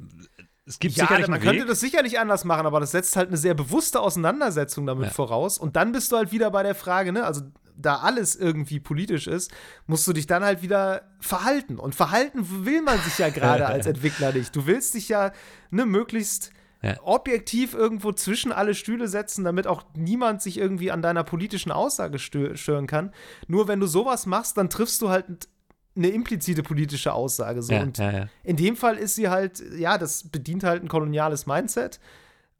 es 0.64 0.78
gibt 0.78 0.94
ja, 0.94 1.06
sicherlich 1.06 1.26
man 1.26 1.40
könnte 1.40 1.66
das 1.66 1.80
sicherlich 1.80 2.20
anders 2.20 2.44
machen, 2.44 2.64
aber 2.64 2.78
das 2.78 2.92
setzt 2.92 3.16
halt 3.16 3.26
eine 3.28 3.36
sehr 3.36 3.54
bewusste 3.54 3.98
Auseinandersetzung 3.98 4.86
damit 4.86 5.06
ja. 5.06 5.12
voraus. 5.12 5.58
Und 5.58 5.74
dann 5.74 5.90
bist 5.90 6.12
du 6.12 6.16
halt 6.16 6.30
wieder 6.30 6.52
bei 6.52 6.62
der 6.62 6.76
Frage, 6.76 7.10
ne, 7.10 7.24
also 7.24 7.42
da 7.76 7.96
alles 7.96 8.36
irgendwie 8.36 8.80
politisch 8.80 9.26
ist, 9.26 9.50
musst 9.86 10.06
du 10.06 10.12
dich 10.12 10.26
dann 10.26 10.44
halt 10.44 10.62
wieder 10.62 11.02
verhalten. 11.20 11.78
Und 11.78 11.94
verhalten 11.94 12.64
will 12.64 12.82
man 12.82 12.98
sich 13.00 13.18
ja 13.18 13.28
gerade 13.30 13.66
als 13.66 13.86
Entwickler 13.86 14.32
nicht. 14.32 14.54
Du 14.54 14.66
willst 14.66 14.94
dich 14.94 15.08
ja 15.08 15.32
ne, 15.70 15.86
möglichst 15.86 16.50
ja. 16.82 16.96
objektiv 17.02 17.74
irgendwo 17.74 18.12
zwischen 18.12 18.52
alle 18.52 18.74
Stühle 18.74 19.08
setzen, 19.08 19.44
damit 19.44 19.66
auch 19.66 19.84
niemand 19.96 20.42
sich 20.42 20.58
irgendwie 20.58 20.90
an 20.90 21.02
deiner 21.02 21.24
politischen 21.24 21.72
Aussage 21.72 22.18
stören 22.18 22.86
kann. 22.86 23.12
Nur 23.48 23.68
wenn 23.68 23.80
du 23.80 23.86
sowas 23.86 24.26
machst, 24.26 24.56
dann 24.56 24.70
triffst 24.70 25.00
du 25.02 25.08
halt 25.08 25.48
eine 25.96 26.08
implizite 26.08 26.62
politische 26.62 27.12
Aussage. 27.12 27.62
So. 27.62 27.72
Ja, 27.72 27.82
und 27.82 27.98
ja, 27.98 28.28
in 28.42 28.56
dem 28.56 28.76
Fall 28.76 28.96
ist 28.96 29.14
sie 29.14 29.28
halt, 29.28 29.62
ja, 29.78 29.96
das 29.96 30.28
bedient 30.28 30.64
halt 30.64 30.82
ein 30.82 30.88
koloniales 30.88 31.46
Mindset. 31.46 32.00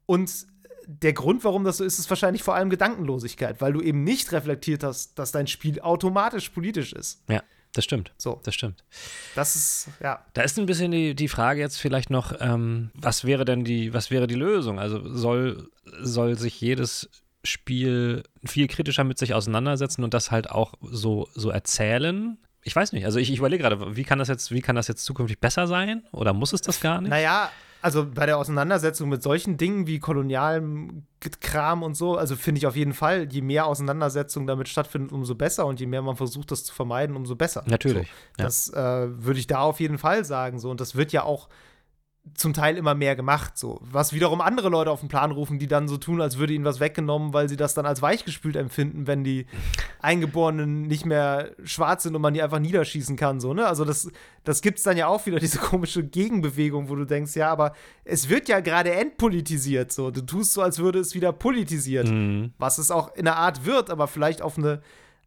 Und 0.05 0.47
der 0.87 1.13
Grund, 1.13 1.43
warum 1.43 1.63
das 1.63 1.77
so 1.77 1.83
ist, 1.83 1.99
ist 1.99 2.09
wahrscheinlich 2.09 2.43
vor 2.43 2.55
allem 2.55 2.69
Gedankenlosigkeit, 2.69 3.61
weil 3.61 3.73
du 3.73 3.81
eben 3.81 4.03
nicht 4.03 4.31
reflektiert 4.31 4.83
hast, 4.83 5.17
dass 5.19 5.31
dein 5.31 5.47
Spiel 5.47 5.79
automatisch 5.81 6.49
politisch 6.49 6.93
ist. 6.93 7.23
Ja. 7.29 7.41
Das 7.75 7.83
stimmt. 7.83 8.13
So. 8.17 8.39
Das 8.43 8.55
stimmt. 8.55 8.85
Das 9.35 9.55
ist, 9.57 9.89
ja. 10.01 10.25
Da 10.33 10.43
ist 10.43 10.57
ein 10.57 10.65
bisschen 10.65 10.91
die, 10.91 11.13
die 11.13 11.27
Frage 11.27 11.59
jetzt 11.59 11.77
vielleicht 11.77 12.09
noch, 12.09 12.33
ähm, 12.39 12.89
was 12.93 13.25
wäre 13.25 13.43
denn 13.43 13.65
die, 13.65 13.93
was 13.93 14.11
wäre 14.11 14.27
die 14.27 14.35
Lösung? 14.35 14.79
Also 14.79 15.13
soll, 15.13 15.69
soll 15.99 16.37
sich 16.37 16.61
jedes 16.61 17.09
Spiel 17.43 18.23
viel 18.45 18.67
kritischer 18.67 19.03
mit 19.03 19.19
sich 19.19 19.33
auseinandersetzen 19.33 20.05
und 20.05 20.13
das 20.13 20.31
halt 20.31 20.49
auch 20.49 20.75
so, 20.81 21.27
so 21.33 21.49
erzählen? 21.49 22.37
Ich 22.63 22.75
weiß 22.75 22.93
nicht. 22.93 23.03
Also 23.05 23.19
ich, 23.19 23.29
ich 23.29 23.39
überlege 23.39 23.63
gerade, 23.63 23.95
wie 23.97 24.03
kann 24.03 24.19
das 24.19 24.29
jetzt, 24.29 24.51
wie 24.51 24.61
kann 24.61 24.77
das 24.77 24.87
jetzt 24.87 25.03
zukünftig 25.03 25.41
besser 25.41 25.67
sein? 25.67 26.03
Oder 26.13 26.31
muss 26.31 26.53
es 26.53 26.61
das 26.61 26.79
gar 26.79 27.01
nicht? 27.01 27.09
Naja, 27.09 27.51
also 27.85 28.03
bei 28.03 28.25
der 28.25 28.39
Auseinandersetzung 28.39 29.09
mit 29.09 29.21
solchen 29.21 29.57
Dingen 29.57 29.85
wie 29.85 29.99
kolonialem 29.99 31.03
Kram 31.39 31.83
und 31.83 31.93
so, 31.93 32.17
also 32.17 32.35
finde 32.35 32.57
ich 32.57 32.65
auf 32.65 32.75
jeden 32.75 32.93
Fall, 32.93 33.31
je 33.31 33.43
mehr 33.43 33.67
Auseinandersetzung 33.67 34.47
damit 34.47 34.69
stattfindet, 34.69 35.11
umso 35.11 35.35
besser 35.35 35.67
und 35.67 35.79
je 35.79 35.85
mehr 35.85 36.01
man 36.01 36.15
versucht, 36.15 36.49
das 36.49 36.63
zu 36.63 36.73
vermeiden, 36.73 37.15
umso 37.15 37.35
besser. 37.35 37.63
Natürlich. 37.67 38.07
So, 38.07 38.43
das 38.43 38.69
äh, 38.69 39.23
würde 39.23 39.39
ich 39.39 39.45
da 39.45 39.59
auf 39.59 39.79
jeden 39.79 39.99
Fall 39.99 40.25
sagen. 40.25 40.57
So. 40.57 40.71
Und 40.71 40.81
das 40.81 40.95
wird 40.95 41.11
ja 41.11 41.25
auch 41.25 41.47
zum 42.33 42.53
Teil 42.53 42.75
immer 42.75 42.95
mehr 42.95 43.15
gemacht, 43.15 43.57
so. 43.57 43.79
Was 43.81 44.11
wiederum 44.11 44.41
andere 44.41 44.69
Leute 44.69 44.91
auf 44.91 44.99
den 44.99 45.09
Plan 45.09 45.31
rufen, 45.31 45.59
die 45.59 45.67
dann 45.67 45.87
so 45.87 45.97
tun, 45.97 46.21
als 46.21 46.37
würde 46.37 46.53
ihnen 46.53 46.65
was 46.65 46.79
weggenommen, 46.79 47.33
weil 47.33 47.47
sie 47.47 47.55
das 47.55 47.73
dann 47.73 47.85
als 47.85 48.01
weichgespült 48.01 48.55
empfinden, 48.55 49.07
wenn 49.07 49.23
die 49.23 49.45
Eingeborenen 50.01 50.83
nicht 50.83 51.05
mehr 51.05 51.51
schwarz 51.63 52.03
sind 52.03 52.15
und 52.15 52.21
man 52.21 52.33
die 52.33 52.41
einfach 52.41 52.59
niederschießen 52.59 53.15
kann, 53.15 53.39
so, 53.39 53.53
ne? 53.53 53.67
Also 53.67 53.85
das, 53.85 54.09
das 54.43 54.61
gibt's 54.61 54.83
dann 54.83 54.97
ja 54.97 55.07
auch 55.07 55.25
wieder, 55.25 55.39
diese 55.45 55.59
komische 55.59 56.03
Gegenbewegung, 56.03 56.89
wo 56.89 56.95
du 56.95 57.05
denkst, 57.05 57.35
ja, 57.35 57.49
aber 57.49 57.73
es 58.03 58.27
wird 58.27 58.49
ja 58.49 58.59
gerade 58.59 58.91
entpolitisiert, 58.91 59.91
so. 59.91 60.09
Du 60.11 60.21
tust 60.21 60.53
so, 60.53 60.61
als 60.61 60.79
würde 60.79 60.99
es 60.99 61.13
wieder 61.13 61.31
politisiert. 61.31 62.07
Mhm. 62.07 62.53
Was 62.57 62.79
es 62.79 62.91
auch 62.91 63.15
in 63.15 63.25
der 63.25 63.37
Art 63.37 63.65
wird, 63.65 63.89
aber 63.89 64.07
vielleicht 64.07 64.41
auf 64.41 64.57
eine 64.57 64.81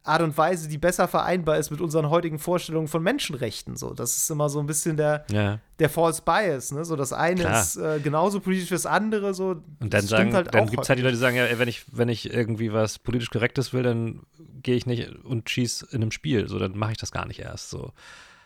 Art 0.05 0.23
und 0.23 0.37
Weise, 0.39 0.69
die 0.69 0.79
besser 0.79 1.07
vereinbar 1.09 1.59
ist 1.59 1.71
mit 1.71 1.81
unseren 1.81 2.09
heutigen 2.09 2.39
Vorstellungen 2.39 2.89
von 2.89 3.03
Menschenrechten. 3.03 3.77
So, 3.77 3.93
das 3.93 4.17
ist 4.17 4.31
immer 4.31 4.49
so 4.49 4.59
ein 4.59 4.67
bisschen 4.67 4.97
der, 4.97 5.25
Ja. 5.31 5.59
der 5.79 5.91
False 5.91 6.23
Bias. 6.25 6.73
Ne? 6.73 6.85
So, 6.85 6.97
das 6.97 7.13
eine 7.13 7.41
Klar. 7.43 7.61
ist 7.61 7.77
äh, 7.77 8.01
genauso 8.01 8.41
politisch 8.41 8.71
wie 8.71 8.75
das 8.75 8.87
andere. 8.87 9.35
So, 9.35 9.63
Und 9.81 9.93
dann 9.95 10.07
sagen, 10.07 10.33
halt 10.35 10.55
dann 10.55 10.71
gibt 10.71 10.83
es 10.83 10.89
halt 10.89 10.99
die 10.99 11.03
Leute, 11.03 11.15
die 11.17 11.21
sagen, 11.21 11.37
ja, 11.37 11.45
ey, 11.45 11.59
wenn 11.59 11.69
ich, 11.69 11.85
wenn 11.93 12.09
ich 12.09 12.33
irgendwie 12.33 12.73
was 12.73 12.99
politisch 12.99 13.31
Korrektes 13.31 13.73
will, 13.73 13.83
dann 13.83 14.23
gehe 14.63 14.77
ich 14.77 14.87
nicht 14.87 15.09
und 15.25 15.51
schieß 15.51 15.83
in 15.91 16.03
einem 16.03 16.11
Spiel. 16.11 16.49
So, 16.49 16.59
dann 16.59 16.77
mache 16.79 16.93
ich 16.93 16.99
das 16.99 17.13
gar 17.13 17.27
nicht 17.27 17.41
erst. 17.41 17.69
So. 17.71 17.93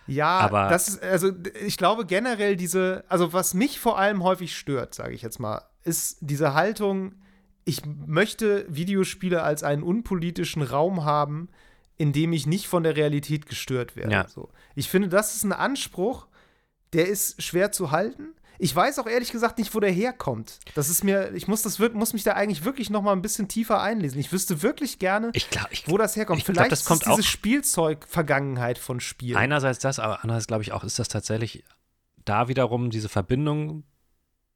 Ja, 0.09 0.39
aber- 0.41 0.69
das 0.69 0.89
ist, 0.89 1.03
also 1.03 1.31
ich 1.65 1.77
glaube 1.77 2.07
generell 2.07 2.57
diese, 2.57 3.05
also 3.09 3.33
was 3.33 3.55
mich 3.55 3.79
vor 3.79 3.99
allem 3.99 4.25
häufig 4.25 4.57
stört, 4.57 4.95
sage 4.97 5.15
ich 5.15 5.23
jetzt 5.23 5.39
mal, 5.39 5.63
ist 5.85 6.17
diese 6.21 6.55
Haltung, 6.55 7.15
ich 7.65 7.83
möchte 7.87 8.67
Videospiele 8.69 9.43
als 9.43 9.63
einen 9.63 9.83
unpolitischen 9.83 10.63
Raum 10.63 11.05
haben, 11.05 11.49
in 11.97 12.13
dem 12.13 12.33
ich 12.33 12.47
nicht 12.47 12.67
von 12.67 12.83
der 12.83 12.97
Realität 12.97 13.47
gestört 13.47 13.95
werde. 13.97 14.13
Ja. 14.13 14.29
So. 14.29 14.49
Ich 14.75 14.89
finde, 14.89 15.09
das 15.09 15.35
ist 15.37 15.45
ein 15.45 15.53
Anspruch, 15.53 16.27
der 16.93 17.07
ist 17.09 17.41
schwer 17.43 17.71
zu 17.73 17.91
halten. 17.91 18.35
Ich 18.59 18.75
weiß 18.75 18.99
auch 18.99 19.07
ehrlich 19.07 19.33
gesagt 19.33 19.59
nicht, 19.59 19.75
wo 19.75 19.81
der 19.81 19.91
herkommt. 19.91 20.61
Das 20.75 20.89
ist 20.89 21.03
mir, 21.03 21.33
ich 21.35 21.49
muss 21.49 21.63
das 21.63 21.79
muss 21.79 22.13
mich 22.13 22.23
da 22.23 22.33
eigentlich 22.35 22.65
wirklich 22.65 22.91
noch 22.91 23.03
mal 23.03 23.13
ein 23.13 23.23
bisschen 23.23 23.49
tiefer 23.49 23.81
einlesen. 23.81 24.21
Ich 24.21 24.33
wüsste 24.33 24.63
wirklich 24.63 24.99
gerne, 24.99 25.31
Ich 25.33 25.51
glaube, 25.51 25.69
ich, 25.73 25.89
wo 25.89 25.99
das 25.99 26.15
herkommt. 26.15 26.39
ich 26.39 26.45
glaub, 26.45 26.57
Vielleicht 26.57 26.73
das 26.73 26.85
kommt 26.85 27.03
ist 27.03 27.11
diese 27.11 27.23
Spielzeug-Vergangenheit 27.25 28.79
von 28.79 29.01
Spielen. 29.01 29.37
einerseits 29.37 29.79
das, 29.81 29.99
aber 29.99 30.23
andererseits 30.23 30.47
glaube 30.47 30.63
ich 30.63 30.73
auch, 30.73 30.85
ist 30.85 30.99
das 30.99 31.09
tatsächlich 31.09 31.65
da 32.25 32.49
wiederum 32.49 32.91
diese 32.91 33.09
Verbindung 33.09 33.83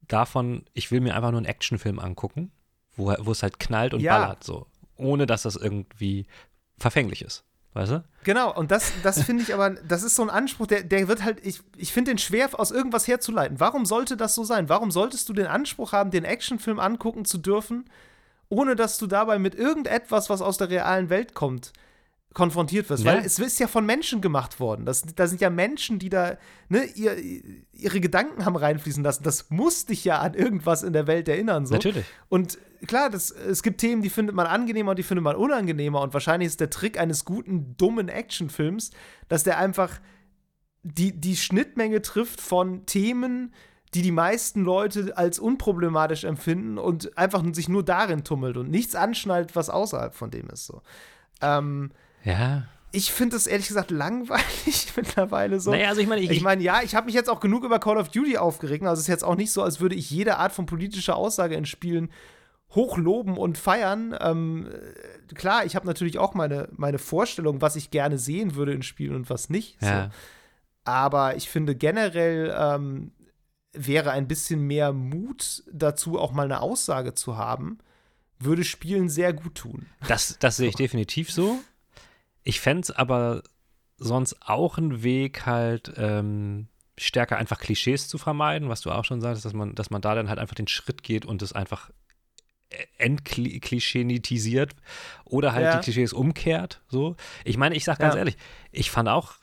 davon, 0.07 0.63
ich 0.73 0.89
will 0.91 1.01
mir 1.01 1.15
einfach 1.15 1.31
nur 1.31 1.39
einen 1.39 1.45
Actionfilm 1.45 1.99
angucken, 1.99 2.51
wo, 2.97 3.13
wo 3.19 3.31
es 3.31 3.43
halt 3.43 3.59
knallt 3.59 3.93
und 3.93 4.01
Ja. 4.01 4.19
ballert, 4.19 4.43
so. 4.43 4.67
Ohne 4.97 5.25
dass 5.27 5.43
das 5.43 5.55
irgendwie 5.55 6.25
verfänglich 6.77 7.21
ist. 7.21 7.43
Weißt 7.73 7.91
du? 7.91 8.03
Genau, 8.23 8.51
und 8.55 8.71
das, 8.71 8.91
das 9.03 9.21
finde 9.23 9.43
ich 9.43 9.53
aber, 9.53 9.69
das 9.69 10.01
ist 10.01 10.15
so 10.15 10.23
ein 10.23 10.31
Anspruch, 10.31 10.65
der, 10.65 10.83
der 10.83 11.07
wird 11.07 11.23
halt, 11.23 11.45
ich, 11.45 11.61
ich 11.77 11.93
finde 11.93 12.09
den 12.11 12.17
schwer 12.17 12.49
aus 12.59 12.71
irgendwas 12.71 13.07
herzuleiten. 13.07 13.59
Warum 13.59 13.85
sollte 13.85 14.17
das 14.17 14.33
so 14.33 14.43
sein? 14.43 14.67
Warum 14.67 14.89
solltest 14.89 15.29
du 15.29 15.33
den 15.33 15.45
Anspruch 15.45 15.91
haben, 15.91 16.09
den 16.09 16.25
Actionfilm 16.25 16.79
angucken 16.79 17.23
zu 17.23 17.37
dürfen, 17.37 17.85
ohne 18.49 18.75
dass 18.75 18.97
du 18.97 19.05
dabei 19.05 19.37
mit 19.37 19.53
irgendetwas, 19.53 20.29
was 20.29 20.41
aus 20.41 20.57
der 20.57 20.69
realen 20.71 21.09
Welt 21.11 21.35
kommt, 21.35 21.71
konfrontiert 22.37 22.87
wirst? 22.91 23.03
Ja. 23.03 23.13
Weil 23.13 23.25
es 23.25 23.39
ist 23.39 23.59
ja 23.59 23.67
von 23.67 23.83
Menschen 23.83 24.21
gemacht 24.21 24.59
worden. 24.59 24.85
Das, 24.85 25.01
da 25.01 25.25
sind 25.25 25.41
ja 25.41 25.49
Menschen, 25.49 25.97
die 25.97 26.09
da 26.09 26.37
ne, 26.69 26.83
ihr, 26.93 27.17
ihre 27.73 27.99
Gedanken 27.99 28.45
haben 28.45 28.55
reinfließen 28.55 29.03
lassen. 29.03 29.23
Das 29.23 29.49
muss 29.49 29.87
dich 29.87 30.05
ja 30.05 30.19
an 30.19 30.35
irgendwas 30.35 30.83
in 30.83 30.93
der 30.93 31.07
Welt 31.07 31.27
erinnern. 31.27 31.65
So. 31.65 31.73
Natürlich. 31.73 32.05
Und 32.29 32.59
klar, 32.85 33.09
das, 33.09 33.31
es 33.31 33.63
gibt 33.63 33.81
Themen, 33.81 34.03
die 34.03 34.11
findet 34.11 34.35
man 34.35 34.45
angenehmer 34.45 34.91
und 34.91 34.99
die 34.99 35.03
findet 35.03 35.23
man 35.23 35.35
unangenehmer. 35.35 35.99
Und 36.01 36.13
wahrscheinlich 36.13 36.45
ist 36.45 36.59
der 36.59 36.69
Trick 36.69 36.99
eines 36.99 37.25
guten, 37.25 37.75
dummen 37.75 38.07
Actionfilms, 38.07 38.91
dass 39.29 39.43
der 39.43 39.57
einfach 39.57 39.99
die, 40.83 41.19
die 41.19 41.35
Schnittmenge 41.35 42.03
trifft 42.03 42.39
von 42.39 42.85
Themen, 42.85 43.51
die 43.95 44.03
die 44.03 44.11
meisten 44.11 44.63
Leute 44.63 45.17
als 45.17 45.39
unproblematisch 45.39 46.23
empfinden 46.23 46.77
und 46.77 47.17
einfach 47.17 47.43
sich 47.53 47.67
nur 47.67 47.83
darin 47.83 48.23
tummelt 48.23 48.57
und 48.57 48.69
nichts 48.69 48.93
anschnallt, 48.93 49.55
was 49.55 49.71
außerhalb 49.71 50.13
von 50.13 50.29
dem 50.29 50.49
ist. 50.51 50.67
So. 50.67 50.83
Ähm, 51.41 51.89
Ja. 52.23 52.63
ich 52.91 53.11
finde 53.11 53.35
es 53.35 53.47
ehrlich 53.47 53.67
gesagt 53.67 53.91
langweilig 53.91 54.91
mittlerweile 54.95 55.59
so. 55.59 55.71
Naja, 55.71 55.89
also 55.89 56.01
ich 56.01 56.07
meine, 56.07 56.21
ich, 56.21 56.31
Ich 56.31 56.41
meine, 56.41 56.61
ja, 56.63 56.81
ich 56.81 56.95
habe 56.95 57.05
mich 57.05 57.15
jetzt 57.15 57.29
auch 57.29 57.39
genug 57.39 57.63
über 57.63 57.79
Call 57.79 57.97
of 57.97 58.09
Duty 58.09 58.37
aufgeregt. 58.37 58.83
Also 58.83 58.99
es 58.99 59.01
ist 59.01 59.07
jetzt 59.07 59.23
auch 59.23 59.35
nicht 59.35 59.51
so, 59.51 59.63
als 59.63 59.79
würde 59.79 59.95
ich 59.95 60.09
jede 60.09 60.37
Art 60.37 60.51
von 60.51 60.65
politischer 60.65 61.15
Aussage 61.15 61.55
in 61.55 61.65
Spielen 61.65 62.09
hochloben 62.75 63.37
und 63.37 63.57
feiern. 63.57 64.15
Ähm, 64.19 64.67
äh, 64.67 65.33
klar, 65.35 65.65
ich 65.65 65.75
habe 65.75 65.87
natürlich 65.87 66.17
auch 66.19 66.33
meine, 66.33 66.69
meine 66.71 66.99
Vorstellung, 66.99 67.61
was 67.61 67.75
ich 67.75 67.91
gerne 67.91 68.17
sehen 68.17 68.55
würde 68.55 68.73
in 68.73 68.83
Spielen 68.83 69.15
und 69.15 69.29
was 69.29 69.49
nicht. 69.49 69.81
ja. 69.81 70.05
So. 70.05 70.09
Aber 70.83 71.35
ich 71.35 71.49
finde 71.49 71.75
generell 71.75 72.55
ähm, 72.57 73.11
wäre 73.73 74.11
ein 74.11 74.27
bisschen 74.27 74.61
mehr 74.61 74.93
Mut 74.93 75.63
dazu, 75.71 76.17
auch 76.17 76.31
mal 76.31 76.45
eine 76.45 76.61
Aussage 76.61 77.13
zu 77.13 77.35
haben, 77.35 77.79
würde 78.39 78.63
Spielen 78.63 79.09
sehr 79.09 79.33
gut 79.33 79.55
tun. 79.55 79.87
Das, 80.07 80.37
das 80.39 80.55
sehe 80.57 80.69
ich 80.69 80.75
definitiv 80.75 81.29
so. 81.29 81.59
Ich 82.47 82.61
fände 82.61 82.81
es 82.83 82.91
aber 82.91 83.43
sonst 83.97 84.37
auch 84.47 84.77
ein 84.77 85.03
Weg, 85.03 85.45
halt 85.45 85.91
ähm, 85.97 86.69
stärker 86.97 87.35
einfach 87.37 87.59
Klischees 87.59 88.07
zu 88.07 88.17
vermeiden, 88.17 88.69
was 88.69 88.79
du 88.79 88.89
auch 88.91 89.03
schon 89.03 89.19
sagst, 89.19 89.43
dass 89.43 89.51
man, 89.53 89.75
dass 89.75 89.89
man 89.89 90.01
da 90.01 90.15
dann 90.15 90.29
halt 90.29 90.39
einfach 90.39 90.55
den 90.55 90.69
Schritt 90.69 91.03
geht 91.03 91.25
und 91.25 91.41
es 91.41 91.51
einfach 91.51 91.89
entklischenitisiert 92.97 94.75
oder 95.25 95.53
halt 95.53 95.65
Ja. 95.65 95.75
die 95.77 95.83
Klischees 95.83 96.13
umkehrt. 96.13 96.81
So. 96.87 97.15
Ich 97.43 97.57
meine, 97.57 97.75
ich 97.75 97.83
sag 97.83 97.99
ganz 97.99 98.13
Ja. 98.13 98.19
ehrlich, 98.19 98.37
ich 98.71 98.91
fand 98.91 99.09
auch 99.09 99.33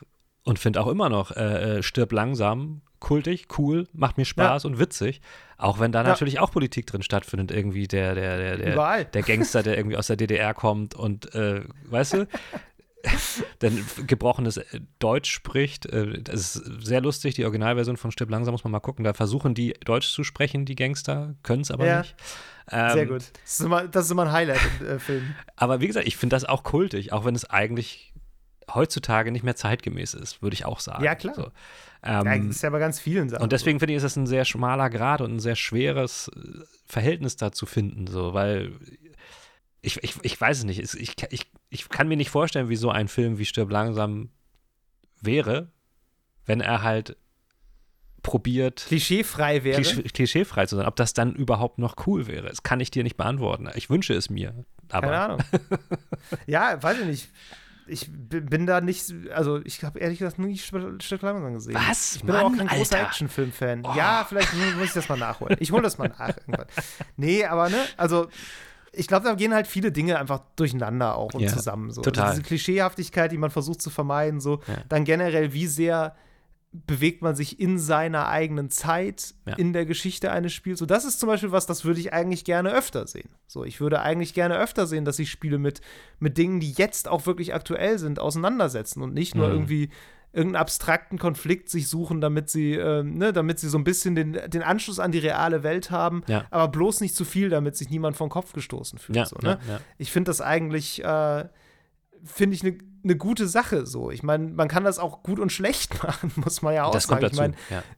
und 0.43 0.59
finde 0.59 0.81
auch 0.81 0.87
immer 0.87 1.09
noch 1.09 1.31
äh, 1.31 1.77
äh, 1.77 1.83
Stirb 1.83 2.11
langsam 2.11 2.81
kultig, 2.99 3.47
cool, 3.59 3.87
macht 3.93 4.17
mir 4.17 4.25
Spaß 4.25 4.65
und 4.65 4.79
witzig. 4.79 5.21
Auch 5.57 5.79
wenn 5.79 5.91
da 5.91 6.01
Ja. 6.01 6.07
natürlich 6.09 6.39
auch 6.39 6.51
Politik 6.51 6.87
drin 6.87 7.03
stattfindet, 7.03 7.51
irgendwie 7.51 7.87
der, 7.87 8.15
der, 8.15 8.37
der, 8.37 8.57
der, 8.57 9.05
der 9.05 9.21
Gangster, 9.23 9.61
der 9.63 9.77
irgendwie 9.77 9.97
aus 9.97 10.07
der 10.07 10.15
DDR 10.17 10.53
kommt 10.53 10.95
und, 10.95 11.33
äh, 11.35 11.61
weißt 11.85 12.13
du, 12.13 12.27
dann 13.59 13.85
gebrochenes 14.07 14.57
äh, 14.57 14.63
Deutsch 14.99 15.31
spricht. 15.31 15.85
Äh, 15.87 16.21
das 16.21 16.55
ist 16.55 16.85
sehr 16.85 17.01
lustig, 17.01 17.35
die 17.35 17.43
Originalversion 17.43 17.97
von 17.97 18.11
Stirb 18.11 18.29
langsam 18.29 18.51
muss 18.53 18.63
man 18.63 18.71
mal 18.71 18.79
gucken. 18.79 19.03
Da 19.03 19.13
versuchen 19.13 19.53
die 19.53 19.73
Deutsch 19.85 20.09
zu 20.11 20.23
sprechen, 20.23 20.65
die 20.65 20.75
Gangster, 20.75 21.35
können 21.43 21.61
es 21.61 21.71
aber 21.71 21.85
Ja. 21.85 21.99
nicht. 21.99 22.15
Ähm, 22.71 22.89
Sehr 22.93 23.05
gut. 23.05 23.21
Das 23.43 23.53
ist 23.53 23.61
immer, 23.61 23.87
das 23.87 24.05
ist 24.05 24.11
immer 24.11 24.23
ein 24.23 24.31
Highlight 24.31 24.59
im 24.79 24.87
äh, 24.87 24.99
Film. 24.99 25.35
Aber 25.55 25.81
wie 25.81 25.87
gesagt, 25.87 26.07
ich 26.07 26.17
finde 26.17 26.35
das 26.35 26.45
auch 26.45 26.63
kultig, 26.63 27.13
auch 27.13 27.23
wenn 27.25 27.35
es 27.35 27.45
eigentlich 27.49 28.11
heutzutage 28.73 29.31
nicht 29.31 29.43
mehr 29.43 29.55
zeitgemäß 29.55 30.15
ist, 30.15 30.41
würde 30.41 30.55
ich 30.55 30.65
auch 30.65 30.79
sagen. 30.79 31.03
Ja, 31.03 31.13
klar. 31.13 31.35
So. 31.35 31.51
Ja, 32.03 32.21
Ähm, 32.21 32.47
das 32.47 32.57
ist 32.57 32.61
ja 32.63 32.71
bei 32.71 32.79
ganz 32.79 32.99
vielen 32.99 33.29
Sachen. 33.29 33.43
und 33.43 33.51
deswegen 33.51 33.79
finde 33.79 33.93
ich, 33.93 33.97
ist 33.97 34.03
es 34.03 34.15
ein 34.15 34.25
sehr 34.25 34.45
schmaler 34.45 34.89
Grad 34.89 35.21
und 35.21 35.35
ein 35.35 35.39
sehr 35.39 35.55
schweres 35.55 36.29
äh, 36.35 36.39
Verhältnis 36.87 37.35
da 37.35 37.51
zu 37.51 37.67
finden, 37.67 38.07
so, 38.07 38.33
weil 38.33 38.71
ich, 39.85 40.03
ich, 40.03 40.15
ich 40.23 40.39
weiß 40.39 40.59
es 40.59 40.63
nicht. 40.63 40.79
Ich, 40.79 41.15
ich, 41.31 41.51
ich 41.69 41.89
kann 41.89 42.07
mir 42.07 42.17
nicht 42.17 42.29
vorstellen, 42.29 42.69
wie 42.69 42.75
so 42.75 42.89
ein 42.89 43.07
Film 43.07 43.37
wie 43.37 43.45
Stirb 43.45 43.69
langsam 43.71 44.29
wäre, 45.21 45.71
wenn 46.45 46.61
er 46.61 46.81
halt 46.81 47.17
probiert, 48.21 48.85
klischeefrei 48.87 49.63
wäre. 49.63 49.81
klischee, 49.81 50.01
klischeefrei 50.03 50.65
zu 50.65 50.75
sein. 50.75 50.87
Ob 50.87 50.95
das 50.95 51.13
dann 51.13 51.33
überhaupt 51.35 51.77
noch 51.77 52.07
cool 52.07 52.25
wäre, 52.25 52.47
das 52.49 52.63
kann 52.63 52.79
ich 52.79 52.89
dir 52.89 53.03
nicht 53.03 53.17
beantworten. 53.17 53.69
Ich 53.75 53.89
wünsche 53.89 54.13
es 54.15 54.29
mir. 54.31 54.65
Aber 54.89 55.07
Keine 55.07 55.19
Ahnung. 55.19 55.39
ja, 56.47 56.81
weiß 56.81 56.99
ich 57.01 57.05
nicht. 57.05 57.29
Ich 57.87 58.09
bin 58.11 58.65
da 58.65 58.81
nicht, 58.81 59.13
also 59.31 59.61
ich 59.63 59.83
habe 59.83 59.99
ehrlich 59.99 60.17
gesagt 60.17 60.39
nie 60.39 60.55
St- 60.55 61.03
Stück 61.03 61.21
langsam 61.21 61.53
gesehen. 61.53 61.75
Was? 61.75 62.15
Ich 62.15 62.23
bin 62.23 62.31
aber 62.33 62.45
auch 62.45 62.49
Mann, 62.49 62.65
kein 62.67 62.79
großer. 62.79 62.99
Actionfilm-Fan. 62.99 63.83
Oh. 63.85 63.93
Ja, 63.95 64.25
vielleicht 64.27 64.51
mu- 64.55 64.71
muss 64.79 64.87
ich 64.87 64.93
das 64.93 65.07
mal 65.07 65.19
nachholen. 65.19 65.55
Ich 65.59 65.71
hole 65.71 65.83
das 65.83 65.99
mal 65.99 66.07
nach 66.07 66.29
irgendwann. 66.35 66.65
Nee, 67.17 67.45
aber 67.45 67.69
ne, 67.69 67.77
also 67.95 68.27
ich 68.97 69.07
glaube, 69.07 69.25
da 69.25 69.33
gehen 69.35 69.53
halt 69.53 69.67
viele 69.67 69.91
Dinge 69.91 70.17
einfach 70.19 70.41
durcheinander 70.55 71.15
auch 71.17 71.33
und 71.33 71.41
Ja, 71.41 71.49
zusammen. 71.51 71.91
So. 71.91 72.01
total. 72.01 72.25
Also 72.25 72.37
diese 72.37 72.47
Klischeehaftigkeit, 72.47 73.31
die 73.31 73.37
man 73.37 73.51
versucht 73.51 73.81
zu 73.81 73.89
vermeiden, 73.89 74.39
so. 74.39 74.61
Ja. 74.67 74.75
Dann 74.89 75.03
generell, 75.05 75.53
wie 75.53 75.67
sehr 75.67 76.15
bewegt 76.87 77.21
man 77.21 77.35
sich 77.37 77.59
in 77.61 77.79
seiner 77.79 78.27
eigenen 78.27 78.69
Zeit 78.69 79.33
Ja. 79.47 79.53
in 79.55 79.71
der 79.71 79.85
Geschichte 79.85 80.29
eines 80.31 80.51
Spiels. 80.51 80.79
So, 80.79 80.85
das 80.85 81.05
ist 81.05 81.21
zum 81.21 81.27
Beispiel 81.27 81.53
was, 81.53 81.65
das 81.65 81.85
würde 81.85 82.01
ich 82.01 82.11
eigentlich 82.11 82.43
gerne 82.43 82.73
öfter 82.73 83.07
sehen. 83.07 83.29
So, 83.47 83.63
ich 83.63 83.79
würde 83.79 84.01
eigentlich 84.01 84.33
gerne 84.33 84.57
öfter 84.57 84.85
sehen, 84.85 85.05
dass 85.05 85.15
sich 85.15 85.31
Spiele 85.31 85.57
mit, 85.57 85.79
mit 86.19 86.37
Dingen, 86.37 86.59
die 86.59 86.71
jetzt 86.73 87.07
auch 87.07 87.25
wirklich 87.27 87.53
aktuell 87.53 87.97
sind, 87.97 88.19
auseinandersetzen 88.19 89.01
und 89.03 89.13
nicht 89.13 89.35
nur 89.35 89.47
Mhm. 89.47 89.53
irgendwie 89.53 89.89
irgendeinen 90.35 90.61
abstrakten 90.61 91.17
Konflikt 91.17 91.69
sich 91.69 91.87
suchen, 91.87 92.19
damit 92.21 92.49
sie, 92.49 92.73
ähm, 92.73 93.13
ne, 93.17 93.31
damit 93.33 93.59
sie 93.59 93.69
so 93.69 93.77
ein 93.77 93.83
bisschen 93.83 94.15
den, 94.15 94.33
den 94.47 94.61
Anschluss 94.63 94.99
an 94.99 95.11
die 95.11 95.19
reale 95.19 95.63
Welt 95.63 95.91
haben, 95.91 96.23
Ja. 96.27 96.45
aber 96.51 96.67
bloß 96.67 97.01
nicht 97.01 97.15
zu 97.15 97.23
viel, 97.25 97.49
damit 97.49 97.75
sich 97.77 97.89
niemand 97.89 98.17
vom 98.17 98.29
Kopf 98.29 98.51
gestoßen 98.53 98.99
fühlt. 98.99 99.15
Ja, 99.15 99.25
so, 99.25 99.37
ne? 99.41 99.57
ja. 99.67 99.79
Ich 99.97 100.11
finde 100.11 100.29
das 100.29 100.41
eigentlich, 100.41 101.03
äh, 101.03 101.45
finde 102.23 102.55
ich 102.55 102.63
eine 102.63 102.77
ne 103.03 103.15
gute 103.15 103.47
Sache 103.47 103.85
so. 103.85 104.09
Ich 104.11 104.23
meine, 104.23 104.47
man 104.51 104.67
kann 104.67 104.83
das 104.83 104.97
auch 104.99 105.21
gut 105.23 105.39
und 105.39 105.51
schlecht 105.51 106.03
machen, 106.03 106.31
muss 106.35 106.61
man 106.61 106.73
ja 106.73 106.83
auch 106.85 106.91
Das 106.91 107.03
sagen. 107.05 107.25
Ich 107.27 107.33
meine. 107.37 107.53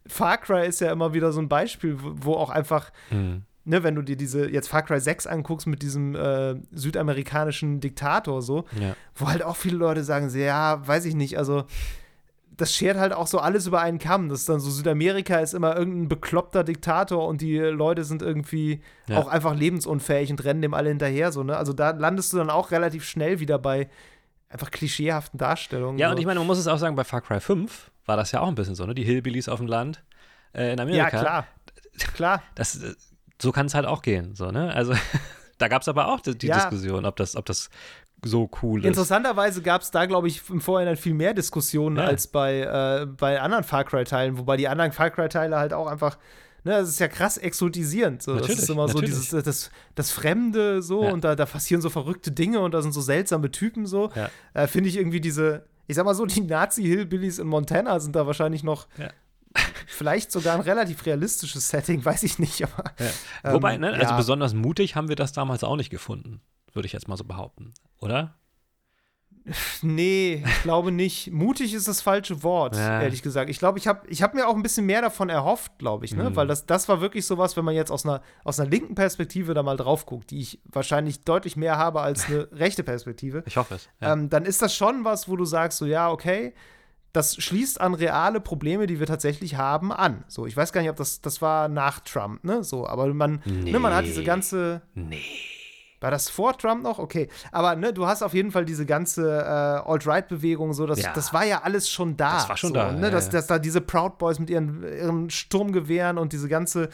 Far 0.05 0.37
Cry 0.37 0.67
ist 0.67 0.81
ja 0.81 0.91
immer 0.91 1.13
wieder 1.13 1.31
so 1.31 1.39
ein 1.41 1.47
Beispiel, 1.49 1.97
wo, 2.01 2.11
wo 2.17 2.33
auch 2.35 2.49
einfach, 2.49 2.91
Mhm. 3.09 3.43
ne, 3.63 3.83
wenn 3.83 3.95
du 3.95 4.01
dir 4.01 4.17
diese, 4.17 4.49
jetzt 4.49 4.67
Far 4.67 4.83
Cry 4.83 4.99
6 4.99 5.25
anguckst 5.27 5.65
mit 5.65 5.81
diesem 5.81 6.13
äh, 6.13 6.55
südamerikanischen 6.71 7.79
Diktator 7.79 8.41
so, 8.41 8.65
ja. 8.79 8.95
wo 9.15 9.27
halt 9.27 9.43
auch 9.43 9.55
viele 9.55 9.77
Leute 9.77 10.03
sagen, 10.03 10.29
ja, 10.37 10.85
weiß 10.85 11.05
ich 11.05 11.15
nicht, 11.15 11.37
also 11.37 11.65
das 12.57 12.73
schert 12.73 12.97
halt 12.97 13.13
auch 13.13 13.27
so 13.27 13.39
alles 13.39 13.67
über 13.67 13.81
einen 13.81 13.99
Kamm. 13.99 14.29
Das 14.29 14.39
ist 14.41 14.49
dann 14.49 14.59
so, 14.59 14.69
Südamerika 14.71 15.37
ist 15.39 15.53
immer 15.53 15.75
irgendein 15.77 16.09
bekloppter 16.09 16.63
Diktator 16.63 17.27
und 17.27 17.41
die 17.41 17.57
Leute 17.59 18.03
sind 18.03 18.21
irgendwie 18.21 18.81
Ja. 19.07 19.19
auch 19.19 19.27
einfach 19.27 19.55
lebensunfähig 19.55 20.31
und 20.31 20.43
rennen 20.43 20.61
dem 20.61 20.73
alle 20.73 20.89
hinterher, 20.89 21.31
so, 21.31 21.43
ne? 21.43 21.55
Also 21.55 21.73
da 21.73 21.91
landest 21.91 22.33
du 22.33 22.37
dann 22.37 22.49
auch 22.49 22.71
relativ 22.71 23.05
schnell 23.05 23.39
wieder 23.39 23.59
bei 23.59 23.89
einfach 24.49 24.71
klischeehaften 24.71 25.37
Darstellungen. 25.37 25.99
Ja, 25.99 26.07
so. 26.07 26.15
und 26.15 26.19
ich 26.19 26.25
meine, 26.25 26.39
man 26.39 26.47
muss 26.47 26.57
es 26.57 26.67
auch 26.67 26.77
sagen, 26.77 26.95
bei 26.95 27.03
Far 27.03 27.21
Cry 27.21 27.39
5 27.39 27.91
war 28.05 28.17
das 28.17 28.31
ja 28.31 28.39
auch 28.41 28.47
ein 28.47 28.55
bisschen 28.55 28.75
so, 28.75 28.85
ne? 28.85 28.95
Die 28.95 29.03
Hillbillies 29.03 29.49
auf 29.49 29.59
dem 29.59 29.67
Land 29.67 30.03
äh, 30.53 30.73
in 30.73 30.79
Amerika. 30.79 31.03
Ja, 31.03 31.09
klar. 31.09 31.47
Klar. 32.15 32.43
Das, 32.55 32.81
äh, 32.81 32.95
so 33.41 33.51
kann 33.51 33.65
es 33.67 33.75
halt 33.75 33.85
auch 33.85 34.01
gehen, 34.01 34.33
so, 34.35 34.49
ne? 34.51 34.73
Also, 34.73 34.93
da 35.59 35.67
gab 35.67 35.81
es 35.83 35.87
aber 35.87 36.07
auch 36.07 36.21
die, 36.21 36.37
die 36.37 36.47
Ja. 36.47 36.55
Diskussion, 36.55 37.05
ob 37.05 37.15
das, 37.17 37.35
ob 37.35 37.45
das 37.45 37.69
so 38.23 38.49
cool 38.61 38.81
ist. 38.81 38.87
Interessanterweise 38.87 39.61
gab 39.61 39.81
es 39.81 39.91
da, 39.91 40.05
glaube 40.05 40.27
ich, 40.27 40.41
im 40.49 40.59
Vorhinein 40.61 40.97
viel 40.97 41.13
mehr 41.13 41.33
Diskussionen 41.33 41.97
Ja. 41.97 42.05
als 42.05 42.27
bei, 42.27 42.61
äh, 42.61 43.05
bei 43.05 43.39
anderen 43.41 43.63
Far 43.63 43.83
Cry-Teilen, 43.83 44.37
wobei 44.37 44.57
die 44.57 44.67
anderen 44.67 44.91
Far 44.91 45.09
Cry-Teile 45.11 45.57
halt 45.57 45.71
auch 45.73 45.87
einfach, 45.87 46.17
ne, 46.63 46.71
das 46.71 46.89
ist 46.89 46.99
ja 46.99 47.07
krass 47.07 47.37
exotisierend. 47.37 48.23
So. 48.23 48.35
Das 48.35 48.49
ist 48.49 48.69
immer 48.69 48.87
so 48.87 49.01
dieses, 49.01 49.29
das, 49.29 49.69
das 49.95 50.11
Fremde 50.11 50.81
so 50.81 51.03
Ja. 51.03 51.11
und 51.11 51.23
da, 51.23 51.35
da 51.35 51.45
passieren 51.45 51.81
so 51.81 51.89
verrückte 51.89 52.31
Dinge 52.31 52.59
und 52.59 52.73
da 52.73 52.81
sind 52.81 52.91
so 52.91 53.01
seltsame 53.01 53.51
Typen 53.51 53.85
so. 53.85 54.09
Ja. 54.15 54.29
Äh, 54.53 54.67
Finde 54.67 54.89
ich 54.89 54.97
irgendwie 54.97 55.21
diese, 55.21 55.65
ich 55.85 55.95
sag 55.95 56.03
mal 56.05 56.15
so, 56.15 56.25
die 56.25 56.41
Nazi-Hillbillies 56.41 57.39
in 57.39 57.47
Montana 57.47 57.99
sind 57.99 58.15
da 58.15 58.25
wahrscheinlich 58.25 58.63
noch 58.63 58.87
vielleicht 59.87 60.31
sogar 60.31 60.55
ein 60.55 60.61
relativ 60.61 61.05
realistisches 61.05 61.69
Setting, 61.69 62.03
weiß 62.05 62.23
ich 62.23 62.39
nicht, 62.39 62.63
aber. 62.63 62.83
Ja. 63.43 63.53
Wobei, 63.53 63.75
ähm, 63.75 63.81
ne, 63.81 63.93
also 63.93 64.15
besonders 64.15 64.53
mutig 64.53 64.95
haben 64.95 65.07
wir 65.07 65.15
das 65.15 65.33
damals 65.33 65.63
auch 65.63 65.75
nicht 65.77 65.89
gefunden, 65.89 66.41
würde 66.77 66.85
ich 66.85 66.93
jetzt 66.93 67.09
mal 67.09 67.17
so 67.17 67.25
behaupten, 67.25 67.73
oder? 67.99 68.35
Nee, 69.81 70.43
ich 70.45 70.61
glaube 70.63 70.91
nicht. 70.91 71.31
Mutig 71.31 71.73
ist 71.73 71.87
das 71.87 72.01
falsche 72.01 72.43
Wort, 72.43 72.75
Ja. 72.75 73.01
ehrlich 73.01 73.21
gesagt. 73.23 73.49
Ich 73.49 73.59
glaube, 73.59 73.79
ich 73.79 73.87
habe 73.87 74.05
ich 74.09 74.21
hab 74.21 74.33
mir 74.33 74.45
auch 74.45 74.55
ein 74.55 74.61
bisschen 74.63 74.85
mehr 74.85 75.01
davon 75.01 75.29
erhofft, 75.29 75.79
glaube 75.79 76.03
ich, 76.03 76.13
ne? 76.13 76.29
Mhm. 76.29 76.35
Weil 76.35 76.47
das, 76.47 76.65
das 76.65 76.89
war 76.89 76.99
wirklich 76.99 77.25
sowas, 77.25 77.55
wenn 77.55 77.63
man 77.63 77.73
jetzt 77.75 77.89
aus 77.89 78.05
einer, 78.05 78.21
aus 78.43 78.59
einer 78.59 78.69
linken 78.69 78.95
Perspektive 78.95 79.53
da 79.53 79.63
mal 79.63 79.77
drauf 79.77 80.05
guckt, 80.05 80.31
die 80.31 80.39
ich 80.41 80.61
wahrscheinlich 80.65 81.23
deutlich 81.23 81.55
mehr 81.55 81.77
habe 81.77 82.01
als 82.01 82.25
eine 82.25 82.49
rechte 82.51 82.83
Perspektive, 82.83 83.43
Ich 83.45 83.55
hoffe 83.55 83.75
es. 83.75 83.87
Ja. 84.01 84.11
ähm, 84.13 84.29
dann 84.29 84.43
ist 84.43 84.61
das 84.61 84.75
schon 84.75 85.05
was, 85.05 85.29
wo 85.29 85.37
du 85.37 85.45
sagst, 85.45 85.77
so, 85.77 85.85
ja, 85.85 86.11
okay, 86.11 86.53
das 87.13 87.35
schließt 87.37 87.79
an 87.79 87.93
reale 87.93 88.41
Probleme, 88.41 88.85
die 88.85 88.99
wir 88.99 89.07
tatsächlich 89.07 89.55
haben, 89.55 89.93
an. 89.93 90.25
So, 90.27 90.45
ich 90.45 90.57
weiß 90.57 90.73
gar 90.73 90.81
nicht, 90.81 90.89
ob 90.89 90.97
das, 90.97 91.21
das 91.21 91.41
war 91.41 91.69
nach 91.69 92.01
Trump, 92.01 92.43
ne? 92.43 92.65
So, 92.65 92.85
aber 92.85 93.07
man, 93.13 93.41
ne, 93.45 93.79
man 93.79 93.93
hat 93.93 94.05
diese 94.05 94.19
Nee. 94.19 94.25
ganze. 94.25 94.81
nee. 94.93 95.21
War 95.99 96.11
das 96.11 96.29
vor 96.29 96.55
Trump 96.57 96.83
noch? 96.83 96.99
Okay. 96.99 97.27
Aber 97.51 97.75
ne, 97.75 97.91
du 97.91 98.05
hast 98.05 98.21
auf 98.21 98.33
jeden 98.33 98.51
Fall 98.51 98.65
diese 98.65 98.85
ganze 98.85 99.39
äh, 99.39 99.89
Alt-Right-Bewegung, 99.89 100.73
so, 100.73 100.85
das, 100.85 101.01
Ja. 101.01 101.11
das 101.13 101.33
war 101.33 101.43
ja 101.45 101.63
alles 101.63 101.89
schon 101.89 102.15
da. 102.17 102.33
Das 102.35 102.49
war 102.49 102.57
schon 102.57 102.69
so, 102.69 102.75
da, 102.75 102.91
Ne, 102.91 103.07
ja, 103.07 103.09
dass, 103.09 103.29
dass 103.29 103.47
da 103.47 103.57
diese 103.57 103.81
Proud 103.81 104.17
Boys 104.19 104.37
mit 104.39 104.49
ihren, 104.49 104.83
ihren 104.83 105.29
Sturmgewehren 105.29 106.17
und 106.19 106.33
diese 106.33 106.47
ganze 106.49 106.89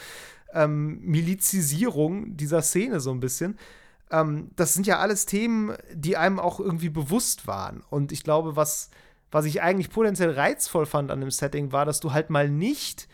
ähm, 0.53 0.99
Milizisierung 1.01 2.37
dieser 2.37 2.61
Szene 2.61 2.99
so 2.99 3.11
ein 3.11 3.19
bisschen. 3.19 3.57
Ähm, 4.11 4.51
das 4.55 4.73
sind 4.73 4.87
ja 4.87 4.99
alles 4.99 5.25
Themen, 5.25 5.75
die 5.93 6.15
einem 6.15 6.39
auch 6.39 6.59
irgendwie 6.59 6.89
bewusst 6.89 7.47
waren. 7.47 7.83
Und 7.89 8.11
ich 8.11 8.23
glaube, 8.23 8.55
was, 8.55 8.89
was 9.31 9.45
ich 9.45 9.61
eigentlich 9.61 9.89
potenziell 9.89 10.31
reizvoll 10.31 10.85
fand 10.85 11.11
an 11.11 11.19
dem 11.19 11.31
Setting, 11.31 11.71
war, 11.71 11.85
dass 11.85 11.99
du 11.99 12.13
halt 12.13 12.29
mal 12.29 12.49
nicht 12.49 13.07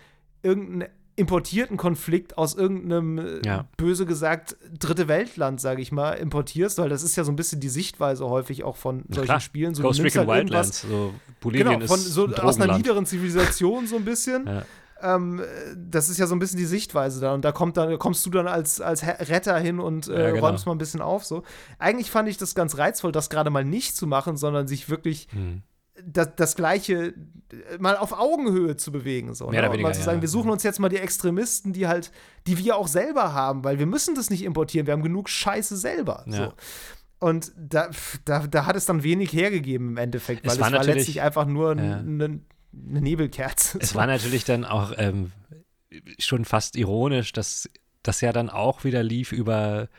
irgendeinen 0.43 0.89
importierten 1.19 1.77
Konflikt 1.77 2.37
aus 2.37 2.55
irgendeinem, 2.55 3.17
äh, 3.19 3.41
Ja. 3.45 3.65
böse 3.77 4.05
gesagt, 4.05 4.57
dritte 4.77 5.07
Weltland, 5.07 5.61
sage 5.61 5.81
ich 5.81 5.91
mal, 5.91 6.13
importierst, 6.13 6.77
weil 6.79 6.89
das 6.89 7.03
ist 7.03 7.15
ja 7.15 7.23
so 7.23 7.31
ein 7.31 7.35
bisschen 7.35 7.59
die 7.59 7.69
Sichtweise 7.69 8.27
häufig 8.27 8.63
auch 8.63 8.77
von 8.77 9.03
solchen 9.09 9.25
klar. 9.25 9.39
Spielen. 9.39 9.75
So, 9.75 9.83
Ghost 9.83 10.01
Recon 10.01 10.27
halt 10.27 10.43
Wildlands, 10.45 10.81
so 10.81 11.13
Bolivien 11.41 11.67
Genau, 11.79 11.85
von 11.87 11.99
so 11.99 12.25
ein 12.25 12.33
aus 12.35 12.59
einer 12.59 12.75
niederen 12.75 13.05
Zivilisation 13.05 13.85
so 13.87 13.97
ein 13.97 14.05
bisschen. 14.05 14.47
Ja. 15.01 15.15
Ähm, 15.15 15.41
das 15.77 16.09
ist 16.09 16.17
ja 16.17 16.27
so 16.27 16.35
ein 16.35 16.39
bisschen 16.39 16.57
die 16.59 16.65
Sichtweise 16.65 17.21
da. 17.21 17.33
Und 17.33 17.45
da 17.45 17.53
kommt 17.53 17.77
dann, 17.77 17.97
kommst 17.99 18.25
du 18.25 18.29
dann 18.31 18.47
als, 18.49 18.81
als 18.81 19.01
Retter 19.05 19.57
hin 19.57 19.79
und 19.79 20.09
äh, 20.09 20.23
Ja, 20.25 20.31
genau. 20.31 20.47
räumst 20.47 20.65
mal 20.65 20.73
ein 20.73 20.77
bisschen 20.77 20.99
auf. 20.99 21.23
So. 21.23 21.43
Eigentlich 21.77 22.11
fand 22.11 22.27
ich 22.27 22.35
das 22.35 22.53
ganz 22.53 22.77
reizvoll, 22.77 23.13
das 23.13 23.29
gerade 23.29 23.49
mal 23.49 23.63
nicht 23.63 23.95
zu 23.95 24.07
machen, 24.07 24.35
sondern 24.35 24.67
sich 24.67 24.89
wirklich 24.89 25.29
Hm. 25.31 25.61
Das, 26.05 26.29
das 26.35 26.55
Gleiche 26.55 27.13
äh, 27.51 27.77
mal 27.79 27.97
auf 27.97 28.11
Augenhöhe 28.11 28.77
zu 28.77 28.91
bewegen. 28.91 29.33
So, 29.33 29.47
Mehr 29.47 29.61
ne? 29.61 29.67
oder 29.69 29.77
Und 29.77 29.81
mal 29.81 29.87
weniger, 29.89 29.99
zu 29.99 30.05
sagen, 30.05 30.17
ja. 30.17 30.21
wir 30.21 30.29
suchen 30.29 30.49
uns 30.51 30.63
jetzt 30.63 30.79
mal 30.79 30.89
die 30.89 30.97
Extremisten, 30.97 31.73
die 31.73 31.87
halt, 31.87 32.11
die 32.47 32.57
wir 32.57 32.75
auch 32.75 32.87
selber 32.87 33.33
haben, 33.33 33.63
weil 33.63 33.79
wir 33.79 33.85
müssen 33.85 34.15
das 34.15 34.29
nicht 34.29 34.43
importieren, 34.43 34.87
wir 34.87 34.93
haben 34.93 35.03
genug 35.03 35.29
Scheiße 35.29 35.77
selber. 35.77 36.23
Ja. 36.27 36.35
So. 36.35 36.53
Und 37.19 37.51
da, 37.57 37.89
da, 38.25 38.47
da 38.47 38.65
hat 38.65 38.75
es 38.75 38.85
dann 38.85 39.03
wenig 39.03 39.33
hergegeben 39.33 39.89
im 39.89 39.97
Endeffekt, 39.97 40.45
Es 40.45 40.53
weil 40.53 40.61
war 40.61 40.67
es 40.67 40.87
war 40.87 40.95
letztlich 40.95 41.21
einfach 41.21 41.45
nur 41.45 41.75
Ja. 41.75 41.97
eine 41.97 42.39
eine 42.71 43.01
Nebelkerze. 43.01 43.79
Es 43.81 43.89
So. 43.89 43.95
war 43.95 44.05
natürlich 44.07 44.43
dann 44.45 44.63
auch 44.63 44.93
ähm, 44.97 45.31
schon 46.19 46.45
fast 46.45 46.75
ironisch, 46.75 47.33
dass 47.33 47.67
das 48.03 48.21
ja 48.21 48.31
dann 48.31 48.49
auch 48.49 48.83
wieder 48.83 49.01
lief 49.03 49.31
über 49.31 49.89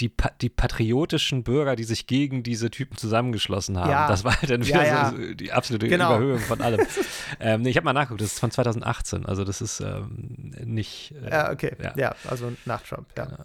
die, 0.00 0.08
pa 0.08 0.30
die 0.40 0.48
patriotischen 0.48 1.44
Bürger, 1.44 1.76
die 1.76 1.84
sich 1.84 2.06
gegen 2.06 2.42
diese 2.42 2.70
Typen 2.70 2.96
zusammengeschlossen 2.96 3.78
haben. 3.78 3.90
Ja. 3.90 4.08
Das 4.08 4.24
war 4.24 4.40
halt 4.40 4.50
dann 4.50 4.66
wieder 4.66 4.84
Ja, 4.84 5.10
ja. 5.10 5.10
so 5.10 5.34
die 5.34 5.52
absolute 5.52 5.86
Genau. 5.88 6.16
Überhöhung 6.16 6.40
von 6.40 6.60
allem. 6.60 6.80
ähm, 7.40 7.62
nee, 7.62 7.70
ich 7.70 7.76
habe 7.76 7.84
mal 7.84 7.92
nachgeguckt, 7.92 8.20
das 8.20 8.32
ist 8.32 8.40
von 8.40 8.50
2018, 8.50 9.24
also 9.26 9.44
das 9.44 9.60
ist 9.60 9.80
ähm, 9.80 10.52
nicht. 10.64 11.14
Äh, 11.24 11.30
Ja, 11.30 11.52
okay. 11.52 11.76
Ja. 11.96 12.14
Also 12.28 12.52
nach 12.64 12.82
Trump, 12.82 13.06
ja. 13.16 13.26
Genau. 13.26 13.38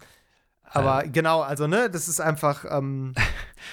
Aber 0.72 1.04
genau, 1.08 1.40
also 1.42 1.66
ne, 1.66 1.88
das 1.90 2.08
ist 2.08 2.20
einfach, 2.20 2.64
ähm, 2.70 3.14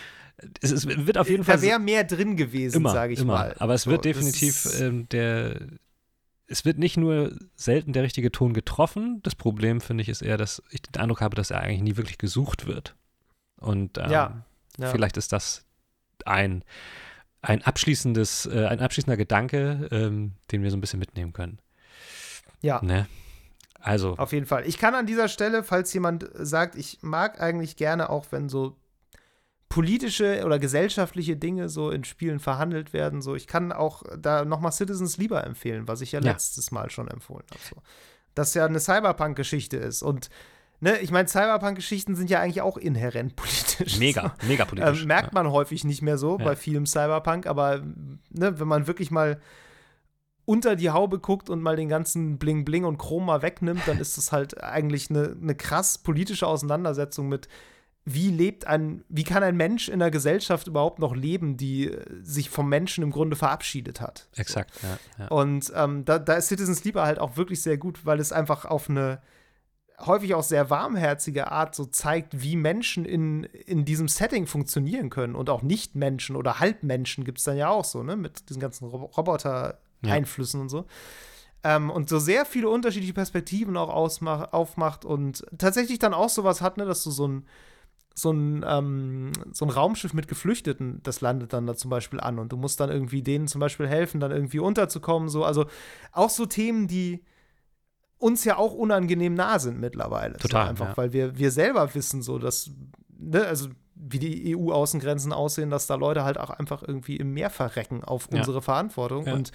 es, 0.61 0.71
es 0.71 0.87
wird 0.87 1.17
auf 1.17 1.29
jeden 1.29 1.43
Fall 1.43 1.55
da 1.57 1.61
wäre 1.61 1.79
mehr 1.79 2.03
drin 2.03 2.35
gewesen, 2.35 2.83
sage 2.87 3.13
ich 3.13 3.19
immer. 3.19 3.33
mal. 3.33 3.55
Aber 3.59 3.73
es 3.73 3.83
So, 3.83 3.91
wird 3.91 4.05
definitiv 4.05 4.65
ist- 4.65 4.79
ähm, 4.81 5.07
der. 5.09 5.59
Es 6.47 6.65
wird 6.65 6.77
nicht 6.77 6.97
nur 6.97 7.37
selten 7.55 7.93
der 7.93 8.03
richtige 8.03 8.31
Ton 8.31 8.53
getroffen. 8.53 9.19
Das 9.23 9.35
Problem 9.35 9.81
finde 9.81 10.01
ich 10.01 10.09
ist 10.09 10.21
eher, 10.21 10.37
dass 10.37 10.63
ich 10.69 10.81
den 10.81 11.01
Eindruck 11.01 11.21
habe, 11.21 11.35
dass 11.35 11.51
er 11.51 11.59
eigentlich 11.59 11.81
nie 11.81 11.97
wirklich 11.97 12.17
gesucht 12.17 12.67
wird. 12.67 12.95
Und 13.59 13.97
ähm, 13.97 14.11
Ja, 14.11 14.45
ja. 14.77 14.89
vielleicht 14.89 15.17
ist 15.17 15.33
das 15.33 15.65
ein 16.25 16.63
ein 17.41 17.61
abschließendes, 17.61 18.47
äh, 18.47 18.65
ein 18.65 18.79
abschließender 18.79 19.15
Gedanke, 19.15 19.87
ähm, 19.91 20.33
den 20.51 20.63
wir 20.63 20.71
so 20.71 20.77
ein 20.77 20.81
bisschen 20.81 20.99
mitnehmen 20.99 21.33
können. 21.33 21.59
Ja. 22.61 22.81
Ne? 22.83 23.07
Also, 23.79 24.17
Auf 24.17 24.33
jeden 24.33 24.45
Fall. 24.45 24.67
Ich 24.67 24.77
kann 24.77 24.95
an 24.95 25.05
dieser 25.05 25.27
Stelle, 25.27 25.63
falls 25.63 25.93
jemand 25.93 26.29
sagt, 26.33 26.75
ich 26.75 26.99
mag 27.01 27.39
eigentlich 27.39 27.75
gerne 27.75 28.09
auch, 28.09 28.25
wenn 28.31 28.49
so 28.49 28.75
politische 29.69 30.43
oder 30.45 30.59
gesellschaftliche 30.59 31.35
Dinge 31.35 31.67
so 31.69 31.91
in 31.91 32.03
Spielen 32.03 32.39
verhandelt 32.39 32.93
werden, 32.93 33.21
so 33.21 33.35
ich 33.35 33.47
kann 33.47 33.71
auch 33.71 34.03
da 34.17 34.45
nochmal 34.45 34.71
Citizens 34.71 35.17
lieber 35.17 35.43
empfehlen, 35.45 35.87
was 35.87 36.01
ich 36.01 36.13
ja, 36.13 36.21
Ja. 36.21 36.31
letztes 36.31 36.71
Mal 36.71 36.89
schon 36.89 37.07
empfohlen 37.09 37.45
habe. 37.51 37.61
So. 37.69 37.75
Das 38.33 38.53
ja 38.53 38.65
eine 38.65 38.79
Cyberpunk-Geschichte 38.79 39.77
ist. 39.77 40.03
Und 40.03 40.29
ne, 40.79 40.97
ich 40.99 41.11
meine, 41.11 41.27
Cyberpunk-Geschichten 41.27 42.15
sind 42.15 42.29
ja 42.29 42.39
eigentlich 42.39 42.61
auch 42.61 42.77
inhärent 42.77 43.35
politisch. 43.35 43.97
mega, 43.99 44.35
mega 44.47 44.63
politisch. 44.65 45.01
Ähm, 45.01 45.07
merkt 45.07 45.33
man 45.33 45.51
häufig 45.51 45.83
nicht 45.83 46.01
mehr 46.01 46.17
so 46.17 46.37
Ja. 46.39 46.45
bei 46.45 46.55
vielem 46.55 46.85
Cyberpunk, 46.85 47.45
aber 47.45 47.81
ne, 48.29 48.59
wenn 48.59 48.67
man 48.67 48.87
wirklich 48.87 49.11
mal 49.11 49.39
unter 50.45 50.77
die 50.77 50.91
Haube 50.91 51.19
guckt 51.19 51.49
und 51.49 51.61
mal 51.61 51.75
den 51.75 51.89
ganzen 51.89 52.37
Bling 52.37 52.63
Bling 52.63 52.85
und 52.85 52.97
Chrom 52.97 53.25
mal 53.25 53.41
wegnimmt, 53.41 53.81
dann 53.85 53.99
ist 53.99 54.17
das 54.17 54.31
halt 54.31 54.63
eigentlich 54.63 55.09
eine, 55.09 55.35
eine 55.41 55.55
krass 55.55 55.97
politische 55.97 56.47
Auseinandersetzung 56.47 57.27
mit 57.27 57.49
wie 58.09 58.31
lebt 58.31 58.65
ein, 58.65 59.03
wie 59.09 59.25
kann 59.25 59.43
ein 59.43 59.57
Mensch 59.57 59.89
in 59.89 59.95
einer 59.95 60.11
Gesellschaft 60.11 60.67
überhaupt 60.67 60.99
noch 60.99 61.13
leben, 61.13 61.57
die 61.57 61.91
äh, 61.91 62.05
sich 62.23 62.49
vom 62.49 62.69
Menschen 62.69 63.03
im 63.03 63.11
Grunde 63.11 63.35
verabschiedet 63.35 63.99
hat. 63.99 64.29
Exakt, 64.37 64.71
ja. 64.81 64.97
ja. 65.19 65.27
Und 65.27 65.73
ähm, 65.75 66.05
da, 66.05 66.17
da 66.17 66.35
ist 66.35 66.47
Citizens 66.47 66.85
Lieber 66.85 67.03
halt 67.03 67.19
auch 67.19 67.35
wirklich 67.35 67.61
sehr 67.61 67.77
gut, 67.77 68.05
weil 68.05 68.21
es 68.21 68.31
einfach 68.31 68.63
auf 68.63 68.89
eine 68.89 69.21
häufig 69.99 70.35
auch 70.35 70.43
sehr 70.43 70.69
warmherzige 70.69 71.51
Art 71.51 71.75
so 71.75 71.83
zeigt, 71.83 72.41
wie 72.41 72.55
Menschen 72.55 73.03
in, 73.03 73.43
in 73.43 73.83
diesem 73.83 74.07
Setting 74.07 74.47
funktionieren 74.47 75.09
können. 75.09 75.35
Und 75.35 75.49
auch 75.49 75.61
Nicht-Menschen 75.61 76.37
oder 76.37 76.61
Halbmenschen 76.61 77.25
gibt 77.25 77.39
es 77.39 77.43
dann 77.43 77.57
ja 77.57 77.67
auch 77.67 77.83
so, 77.83 78.03
ne? 78.03 78.15
Mit 78.15 78.47
diesen 78.49 78.61
ganzen 78.61 78.87
Rob 78.87 79.17
Roboter. 79.17 79.79
ja. 80.01 80.15
Und 80.15 80.69
so. 80.69 80.85
Ähm, 81.63 81.89
und 81.89 82.07
so 82.07 82.19
sehr 82.19 82.45
viele 82.45 82.69
unterschiedliche 82.69 83.13
Perspektiven 83.13 83.75
auch 83.75 83.89
ausmach, 83.89 84.53
aufmacht 84.53 85.03
und 85.03 85.45
tatsächlich 85.57 85.99
dann 85.99 86.13
auch 86.13 86.29
sowas 86.29 86.61
hat, 86.61 86.77
ne, 86.77 86.85
dass 86.85 87.03
du 87.03 87.11
so 87.11 87.27
ein 87.27 87.47
so 88.17 88.31
ein, 88.31 88.65
ähm, 88.67 89.31
so 89.51 89.63
ein 89.65 89.69
Raumschiff 89.69 90.11
mit 90.15 90.27
Geflüchteten, 90.27 91.01
das 91.03 91.21
landet 91.21 91.53
dann 91.53 91.67
da 91.67 91.75
zum 91.75 91.91
Beispiel 91.91 92.19
an 92.19 92.39
und 92.39 92.51
du 92.51 92.57
musst 92.57 92.79
dann 92.79 92.89
irgendwie 92.89 93.21
denen 93.21 93.47
zum 93.47 93.59
Beispiel 93.59 93.87
helfen, 93.87 94.19
dann 94.19 94.31
irgendwie 94.31 94.57
unterzukommen. 94.57 95.29
So. 95.29 95.43
Also 95.43 95.67
auch 96.13 96.31
so 96.31 96.47
Themen, 96.47 96.87
die 96.87 97.23
uns 98.17 98.43
ja 98.43 98.57
auch 98.57 98.73
unangenehm 98.73 99.35
nah 99.35 99.59
sind 99.59 99.79
mittlerweile. 99.79 100.37
Total. 100.37 100.65
So 100.65 100.69
einfach, 100.71 100.89
ja. 100.89 100.97
weil 100.97 101.13
wir, 101.13 101.37
wir 101.37 101.51
selber 101.51 101.93
wissen, 101.93 102.23
so 102.23 102.39
dass, 102.39 102.71
ne, 103.19 103.45
also 103.45 103.69
wie 103.93 104.17
die 104.17 104.57
EU-Außengrenzen 104.57 105.31
aussehen, 105.31 105.69
dass 105.69 105.85
da 105.85 105.93
Leute 105.93 106.23
halt 106.23 106.39
auch 106.39 106.49
einfach 106.49 106.81
irgendwie 106.81 107.17
im 107.17 107.33
Meer 107.33 107.51
verrecken 107.51 108.03
auf 108.03 108.29
Ja. 108.31 108.39
unsere 108.39 108.63
Verantwortung. 108.63 109.27
Ja. 109.27 109.33
Und 109.35 109.51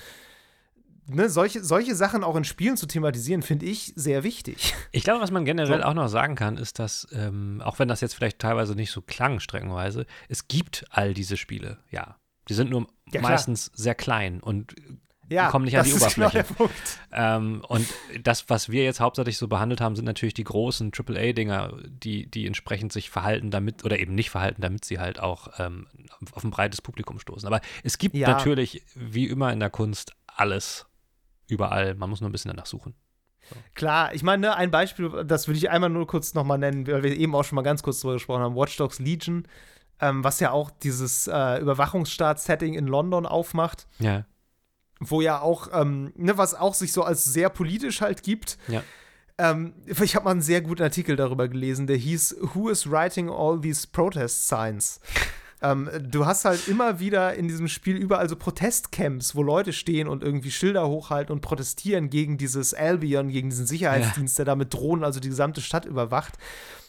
ne, 1.06 1.28
solche, 1.28 1.62
solche 1.64 1.94
Sachen 1.94 2.24
auch 2.24 2.36
in 2.36 2.44
Spielen 2.44 2.76
zu 2.76 2.86
thematisieren, 2.86 3.42
finde 3.42 3.66
ich 3.66 3.92
sehr 3.96 4.22
wichtig. 4.24 4.74
Ich 4.92 5.04
glaube, 5.04 5.20
was 5.20 5.30
man 5.30 5.44
generell 5.44 5.80
So. 5.80 5.86
auch 5.86 5.94
noch 5.94 6.08
sagen 6.08 6.34
kann, 6.34 6.56
ist, 6.56 6.78
dass, 6.78 7.06
ähm, 7.12 7.60
auch 7.64 7.78
wenn 7.78 7.88
das 7.88 8.00
jetzt 8.00 8.14
vielleicht 8.14 8.38
teilweise 8.38 8.74
nicht 8.74 8.90
so 8.90 9.00
klang, 9.02 9.40
streckenweise, 9.40 10.06
es 10.28 10.48
gibt 10.48 10.84
all 10.90 11.14
diese 11.14 11.36
Spiele, 11.36 11.78
ja. 11.90 12.16
Die 12.48 12.54
sind 12.54 12.70
nur 12.70 12.86
Ja, 13.12 13.20
meistens 13.20 13.70
sehr 13.74 13.94
klein 13.94 14.40
und 14.40 14.74
Ja, 15.30 15.48
kommen 15.48 15.64
nicht 15.64 15.78
an 15.78 15.84
die 15.84 15.90
genau 15.92 16.02
Oberfläche. 16.04 16.44
Punkt. 16.44 16.74
Ähm, 17.12 17.62
und 17.68 17.86
das, 18.22 18.50
was 18.50 18.68
wir 18.68 18.84
jetzt 18.84 19.00
hauptsächlich 19.00 19.38
so 19.38 19.48
behandelt 19.48 19.80
haben, 19.80 19.96
sind 19.96 20.04
natürlich 20.04 20.34
die 20.34 20.44
großen 20.44 20.90
AAA-Dinger, 20.92 21.74
die, 21.88 22.26
die 22.30 22.46
entsprechend 22.46 22.92
sich 22.92 23.08
verhalten 23.10 23.50
damit 23.50 23.84
oder 23.84 23.98
eben 23.98 24.14
nicht 24.14 24.28
verhalten, 24.30 24.60
damit 24.60 24.84
sie 24.84 24.98
halt 24.98 25.20
auch 25.20 25.48
ähm, 25.58 25.86
auf 26.32 26.44
ein 26.44 26.50
breites 26.50 26.82
Publikum 26.82 27.18
stoßen. 27.18 27.46
Aber 27.46 27.60
es 27.82 27.96
gibt 27.96 28.14
Ja. 28.16 28.28
natürlich, 28.28 28.82
wie 28.94 29.26
immer 29.28 29.52
in 29.52 29.60
der 29.60 29.70
Kunst, 29.70 30.12
alles 30.26 30.86
überall. 31.48 31.94
Man 31.94 32.10
muss 32.10 32.20
nur 32.20 32.28
ein 32.28 32.32
bisschen 32.32 32.50
danach 32.50 32.66
suchen. 32.66 32.94
Klar, 33.74 34.14
ich 34.14 34.22
meine, 34.22 34.40
ne, 34.48 34.56
ein 34.56 34.70
Beispiel, 34.70 35.24
das 35.24 35.48
will 35.48 35.56
ich 35.56 35.68
einmal 35.70 35.90
nur 35.90 36.06
kurz 36.06 36.32
nochmal 36.34 36.58
nennen, 36.58 36.86
weil 36.86 37.02
wir 37.02 37.16
eben 37.16 37.34
auch 37.34 37.42
schon 37.44 37.56
mal 37.56 37.62
ganz 37.62 37.82
kurz 37.82 38.00
drüber 38.00 38.14
gesprochen 38.14 38.40
haben: 38.42 38.54
Watch 38.54 38.76
Dogs 38.76 38.98
Legion, 39.00 39.48
ähm, 40.00 40.22
was 40.22 40.38
ja 40.40 40.52
auch 40.52 40.70
dieses 40.70 41.26
äh, 41.26 41.58
Überwachungsstaat-Setting 41.60 42.74
in 42.74 42.86
London 42.86 43.26
aufmacht, 43.26 43.86
Ja. 43.98 44.24
wo 45.00 45.20
ja 45.20 45.40
auch, 45.40 45.68
ähm, 45.72 46.12
ne, 46.16 46.38
was 46.38 46.54
auch 46.54 46.74
sich 46.74 46.92
so 46.92 47.02
als 47.02 47.24
sehr 47.24 47.48
politisch 47.50 48.00
halt 48.00 48.22
gibt. 48.22 48.58
Ja. 48.68 48.82
Ähm, 49.38 49.74
ich 49.86 50.14
habe 50.14 50.26
mal 50.26 50.30
einen 50.32 50.42
sehr 50.42 50.60
guten 50.60 50.82
Artikel 50.82 51.16
darüber 51.16 51.48
gelesen, 51.48 51.86
der 51.88 51.96
hieß 51.96 52.36
Who 52.54 52.68
is 52.68 52.88
writing 52.90 53.28
all 53.28 53.60
these 53.60 53.86
protest 53.90 54.46
signs? 54.48 55.00
ähm, 55.62 55.88
du 56.00 56.26
hast 56.26 56.44
halt 56.44 56.68
immer 56.68 56.98
wieder 57.00 57.34
in 57.34 57.48
diesem 57.48 57.68
Spiel 57.68 57.96
überall 57.96 58.28
so 58.28 58.36
Protestcamps, 58.36 59.34
wo 59.36 59.42
Leute 59.42 59.72
stehen 59.72 60.08
und 60.08 60.22
irgendwie 60.22 60.50
Schilder 60.50 60.88
hochhalten 60.88 61.32
und 61.32 61.40
protestieren 61.40 62.10
gegen 62.10 62.36
dieses 62.36 62.74
Albion, 62.74 63.28
gegen 63.28 63.50
diesen 63.50 63.66
Sicherheitsdienst, 63.66 64.38
der 64.38 64.44
da 64.44 64.56
mit 64.56 64.74
Drohnen 64.74 65.04
also 65.04 65.20
die 65.20 65.28
gesamte 65.28 65.60
Stadt 65.60 65.86
überwacht. 65.86 66.34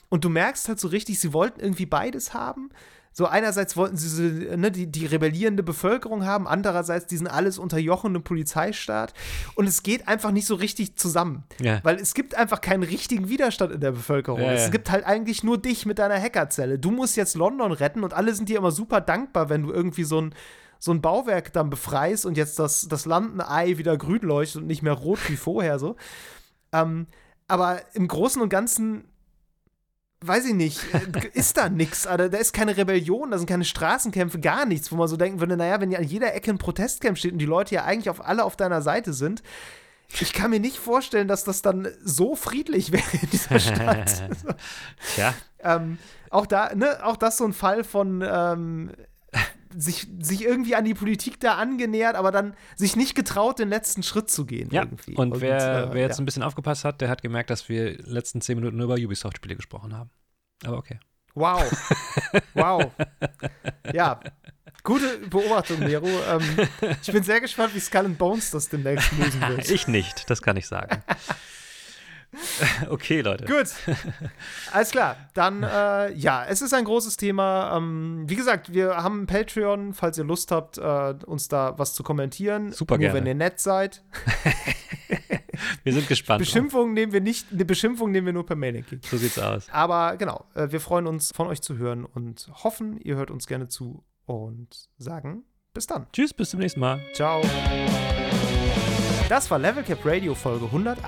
Und 0.09 0.25
du 0.25 0.29
merkst 0.29 0.67
halt 0.67 0.79
so 0.79 0.87
richtig, 0.87 1.19
sie 1.19 1.33
wollten 1.33 1.59
irgendwie 1.59 1.85
beides 1.85 2.33
haben. 2.33 2.69
So 3.13 3.27
einerseits 3.27 3.77
wollten 3.77 3.95
sie 3.95 4.09
so, 4.09 4.57
ne, 4.57 4.71
die, 4.71 4.91
die 4.91 5.05
rebellierende 5.05 5.61
Bevölkerung 5.61 6.25
haben, 6.25 6.47
andererseits 6.47 7.05
diesen 7.05 7.27
alles 7.27 7.59
unterjochenden 7.59 8.23
Polizeistaat. 8.23 9.13
Und 9.55 9.67
es 9.67 9.83
geht 9.83 10.07
einfach 10.07 10.31
nicht 10.31 10.47
so 10.47 10.55
richtig 10.55 10.95
zusammen. 10.95 11.43
Ja. 11.61 11.79
Weil 11.83 11.97
es 11.97 12.15
gibt 12.15 12.35
einfach 12.35 12.59
keinen 12.59 12.81
richtigen 12.81 13.29
Widerstand 13.29 13.71
in 13.71 13.81
der 13.81 13.91
Bevölkerung. 13.91 14.41
Ja. 14.41 14.51
Es 14.51 14.71
gibt 14.71 14.89
halt 14.89 15.05
eigentlich 15.05 15.43
nur 15.43 15.59
dich 15.59 15.85
mit 15.85 15.99
deiner 15.99 16.19
Hackerzelle. 16.19 16.79
Du 16.79 16.89
musst 16.89 17.15
jetzt 17.15 17.35
London 17.35 17.71
retten 17.71 18.03
und 18.03 18.13
alle 18.13 18.33
sind 18.33 18.49
dir 18.49 18.57
immer 18.57 18.71
super 18.71 18.99
dankbar, 18.99 19.49
wenn 19.49 19.63
du 19.63 19.71
irgendwie 19.71 20.05
so 20.05 20.19
ein, 20.19 20.33
so 20.79 20.91
ein 20.91 21.01
Bauwerk 21.01 21.53
dann 21.53 21.69
befreist 21.69 22.25
und 22.25 22.35
jetzt 22.35 22.57
das, 22.57 22.87
das 22.89 23.05
Landenei 23.05 23.77
wieder 23.77 23.95
grün 23.95 24.21
leuchtet 24.21 24.61
und 24.61 24.67
nicht 24.67 24.81
mehr 24.81 24.93
rot 24.93 25.19
wie 25.29 25.37
vorher 25.37 25.77
so. 25.77 25.95
Ähm, 26.71 27.05
aber 27.47 27.81
im 27.93 28.07
Großen 28.07 28.41
und 28.41 28.49
Ganzen 28.49 29.03
weiß 30.25 30.45
ich 30.45 30.53
nicht, 30.53 30.81
äh, 30.93 31.29
ist 31.33 31.57
da 31.57 31.69
nichts. 31.69 32.07
Also, 32.07 32.29
da 32.29 32.37
ist 32.37 32.53
keine 32.53 32.75
Rebellion, 32.77 33.31
da 33.31 33.37
sind 33.37 33.47
keine 33.47 33.65
Straßenkämpfe, 33.65 34.39
gar 34.39 34.65
nichts, 34.65 34.91
wo 34.91 34.95
man 34.95 35.07
so 35.07 35.17
denken 35.17 35.39
würde, 35.39 35.57
naja, 35.57 35.79
wenn 35.81 35.91
ja 35.91 35.99
an 35.99 36.05
jeder 36.05 36.33
Ecke 36.33 36.51
ein 36.51 36.57
Protestcamp 36.57 37.17
steht 37.17 37.33
und 37.33 37.39
die 37.39 37.45
Leute 37.45 37.75
ja 37.75 37.85
eigentlich 37.85 38.09
auf 38.09 38.25
alle 38.25 38.43
auf 38.43 38.55
deiner 38.55 38.81
Seite 38.81 39.13
sind, 39.13 39.43
ich 40.21 40.33
kann 40.33 40.51
mir 40.51 40.59
nicht 40.59 40.77
vorstellen, 40.77 41.27
dass 41.27 41.43
das 41.43 41.61
dann 41.61 41.87
so 42.03 42.35
friedlich 42.35 42.91
wäre 42.91 43.03
in 43.21 43.29
dieser 43.29 43.59
Stadt. 43.59 44.23
Tja, 45.15 45.33
ähm, 45.59 45.97
auch 46.29 46.45
da, 46.45 46.73
ne, 46.75 47.03
auch 47.03 47.17
das 47.17 47.37
so 47.37 47.45
ein 47.45 47.53
Fall 47.53 47.83
von 47.83 48.23
ähm, 48.27 48.91
sich, 49.77 50.07
sich 50.19 50.43
irgendwie 50.43 50.75
an 50.75 50.85
die 50.85 50.93
Politik 50.93 51.39
da 51.39 51.55
angenähert, 51.55 52.15
aber 52.15 52.31
dann 52.31 52.55
sich 52.75 52.95
nicht 52.95 53.15
getraut, 53.15 53.59
den 53.59 53.69
letzten 53.69 54.03
Schritt 54.03 54.29
zu 54.29 54.45
gehen. 54.45 54.69
ja. 54.71 54.83
irgendwie. 54.83 55.15
Und, 55.15 55.41
wer, 55.41 55.89
äh, 55.89 55.93
wer 55.93 56.01
jetzt 56.01 56.17
ja. 56.17 56.23
ein 56.23 56.25
bisschen 56.25 56.43
aufgepasst 56.43 56.85
hat, 56.85 57.01
der 57.01 57.09
hat 57.09 57.21
gemerkt, 57.21 57.49
dass 57.49 57.69
wir 57.69 57.97
letzten 58.03 58.41
zehn 58.41 58.55
Minuten 58.57 58.77
nur 58.77 58.85
über 58.85 58.95
Ubisoft-Spiele 58.95 59.55
gesprochen 59.55 59.95
haben. 59.95 60.09
Aber 60.63 60.77
okay. 60.77 60.99
Wow. 61.35 61.63
Wow. 62.53 62.91
ja. 63.93 64.19
Gute 64.83 65.17
Beobachtung, 65.29 65.79
Nero. 65.79 66.07
Ähm, 66.07 66.67
ich 67.01 67.11
bin 67.11 67.23
sehr 67.23 67.41
gespannt, 67.41 67.73
wie 67.73 67.79
Skull 67.79 68.05
and 68.05 68.17
Bones 68.17 68.51
das 68.51 68.69
demnächst 68.69 69.11
lösen 69.17 69.41
wird. 69.47 69.69
Ich 69.69 69.87
nicht, 69.87 70.29
das 70.29 70.41
kann 70.41 70.57
ich 70.57 70.67
sagen. 70.67 71.01
okay, 72.89 73.21
Leute. 73.21 73.45
Gut. 73.45 73.67
Alles 74.71 74.91
klar. 74.91 75.15
Dann, 75.33 75.63
äh, 75.63 76.13
ja, 76.13 76.45
es 76.45 76.61
ist 76.61 76.73
ein 76.73 76.85
großes 76.85 77.17
Thema. 77.17 77.75
Ähm, 77.77 78.23
wie 78.27 78.35
gesagt, 78.35 78.73
wir 78.73 78.97
haben 78.97 79.23
ein 79.23 79.27
Patreon, 79.27 79.93
falls 79.93 80.17
ihr 80.17 80.23
Lust 80.23 80.51
habt, 80.51 80.77
äh, 80.77 81.15
uns 81.25 81.47
da 81.47 81.77
was 81.77 81.93
zu 81.93 82.03
kommentieren. 82.03 82.71
Super 82.71 82.95
Nur 82.95 82.99
gerne. 82.99 83.19
wenn 83.19 83.25
ihr 83.25 83.35
nett 83.35 83.59
seid. 83.59 84.03
Wir 85.83 85.93
sind 85.93 86.07
gespannt. 86.07 86.39
Beschimpfung 86.39 86.93
nehmen 86.93 87.11
wir 87.11 87.21
nicht, 87.21 87.47
eine 87.51 87.65
Beschimpfung 87.65 88.11
nehmen 88.11 88.25
wir 88.25 88.33
nur 88.33 88.45
per 88.45 88.55
Mail 88.55 88.75
entgegen. 88.75 89.01
So 89.05 89.17
sieht's 89.17 89.37
aus. 89.37 89.67
Aber 89.71 90.17
genau, 90.17 90.45
äh, 90.55 90.71
wir 90.71 90.79
freuen 90.79 91.07
uns, 91.07 91.31
von 91.33 91.47
euch 91.47 91.61
zu 91.61 91.77
hören 91.77 92.05
und 92.05 92.49
hoffen, 92.63 92.99
ihr 93.01 93.15
hört 93.15 93.31
uns 93.31 93.47
gerne 93.47 93.67
zu 93.67 94.03
und 94.25 94.89
sagen 94.97 95.43
bis 95.73 95.87
dann. 95.87 96.07
Tschüss, 96.13 96.33
bis 96.33 96.51
zum 96.51 96.59
nächsten 96.59 96.79
Mal. 96.79 97.01
Ciao. 97.13 97.41
Das 99.33 99.49
war 99.49 99.57
Level 99.57 99.81
Cap 99.81 100.05
Radio 100.05 100.35
Folge 100.35 100.65
108. 100.65 101.01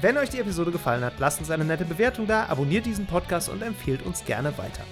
Wenn 0.00 0.16
euch 0.16 0.30
die 0.30 0.38
Episode 0.38 0.70
gefallen 0.70 1.02
hat, 1.02 1.14
lasst 1.18 1.40
uns 1.40 1.50
eine 1.50 1.64
nette 1.64 1.84
Bewertung 1.84 2.28
da, 2.28 2.46
abonniert 2.46 2.86
diesen 2.86 3.04
Podcast 3.04 3.48
und 3.48 3.62
empfehlt 3.62 4.06
uns 4.06 4.24
gerne 4.24 4.56
weiter. 4.56 4.84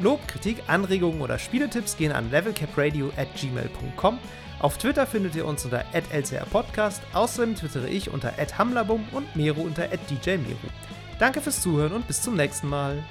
Lob, 0.00 0.28
Kritik, 0.28 0.58
Anregungen 0.66 1.22
oder 1.22 1.38
Spieletipps 1.38 1.96
gehen 1.96 2.12
an 2.12 2.30
levelcapradio 2.30 3.10
at 3.16 3.28
gmail.com. 3.40 4.18
Auf 4.58 4.76
Twitter 4.76 5.06
findet 5.06 5.34
ihr 5.34 5.46
uns 5.46 5.64
unter 5.64 5.82
@lcrpodcast. 5.94 7.00
Außerdem 7.14 7.54
twittere 7.54 7.88
ich 7.88 8.10
unter 8.10 8.34
@hamlabum 8.36 9.08
und 9.12 9.34
Mero 9.34 9.62
unter 9.62 9.88
@djmero. 9.88 10.58
Danke 11.18 11.40
fürs 11.40 11.62
Zuhören 11.62 11.94
und 11.94 12.06
bis 12.06 12.20
zum 12.20 12.36
nächsten 12.36 12.68
Mal. 12.68 13.02